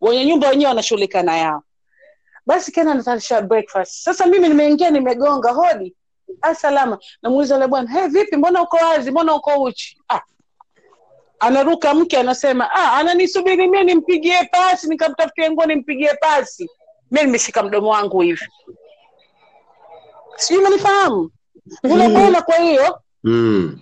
wenye 0.00 0.24
nyumba 0.26 0.48
wenyewe 0.48 0.68
wanashughulika 0.68 1.22
na 1.22 1.36
yao. 1.36 1.62
Basi 2.46 2.72
kena 2.72 2.92
anatayarisha 2.92 3.40
breakfast. 3.42 3.92
Sasa 4.04 4.26
mimi 4.26 4.48
nimeingia 4.48 4.90
nimegonga 4.90 5.52
hodi. 5.52 5.96
Asalama 6.42 6.98
namuuliza 7.22 7.54
yule 7.54 7.66
bwana 7.66 7.90
hey, 7.90 8.06
vipi? 8.08 8.36
Mbona 8.36 8.62
uko 8.62 8.76
wazi? 8.76 9.10
Mbona 9.10 9.34
uko 9.34 9.62
uchi? 9.62 9.98
Ah. 10.08 10.20
anaruka 11.40 11.94
mke 11.94 12.18
anasema 12.18 12.70
ah, 12.72 12.92
ananisubiri 12.92 13.68
mie 13.68 13.84
nimpigie 13.84 14.44
pasi 14.52 14.88
nikamtafutie 14.88 15.50
nguo 15.50 15.66
nimpigie 15.66 16.14
pasi. 16.20 16.70
Mi 17.10 17.20
nimeshika 17.22 17.62
mdomo 17.62 17.88
wangu 17.88 18.20
hivi. 18.20 18.46
Sijui 20.36 20.62
umenifahamu 20.64 21.30
yule 21.84 22.08
bwana 22.08 22.42
kwa 22.42 22.56
hiyo 22.56 23.00
mm. 23.24 23.80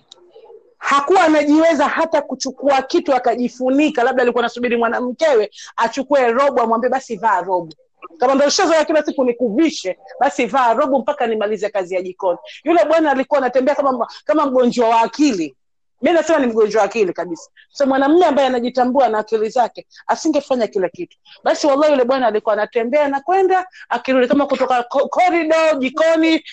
Hakuwa 0.77 1.23
anajiweza 1.23 1.87
hata 1.87 2.21
kuchukua 2.21 2.81
kitu 2.81 3.15
akajifunika 3.15 4.03
labda 4.03 4.23
alikuwa 4.23 4.41
anasubiri 4.43 4.77
mwanamkewe 4.77 5.51
achukue 5.75 6.27
robo 6.31 6.61
amwambie 6.61 6.89
basi 6.89 7.15
vaa 7.15 7.41
robo. 7.41 7.73
Kama 8.17 8.35
ndo 8.35 8.49
shazoya 8.49 8.85
kila 8.85 9.03
siku 9.03 9.23
nikuvishe 9.23 9.97
basi 10.19 10.45
vaa 10.45 10.73
robo 10.73 10.99
mpaka 10.99 11.27
nimalize 11.27 11.69
kazi 11.69 11.95
ya 11.95 12.01
jikoni. 12.01 12.39
Yule 12.63 12.85
bwana 12.85 13.11
alikuwa 13.11 13.37
anatembea 13.37 13.75
kama 13.75 14.07
kama 14.25 14.45
mgonjwa 14.45 14.89
wa 14.89 15.01
akili. 15.01 15.55
Mi 16.01 16.11
nasema 16.11 16.39
ni 16.39 16.47
mgonjwa 16.47 16.79
wa 16.81 16.85
akili 16.85 17.13
kabisa. 17.13 17.49
So 17.71 17.85
mwanamume 17.85 18.25
ambaye 18.25 18.47
anajitambua 18.47 19.09
na 19.09 19.19
akili 19.19 19.49
zake 19.49 19.87
asingefanya 20.07 20.67
kila 20.67 20.89
kitu. 20.89 21.17
Basi 21.43 21.67
wallahi 21.67 21.91
yule 21.91 22.03
bwana 22.05 22.27
alikuwa 22.27 22.53
anatembea 22.53 23.07
na 23.07 23.19
kwenda 23.21 23.67
akirudi 23.89 24.27
kama 24.27 24.45
kutoka 24.47 24.83
ko- 24.83 25.07
korido 25.07 25.55
jikoni 25.79 26.43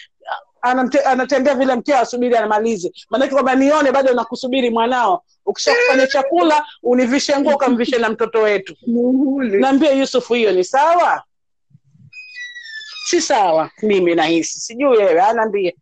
anamte, 0.65 0.99
anatembea 1.01 1.55
vile 1.55 1.74
mkeo 1.77 1.99
asubiri 1.99 2.36
anamalize. 2.36 2.93
Maanake 3.11 3.32
kwamba 3.32 3.55
nione 3.55 3.93
bado 3.93 4.15
nakusubiri 4.15 4.70
mwanao. 4.70 5.24
Ukishakufanya 5.47 6.07
chakula 6.07 6.66
univishe 6.82 7.39
nguo 7.39 7.55
ukamvishe 7.55 7.99
na 7.99 8.09
mtoto 8.11 8.39
wetu. 8.43 8.77
Naambia 9.61 9.93
yusufu 9.93 10.35
hiyo 10.35 10.53
ni 10.53 10.65
sawa? 10.65 11.23
Si 13.07 13.20
sawa 13.20 13.70
mimi 13.82 14.15
nahisi. 14.15 14.61
Sijui 14.61 14.97
wewe 14.97 15.20
anaambia 15.20 15.73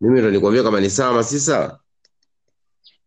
mimi 0.00 0.20
ndo 0.20 0.30
nikuambia 0.30 0.62
kama 0.62 0.80
ni 0.80 0.90
sawa 0.90 1.10
ama 1.10 1.24
si 1.24 1.40
sawa. 1.40 1.80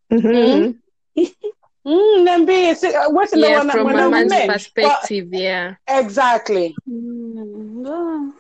Mhm. 0.10 0.74
mm, 1.86 2.24
niambie 2.24 2.76
si, 2.76 2.88
uh, 2.88 3.16
wote 3.16 3.36
one 3.36 3.72
from 3.72 3.88
a 3.88 3.94
man's 3.94 4.10
mwanamume 4.12 4.48
perspective 4.48 5.28
well, 5.32 5.42
yeah. 5.42 5.76
exactly 5.86 6.76
Mm, 6.88 7.86
ah. 7.88 8.32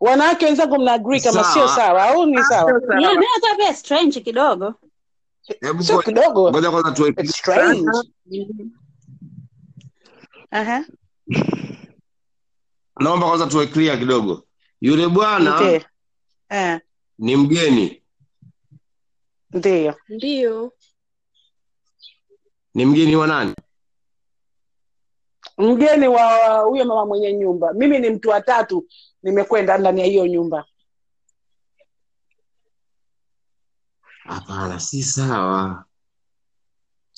wanawake 0.00 0.44
wenzangu 0.46 0.78
mna 0.78 0.92
agree 0.92 1.20
kama 1.20 1.44
sio 1.44 1.68
sawa 1.68 2.02
au 2.08 2.26
ni 2.26 2.42
sawa 2.44 2.70
Sio 2.70 2.80
sawa. 2.88 3.00
Yeah, 3.00 3.22
hata 3.34 3.56
pia 3.56 3.74
strange 3.74 4.20
kidogo 4.20 4.74
sio 5.80 6.02
kidogo 6.02 6.50
ngoja 6.50 6.70
kwanza 6.70 6.90
tuwe 6.92 7.08
It's 7.08 7.36
strange 7.38 7.90
Aha. 10.50 10.84
naomba 13.00 13.26
kwanza 13.26 13.46
tuwe 13.46 13.66
clear 13.66 13.98
kidogo 13.98 14.44
yule 14.80 15.08
bwana 15.08 15.56
okay. 15.56 15.80
Eh, 16.48 16.80
ni 17.18 17.36
mgeni 17.36 18.02
ndiyo 19.52 19.94
Ndio. 20.08 20.72
Ni 22.74 22.84
mgeni 22.86 23.16
wa 23.16 23.26
nani? 23.26 23.54
Mgeni 25.58 26.08
wa 26.08 26.58
huyo 26.58 26.84
mama 26.84 27.06
mwenye 27.06 27.32
nyumba. 27.32 27.72
Mimi 27.72 27.98
ni 27.98 28.10
mtu 28.10 28.28
wa 28.28 28.40
tatu 28.40 28.86
nimekwenda 29.22 29.78
ndani 29.78 30.00
ya 30.00 30.06
hiyo 30.06 30.26
nyumba. 30.26 30.64
Hapana 34.24 34.80
si 34.80 35.02
sawa. 35.02 35.84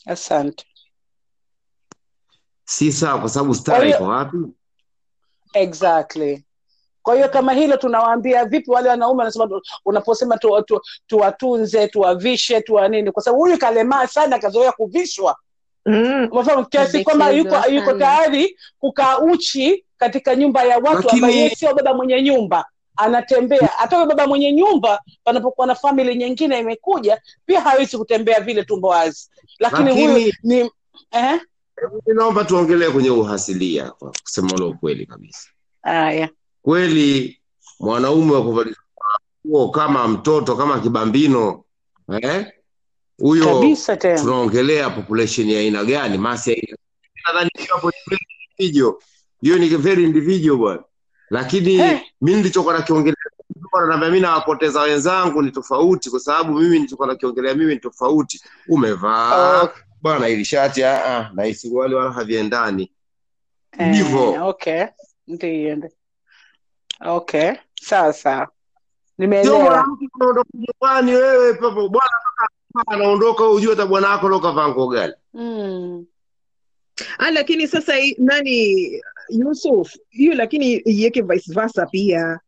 Asante. 0.07 0.65
Si 2.65 2.93
sawa 2.93 3.21
kwa 3.21 3.29
sababu 3.29 3.51
Kwa 3.53 3.61
stara 3.61 3.89
iko 3.89 4.05
wapi? 4.05 4.37
Exactly. 5.53 6.45
Kwa 7.03 7.15
hiyo 7.15 7.29
kama 7.29 7.53
hilo 7.53 7.77
tunawaambia 7.77 8.45
vipi 8.45 8.71
wale 8.71 8.89
wanaume 8.89 9.19
wanasema 9.19 9.45
unaposema 9.45 9.63
unaposema 9.85 10.39
tu- 10.39 10.63
tu- 10.63 10.81
tuwatunze 11.07 11.89
tuwavishe 11.89 12.61
tuwa 12.61 12.89
nini? 12.89 13.13
Kwa 13.13 13.23
sababu 13.23 13.43
huyu 13.43 13.59
kalemaa 13.59 14.07
sana 14.07 14.37
akazoea 14.37 14.73
kuvishwa 14.73 15.37
Mm. 15.87 16.29
kiasi 16.71 17.05
kwamba 17.05 17.31
yuko 17.31 17.57
yuko 17.71 17.93
tayari 17.93 18.59
kukaa 18.79 19.19
uchi 19.19 19.85
katika 19.99 20.37
nyumba 20.37 20.65
ya 20.65 20.79
watu 20.79 20.93
Lakini- 21.03 21.13
ambaye 21.25 21.51
sio 21.51 21.75
baba 21.75 21.95
mwenye 21.95 22.23
nyumba 22.23 22.65
anatembea 22.97 23.67
hata 23.77 23.97
huyo 23.97 24.09
baba 24.09 24.27
mwenye 24.27 24.53
nyumba 24.53 25.01
panapokuwa 25.25 25.67
na 25.67 25.75
famili 25.75 26.15
nyingine 26.17 26.59
imekuja 26.59 27.21
pia 27.47 27.61
hawezi 27.61 27.99
kutembea 27.99 28.41
vile 28.41 28.65
tumbo 28.65 28.89
wazi 28.89 29.31
lakini, 29.59 29.89
Lakini- 29.89 30.13
huyu 30.13 30.33
ni 30.43 30.71
eh? 31.11 31.41
Naomba 32.07 32.45
tuongelee 32.45 32.91
kwenye 32.91 33.11
uhasilia 33.11 33.91
kwa 33.91 34.13
kusema 34.23 34.51
ule 34.55 34.65
ukweli 34.65 35.07
kabisa 35.07 35.49
Aya. 35.83 36.29
kweli 36.63 37.41
mwanaume 37.81 38.33
wa 38.33 38.43
kuvalia 38.43 38.75
nguo 39.47 39.69
kama 39.69 40.09
mtoto 40.09 40.57
kama 40.57 40.81
kibambino 40.81 41.65
eh? 42.23 42.53
Huyo 43.19 43.77
tunaongelea 44.01 44.91
population 44.91 45.51
ya 45.51 45.61
aina 45.61 45.85
gani? 45.85 46.19
Masi 46.19 46.51
ya 46.51 46.77
nadhani 47.27 47.51
hiyo 49.41 49.59
ni 49.59 49.69
very 49.69 50.05
individual. 50.05 50.59
Bwana. 50.59 50.83
Lakini 51.31 51.75
Eh. 51.75 52.01
mi 52.21 52.35
nilichokuwa 52.35 52.75
nakiongelea 52.75 53.17
naambia 53.89 54.11
mi 54.11 54.21
nawapoteza 54.21 54.81
wenzangu 54.81 55.43
ni 55.43 55.51
tofauti 55.51 56.11
kwa 56.11 56.21
sababu 56.21 56.53
mimi 56.55 56.77
nilichokuwa 56.79 57.09
nakiongelea 57.09 57.55
mimi 57.55 57.75
ni 57.75 57.81
tofauti. 57.81 58.41
Umevaa 58.69 59.63
uh, 59.63 59.69
bwana 60.03 60.29
ili 60.29 60.45
shati 60.45 60.85
ah, 60.85 61.17
ah, 61.17 61.31
na 61.35 61.55
wala 61.73 62.13
haviendani. 62.13 62.93
Eh, 63.79 63.89
ndivyo. 63.89 64.47
okay. 64.47 64.85
Ndiyo 65.29 65.91
okay. 67.01 67.53
Sawa 67.81 68.13
sawa 68.13 68.49
nimeelewa 69.19 69.87
nyumbani 70.55 71.13
wewe 71.13 71.53
bwana 71.89 72.17
anaondoka 72.87 73.49
ujue 73.49 73.71
hata 73.71 73.87
bwana 73.87 74.09
wako 74.09 74.29
leo 74.29 74.41
kavaa 74.41 74.69
nguo 74.69 74.89
gani 74.89 75.13
mm. 75.35 76.07
Ah, 77.19 77.31
lakini 77.31 77.69
sasa 77.69 77.93
nani 78.19 78.87
Yusuf 79.29 79.95
hiyo 80.11 80.35
lakini 80.35 80.73
iweke 80.73 81.23
vice 81.23 81.53
versa 81.53 81.87
pia 81.87 82.41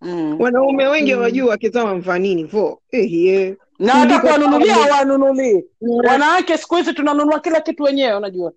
Mm. 0.00 0.40
wanaume 0.40 0.86
wengi 0.86 1.10
Mm. 1.12 1.18
hawajui 1.18 1.48
wake 1.48 1.68
zao 1.68 1.86
wamvaa 1.86 2.18
nini 2.18 2.44
vo 2.44 2.82
ehie 2.90 3.56
na 3.78 3.92
hata 3.92 4.18
kuwanunulia 4.20 4.74
hawanunulii 4.74 5.64
wanawake 5.80 6.58
siku 6.58 6.74
hizi 6.76 6.92
tunanunua 6.92 7.40
kila 7.40 7.60
kitu 7.60 7.82
wenyewe 7.82 8.14
unajua 8.16 8.52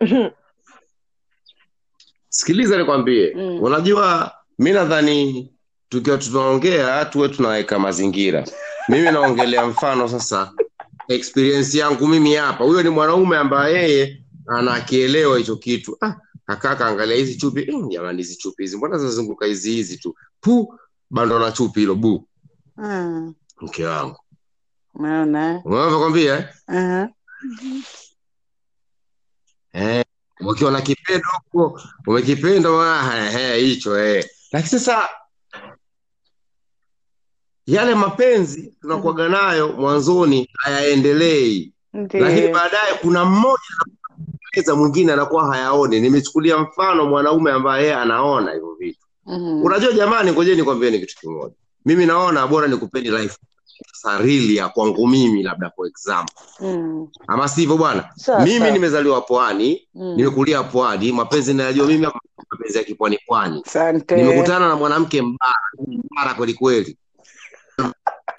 sikiliza 2.28 2.78
nikwambie 2.78 3.32
Mm. 3.36 3.62
unajua 3.62 4.32
mi 4.58 4.72
nadhani 4.72 5.50
tukiwa 5.88 6.18
tunaongea 6.18 7.04
tuwe 7.04 7.28
tunaweka 7.28 7.78
mazingira 7.78 8.44
mimi 8.88 9.10
naongelea 9.10 9.66
mfano 9.66 10.08
sasa 10.08 10.52
experience 11.08 11.78
yangu 11.78 12.06
mimi 12.08 12.34
hapa 12.34 12.64
huyo 12.64 12.82
ni 12.82 12.88
mwanaume 12.88 13.36
ambaye 13.36 13.74
yeye 13.76 14.22
anakielewa 14.46 15.38
hicho 15.38 15.56
kitu 15.56 15.96
ah, 16.00 16.14
angalia 16.86 17.16
hizi 17.16 17.36
chupi 17.36 17.72
mm, 17.72 17.88
jamani 17.88 18.18
hizi 18.18 18.36
chupi 18.36 18.62
hizi 18.62 18.76
mbona 18.76 18.98
zinazunguka 18.98 19.46
hizi 19.46 19.70
hizi 19.70 19.96
tu 19.98 20.16
pu 20.40 20.78
bando 21.10 21.38
la 21.38 21.52
chupi 21.52 21.80
hilo 21.80 21.94
bu 21.94 22.24
Mm. 22.80 23.34
mke 23.60 23.84
wangu 23.84 24.20
unavyokwambia 25.64 26.38
eh? 26.38 26.48
umeona 26.68 27.08
eh? 29.72 29.98
Eh, 30.00 30.04
kipendo 30.80 31.28
huko 31.50 31.80
umekipenda 32.06 32.70
hicho 33.54 33.98
eh. 33.98 34.24
Lakini 34.52 34.70
sasa 34.70 35.08
yale 37.68 37.94
mapenzi 37.94 38.72
tunakuwaga 38.80 39.28
nayo 39.28 39.68
mwanzoni 39.68 40.48
hayaendelei, 40.58 41.72
lakini 41.92 42.48
baadaye 42.48 42.94
kuna 43.02 43.24
mmoja 43.24 43.58
anaeleza 44.52 44.74
mwingine 44.76 45.12
anakuwa 45.12 45.46
hayaoni. 45.46 46.00
Nimechukulia 46.00 46.58
mfano 46.58 47.06
mwanaume 47.06 47.52
ambaye 47.52 47.82
yeye 47.84 47.94
anaona 47.96 48.52
hivyo 48.52 48.74
vitu. 48.78 48.98
Mhm. 49.26 49.62
Unajua 49.62 49.92
jamani, 49.92 50.32
ngojeni 50.32 50.56
nikwambieni 50.56 50.98
kitu 50.98 51.16
kimoja. 51.20 51.54
Mimi 51.86 52.06
naona 52.06 52.46
bora 52.46 52.68
nikupeni 52.68 53.10
life 53.10 53.36
sarili 53.92 54.56
ya 54.56 54.68
kwangu 54.68 55.08
mimi, 55.08 55.42
labda 55.42 55.70
for 55.76 55.86
example, 55.86 56.34
Mm. 56.60 57.08
ama 57.26 57.48
sivyo 57.48 57.76
bwana? 57.76 58.04
Mimi 58.44 58.70
nimezaliwa 58.70 59.20
pwani, 59.20 59.88
Mm. 59.94 60.14
nimekulia 60.16 60.62
pwani, 60.62 61.12
mapenzi 61.12 61.54
nayajua 61.54 61.86
mimi 61.86 62.06
mapenzi 62.50 62.78
ya 62.78 62.84
kipwani 62.84 63.18
pwani. 63.26 63.62
Nimekutana 64.16 64.68
na 64.68 64.76
mwanamke 64.76 65.22
mbara 65.22 65.54
mbara 66.12 66.34
kweli 66.34 66.54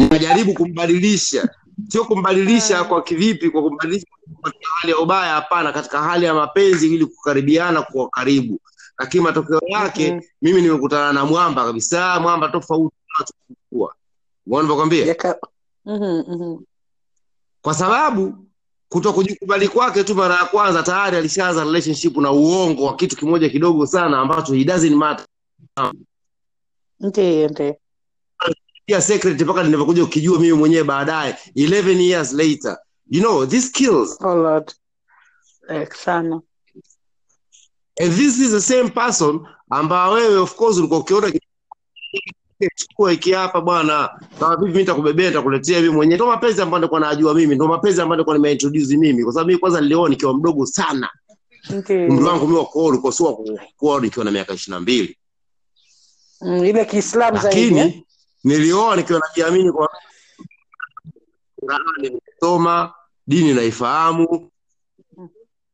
kweli, 0.08 0.54
kumbadilisha, 0.54 1.50
sio 1.90 2.06
kumbadilisha 2.06 2.84
kwa 2.84 3.02
kivipi, 3.04 3.50
kwa 3.50 3.62
kumbadilisha 3.64 4.08
katika 4.44 4.68
hali 4.82 4.92
ya 4.92 4.98
ubaya, 5.00 5.34
hapana, 5.34 5.72
katika 5.72 6.02
hali 6.02 6.26
ya 6.26 6.34
mapenzi, 6.34 6.96
ili 6.96 7.06
kukaribiana 7.06 7.82
kwa 7.82 8.10
karibu, 8.10 8.60
lakini 9.00 9.24
matokeo 9.24 9.60
yake 9.68 10.12
Mhm. 10.12 10.22
mimi 10.42 10.62
nimekutana 10.62 11.14
na 11.14 11.26
mwamba 11.26 11.66
kabisa, 11.66 12.20
mwamba 12.20 12.50
tofauti 12.50 12.96
nachokua. 13.20 13.96
Navyokwambia? 14.46 15.16
Mhm, 15.86 16.24
mhm. 16.28 16.58
kwa 17.62 17.74
sababu 17.74 18.46
kuto 18.90 19.14
kujikubali 19.14 19.68
kwake 19.68 20.04
tu 20.04 20.16
mara 20.16 20.36
ya 20.36 20.46
kwanza 20.46 20.84
tayari 20.84 21.18
alishaanza 21.18 21.64
relationship 21.64 22.18
na 22.18 22.32
uongo 22.32 22.84
wa 22.86 22.96
kitu 22.96 23.16
kimoja 23.16 23.50
kidogo 23.50 23.86
sana 23.86 24.20
ambacho 24.20 24.54
he 24.54 24.64
doesn't 24.64 24.96
matter 24.96 25.26
Ndiyo, 27.00 27.48
ndiyo. 27.50 27.76
Pia 28.90 29.02
secret 29.02 29.42
mpaka 29.42 29.64
nilivyokuja 29.64 30.04
ukijua 30.04 30.40
mimi 30.40 30.54
mwenyewe 30.54 30.84
baadaye 30.84 31.36
11 31.56 32.02
years 32.02 32.34
later. 32.34 32.78
You 33.10 33.22
know 33.22 33.46
this 33.46 33.72
kills. 33.72 34.18
Oh 34.22 34.36
Lord. 34.36 34.74
Eh, 35.70 35.88
sana. 35.94 36.42
and 38.02 38.14
this 38.14 38.40
is 38.40 38.52
the 38.52 38.62
same 38.62 38.90
person 38.90 39.40
ambao 39.70 40.12
wewe 40.14 40.38
of 40.38 40.56
course 40.56 40.78
ulikuwa 40.78 41.00
ukiona 41.00 41.32
chukua 42.76 43.12
hiki 43.12 43.32
hapa 43.32 43.62
bwana. 43.62 44.10
Kama 44.40 44.56
vipi 44.56 44.68
mimi 44.68 44.80
nitakubebea 44.80 45.28
nitakuletea 45.30 45.82
mimi 45.82 45.94
mwenyewe. 45.96 46.16
Ndio 46.18 46.28
mapenzi 46.28 46.62
ambayo 46.62 46.80
nilikuwa 46.80 47.00
najua 47.00 47.34
mimi. 47.34 47.56
Ndio 47.56 47.68
mapenzi 47.68 48.02
ambayo 48.02 48.16
nilikuwa 48.16 48.36
nimeintroduce 48.36 48.98
mimi. 48.98 49.24
Kwa 49.24 49.34
sababu 49.34 49.48
mimi 49.48 49.60
kwanza 49.60 49.82
nilioa 49.82 50.10
nikiwa 50.10 50.34
mdogo 50.34 50.66
sana. 50.66 51.10
Umri 51.90 52.24
wangu 52.24 52.48
mimi 52.48 52.60
wa 52.60 52.66
kuoa 52.66 52.86
ulikuwa 52.88 53.14
sio 53.14 53.38
kuoa 53.78 54.02
nikiwa 54.02 54.26
na 54.26 54.32
miaka 54.32 54.54
ishirini 54.54 54.76
na 54.76 54.80
mbili. 54.82 55.18
Mm, 56.42 56.66
ile 56.66 56.86
Kiislamu 56.86 57.38
zaidi. 57.38 57.76
lakini 57.76 58.06
nilioa 58.44 58.96
nikiwa 58.96 59.20
najiamini 59.20 59.72
kwa 59.72 59.90
nimesoma 62.02 62.94
dini 63.28 63.54
naifahamu. 63.54 64.52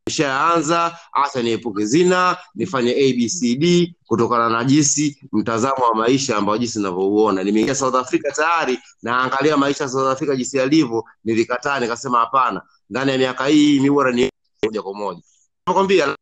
Nishaanza 0.07 0.97
hata 1.11 1.41
niepuke 1.43 1.85
zina 1.85 2.37
nifanye 2.55 2.91
abcd 2.91 3.93
kutokana 4.07 4.49
na 4.49 4.63
jinsi 4.63 5.29
mtazamo 5.31 5.83
wa 5.85 5.95
maisha 5.95 6.37
ambao 6.37 6.57
jinsi 6.57 6.79
inavyouona 6.79 7.43
nimeingia 7.43 7.75
south 7.75 7.95
africa 7.95 8.31
tayari 8.35 8.79
naangalia 9.01 9.57
maisha 9.57 9.83
ya 9.83 9.89
south 9.89 10.07
africa 10.07 10.35
jinsi 10.37 10.57
yalivyo 10.57 11.03
nilikataa 11.23 11.79
nikasema 11.79 12.19
hapana. 12.19 12.61
Ndani 12.89 13.11
ya 13.11 13.17
miaka 13.17 13.45
hii 13.47 13.79
mi 13.79 13.89
bora 13.89 14.11
ni 14.11 14.29
moja 14.63 14.81
kwa 14.81 14.93
moja. 14.93 15.21
Nakwambia 15.67 16.15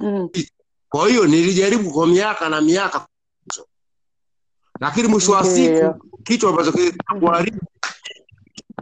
Mm. 0.00 0.28
kwa 0.88 1.08
hiyo 1.08 1.26
nilijaribu 1.26 1.90
kwa 1.92 2.06
miaka 2.06 2.48
na 2.48 2.60
miaka 2.60 3.06
lakini 4.80 5.08
mwisho 5.08 5.32
wa 5.32 5.44
siku 5.44 6.08
kitu 6.24 6.48
ambacho 6.48 6.72
kuharibu 7.20 7.60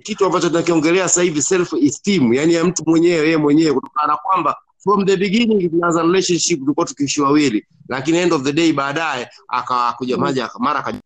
kitu 0.03 0.27
ambacho 0.27 0.49
tunakiongelea 0.49 1.09
sasa 1.09 1.23
hivi 1.23 1.43
self 1.43 1.73
esteem 1.73 2.33
yani 2.35 2.55
ya 2.55 2.65
mtu 2.65 2.83
mwenyewe 2.87 3.25
yeye 3.25 3.37
mwenyewe 3.37 3.75
kutokana 3.75 4.07
na 4.13 4.17
kwamba 4.17 4.57
from 4.79 5.07
the 5.07 5.17
beginning 5.17 5.71
tunaanza 5.71 6.03
relationship 6.03 6.61
tulikuwa 6.61 6.87
tukiishi 6.87 7.21
wawili 7.21 7.67
lakini 7.89 8.19
end 8.19 8.33
of 8.33 8.43
the 8.43 8.53
day 8.53 8.73
baadaye 8.73 9.31
akakuja 9.49 10.17
maji 10.17 10.43
mara 10.59 10.81
akaja 10.81 11.01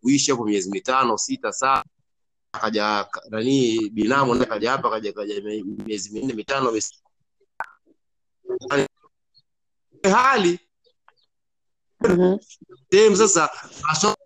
kuishi 0.00 0.34
kwa 0.34 0.46
miezi 0.46 0.70
mitano 0.70 1.18
sita 1.18 1.52
saba 1.52 1.84
akaja 2.52 3.06
nani 3.30 3.90
binamu 3.90 4.34
naye 4.34 4.46
akaja 4.46 4.70
hapa 4.70 4.88
akaja 4.88 5.12
kaja 5.12 5.34
miezi 5.86 6.10
minne 6.12 6.32
mitano 6.32 6.72
hali. 10.12 10.58
Sehemu 12.90 13.16
sasa 13.16 13.50
masoga 13.82 14.16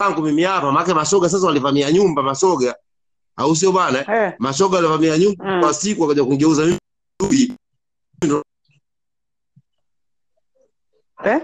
wangu 0.00 0.22
mimi 0.22 0.42
hapa 0.42 0.72
maana 0.72 0.94
masoga 0.94 1.28
sasa 1.28 1.46
walivamia 1.46 1.92
nyumba 1.92 2.22
masoga 2.22 2.76
au 3.36 3.56
sio 3.56 3.72
bwana 3.72 3.98
eh? 3.98 4.06
Eh. 4.08 4.32
walivamia 4.76 5.18
nyumba 5.18 5.44
Mm. 5.44 5.60
kwa 5.60 5.74
siku 5.74 6.02
wakaja 6.02 6.24
kungeuza 6.24 6.64
mimi 6.66 6.78
Eh? 11.24 11.40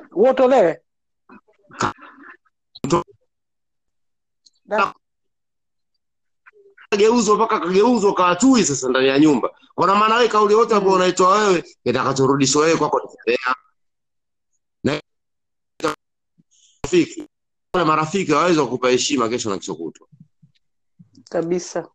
Kageuzwa 6.91 7.37
mpaka 7.37 7.61
kageuzwa 7.61 8.15
kawachui 8.15 8.65
sasa 8.65 8.89
ndani 8.89 9.09
ya 9.09 9.19
nyumba 9.19 9.51
kwa 9.75 9.95
maana 9.97 10.15
wewe 10.17 10.29
kauli 10.29 10.55
yote 10.55 10.75
ambayo 10.75 10.97
unaitoa 10.97 11.39
wewe 11.39 11.65
itakachorudishwa 11.85 12.63
wewe 12.63 12.77
kwako 12.79 13.01
ni 13.01 13.09
fedheha. 13.25 13.55
na 14.85 15.01
rafiki 16.91 17.25
wale 17.75 17.87
marafiki 17.87 18.33
waweza 18.33 18.63
kukupa 18.65 18.91
heshima 18.91 19.29
kesho 19.29 19.51
na 19.51 19.59
kesho 19.59 19.75
kutwa 19.75 20.07
Kabisa. 21.31 21.89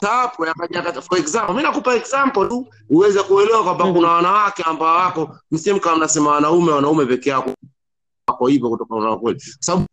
hapo 0.00 0.46
for 1.02 1.18
example 1.18 1.54
mimi 1.54 1.62
nakupa 1.62 1.94
example 1.94 2.48
tu 2.48 2.66
uweze 2.90 3.22
kuelewa 3.22 3.64
kwamba 3.64 3.84
Mhm. 3.84 3.94
kuna 3.94 4.08
wanawake 4.08 4.62
ambao 4.62 4.96
wako 4.96 5.36
msimu 5.50 5.80
kama 5.80 5.96
mnasema 5.96 6.30
wanaume 6.30 6.72
wanaume 6.72 7.06
peke 7.06 7.30
yako 7.30 7.54
wako 8.28 8.46
hivyo 8.46 8.70
kutokana 8.70 9.10
na 9.10 9.16
kweli 9.16 9.40
sababu 9.60 9.86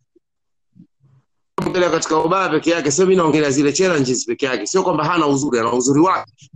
katika 1.90 2.16
ubaya 2.18 2.48
peke 2.48 2.70
yake 2.70 2.90
sio 2.90 3.04
mimi 3.06 3.16
naongelea 3.16 3.50
zile 3.50 3.72
challenges 3.72 4.26
peke 4.26 4.46
yake 4.46 4.66
sio 4.66 4.82
kwamba 4.82 5.04
hana 5.04 5.26
uzuri 5.26 5.58
ana 5.58 5.72
uzuri 5.72 6.00
wake 6.00 6.50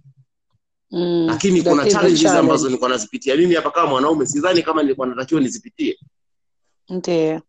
Mm. 0.90 1.26
lakini 1.26 1.62
kuna 1.62 1.90
challenges 1.90 2.22
challenge. 2.22 2.38
ambazo 2.40 2.66
nilikuwa 2.66 2.90
nazipitia 2.90 3.36
mimi 3.36 3.54
hapa 3.54 3.70
kama 3.70 3.86
mwanaume 3.90 4.26
sidhani 4.26 4.62
kama 4.62 4.82
nilikuwa 4.82 5.06
natakiwa 5.06 5.40
nizipitie 5.40 5.98
Ndio. 6.88 7.40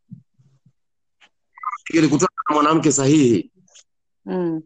ningelikutana 1.89 2.29
na 2.49 2.55
mwanamke 2.55 2.91
sahihi 2.91 3.51
Mm. 4.27 4.61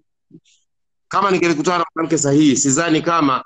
kama 1.07 1.31
ningelikutana 1.31 1.77
na 1.77 1.85
mwanamke 1.95 2.17
sahihi 2.17 2.57
sidhani 2.57 3.01
kama 3.01 3.43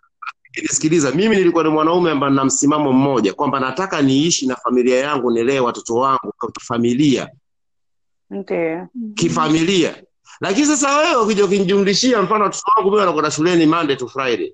nisikiliza 0.62 1.12
mimi 1.12 1.36
nilikuwa 1.36 1.64
ni 1.64 1.70
mwanaume 1.70 2.12
ambaye 2.12 2.30
nina 2.32 2.46
msimamo 2.46 2.94
mmoja 2.94 3.34
kwamba 3.34 3.60
nataka 3.60 4.02
niishi 4.02 4.48
na 4.48 4.56
familia 4.56 5.00
yangu 5.00 5.32
nilee 5.32 5.60
watoto 5.60 5.96
wangu 5.96 6.34
kifamilia 6.54 7.30
Ndio. 8.30 8.88
kifamilia 9.16 10.04
lakini 10.42 10.66
sasa 10.68 10.98
wewe 10.98 11.16
ukija 11.22 11.46
ukinijumlishia 11.46 12.22
mfano 12.22 12.44
watoto 12.44 12.64
wangu 12.76 12.90
mimi 12.90 13.00
wanakwenda 13.00 13.32
shuleni 13.32 13.66
monday 13.66 13.96
to 13.96 14.08
friday 14.08 14.54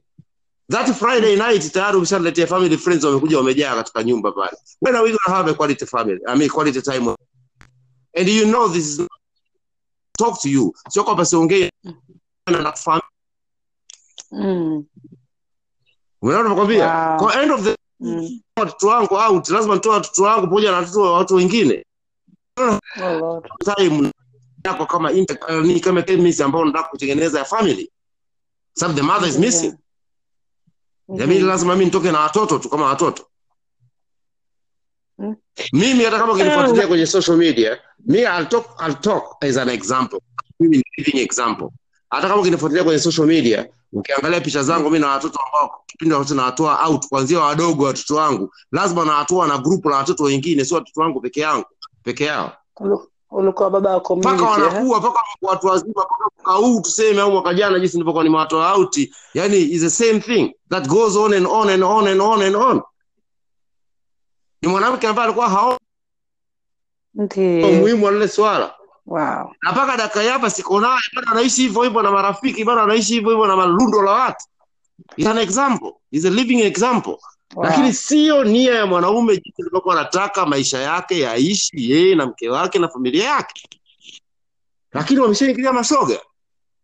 that 0.69 0.87
friday 0.95 1.35
night 1.35 1.71
tayari 1.71 1.97
umeshaletea 1.97 2.47
family 2.47 2.77
friends 2.77 3.03
wamekuja 3.03 3.37
wamejaa 3.37 3.75
katika 3.75 4.03
nyumba 4.03 4.31
pale. 4.31 4.57
When 4.81 4.95
are 4.95 5.03
we 5.03 5.09
gonna 5.11 5.37
have 5.37 5.51
a 5.51 5.53
quality 5.53 5.85
family? 5.85 6.19
I 6.27 6.37
mean 6.37 6.49
quality 6.49 6.81
time. 6.81 7.15
And 8.17 8.27
you 8.29 8.45
know 8.45 8.67
this 8.69 8.85
is 8.99 9.07
talk 10.17 10.41
to 10.41 10.49
you. 10.49 10.73
Sio 10.89 11.03
kwamba 11.03 11.25
siongee 11.25 11.69
na 12.47 12.71
family. 12.73 13.01
Mm. 14.31 14.85
unaona 16.21 16.49
nakwambia 16.49 17.07
Wow. 17.09 17.19
kwa 17.19 17.41
end 17.41 17.51
of 17.51 17.63
the 17.63 17.75
Mm. 18.01 18.39
watoto 18.57 18.87
wangu 18.87 19.13
out 19.15 19.49
lazima 19.49 19.73
nitoe 19.75 19.93
watoto 19.93 20.23
wangu 20.23 20.41
pamoja 20.47 20.71
na 20.71 20.77
watoto 20.77 21.01
wa 21.01 21.13
watu 21.13 21.35
wengine. 21.35 21.85
Oh 23.01 23.41
time 23.75 24.11
yako 24.65 24.85
kama 24.85 25.11
inter, 25.11 25.61
ni 25.63 25.79
kama 25.79 26.01
chemist 26.01 26.41
ambao 26.41 26.61
unataka 26.61 26.87
kutengeneza 26.89 27.39
ya 27.39 27.45
family 27.45 27.91
sababu 28.73 28.99
the 28.99 29.05
mother 29.05 29.29
is 29.29 29.37
missing. 29.39 29.65
Yeah. 29.65 29.77
Yamini 31.17 31.39
Mhm. 31.39 31.47
lazima 31.49 31.73
mimi 31.73 31.85
nitoke 31.85 32.11
na 32.11 32.19
watoto 32.19 32.59
tu 32.59 32.69
kama 32.69 32.85
watoto. 32.85 33.25
Mm. 35.17 35.35
Mimi 35.73 36.03
hata 36.03 36.19
kama 36.19 36.33
ukinifuatilia 36.33 36.87
kwenye 36.87 37.05
social 37.05 37.37
media, 37.37 37.77
me 38.05 38.19
I'll 38.21 38.47
talk, 38.47 38.65
I'll 38.87 38.95
talk 38.95 39.43
as 39.43 39.57
an 39.57 39.69
example. 39.69 40.19
Mimi 40.59 40.77
ni 40.77 40.83
living 40.97 41.19
example. 41.19 41.67
Hata 42.09 42.27
kama 42.27 42.41
ukinifuatilia 42.41 42.83
kwenye 42.83 42.99
social 42.99 43.27
media, 43.27 43.67
ukiangalia 43.93 44.41
picha 44.41 44.63
zangu 44.63 44.83
mimi 44.89 44.99
na 44.99 45.07
watoto 45.07 45.39
ambao 45.45 45.83
kipindi 45.87 46.13
wakati 46.13 46.33
nawatoa 46.33 46.87
out 46.87 47.07
kuanzia 47.07 47.39
wadogo 47.39 47.83
watoto 47.83 48.15
wangu, 48.15 48.53
lazima 48.71 49.05
nawatoa 49.05 49.47
na 49.47 49.57
group 49.57 49.85
la 49.85 49.95
watoto 49.95 50.23
wengine, 50.23 50.65
sio 50.65 50.77
watoto 50.77 51.01
wangu 51.01 51.21
peke 51.21 51.39
yangu, 51.41 51.65
peke 52.03 52.23
yao. 52.25 52.53
Ulikuwa 53.31 53.69
baba 53.69 53.89
wa 53.89 53.95
Mpaka 53.95 54.07
community 54.07 54.43
eh? 54.43 54.49
wanakuwa 54.51 54.99
mpaka 54.99 55.19
watu 55.41 55.67
wazima 55.67 55.91
mpaka 55.91 56.15
mwaka 56.43 56.51
huu 56.65 56.81
tuseme 56.81 57.21
au 57.21 57.31
mwaka 57.31 57.53
jana 57.53 57.79
jinsi 57.79 57.95
nilivyokuwa 57.97 58.23
nimewatoa 58.23 58.73
out, 58.75 58.97
yani 59.33 59.57
is 59.57 59.81
the 59.81 59.89
same 59.89 60.19
thing 60.19 60.55
that 60.69 60.87
goes 60.87 61.15
on 61.15 61.33
and 61.33 61.47
on 61.47 61.69
and 61.69 61.83
on 61.83 62.07
and 62.07 62.21
on 62.21 62.41
and 62.41 62.55
on. 62.55 62.81
Ni 64.61 64.67
mwanamke 64.69 65.07
ambaye 65.07 65.25
alikuwa 65.25 65.49
hao 65.49 65.77
umuhimu 67.69 68.05
wa 68.05 68.11
lile 68.11 68.27
swala 68.27 68.75
Wow. 69.05 69.51
na 69.63 69.71
mpaka 69.71 69.97
dakika 69.97 70.21
hii 70.21 70.27
hapa 70.27 70.49
siko 70.49 70.79
naye 70.79 70.99
bado 71.15 71.31
anaishi 71.31 71.61
hivyo 71.61 71.81
hivyo 71.83 72.01
na 72.01 72.11
marafiki 72.11 72.63
bado 72.63 72.81
anaishi 72.81 73.13
hivyo 73.13 73.29
hivyo 73.29 73.47
na 73.47 73.55
malundo 73.55 74.01
la 74.01 74.11
watu 74.11 74.45
is 75.17 75.27
an 75.27 75.37
example 75.37 75.93
is 76.11 76.25
a 76.25 76.29
living 76.29 76.61
example 76.61 77.17
Wow. 77.55 77.65
lakini 77.65 77.93
sio 77.93 78.43
nia 78.43 78.75
ya 78.75 78.85
mwanaume 78.85 79.33
jinsi 79.37 79.61
alivyokuwa 79.61 79.99
anataka 79.99 80.45
maisha 80.45 80.79
yake 80.79 81.19
yaishi 81.19 81.91
yeye 81.91 82.15
na 82.15 82.25
mke 82.25 82.49
wake 82.49 82.79
na 82.79 82.89
familia 82.89 83.25
yake 83.25 83.69
lakini 84.93 85.19
wameshaingilia 85.19 85.73
masoga 85.73 86.19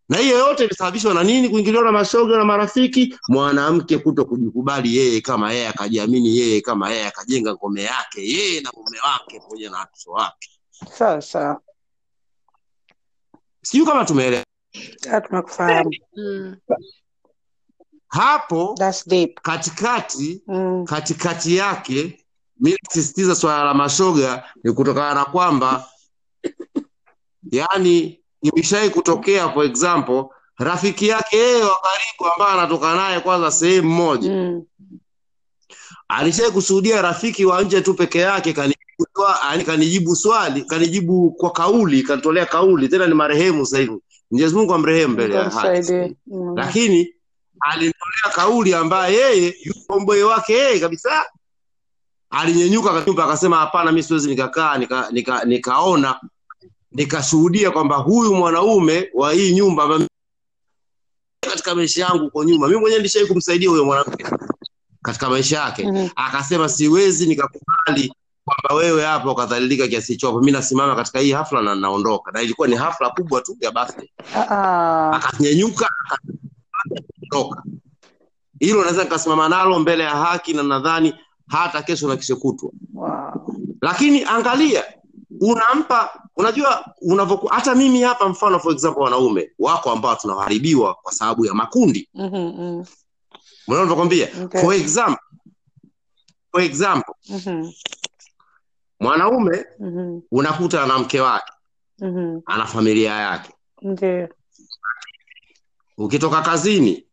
na 0.10 0.18
hiyo 0.18 0.38
yote 0.38 0.66
imesababishwa 0.66 1.14
na 1.14 1.24
nini 1.24 1.50
kuingiliwa 1.50 1.84
na 1.84 1.92
masoga 1.92 2.38
na 2.38 2.46
marafiki 2.46 3.18
mwanamke 3.30 3.98
kuto 3.98 4.26
kujikubali 4.26 4.98
yeye 4.98 5.22
kama 5.22 5.52
yeye 5.54 5.68
akajiamini 5.68 6.38
yeye 6.38 6.62
kama 6.62 6.90
yeye 6.92 7.08
akajenga 7.08 7.54
ngome 7.54 7.82
yake 7.84 8.22
yeye 8.32 8.62
na 8.62 8.72
mume 8.78 8.98
wake 9.00 9.40
pamoja 9.40 9.70
na 9.70 9.78
watoto 9.78 10.12
wake 10.12 10.50
sasa 10.98 11.60
sijui 13.62 13.86
kama 13.86 14.06
tumeelewa 14.06 14.44
Ah. 15.80 15.84
Mm. 16.18 16.58
Hapo 18.08 18.76
katikati 19.42 20.42
Mm. 20.48 20.86
katikati 20.86 21.56
yake 21.56 22.26
mi 22.60 22.76
nasisitiza 22.84 23.36
swala 23.36 23.64
la 23.64 23.74
mashoga 23.74 24.44
ni 24.64 24.72
kutokana 24.74 25.14
na 25.14 25.26
kwamba 25.26 25.86
yani 27.52 28.20
imeshai 28.42 28.90
kutokea 28.90 29.50
for 29.50 29.66
example 29.66 30.24
rafiki 30.58 31.08
yake 31.08 31.38
yeye 31.38 31.64
wa 31.64 31.78
karibu 31.82 32.34
ambaye 32.34 32.54
anatoka 32.60 32.96
naye 32.96 33.20
kwanza 33.20 33.52
sehemu 33.52 33.90
moja 33.90 34.32
Mm. 34.32 34.64
alishai 36.08 36.52
kushuhudia 36.52 37.02
rafiki 37.02 37.46
wa 37.46 37.62
nje 37.64 37.82
tu 37.82 37.94
peke 37.94 38.20
yake 38.20 38.54
kanijibu, 38.54 39.06
kanijibu 39.66 40.16
swali 40.16 40.62
kanijibu 40.66 41.32
kwa 41.32 41.52
kauli 41.52 42.04
kanitolea 42.04 42.46
kauli 42.46 42.90
tena 42.90 43.08
ni 43.08 43.14
marehemu 43.14 43.66
sasa 43.66 43.80
hivi 43.80 43.98
mwenyezi 44.32 44.56
mungu 44.56 44.74
amrehemu 44.74 45.14
mbele 45.14 45.36
ya 45.36 45.44
haki. 45.50 46.16
Mm. 46.28 46.56
lakini 46.58 47.14
alinitolea 47.60 48.32
kauli 48.36 48.74
ambaye 48.74 49.16
yeye 49.18 49.56
mboe 50.02 50.24
wake 50.24 50.54
yeye 50.54 50.80
kabisa. 50.80 51.26
Alinyenyuka 52.30 52.94
kanyumba 52.94 53.26
akasema 53.26 53.58
hapana 53.58 53.92
mi 53.92 54.04
siwezi 54.04 54.30
nikakaa 54.30 54.78
nika, 54.78 55.08
nika, 55.12 55.46
nikaona 55.46 56.20
nikashuhudia 56.92 57.72
kwamba 57.72 57.96
huyu 57.96 58.34
mwanaume 58.36 59.10
wa 59.14 59.34
hii 59.34 59.52
nyumba 59.54 60.00
katika 61.40 61.76
maisha 61.76 62.06
yangu 62.06 62.24
huko 62.24 62.44
nyuma. 62.44 62.68
Mi 62.68 62.76
mwenyewe 62.76 62.98
nilishai 62.98 63.26
kumsaidia 63.26 63.70
huyo 63.70 63.86
mwanamke 63.86 64.26
katika 65.02 65.30
maisha 65.30 65.60
yake. 65.60 65.88
Mhm. 65.88 66.08
akasema 66.16 66.70
siwezi 66.70 67.26
nikakubali 67.28 68.14
kwamba 68.46 68.84
wewe 68.86 69.04
hapa 69.06 69.32
ukadhalilika 69.32 69.88
kiasi 69.88 70.12
hicho 70.14 70.28
hapo, 70.28 70.42
mi 70.42 70.52
nasimama 70.52 70.96
katika 70.96 71.20
hii 71.20 71.32
hafla 71.32 71.62
na 71.62 71.76
naondoka, 71.76 72.32
na 72.32 72.42
ilikuwa 72.42 72.68
ni 72.68 72.76
hafla 72.76 73.10
kubwa 73.10 73.42
tu 73.42 73.58
ya 73.62 73.72
birthday, 73.72 74.08
Ah, 74.36 74.40
ah. 74.52 75.12
Akaondoka. 77.28 77.64
Hilo 78.60 78.82
naweza 78.82 79.04
nikasimama 79.04 79.50
nalo 79.50 79.80
mbele 79.80 80.04
ya 80.04 80.10
haki, 80.10 80.54
na 80.54 80.64
nadhani 80.64 81.16
hata 81.48 81.82
kesho 81.82 82.08
na 82.08 82.18
kesho 82.18 82.36
kutwa. 82.36 82.72
Wow. 82.94 83.56
Lakini 83.82 84.24
angalia, 84.24 84.84
unampa 85.42 86.10
unajua 86.36 86.86
unavoku, 87.02 87.48
hata 87.48 87.76
mimi 87.76 88.02
hapa, 88.02 88.30
mfano 88.30 88.60
for 88.60 88.72
example, 88.74 89.04
wanaume 89.04 89.52
wako 89.60 89.92
ambao 89.92 90.16
tunaharibiwa 90.16 90.94
kwa 90.96 91.12
sababu 91.12 91.46
ya 91.46 91.54
makundi. 91.54 92.10
mm-hmm. 92.14 92.86
Navyokwambia, 93.68 94.28
Okay. 94.44 94.62
for 94.62 94.74
example, 94.74 95.24
for 96.52 96.62
example, 96.62 97.14
Mhm, 97.30 97.72
mwanaume 99.00 99.66
mhm, 99.80 100.20
unakuta 100.32 100.84
ana 100.84 101.00
mke 101.00 101.20
wake, 101.22 101.52
mhm. 102.00 102.40
ana 102.46 102.66
familia 102.66 103.12
yake 103.14 103.54
Ndio. 103.82 104.30
Ukitoka 105.98 106.42
kazini 106.42 107.06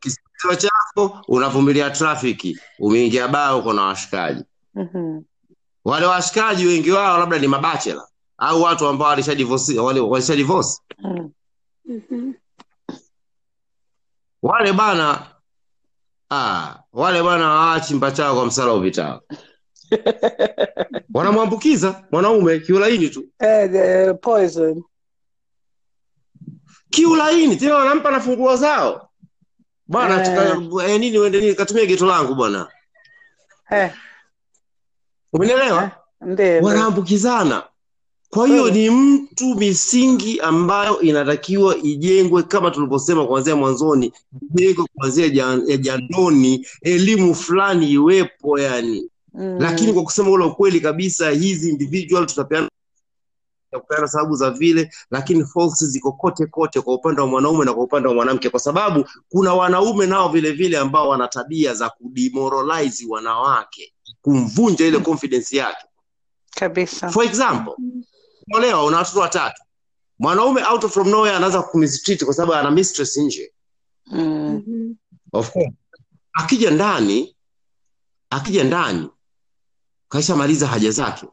kisio 0.00 0.54
chako 0.56 1.20
unavumilia 1.28 1.90
trafiki 1.90 2.58
umeingia 2.78 3.28
baa 3.28 3.54
uko 3.56 3.72
na 3.72 3.82
washikaji 3.82 4.44
Mhm, 4.74 5.22
wale 5.84 6.06
washikaji 6.06 6.66
wengi 6.66 6.90
wao 6.90 7.18
labda 7.18 7.38
ni 7.38 7.48
mabachela 7.48 8.08
au 8.38 8.62
watu 8.62 8.86
ambao 8.86 9.08
walishadivorce 9.08 10.80
mhm. 10.98 11.28
Mhm. 11.84 12.32
wale 14.42 14.72
bana 14.72 15.26
ah, 16.30 16.74
wale 16.92 17.22
bana 17.22 17.44
hawaachi 17.44 17.94
mpachao 17.94 18.34
kwa 18.34 18.46
msala 18.46 18.74
upitao 18.74 19.22
wanamwambukiza 21.14 22.04
mwanaume 22.12 22.58
kiulaini 22.58 23.08
tu 23.08 23.24
Eh, 23.38 23.70
the 23.72 24.14
poison. 24.14 24.82
Kiulaini 26.90 27.56
tena 27.56 27.74
wanampa 27.74 28.10
na 28.10 28.20
funguo 28.20 28.56
zao. 28.56 29.08
Bwana 29.86 30.26
Eh. 30.84 30.90
eh, 30.90 31.00
nini 31.00 31.18
uende 31.18 31.40
nini? 31.40 31.54
Katumia 31.54 31.86
geto 31.86 32.06
langu 32.06 32.34
bwana. 32.34 32.68
Eh, 33.70 33.90
umenielewa? 35.32 35.90
Eh. 36.38 36.62
wanaambukizana. 36.64 37.62
Kwa 38.30 38.46
hiyo 38.46 38.70
ni 38.70 38.90
mtu 38.90 39.54
misingi 39.54 40.40
ambayo 40.40 41.00
inatakiwa 41.00 41.76
ijengwe 41.76 42.42
kama 42.42 42.70
tulivyosema 42.70 43.26
kuanzia 43.26 43.56
mwanzoni. 43.56 44.12
Ijengwe 44.54 44.86
kuanzia 44.94 45.28
jan- 45.28 45.76
jandoni 45.78 46.66
elimu 46.82 47.34
fulani 47.34 47.90
iwepo 47.90 48.58
yani. 48.58 49.10
Mm. 49.34 49.56
lakini 49.60 49.92
kwa 49.92 50.02
kusema 50.02 50.30
ule 50.30 50.44
ukweli 50.44 50.80
kabisa 50.80 51.30
hizi 51.30 51.68
individual 51.70 52.26
tutapeana 52.26 52.68
kupeana 53.70 54.08
sababu 54.08 54.36
za 54.36 54.50
vile 54.50 54.90
lakini 55.10 55.44
ziko 55.72 56.12
kote 56.12 56.46
kote 56.46 56.80
kwa 56.80 56.94
upande 56.94 57.20
wa 57.20 57.26
mwanaume 57.26 57.64
na 57.64 57.74
kwa 57.74 57.84
upande 57.84 58.08
wa 58.08 58.14
mwanamke 58.14 58.50
kwa 58.50 58.60
sababu 58.60 59.04
kuna 59.28 59.54
wanaume 59.54 60.06
nao 60.06 60.28
vile 60.28 60.52
vile 60.52 60.78
ambao 60.78 61.08
wana 61.08 61.28
tabia 61.28 61.74
za 61.74 61.88
kudemoralize 61.90 63.06
wanawake 63.08 63.92
kumvunja 64.22 64.86
ile 64.86 64.98
confidence 64.98 65.56
yake. 65.56 65.86
Kabisa. 66.50 67.08
for 67.10 67.24
example 67.24 67.74
olewa 68.54 68.84
una 68.84 68.96
watoto 68.96 69.20
watatu. 69.20 69.62
Mwanaume 70.18 70.62
out 70.64 70.86
from 70.88 71.08
nowhere 71.08 71.36
anaanza 71.36 71.62
kumistreat 71.62 72.24
kwa 72.24 72.34
sababu 72.34 72.54
ana 72.54 72.70
mistress 72.70 73.16
nje. 73.16 73.52
Mm 74.06 74.62
-hmm. 74.68 74.94
of 75.32 75.52
course. 75.52 75.72
Akija 76.32 76.70
ndani 76.70 77.36
akija 78.30 78.64
ndani 78.64 79.10
kaishamaliza 80.08 80.66
haja 80.66 80.90
zake 80.90 81.26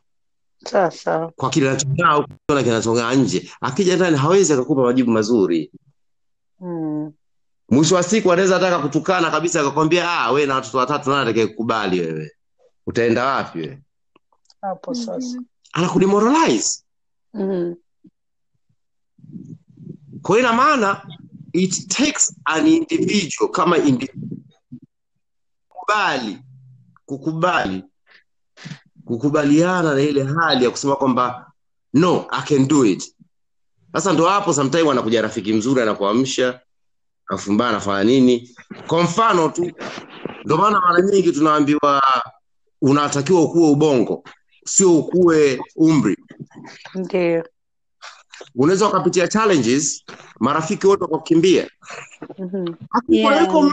Sasa. 0.65 1.31
kwa 1.35 1.49
kile 1.49 1.69
anachong'aa 1.69 2.13
huku 2.13 2.29
na 2.55 2.63
kinachong'aa 2.63 3.13
nje 3.15 3.51
akija 3.61 3.95
ndani 3.95 4.17
hawezi 4.17 4.53
akakupa 4.53 4.81
majibu 4.81 5.11
mazuri 5.11 5.71
Mm. 6.59 7.11
mwisho 7.69 7.95
wa 7.95 8.03
siku 8.03 8.31
anaweza 8.31 8.55
ataka 8.57 8.79
kutukana 8.79 9.31
kabisa 9.31 9.61
akakwambia 9.61 10.11
ah 10.11 10.31
we 10.31 10.45
na 10.45 10.55
watoto 10.55 10.77
watatu 10.77 11.09
nani 11.09 11.21
atakaye 11.21 11.47
kukubali 11.47 11.99
wewe 11.99 12.31
utaenda 12.87 13.25
wapi 13.25 13.59
wewe 13.59 13.81
Hapo 14.61 14.93
sasa. 14.93 15.41
anakudemoralize 15.73 16.79
Mm. 17.33 17.75
kwa 20.21 20.39
ina 20.39 20.53
maana 20.53 21.07
it 21.53 21.87
takes 21.87 22.35
an 22.45 22.67
individual 22.67 23.51
kama 23.51 23.77
individual 23.77 24.39
kubali 25.69 26.39
kukubali 27.05 27.83
kukubaliana 29.17 29.93
na 29.93 30.01
ile 30.01 30.23
hali 30.23 30.65
ya 30.65 30.71
kusema 30.71 30.95
kwamba 30.95 31.51
no 31.93 32.25
i 32.31 32.41
can 32.41 32.67
do 32.67 32.85
it 32.85 33.15
sasa 33.93 34.13
ndo 34.13 34.25
hapo 34.27 34.53
sometime 34.53 34.91
anakuja 34.91 35.21
rafiki 35.21 35.53
mzuri 35.53 35.81
anakuamsha 35.81 36.59
afumbaa 37.27 37.69
anafanya 37.69 38.03
nini 38.03 38.55
kwa 38.87 39.03
mfano 39.03 39.49
tu 39.49 39.71
ndo 40.45 40.57
maana 40.57 40.79
mara 40.81 41.01
nyingi 41.01 41.31
tunaambiwa 41.31 42.03
unatakiwa 42.81 43.41
ukuwe 43.41 43.69
ubongo 43.69 44.23
sio 44.65 44.97
ukuwe 44.99 45.59
umri 45.75 46.17
Ndio. 46.95 47.43
unaweza 48.55 48.87
ukapitia 48.87 49.27
challenges 49.27 50.03
marafiki 50.39 50.87
wote 50.87 51.03
wakakukimbia 51.03 51.67
Mhm. 52.37 52.67
Yeah. 53.07 53.31
Mmoja 53.47 53.47
tu 53.47 53.71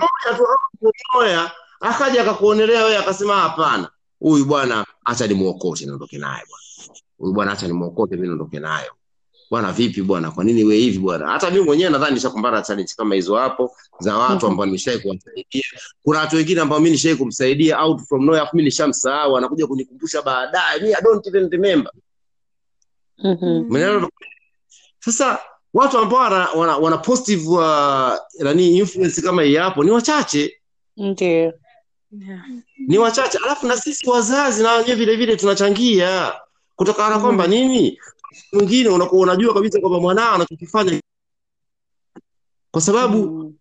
moya 1.15 1.51
akaja 1.81 2.23
akakuonelea 2.23 2.85
wewe 2.85 2.97
akasema 2.97 3.37
hapana, 3.37 3.91
huyu 4.21 4.45
bwana 4.45 4.87
hacha 5.05 5.27
nimuokote 5.27 5.87
niondoke 5.87 6.19
naye 6.19 6.43
bwana. 6.49 7.01
Huyu 7.19 7.33
bwana 7.33 7.53
acha 7.53 7.67
nimuokote 7.67 8.17
mi 8.17 8.23
niondoke 8.27 8.61
nayo. 8.61 8.93
Bwana 9.51 9.73
vipi 9.73 10.03
bwana? 10.03 10.31
Kwa 10.31 10.45
nini 10.45 10.65
we 10.65 10.77
hivi 10.77 10.99
bwana? 10.99 11.27
Hata 11.31 11.51
mi 11.51 11.61
mwenyewe 11.61 11.91
nadhani 11.91 12.15
nishakumbana 12.15 12.57
na 12.57 12.63
challenge 12.63 12.93
kama 12.97 13.15
hizo 13.15 13.37
hapo 13.37 13.77
za 14.01 14.17
watu 14.19 14.47
ambao 14.47 14.67
nimeshai 14.67 14.99
kuwasaidia. 14.99 15.63
Kuna 16.03 16.19
watu 16.19 16.37
wengine 16.37 16.61
ambao 16.61 16.81
mi 16.81 16.91
nishai 16.91 17.17
kumsaidia 17.17 17.83
out 17.83 18.01
from 18.01 18.25
nowhere 18.25 18.45
afu 18.47 18.57
mi 18.57 18.63
nishamsahau 18.63 19.37
anakuja 19.37 19.67
kunikumbusha 19.67 20.23
baadaye. 20.23 20.81
mi 20.81 20.89
I 20.95 21.01
don't 21.03 21.27
even 21.27 21.51
remember. 21.51 21.93
mm-hmm. 23.19 24.09
Sasa 24.99 25.39
watu 25.75 25.99
ambao 25.99 26.19
wana, 26.21 26.49
wana, 26.51 26.77
wana 26.77 26.99
positive 26.99 27.49
uh, 27.49 28.13
nani 28.45 28.79
influence 28.79 29.23
kama 29.23 29.43
hii 29.43 29.57
hapo 29.57 29.85
ni 29.85 29.91
wachache. 29.91 30.61
Ndio. 30.97 31.53
Yeah. 32.13 32.45
Ni 32.91 32.99
wachache 32.99 33.39
alafu 33.39 33.67
na 33.67 33.77
sisi 33.77 34.11
wazazi 34.11 34.63
na 34.63 34.73
wenyewe 34.73 34.95
vile 34.97 35.17
vile 35.17 35.37
tunachangia 35.37 36.33
kutokana 36.77 37.09
na 37.09 37.15
Mhm. 37.17 37.25
kwamba 37.25 37.47
nini 37.47 37.99
mwingine 38.53 38.89
unakuwa 38.89 39.23
unajua 39.23 39.55
kabisa 39.55 39.81
kwamba 39.81 40.01
mwanao 40.01 40.35
anachokifanya 40.35 41.01
kwa 42.71 42.81
sababu 42.81 43.17
Mm. 43.31 43.55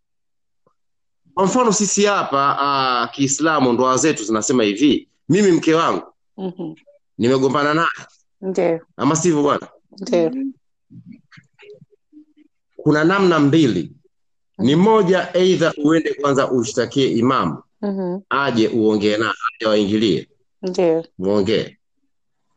kwa 1.33 1.45
mfano 1.45 1.71
sisi 1.73 2.05
hapa 2.05 2.57
uh, 3.05 3.15
kiislamu 3.15 3.73
ndoa 3.73 3.97
zetu 3.97 4.23
zinasema 4.23 4.63
hivi 4.63 5.09
mimi 5.29 5.51
mke 5.51 5.73
wangu 5.73 6.03
Mhm. 6.37 6.73
nimegombana 7.17 7.73
naye 7.73 8.07
Ndio. 8.41 8.79
ama 8.97 9.15
sivyo 9.15 9.41
bwana 9.43 9.67
Ndio. 9.99 10.31
kuna 12.77 13.03
namna 13.03 13.39
mbili 13.39 13.91
ni 14.57 14.75
moja 14.75 15.29
eidha 15.33 15.73
uende 15.83 16.13
kwanza 16.13 16.51
ushtakie 16.51 17.11
imamu 17.11 17.63
Mhm. 17.81 18.19
aje 18.29 18.67
uongee 18.67 19.17
naye 19.17 19.31
aje 19.55 19.67
waingilie? 19.69 20.29
Ndio. 20.61 21.05
muongee. 21.17 21.77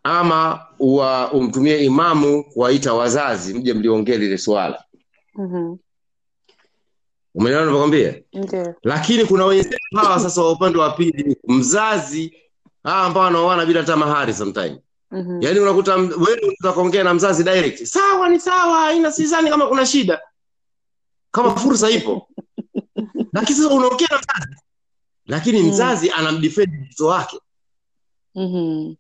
Ama 0.02 0.66
uwa, 0.78 1.32
umtumie 1.32 1.84
imamu 1.84 2.44
kuwaita 2.44 2.94
wazazi 2.94 3.54
mje 3.54 3.74
mliongee 3.74 4.16
lile 4.16 4.38
swala? 4.38 4.84
Mhm. 5.34 5.76
umeelewa 7.34 7.64
navyokwambia 7.64 8.14
lakini 8.82 9.24
kuna 9.24 9.44
wenzetu 9.46 9.76
hawa 9.96 10.20
sasa 10.20 10.42
wa 10.42 10.52
upande 10.52 10.78
wa 10.78 10.90
pili 10.90 11.36
mzazi 11.48 12.36
hawa 12.84 13.02
ambao 13.06 13.22
wanaoana 13.24 13.66
bila 13.66 13.80
hata 13.80 13.96
mahari 13.96 14.34
sometime 14.34 14.78
Mhm. 15.10 15.42
yaani 15.42 15.60
unakuta 15.60 15.96
wewe 15.96 16.56
kuongea 16.74 17.04
na 17.04 17.14
mzazi 17.14 17.44
direct. 17.44 17.84
Sawa 17.84 18.28
ni 18.28 18.40
sawa 18.40 18.92
ina 18.92 19.12
sizani 19.12 19.50
kama 19.50 19.66
kuna 19.66 19.86
shida. 19.86 20.20
Kama 21.30 21.56
fursa 21.56 21.90
ipo. 21.90 22.28
Lakini 23.32 23.58
sasa 23.58 23.74
unaongea 23.74 24.08
na 24.10 24.18
mzazi 24.18 24.56
lakini 25.26 25.62
Mm. 25.62 25.68
mzazi 25.68 26.10
anamdefend 26.10 26.72
mtoto 26.82 27.06
wake 27.06 27.38
Mhm. 28.34 28.94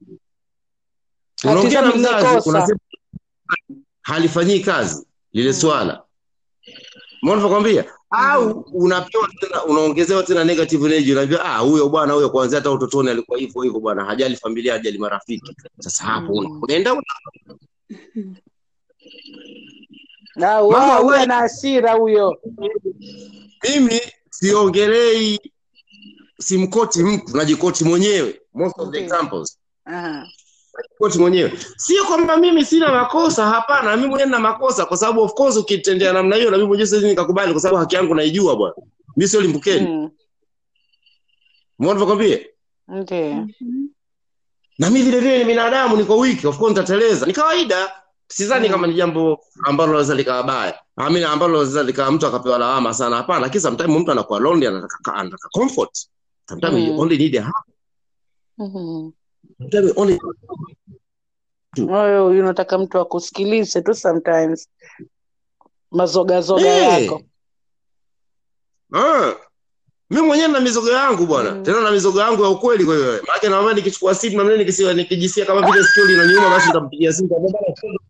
unaongea 1.44 1.82
na 1.82 1.94
mzazi 1.94 2.48
unasema 2.48 2.78
halifanyii 4.02 4.60
kazi 4.60 5.06
lile 5.32 5.48
Mm. 5.50 5.54
swala 5.56 6.02
mona 7.22 7.42
nakwambia 7.42 7.84
au 8.10 8.60
unapewa 8.60 9.28
tena 9.40 9.64
unaongezewa 9.64 10.22
tena 10.22 10.44
negative 10.44 10.86
energy 10.86 11.12
unaambia 11.12 11.44
ah 11.44 11.58
huyo 11.58 11.88
bwana 11.88 12.12
huyo 12.12 12.30
kwanza 12.30 12.56
hata 12.56 12.70
utotoni 12.70 13.10
alikuwa 13.10 13.38
hivyo 13.38 13.62
hivyo 13.62 13.80
bwana 13.80 14.04
hajali 14.04 14.36
familia 14.36 14.72
hajali 14.72 14.98
marafiki 14.98 15.56
sasa 15.80 16.04
hapo 16.04 16.42
Mm. 16.42 16.62
unaenda 16.62 16.92
una- 16.92 17.02
Na 20.36 20.46
Mambo 20.46 20.68
wao 20.68 20.82
ambayo- 20.82 21.02
huyo 21.04 21.26
na 21.26 21.34
hasira 21.34 21.92
huyo. 21.92 22.40
mimi 23.68 24.00
siongelei 24.30 25.40
simkoti 26.42 27.02
mtu 27.02 27.36
najikoti 27.36 27.84
mwenyewe 27.84 28.40
most 28.54 28.78
of 28.78 28.90
the 28.90 28.98
examples. 28.98 29.58
Koti 30.98 31.18
mwenyewe. 31.18 31.52
Sio 31.76 32.04
kwamba 32.04 32.36
mimi 32.36 32.64
sina 32.64 32.92
makosa 32.92 33.46
hapana 33.46 33.96
mimi 33.96 34.08
mwenyewe 34.08 34.26
nina 34.26 34.38
makosa 34.38 34.86
kwa 34.86 34.96
sababu 34.96 35.20
of 35.22 35.32
course 35.34 35.56
ukitendea 35.56 36.12
namna 36.12 36.36
hiyo 36.36 36.50
na 36.50 36.56
mimi 36.56 36.68
mwenyewe 36.68 36.86
siwezi 36.86 37.06
nikakubali 37.08 37.52
kwa 37.52 37.60
sababu 37.60 37.78
haki 37.80 37.94
yangu 37.94 38.14
naijua 38.14 38.56
bwana. 38.56 38.74
Mi 39.16 39.28
sio 39.28 39.40
limbukeni 39.40 39.88
Mm. 39.88 40.10
umeona 41.78 42.00
nivyokwambia 42.00 42.38
Ndiyo. 42.88 43.46
na 44.78 44.90
mi 44.90 45.02
vile 45.02 45.20
vile 45.20 45.38
ni 45.38 45.44
binadamu 45.44 45.96
niko 45.96 46.18
wiki 46.18 46.46
of 46.46 46.58
course 46.58 46.70
nitateleza. 46.70 47.26
Ni 47.26 47.32
kawaida. 47.32 47.92
Sidhani 48.28 48.66
Mm. 48.68 48.72
kama 48.74 48.86
ni 48.86 48.94
jambo 48.94 49.40
ambalo 49.64 49.92
naweza 49.92 50.14
likawa 50.14 50.42
baya. 50.42 50.78
Amina 50.96 51.30
ambalo 51.30 51.52
naweza 51.52 51.82
likawa 51.82 52.10
mtu 52.12 52.26
akapewa 52.26 52.58
lawama 52.58 52.94
sana. 52.94 53.16
Hapana 53.16 53.40
lakini 53.40 53.60
sometimes 53.60 54.00
mtu 54.00 54.12
anakuwa 54.12 54.40
lonely 54.40 54.66
anataka 54.66 55.14
anataka 55.14 55.48
comfort 55.48 56.08
sometimes 56.48 56.78
you 56.86 56.92
Mm. 56.92 57.00
only 57.00 57.18
need 57.18 57.36
a 57.36 57.42
hug 57.42 57.64
Mhm. 58.58 59.12
sometimes 59.58 59.86
you 59.88 59.94
only 59.96 60.18
Wewe 61.78 62.40
unataka 62.40 62.78
mtu 62.78 62.98
akusikilize 63.00 63.82
tu 63.82 63.94
sometimes 63.94 64.68
mazogazoga 65.90 66.60
hey. 66.72 67.04
yako. 67.04 67.22
Ah. 68.94 69.34
Mimi 70.12 70.26
mwenyewe 70.26 70.48
na 70.48 70.60
mizogo 70.60 70.90
yangu 70.90 71.26
bwana. 71.26 71.54
Mm. 71.54 71.62
Tena 71.62 71.80
na 71.80 71.90
mizogo 71.90 72.20
yangu 72.20 72.42
ya 72.42 72.48
ukweli 72.48 72.84
kwa 72.84 72.96
hiyo. 72.96 73.22
Maana 73.26 73.48
naomba 73.48 73.72
nikichukua 73.74 74.14
simu 74.14 74.36
na 74.38 74.44
mimi 74.44 74.58
nikisiwa 74.58 74.94
nikijisikia 74.94 75.44
kama 75.46 75.70
vile 75.70 75.84
sikio 75.84 76.04
linaniuma 76.04 76.50
basi 76.50 76.66
nitampigia 76.66 77.12
simu 77.12 77.28
kwa 77.28 77.40
baba 77.40 77.58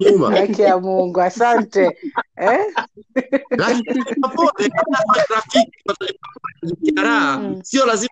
nyuma. 0.01 0.37
Haki 0.37 0.63
ya 0.63 0.79
Mungu, 0.79 1.21
asante. 1.21 1.91
Eh? 2.37 2.67
Lakini 3.51 4.05
pole 4.05 4.69
kama 4.69 5.25
rafiki 5.31 6.93
raha 6.97 7.39
Mm. 7.39 7.61
sio 7.65 7.87
lazima 7.87 8.11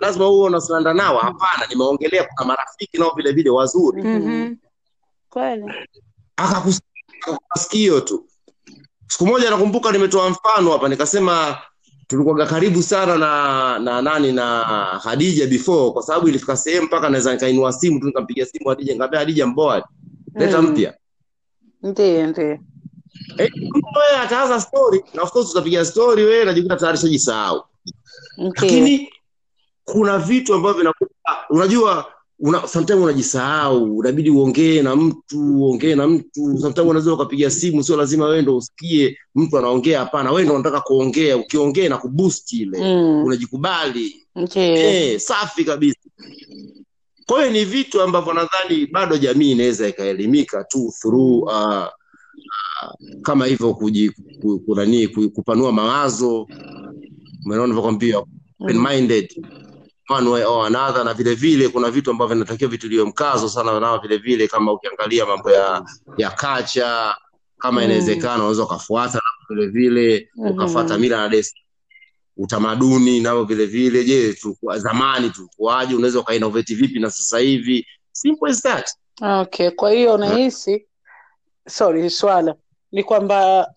lazima 0.00 0.28
uwe 0.28 0.46
unasalanda 0.46 0.94
nao 0.94 1.18
hapana 1.18 1.66
nimeongelea 1.70 2.24
kuna 2.24 2.46
marafiki 2.48 2.98
nao 2.98 3.12
vile 3.16 3.32
vile 3.32 3.50
wazuri 3.50 4.02
Mhm. 4.02 4.54
Kweli. 5.30 5.64
akakusikia 6.36 8.00
tu 8.00 8.26
siku 9.08 9.26
moja 9.26 9.50
nakumbuka 9.50 9.92
nimetoa 9.92 10.30
mfano 10.30 10.72
hapa 10.72 10.88
nikasema 10.88 11.58
tulikuwaga 12.08 12.46
karibu 12.46 12.82
sana 12.82 13.16
na 13.18 13.78
na 13.78 14.02
nani 14.02 14.32
na 14.32 14.64
Hadija 15.04 15.46
before 15.46 15.90
kwa 15.90 16.02
sababu 16.02 16.28
ilifika 16.28 16.56
sehemu 16.56 16.86
mpaka 16.86 17.08
naweza 17.10 17.32
nikainua 17.34 17.72
simu 17.72 18.00
tu 18.00 18.06
nikampigia 18.06 18.46
simu 18.46 18.68
Hadija 18.68 18.92
nikamwambia 18.92 19.18
Hadija 19.20 19.46
mboa 19.46 19.88
leta 20.34 20.62
Mm. 20.62 20.70
mpya 20.70 20.94
Ndiyo, 21.82 22.26
ndiyo. 22.26 22.58
eh 23.38 23.50
wewe 23.96 24.22
ataanza 24.22 24.60
story 24.60 25.04
na 25.14 25.22
of 25.22 25.30
course 25.32 25.50
utapiga 25.50 25.84
story 25.84 26.22
wewe 26.24 26.44
najikuta 26.44 26.76
tayari 26.76 26.98
shajisahau 26.98 27.62
Okay. 28.38 28.68
lakini 28.70 29.08
kuna 29.84 30.18
vitu 30.18 30.54
ambavyo 30.54 30.78
vinakupa 30.78 31.36
unajua 31.50 32.06
una, 32.40 32.66
sometimes 32.68 33.02
unajisahau 33.02 33.96
unabidi 33.98 34.30
uongee 34.30 34.82
na 34.82 34.96
mtu 34.96 35.40
uongee 35.60 35.94
na 35.94 36.06
mtu. 36.06 36.58
Sometimes 36.60 36.88
unaweza 36.90 37.14
ukapiga 37.14 37.50
simu 37.50 37.84
sio 37.84 37.96
lazima 37.96 38.24
wewe 38.24 38.42
ndo 38.42 38.56
usikie 38.56 39.18
mtu 39.34 39.58
anaongea 39.58 39.98
hapana. 39.98 40.30
Wewe 40.30 40.44
ndo 40.44 40.54
unataka 40.54 40.80
kuongea 40.80 41.36
ukiongea 41.36 41.88
na 41.88 41.98
kuboost 41.98 42.52
ile 42.52 42.78
Mm. 42.80 43.24
unajikubali. 43.24 44.26
Okay. 44.34 44.74
eh 45.12 45.20
safi 45.20 45.64
kabisa. 45.64 45.98
Kwa 47.26 47.38
hiyo 47.40 47.52
ni 47.52 47.64
vitu 47.64 48.02
ambavyo 48.02 48.32
nadhani 48.32 48.86
bado 48.86 49.16
jamii 49.18 49.50
inaweza 49.52 49.88
ikaelimika 49.88 50.64
tu 50.64 50.92
through 51.00 51.42
uh, 51.42 51.50
uh, 51.52 51.90
kama 53.22 53.46
hivyo 53.46 53.74
kuji 53.74 54.10
ku- 54.42 54.58
kunani 54.58 55.08
ku- 55.08 55.30
kupanua 55.30 55.72
mawazo. 55.72 56.46
Umeona 57.44 57.62
nilivyokwambia 57.62 58.18
open 58.18 58.76
Mm. 58.76 58.82
One 60.08 60.28
way 60.28 60.44
or 60.44 60.66
another 60.66 61.04
na 61.04 61.14
vile 61.14 61.34
vile 61.34 61.68
kuna 61.68 61.90
vitu 61.90 62.10
ambavyo 62.10 62.34
vinatakiwa 62.34 62.70
vitiliwe 62.70 63.04
mkazo 63.04 63.48
sana 63.48 63.80
nao 63.80 63.98
vile 63.98 64.16
vile 64.16 64.48
kama 64.48 64.72
ukiangalia 64.72 65.26
mambo 65.26 65.50
ya 65.50 65.84
ya 66.16 66.30
kacha 66.30 67.16
kama 67.58 67.80
Mm. 67.80 67.84
inawezekana 67.86 68.34
unaweza 68.34 68.62
ukafuata 68.62 69.14
na 69.14 69.54
vile 69.56 69.66
vile 69.66 70.28
Mhm. 70.36 70.50
ukafuata 70.52 70.98
mila 70.98 71.16
na 71.16 71.28
desturi 71.28 71.62
utamaduni 72.36 73.20
nao 73.20 73.44
vile 73.44 73.66
vile. 73.66 74.04
Je 74.04 74.32
tulikuwa 74.32 74.78
zamani 74.78 75.30
tulikuwaje? 75.30 75.94
Unaweza 75.94 76.20
ukainnovate 76.20 76.74
vipi 76.74 76.98
na 77.00 77.10
sasa 77.10 77.38
hivi? 77.38 77.86
Simple 78.12 78.50
as 78.50 78.62
that. 78.62 78.90
Okay, 79.22 79.70
kwa 79.70 79.90
hiyo 79.90 80.14
unahisi 80.14 80.86
sorry, 81.68 82.10
swala 82.10 82.54
ni 82.92 83.04
kwamba 83.04 83.70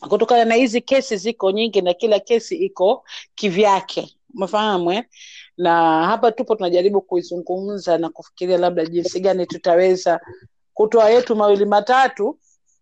kutokana 0.00 0.44
na 0.44 0.54
hizi 0.54 0.80
kesi 0.80 1.16
ziko 1.16 1.50
nyingi 1.50 1.80
na 1.82 1.94
kila 1.94 2.20
kesi 2.20 2.56
iko 2.56 3.04
kivyake, 3.34 4.17
umefahamu 4.38 4.92
eh? 4.92 5.04
Na 5.56 6.04
hapa 6.06 6.32
tupo 6.32 6.54
tunajaribu 6.54 7.00
kuizungumza 7.00 7.98
na 7.98 8.08
kufikiria 8.08 8.58
labda 8.58 8.86
jinsi 8.86 9.20
gani 9.20 9.46
tutaweza 9.46 10.20
kutoa 10.74 11.10
yetu 11.10 11.36
mawili 11.36 11.64
matatu, 11.64 12.38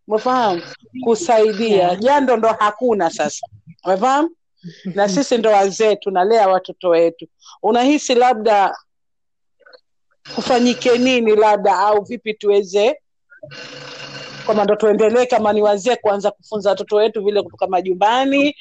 umefahamu, 0.08 0.62
kusaidia. 1.04 1.96
Jando 1.96 2.36
ndo 2.36 2.48
hakuna 2.48 3.10
sasa, 3.10 3.46
umefahamu, 3.84 4.30
na 4.84 5.08
sisi 5.14 5.38
ndo 5.38 5.50
wazee 5.50 5.96
tunalea 5.96 6.48
watoto 6.48 6.88
wetu. 6.88 7.26
Unahisi 7.62 8.14
labda 8.14 8.76
kufanyike 10.34 10.98
nini 10.98 11.36
labda 11.36 11.78
au 11.78 12.02
vipi 12.04 12.34
tuweze 12.34 13.00
kwamba 14.46 14.64
ndo 14.64 14.76
tuendelee 14.76 15.26
kama 15.26 15.52
ni 15.52 15.62
wazee 15.62 15.96
kuanza 15.96 16.30
kufunza 16.30 16.70
watoto 16.70 16.96
wetu 16.96 17.24
vile 17.24 17.42
kutoka 17.42 17.66
majumbani 17.66 18.56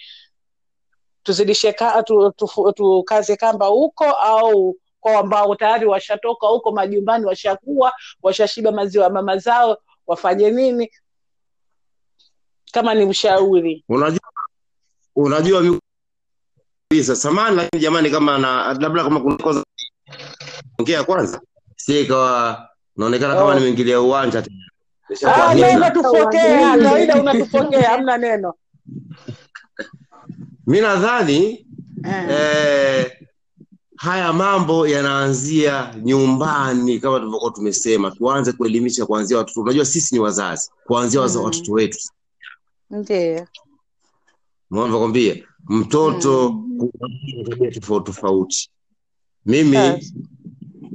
tuzidishe 1.26 1.74
ka, 1.74 2.04
tu, 2.04 2.32
tu, 2.38 2.74
tukaze 2.76 3.36
kamba 3.36 3.66
huko 3.66 4.06
au 4.06 4.76
kwa 5.00 5.20
ambao 5.20 5.56
tayari 5.56 5.86
washatoka 5.86 6.48
huko 6.48 6.72
majumbani 6.72 7.26
washakuwa 7.26 7.94
washashiba 8.22 8.72
maziwa 8.72 9.04
ya 9.04 9.10
mama 9.10 9.38
zao 9.38 9.78
wafanye 10.08 10.52
nini? 10.52 10.92
Kama 12.72 12.94
ni 12.94 13.06
ushauri 13.06 13.84
unajua 13.90 14.20
unajua 15.16 15.80
kabisa. 16.90 17.16
Samani 17.16 17.56
lakini 17.56 17.82
jamani 17.82 18.10
kama 18.10 18.38
na 18.38 18.74
labda 18.80 19.04
kama 19.04 19.20
kuna 19.20 19.36
kosa 19.38 19.64
ongea 20.80 21.04
kwanza. 21.04 21.42
Sie 21.76 22.02
ikawa 22.02 22.68
naonekana 22.98 23.36
kama 23.36 23.46
Oh. 23.52 23.54
nimeingilia 23.54 24.02
uwanja 24.02 24.42
tena. 24.42 24.66
Ah, 25.26 25.56
unatupokea 25.76 26.78
kawaida 26.78 27.16
unatupokea 27.22 27.90
hamna 27.90 28.18
neno 28.18 28.54
mi 30.68 30.82
nadhani 30.82 31.66
Eh. 32.06 32.30
eh, 32.30 33.12
haya 33.98 34.34
mambo 34.34 34.88
yanaanzia 34.88 35.96
nyumbani 36.04 37.00
kama 37.00 37.20
tulivyokuwa 37.20 37.52
tumesema 37.52 38.12
tuanze 38.12 38.52
kuelimisha 38.52 39.06
kuanzia 39.06 39.38
watoto 39.38 39.62
unajua 39.62 39.86
sisi 39.86 40.16
ni 40.16 40.22
wazazi 40.22 40.70
kuanzia 40.86 41.22
Mm. 41.22 41.44
watoto 41.44 41.72
wetu 41.74 41.98
ndiyo 42.90 43.48
navyokwambia 44.72 45.36
mtoto 45.70 46.52
mm. 46.52 46.90
tabia 47.50 47.72
tofauti 47.72 48.06
tofauti 48.06 48.70
mimi 49.46 49.78
Yes. 49.78 50.14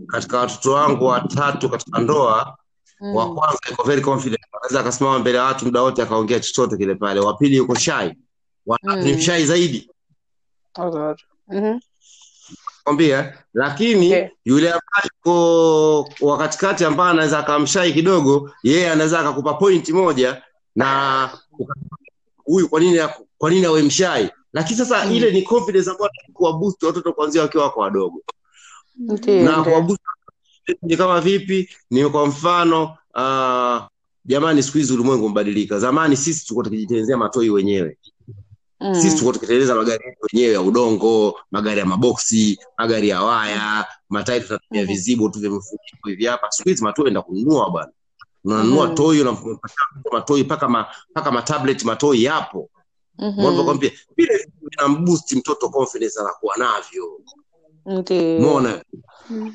katika 0.07 0.39
watoto 0.39 0.73
wangu 0.73 1.05
watatu 1.05 1.71
katika 1.71 1.99
ndoa 2.01 2.57
Mm. 3.03 3.15
wa 3.17 3.35
kwanza 3.35 3.59
yuko 3.71 3.83
very 3.83 4.01
confident 4.03 4.41
anaweza 4.53 4.81
akasimama 4.81 5.19
mbele 5.19 5.39
ya 5.39 5.45
watu 5.45 5.65
muda 5.65 5.83
wote 5.83 6.03
akaongea 6.03 6.41
chochote 6.41 6.77
kile 6.77 6.95
pale 6.95 7.21
wa 7.21 7.35
pili 7.37 7.57
yuko 7.57 7.75
shy 7.75 8.11
ni 8.67 9.13
Mm. 9.13 9.19
mshai 9.19 9.47
zaidi 9.47 9.91
Oh. 10.79 11.15
Mhm. 11.49 11.79
kwambia 12.85 13.39
lakini 13.55 14.07
Okay. 14.07 14.29
yule 14.45 14.67
ambaye 14.69 15.11
ko 15.23 16.09
wa 16.21 16.39
katikati 16.39 16.85
ambaye 16.85 17.11
anaweza 17.11 17.39
akamshai 17.39 17.93
kidogo 17.93 18.51
yeye 18.63 18.91
anaweza 18.91 19.21
akakupa 19.21 19.55
pointi 19.55 19.93
moja 19.93 20.43
na 20.77 21.31
huyu 22.45 22.69
kwa 22.69 22.81
nini 22.81 22.99
kwa 23.39 23.51
nini 23.51 23.67
awe 23.67 23.83
mshai 23.83 24.31
lakini 24.53 24.79
sasa 24.79 25.07
Mm. 25.07 25.13
ile 25.13 25.31
ni 25.31 25.43
confidence 25.43 25.91
ambayo 25.91 26.11
kuwa 26.33 26.61
watoto 26.83 27.13
kuanzia 27.13 27.43
wakiwa 27.43 27.65
wako 27.65 27.81
wadogo 27.81 28.23
na 28.97 29.65
ni 30.83 30.97
kama 30.97 31.21
vipi 31.21 31.69
ni 31.91 32.09
kwa 32.09 32.27
mfano 32.27 32.97
uh, 33.15 33.83
jamani 34.25 34.63
siku 34.63 34.79
hizi 34.79 34.93
ulimwengu 34.93 35.25
umebadilika 35.25 35.79
zamani 35.79 36.17
sisi 36.17 36.47
tulikuwa 36.47 36.65
tukijitengenezea 36.65 37.17
matoi 37.17 37.51
wenyewe 37.51 37.99
Mm. 38.81 38.95
sisi 38.95 39.17
tuko 39.19 39.33
tukitengeneza 39.33 39.75
magari 39.75 40.05
yetu 40.07 40.19
wenyewe 40.33 40.53
ya 40.53 40.61
udongo 40.63 41.39
magari 41.51 41.81
ya 41.81 41.87
maboksi 41.87 42.59
magari 42.79 43.09
ya 43.09 43.23
waya 43.23 43.87
matairi 44.09 44.45
tunatumia 44.45 44.83
Mhm. 44.83 44.93
vizibo 44.93 45.29
tu 45.29 45.39
vya 45.41 45.51
mfuniko 45.51 46.09
hivi 46.09 46.27
hapa 46.27 46.51
siku 46.51 46.69
hizi 46.69 46.83
matoi 46.85 47.07
enda 47.09 47.23
kununua 47.23 47.71
bwana 47.71 47.93
unanunua 48.45 48.89
mm. 48.89 48.95
toi 48.95 49.21
unampatia 49.21 49.55
mtoto 49.97 50.17
matoi 50.17 50.43
mpaka 50.43 50.69
ma, 50.69 50.87
paka 51.15 51.31
matablet 51.31 51.85
matoi 51.85 52.25
yapo 52.25 52.71
Mhm. 53.19 53.39
unavyokwambia 53.39 53.91
vile 54.17 54.49
vinamboost 54.63 55.33
mtoto 55.33 55.69
confidence 55.69 56.21
anakuwa 56.21 56.57
navyo 56.57 57.21
mona 58.41 58.83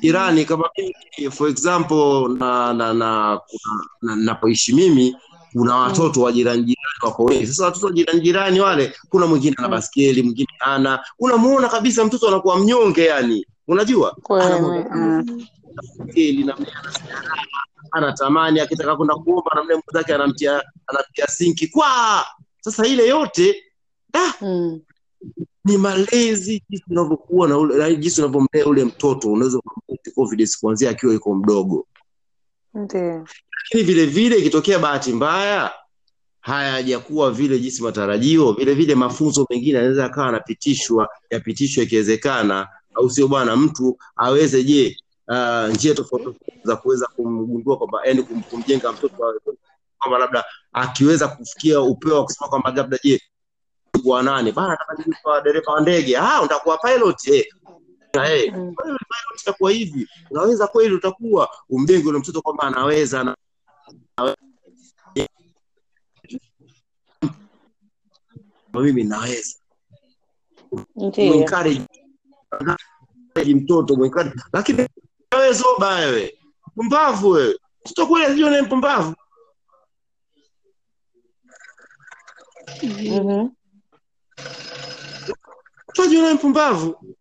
irani 0.00 0.44
kama 0.44 0.70
mimi 0.78 1.30
for 1.30 1.48
example 1.48 2.28
na 2.38 2.72
na 2.72 2.94
na 2.94 3.40
kuna- 3.48 3.86
na- 4.02 4.16
na, 4.16 4.38
mimi 4.72 5.16
kuna 5.58 5.76
watoto 5.76 6.22
wa 6.22 6.32
jirani 6.32 6.62
jirani 6.62 6.98
wako 7.02 7.24
wengi 7.24 7.46
sasa 7.46 7.64
watoto 7.64 7.86
wa 7.86 7.92
jirani 7.92 8.20
jirani 8.20 8.60
wale 8.60 8.94
kuna 9.08 9.26
mwingine 9.26 9.54
ana 9.58 9.68
Mm. 9.68 9.70
baskeli 9.74 10.22
mwingine 10.22 10.48
ana 10.60 11.04
unamuona 11.18 11.68
kabisa 11.68 12.04
mtoto 12.04 12.28
anakuwa 12.28 12.58
mnyonge 12.58 13.04
yani 13.04 13.46
unajua. 13.68 14.16
Anamuona- 14.30 14.96
Mm. 14.96 15.46
anatamani 17.92 18.60
akitaka 18.60 18.96
kwenda 18.96 19.14
kuomba 19.14 19.50
na 19.54 19.64
mle 19.64 19.74
mwenzake 19.74 20.14
anamtia 20.14 20.62
anamtia 20.86 21.26
sinki 21.26 21.66
kwa 21.68 21.86
sasa 22.60 22.86
ile 22.86 23.08
yote 23.08 23.62
ah, 24.12 24.32
Mm. 24.44 24.80
ni 25.64 25.78
malezi 25.78 26.62
jinsi 26.70 26.84
unavyokuwa 26.90 27.48
na 27.48 27.58
ule 27.58 27.96
jinsi 27.96 28.20
unavyomlea 28.22 28.66
ule 28.66 28.84
mtoto 28.84 29.32
unaweza 29.32 29.58
kumpa 29.60 30.10
confidence 30.14 30.56
kuanzia 30.60 30.90
akiwa 30.90 31.12
yuko 31.12 31.34
mdogo 31.34 31.86
Ndio. 32.74 33.26
Lakini 33.70 33.82
vile 33.82 34.06
vile 34.06 34.36
ikitokea 34.36 34.78
bahati 34.78 35.12
mbaya 35.12 35.72
hayajakuwa 36.40 37.30
vile 37.30 37.58
jinsi 37.58 37.82
matarajio 37.82 38.52
vile 38.52 38.74
vile 38.74 38.94
mafunzo 38.94 39.46
mengine 39.50 39.76
yanaweza 39.78 40.04
akawa 40.04 40.26
yanapitishwa 40.26 41.08
yapitishwe 41.30 41.84
ikiwezekana 41.84 42.68
au 42.94 43.10
sio 43.10 43.28
bwana 43.28 43.56
mtu 43.56 43.98
aweze 44.16 44.64
je 44.64 44.96
uh, 45.28 45.74
njia 45.74 45.94
tofauti 45.94 46.38
za 46.64 46.76
kuweza 46.76 47.06
kumgundua 47.16 47.76
kwamba 47.78 47.98
yani 48.04 48.22
kum, 48.22 48.42
kumjenga 48.42 48.92
mtoto 48.92 49.34
kwamba 49.98 50.18
labda 50.18 50.44
akiweza 50.72 51.28
kufikia 51.28 51.80
upeo 51.80 52.16
wa 52.16 52.24
kusema 52.24 52.48
kwamba 52.48 52.70
labda 52.70 52.98
je 53.04 53.20
kuwa 54.02 54.22
nani? 54.22 54.52
Bana 54.52 54.68
nataka 54.68 55.40
dereva 55.44 55.72
wa 55.72 55.80
ndege. 55.80 56.16
Ah 56.18 56.42
utakuwa 56.42 56.78
pilot 56.78 57.28
eh. 57.28 57.44
Na 58.14 58.32
eh. 58.34 58.52
Mm. 58.56 58.74
pilot 58.74 59.40
itakuwa 59.42 59.70
hivi. 59.70 60.08
Unaweza 60.30 60.66
kweli 60.66 60.94
utakuwa 60.94 61.48
umjenge 61.70 62.08
ule 62.08 62.18
mtoto 62.18 62.42
kwamba 62.42 62.62
anaweza 62.62 63.24
na 63.24 63.36
mimi 68.74 69.04
naweza 69.04 69.58
Ndio. 70.96 71.24
muencourage 71.26 71.82
encourage 72.60 73.54
mtoto 73.54 73.96
muencourage 73.96 74.40
lakini 74.52 74.88
wewe 75.32 75.52
zoba 75.52 75.94
wewe 75.94 76.38
mpumbavu 76.66 77.30
wewe 77.30 77.58
mtoto 77.84 78.06
kweli 78.06 78.26
sijui 78.26 78.50
ni 78.50 78.62
mpumbavu 78.62 79.14
Mhm. 82.82 83.48
mtoto 85.88 86.08
ni 86.28 86.34
mpumbavu 86.34 87.16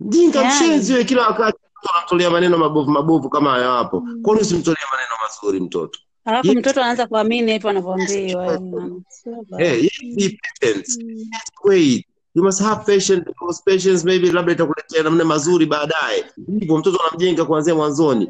jinga 0.00 0.42
Yaani. 0.42 0.54
mshenzi 0.54 0.92
wewe 0.92 1.04
kila 1.04 1.28
wakati 1.28 1.58
mtoto 1.78 1.94
anamtolea 1.94 2.30
maneno 2.30 2.58
mabovu 2.58 2.90
mabovu 2.90 3.28
kama 3.28 3.50
hayo 3.50 3.70
hapo. 3.72 4.02
Kwani 4.22 4.40
usimtolee 4.40 4.84
maneno 4.92 5.10
mazuri 5.22 5.60
mtoto? 5.60 5.98
Alafu 6.24 6.52
mtoto 6.52 6.80
anaanza 6.80 7.06
kuamini 7.06 7.52
hivyo 7.52 7.70
anavyoambiwa. 7.70 8.60
mama. 8.60 9.00
Sio 9.08 9.44
baya. 9.50 9.70
hey, 9.70 9.82
yes, 9.82 10.00
be 10.16 10.38
patient 10.60 10.86
Just 10.86 11.52
wait. 11.64 12.06
You 12.34 12.42
must 12.44 12.60
have 12.62 12.84
patience 12.84 13.24
because 13.24 13.62
patience 13.64 14.04
maybe 14.04 14.30
labda 14.32 14.52
itakuletea 14.52 15.02
namna 15.02 15.24
mazuri 15.24 15.66
baadaye. 15.66 16.24
Hivyo 16.60 16.76
mtoto 16.78 16.98
anamjenga 17.06 17.44
kuanzia 17.44 17.74
mwanzoni. 17.74 18.28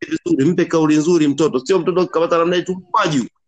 Vizuri 0.00 0.44
mpe 0.50 0.64
kauli 0.64 0.96
nzuri 0.96 1.28
mtoto. 1.28 1.58
Sio 1.60 1.78
mtoto 1.78 2.00
ukikamata 2.00 2.38
namna 2.38 2.56
hii 2.56 2.62
tu 2.62 2.82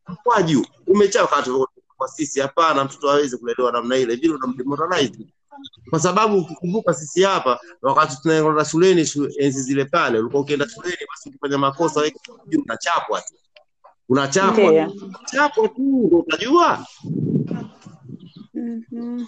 mkwaju. 0.09 0.67
Umechaa 0.87 1.21
wakati 1.23 1.51
kwa 1.99 2.09
sisi 2.09 2.41
hapana 2.41 2.85
mtoto 2.85 3.09
hawezi 3.09 3.37
kulelewa 3.39 3.73
namna 3.73 3.97
ile. 3.97 4.17
Vile 4.17 4.35
unamdemoralize 4.35 5.27
kwa 5.91 6.01
sababu 6.01 6.39
ukikumbuka 6.39 6.95
sisi 6.95 7.23
hapa 7.23 7.61
wakati 7.83 8.17
tunaenda 8.23 8.65
shuleni 8.65 9.07
shu, 9.07 9.29
enzi 9.39 9.63
zile 9.63 9.85
pale 9.85 10.19
ulikuwa 10.19 10.43
ukienda 10.43 10.69
shuleni 10.69 10.97
basi 11.11 11.29
ukifanya 11.29 11.59
makosa 11.59 12.01
wewe 12.01 12.15
unachapwa 12.65 13.21
tu. 13.21 13.35
Unachapwa 14.09 14.93
chapwa 15.31 15.69
tu. 15.69 15.83
Ndio 16.07 16.19
utajua 16.19 16.87
Mhm. 18.55 19.27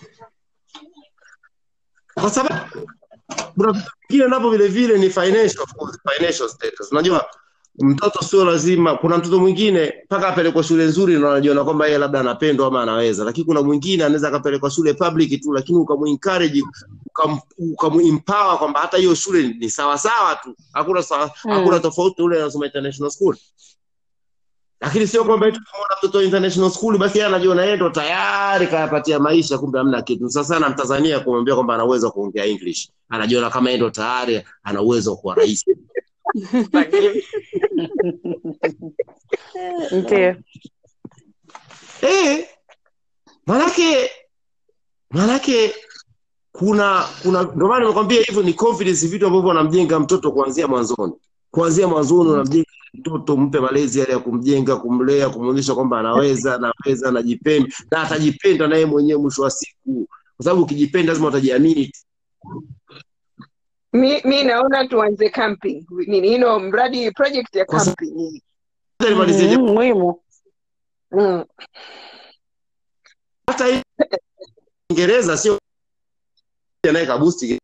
kwa 2.15 2.31
sababu 2.31 2.87
kuna 3.55 3.73
vitu 3.73 3.91
vingine 4.09 4.29
navyo 4.29 4.51
vile 4.51 4.69
vile 4.69 4.99
ni 4.99 5.11
financial 5.11 5.63
of 5.63 5.73
course, 5.75 5.99
financial 6.17 6.49
status. 6.49 6.93
Unajua 6.93 7.31
mtoto 7.79 8.23
sio 8.25 8.45
lazima 8.45 8.95
kuna 8.97 9.19
mtoto 9.19 9.39
mwingine 9.39 9.93
mpaka 10.05 10.29
apelekwa 10.29 10.63
shule 10.63 10.85
nzuri 10.85 11.19
na 11.19 11.31
anajiona 11.31 11.65
kwamba 11.65 11.87
yeye 11.87 11.99
labda 11.99 12.21
anapendwa 12.21 12.67
ama 12.67 12.83
anaweza. 12.83 13.25
Lakini 13.25 13.45
kuna 13.47 13.63
mwingine 13.63 14.05
anaweza 14.05 14.29
akapelekwa 14.29 14.71
shule 14.71 14.95
public 14.95 15.43
tu 15.43 15.53
lakini 15.53 15.79
ukamuencourage 15.79 16.63
ukamempower 17.59 18.59
kwamba 18.59 18.81
hata 18.81 18.97
hiyo 18.97 19.15
shule 19.15 19.49
ni 19.49 19.71
sawa 19.71 19.99
sawa 19.99 20.35
tu. 20.37 20.57
Hakuna 20.73 21.03
sawa, 21.03 21.31
Mm. 21.45 21.51
hakuna 21.53 21.81
tofauti 21.81 22.23
ule 22.23 22.43
anasoma 22.43 22.67
international 22.67 23.11
school. 23.11 23.37
Lakini 24.81 25.07
sio 25.07 25.25
kwamba 25.25 25.47
eti 25.47 25.59
ukimwona 25.59 25.95
mtoto 25.99 26.23
international 26.23 26.71
school 26.71 26.99
basi 26.99 27.19
yeye 27.19 27.29
anajiona 27.29 27.63
yeye 27.65 27.77
ndo 27.77 27.91
tayari 27.91 28.67
kayapatia 28.67 29.19
maisha 29.19 29.59
kumbe 29.59 29.79
hamna 29.79 30.03
kitu. 30.03 30.31
Sasa 30.31 30.55
sana 30.55 30.69
mtanzania 30.69 31.21
kumwambia 31.21 31.55
kwamba 31.55 31.75
ana 31.75 31.85
uwezo 31.85 32.07
wa 32.07 32.13
kuongea 32.13 32.45
english. 32.45 32.89
Anajiona 33.09 33.51
kama 33.51 33.69
yeye 33.71 33.79
ndo 33.81 33.91
tayari 33.91 34.43
ana 34.63 34.83
uwezo 34.83 35.11
wa 35.11 35.17
kuwa 35.17 35.35
rais 35.35 35.65
Ndio. 39.93 40.37
eh 42.03 42.47
manake 43.47 44.11
manake 45.11 45.75
kuna 46.53 47.05
kuna 47.23 47.43
ndio 47.43 47.69
maana 47.69 47.81
nimekwambia 47.81 48.23
hivyo 48.23 48.43
ni 48.43 48.53
confidence 48.55 49.07
vitu 49.07 49.27
ambavyo 49.27 49.49
wanamjenga 49.49 50.01
mtoto 50.01 50.33
kuanzia 50.33 50.69
mwanzoni. 50.69 51.13
Kuanzia 51.51 51.89
mwanzoni 51.89 52.31
unamjenga 52.31 52.67
mtoto 52.95 53.37
mpe 53.37 53.61
malezi 53.61 53.99
yale 54.01 54.13
ya 54.13 54.19
kumjenga 54.19 54.77
kumlea 54.77 55.31
kumwonyesha 55.31 55.75
kwamba 55.75 55.99
anaweza 56.01 56.55
anaweza 56.55 57.09
anajipenda 57.09 57.69
na 57.91 58.01
atajipenda 58.03 58.69
naye 58.69 58.87
mwenyewe 58.87 59.21
mwisho 59.21 59.43
wa 59.43 59.51
siku. 59.51 60.09
Kwa 60.37 60.45
sababu 60.45 60.63
ukijipenda 60.63 61.13
lazima 61.13 61.29
utajiamini 61.29 61.93
mi, 63.93 64.21
mi 64.25 64.45
naona 64.45 64.89
tuanze 64.89 65.31
camping 65.31 65.87
nini 66.07 66.35
ino 66.35 66.59
mradi 66.61 67.11
project 67.11 67.55
ya 67.57 67.65
camping 67.65 68.43
jambo. 69.49 69.73
Muhimu. 69.75 70.23
mm. 71.11 71.45
hata 73.47 73.83
Ingereza 74.91 75.37
sio 75.39 75.59
naye 76.93 77.07
kabusti 77.07 77.59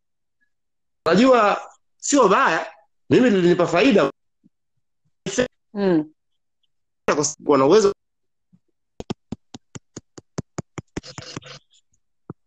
unajua 1.06 1.60
sio 1.96 2.28
baya 2.28 2.66
mimi 3.10 3.30
lilinipa 3.30 3.66
faida 3.66 4.10
Mm. 5.74 6.12
uwezo 7.66 7.92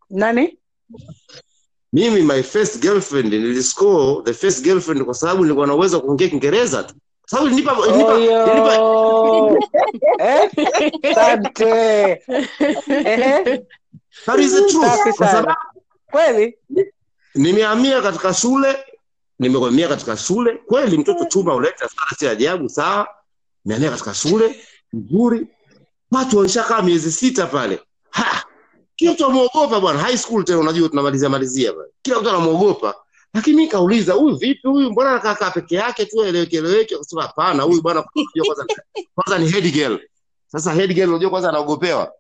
Nani? 0.10 0.58
Mimi 1.94 2.22
my 2.22 2.44
first 2.44 2.82
girlfriend 2.82 3.34
niliscore 3.34 4.24
the 4.24 4.34
first 4.34 4.64
girlfriend 4.64 5.04
kwa 5.06 5.14
sababu 5.14 5.44
nilikuwa 5.44 5.68
na 5.68 5.74
uwezo 5.76 5.98
wa 5.98 6.04
kuongea 6.04 6.28
Kiingereza 6.30 6.84
tu. 6.84 6.94
Sababu 7.26 7.48
ilinipa 7.48 7.78
ilinipa, 7.88 8.20
ilinipa 8.20 8.80
Oyo. 8.80 9.60
Eh? 10.20 10.50
Kweli? 16.12 16.58
nimehamia 17.36 18.02
katika 18.02 18.34
shule 18.34 18.78
nimehamia 19.40 19.88
katika 19.88 20.18
shule. 20.18 20.54
Kweli 20.68 20.98
mtoto 20.98 21.26
chuma 21.26 21.56
uleta 21.56 21.78
sana 21.90 22.08
si 22.20 22.28
ajabu 22.28 22.70
sawa? 22.70 23.08
Nimehamia 23.66 23.90
katika 23.92 24.14
shule 24.14 24.56
nzuri 24.94 25.48
watu 26.12 26.38
walishakaa 26.38 26.82
miezi 26.82 27.12
sita 27.12 27.46
pale. 27.48 27.80
Ha 28.10 28.44
kila 29.00 29.12
mtu 29.14 29.26
amuogopa 29.26 29.80
bwana. 29.80 30.00
High 30.00 30.18
school 30.18 30.44
tena 30.44 30.60
unajua 30.60 30.90
tunamalizia 30.90 31.30
malizia 31.30 31.74
kila 32.02 32.20
mtu 32.20 32.30
anamwogopa. 32.30 32.96
lakini 33.34 33.56
mimi 33.58 33.70
kauliza 33.70 34.14
huyu 34.14 34.36
vipi 34.36 34.68
huyu? 34.68 34.92
Mbona 34.92 35.10
anakaa 35.12 35.52
peke 35.52 35.76
yake 35.76 36.06
tu 36.06 36.24
eleweke 36.24 36.58
eleweke 36.58 36.96
akasema 36.96 37.22
hapana 37.22 37.64
huyu 37.64 37.82
bwana 37.82 38.04
kwanza 38.46 38.66
kwanza 39.16 39.38
ni 39.46 39.52
head 39.52 39.72
girl. 39.74 40.00
Sasa 40.48 40.74
head 40.74 40.94
girl 40.94 41.10
unajua 41.10 41.30
kwanza 41.30 41.50
anaogopewa? 41.50 42.12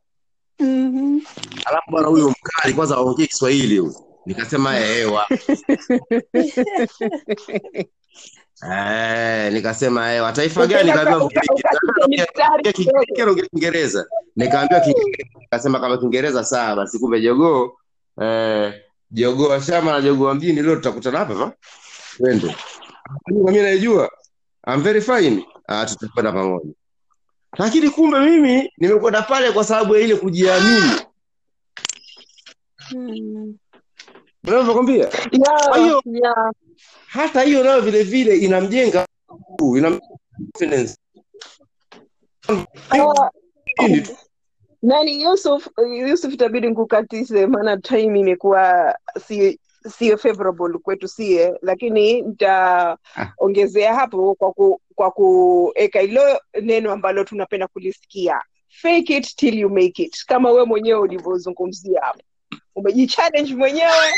Mhm. 0.60 1.20
alafu 1.66 1.92
bwana 1.92 2.08
huyo 2.08 2.30
mkali 2.30 2.74
kwanza 2.74 2.96
aongee 2.96 3.28
Kiswahili 3.28 3.78
huyu. 3.78 3.96
Nikasema 4.26 4.80
ewa 4.80 5.26
Eh, 8.64 9.54
nikasema 9.54 10.14
eh, 10.14 10.24
wataifa 10.24 10.68
gani? 10.68 10.92
Kiingereza, 13.52 14.06
nikaambiwa 14.36 14.82
Kiingereza. 14.82 15.70
Kama 15.80 15.98
Kiingereza 15.98 16.44
sawa, 16.44 16.76
basi 16.76 17.00
kumbe 17.00 17.22
jogoo 17.22 17.72
eh, 18.22 18.74
jogoo 19.12 19.48
wa 19.50 19.62
shamba 19.62 19.92
na 19.92 20.02
jogoo 20.02 20.24
wa 20.26 20.36
mjini 20.36 20.62
leo 20.62 20.76
tutakutana 20.76 21.20
hapa. 21.20 21.52
Twende. 22.18 22.56
Mimi 23.28 23.62
naijua. 23.62 24.10
I'm 24.68 24.82
very 24.82 25.02
fine. 25.02 25.46
Ah, 25.68 25.86
tutakwenda 25.86 26.32
pamoja. 26.32 26.74
Lakini 27.58 27.90
kumbe 27.90 28.20
mimi 28.20 28.72
nimekwenda 28.78 29.22
pale 29.22 29.52
kwa 29.52 29.64
sababu 29.64 29.96
ya 29.96 30.02
ile 30.02 30.16
kujiamini. 30.16 30.92
Hmm. 32.90 33.56
Unavyokwambia? 34.48 35.08
Kwa 35.70 35.78
hiyo 35.78 36.02
yeah. 36.06 36.52
Hata 37.10 37.42
hiyo 37.42 37.64
nayo 37.64 37.82
vile 37.82 38.04
vile 38.04 38.38
inamjenga 38.38 39.06
ina 39.78 40.00
confidence. 40.54 40.98
Ah, 42.48 43.30
Nini 43.82 44.02
tu. 44.02 44.18
nani 44.82 45.24
Yusuf 45.24 45.68
Yusuf 46.08 46.34
itabidi 46.34 46.68
nkukatize 46.68 47.48
maana 47.48 47.78
time 47.78 48.20
imekuwa 48.20 48.96
si 49.28 49.60
siyo 49.98 50.18
favorable 50.18 50.78
kwetu 50.80 51.08
sie 51.08 51.54
lakini 51.62 52.22
nitaongezea 52.22 53.96
hapo 53.96 54.36
kwa 54.36 54.54
ku, 54.54 54.82
kwa 54.96 55.12
kuweka 55.12 56.00
hilo 56.00 56.42
neno 56.62 56.92
ambalo 56.92 57.24
tunapenda 57.24 57.68
kulisikia. 57.68 58.42
Fake 58.82 59.18
it 59.18 59.36
till 59.36 59.60
you 59.60 59.70
make 59.70 60.04
it 60.04 60.26
kama 60.26 60.52
we 60.52 60.66
mwenyewe 60.66 61.00
ulivyozungumzia 61.00 62.02
hapo. 62.02 62.20
Umejichallenge 62.76 63.56
mwenyewe 63.56 64.12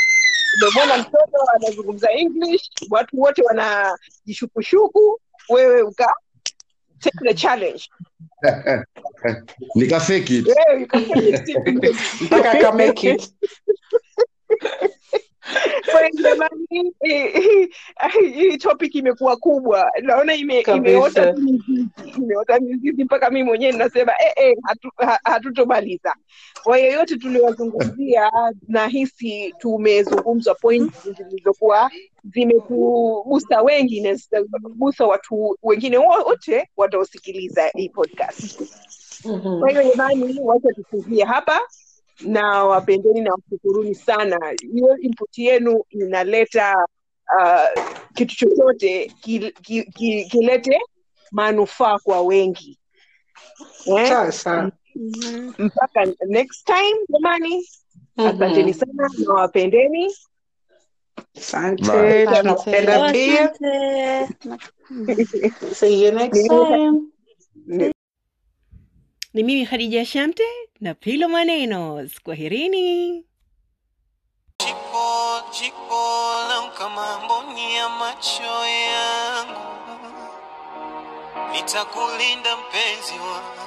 umemwona 0.54 0.98
mtoto 0.98 1.38
anazungumza 1.56 2.12
english 2.12 2.70
watu 2.90 3.20
wote 3.20 3.42
wanajishukushuku 3.42 5.20
wewe 5.48 5.82
uka 5.82 6.14
take 7.00 7.18
the 7.24 7.34
challenge. 7.34 7.88
Nikafeki 9.74 10.44
mpaka 12.20 12.72
jamani, 16.22 16.94
hii- 17.02 18.56
topic 18.58 18.94
imekuwa 18.94 19.36
kubwa, 19.36 19.90
naona 20.02 20.34
ime, 20.34 20.62
imeota 20.76 21.34
imeota 22.18 22.60
mizizi 22.60 23.04
mpaka 23.04 23.30
mi 23.30 23.42
mwenyewe 23.42 23.72
ninasema 23.72 24.12
eh, 24.26 24.32
eh, 24.36 24.56
hatu, 24.62 24.90
ha, 24.96 25.18
hatutomaliza. 25.24 26.14
Kwa 26.62 26.78
yeyote 26.78 26.98
yote 26.98 27.16
tuliwazungumzia, 27.16 28.30
nahisi 28.68 29.54
tumezungumza 29.58 30.54
point 30.54 30.92
zilizokuwa 31.18 31.90
zimetugusa 32.24 33.62
wengi 33.62 34.00
na 34.00 34.14
zitagusa 34.14 35.06
watu 35.06 35.58
wengine 35.62 35.98
wote 35.98 36.68
wataosikiliza 36.76 37.70
hii 37.74 37.88
podcast. 37.88 38.62
Kwa 39.58 39.70
hiyo 39.70 39.82
jamani, 39.82 40.40
wacha 40.42 40.68
tusizie 40.72 41.24
hapa 41.24 41.60
na 42.24 42.64
wapendeni 42.64 43.20
na 43.20 43.32
washukuruni 43.32 43.94
sana. 43.94 44.38
Hiyo 44.72 44.98
input 44.98 45.38
yenu 45.38 45.84
inaleta 45.90 46.76
uh, 47.38 47.84
kitu 48.14 48.36
chochote 48.36 49.12
ki, 49.20 49.52
ki, 49.62 49.82
ki, 49.84 50.24
kilete 50.24 50.78
manufaa 51.32 51.98
kwa 51.98 52.20
wengi. 52.22 52.78
Eh? 53.86 54.08
sawa 54.32 54.72
Mpaka 55.58 56.06
next 56.26 56.64
time 56.66 56.98
jamani, 57.08 57.68
asanteni 58.16 58.74
sana 58.74 59.08
na 59.26 59.34
wapendeni. 59.34 60.14
asante. 61.36 62.26
Tunakupenda 62.26 63.12
pia. 63.12 63.52
See 65.74 66.04
you 66.04 66.12
next 66.12 66.48
time 66.48 67.91
Ni 69.34 69.42
mimi 69.42 69.66
Khadija 69.66 70.04
Shamte 70.04 70.44
na 70.80 70.94
Pilo 70.94 71.28
Manenos. 71.28 72.20
Kwaherini. 72.24 73.24
Jiko, 74.60 75.42
jiko 75.56 76.02
lau 76.48 76.90
mamboni 76.96 77.74
ya 77.76 77.88
macho 77.88 78.54
yangu, 78.66 79.64
nitakulinda 81.52 82.56
mpenzi 82.56 83.12
wangu 83.18 83.61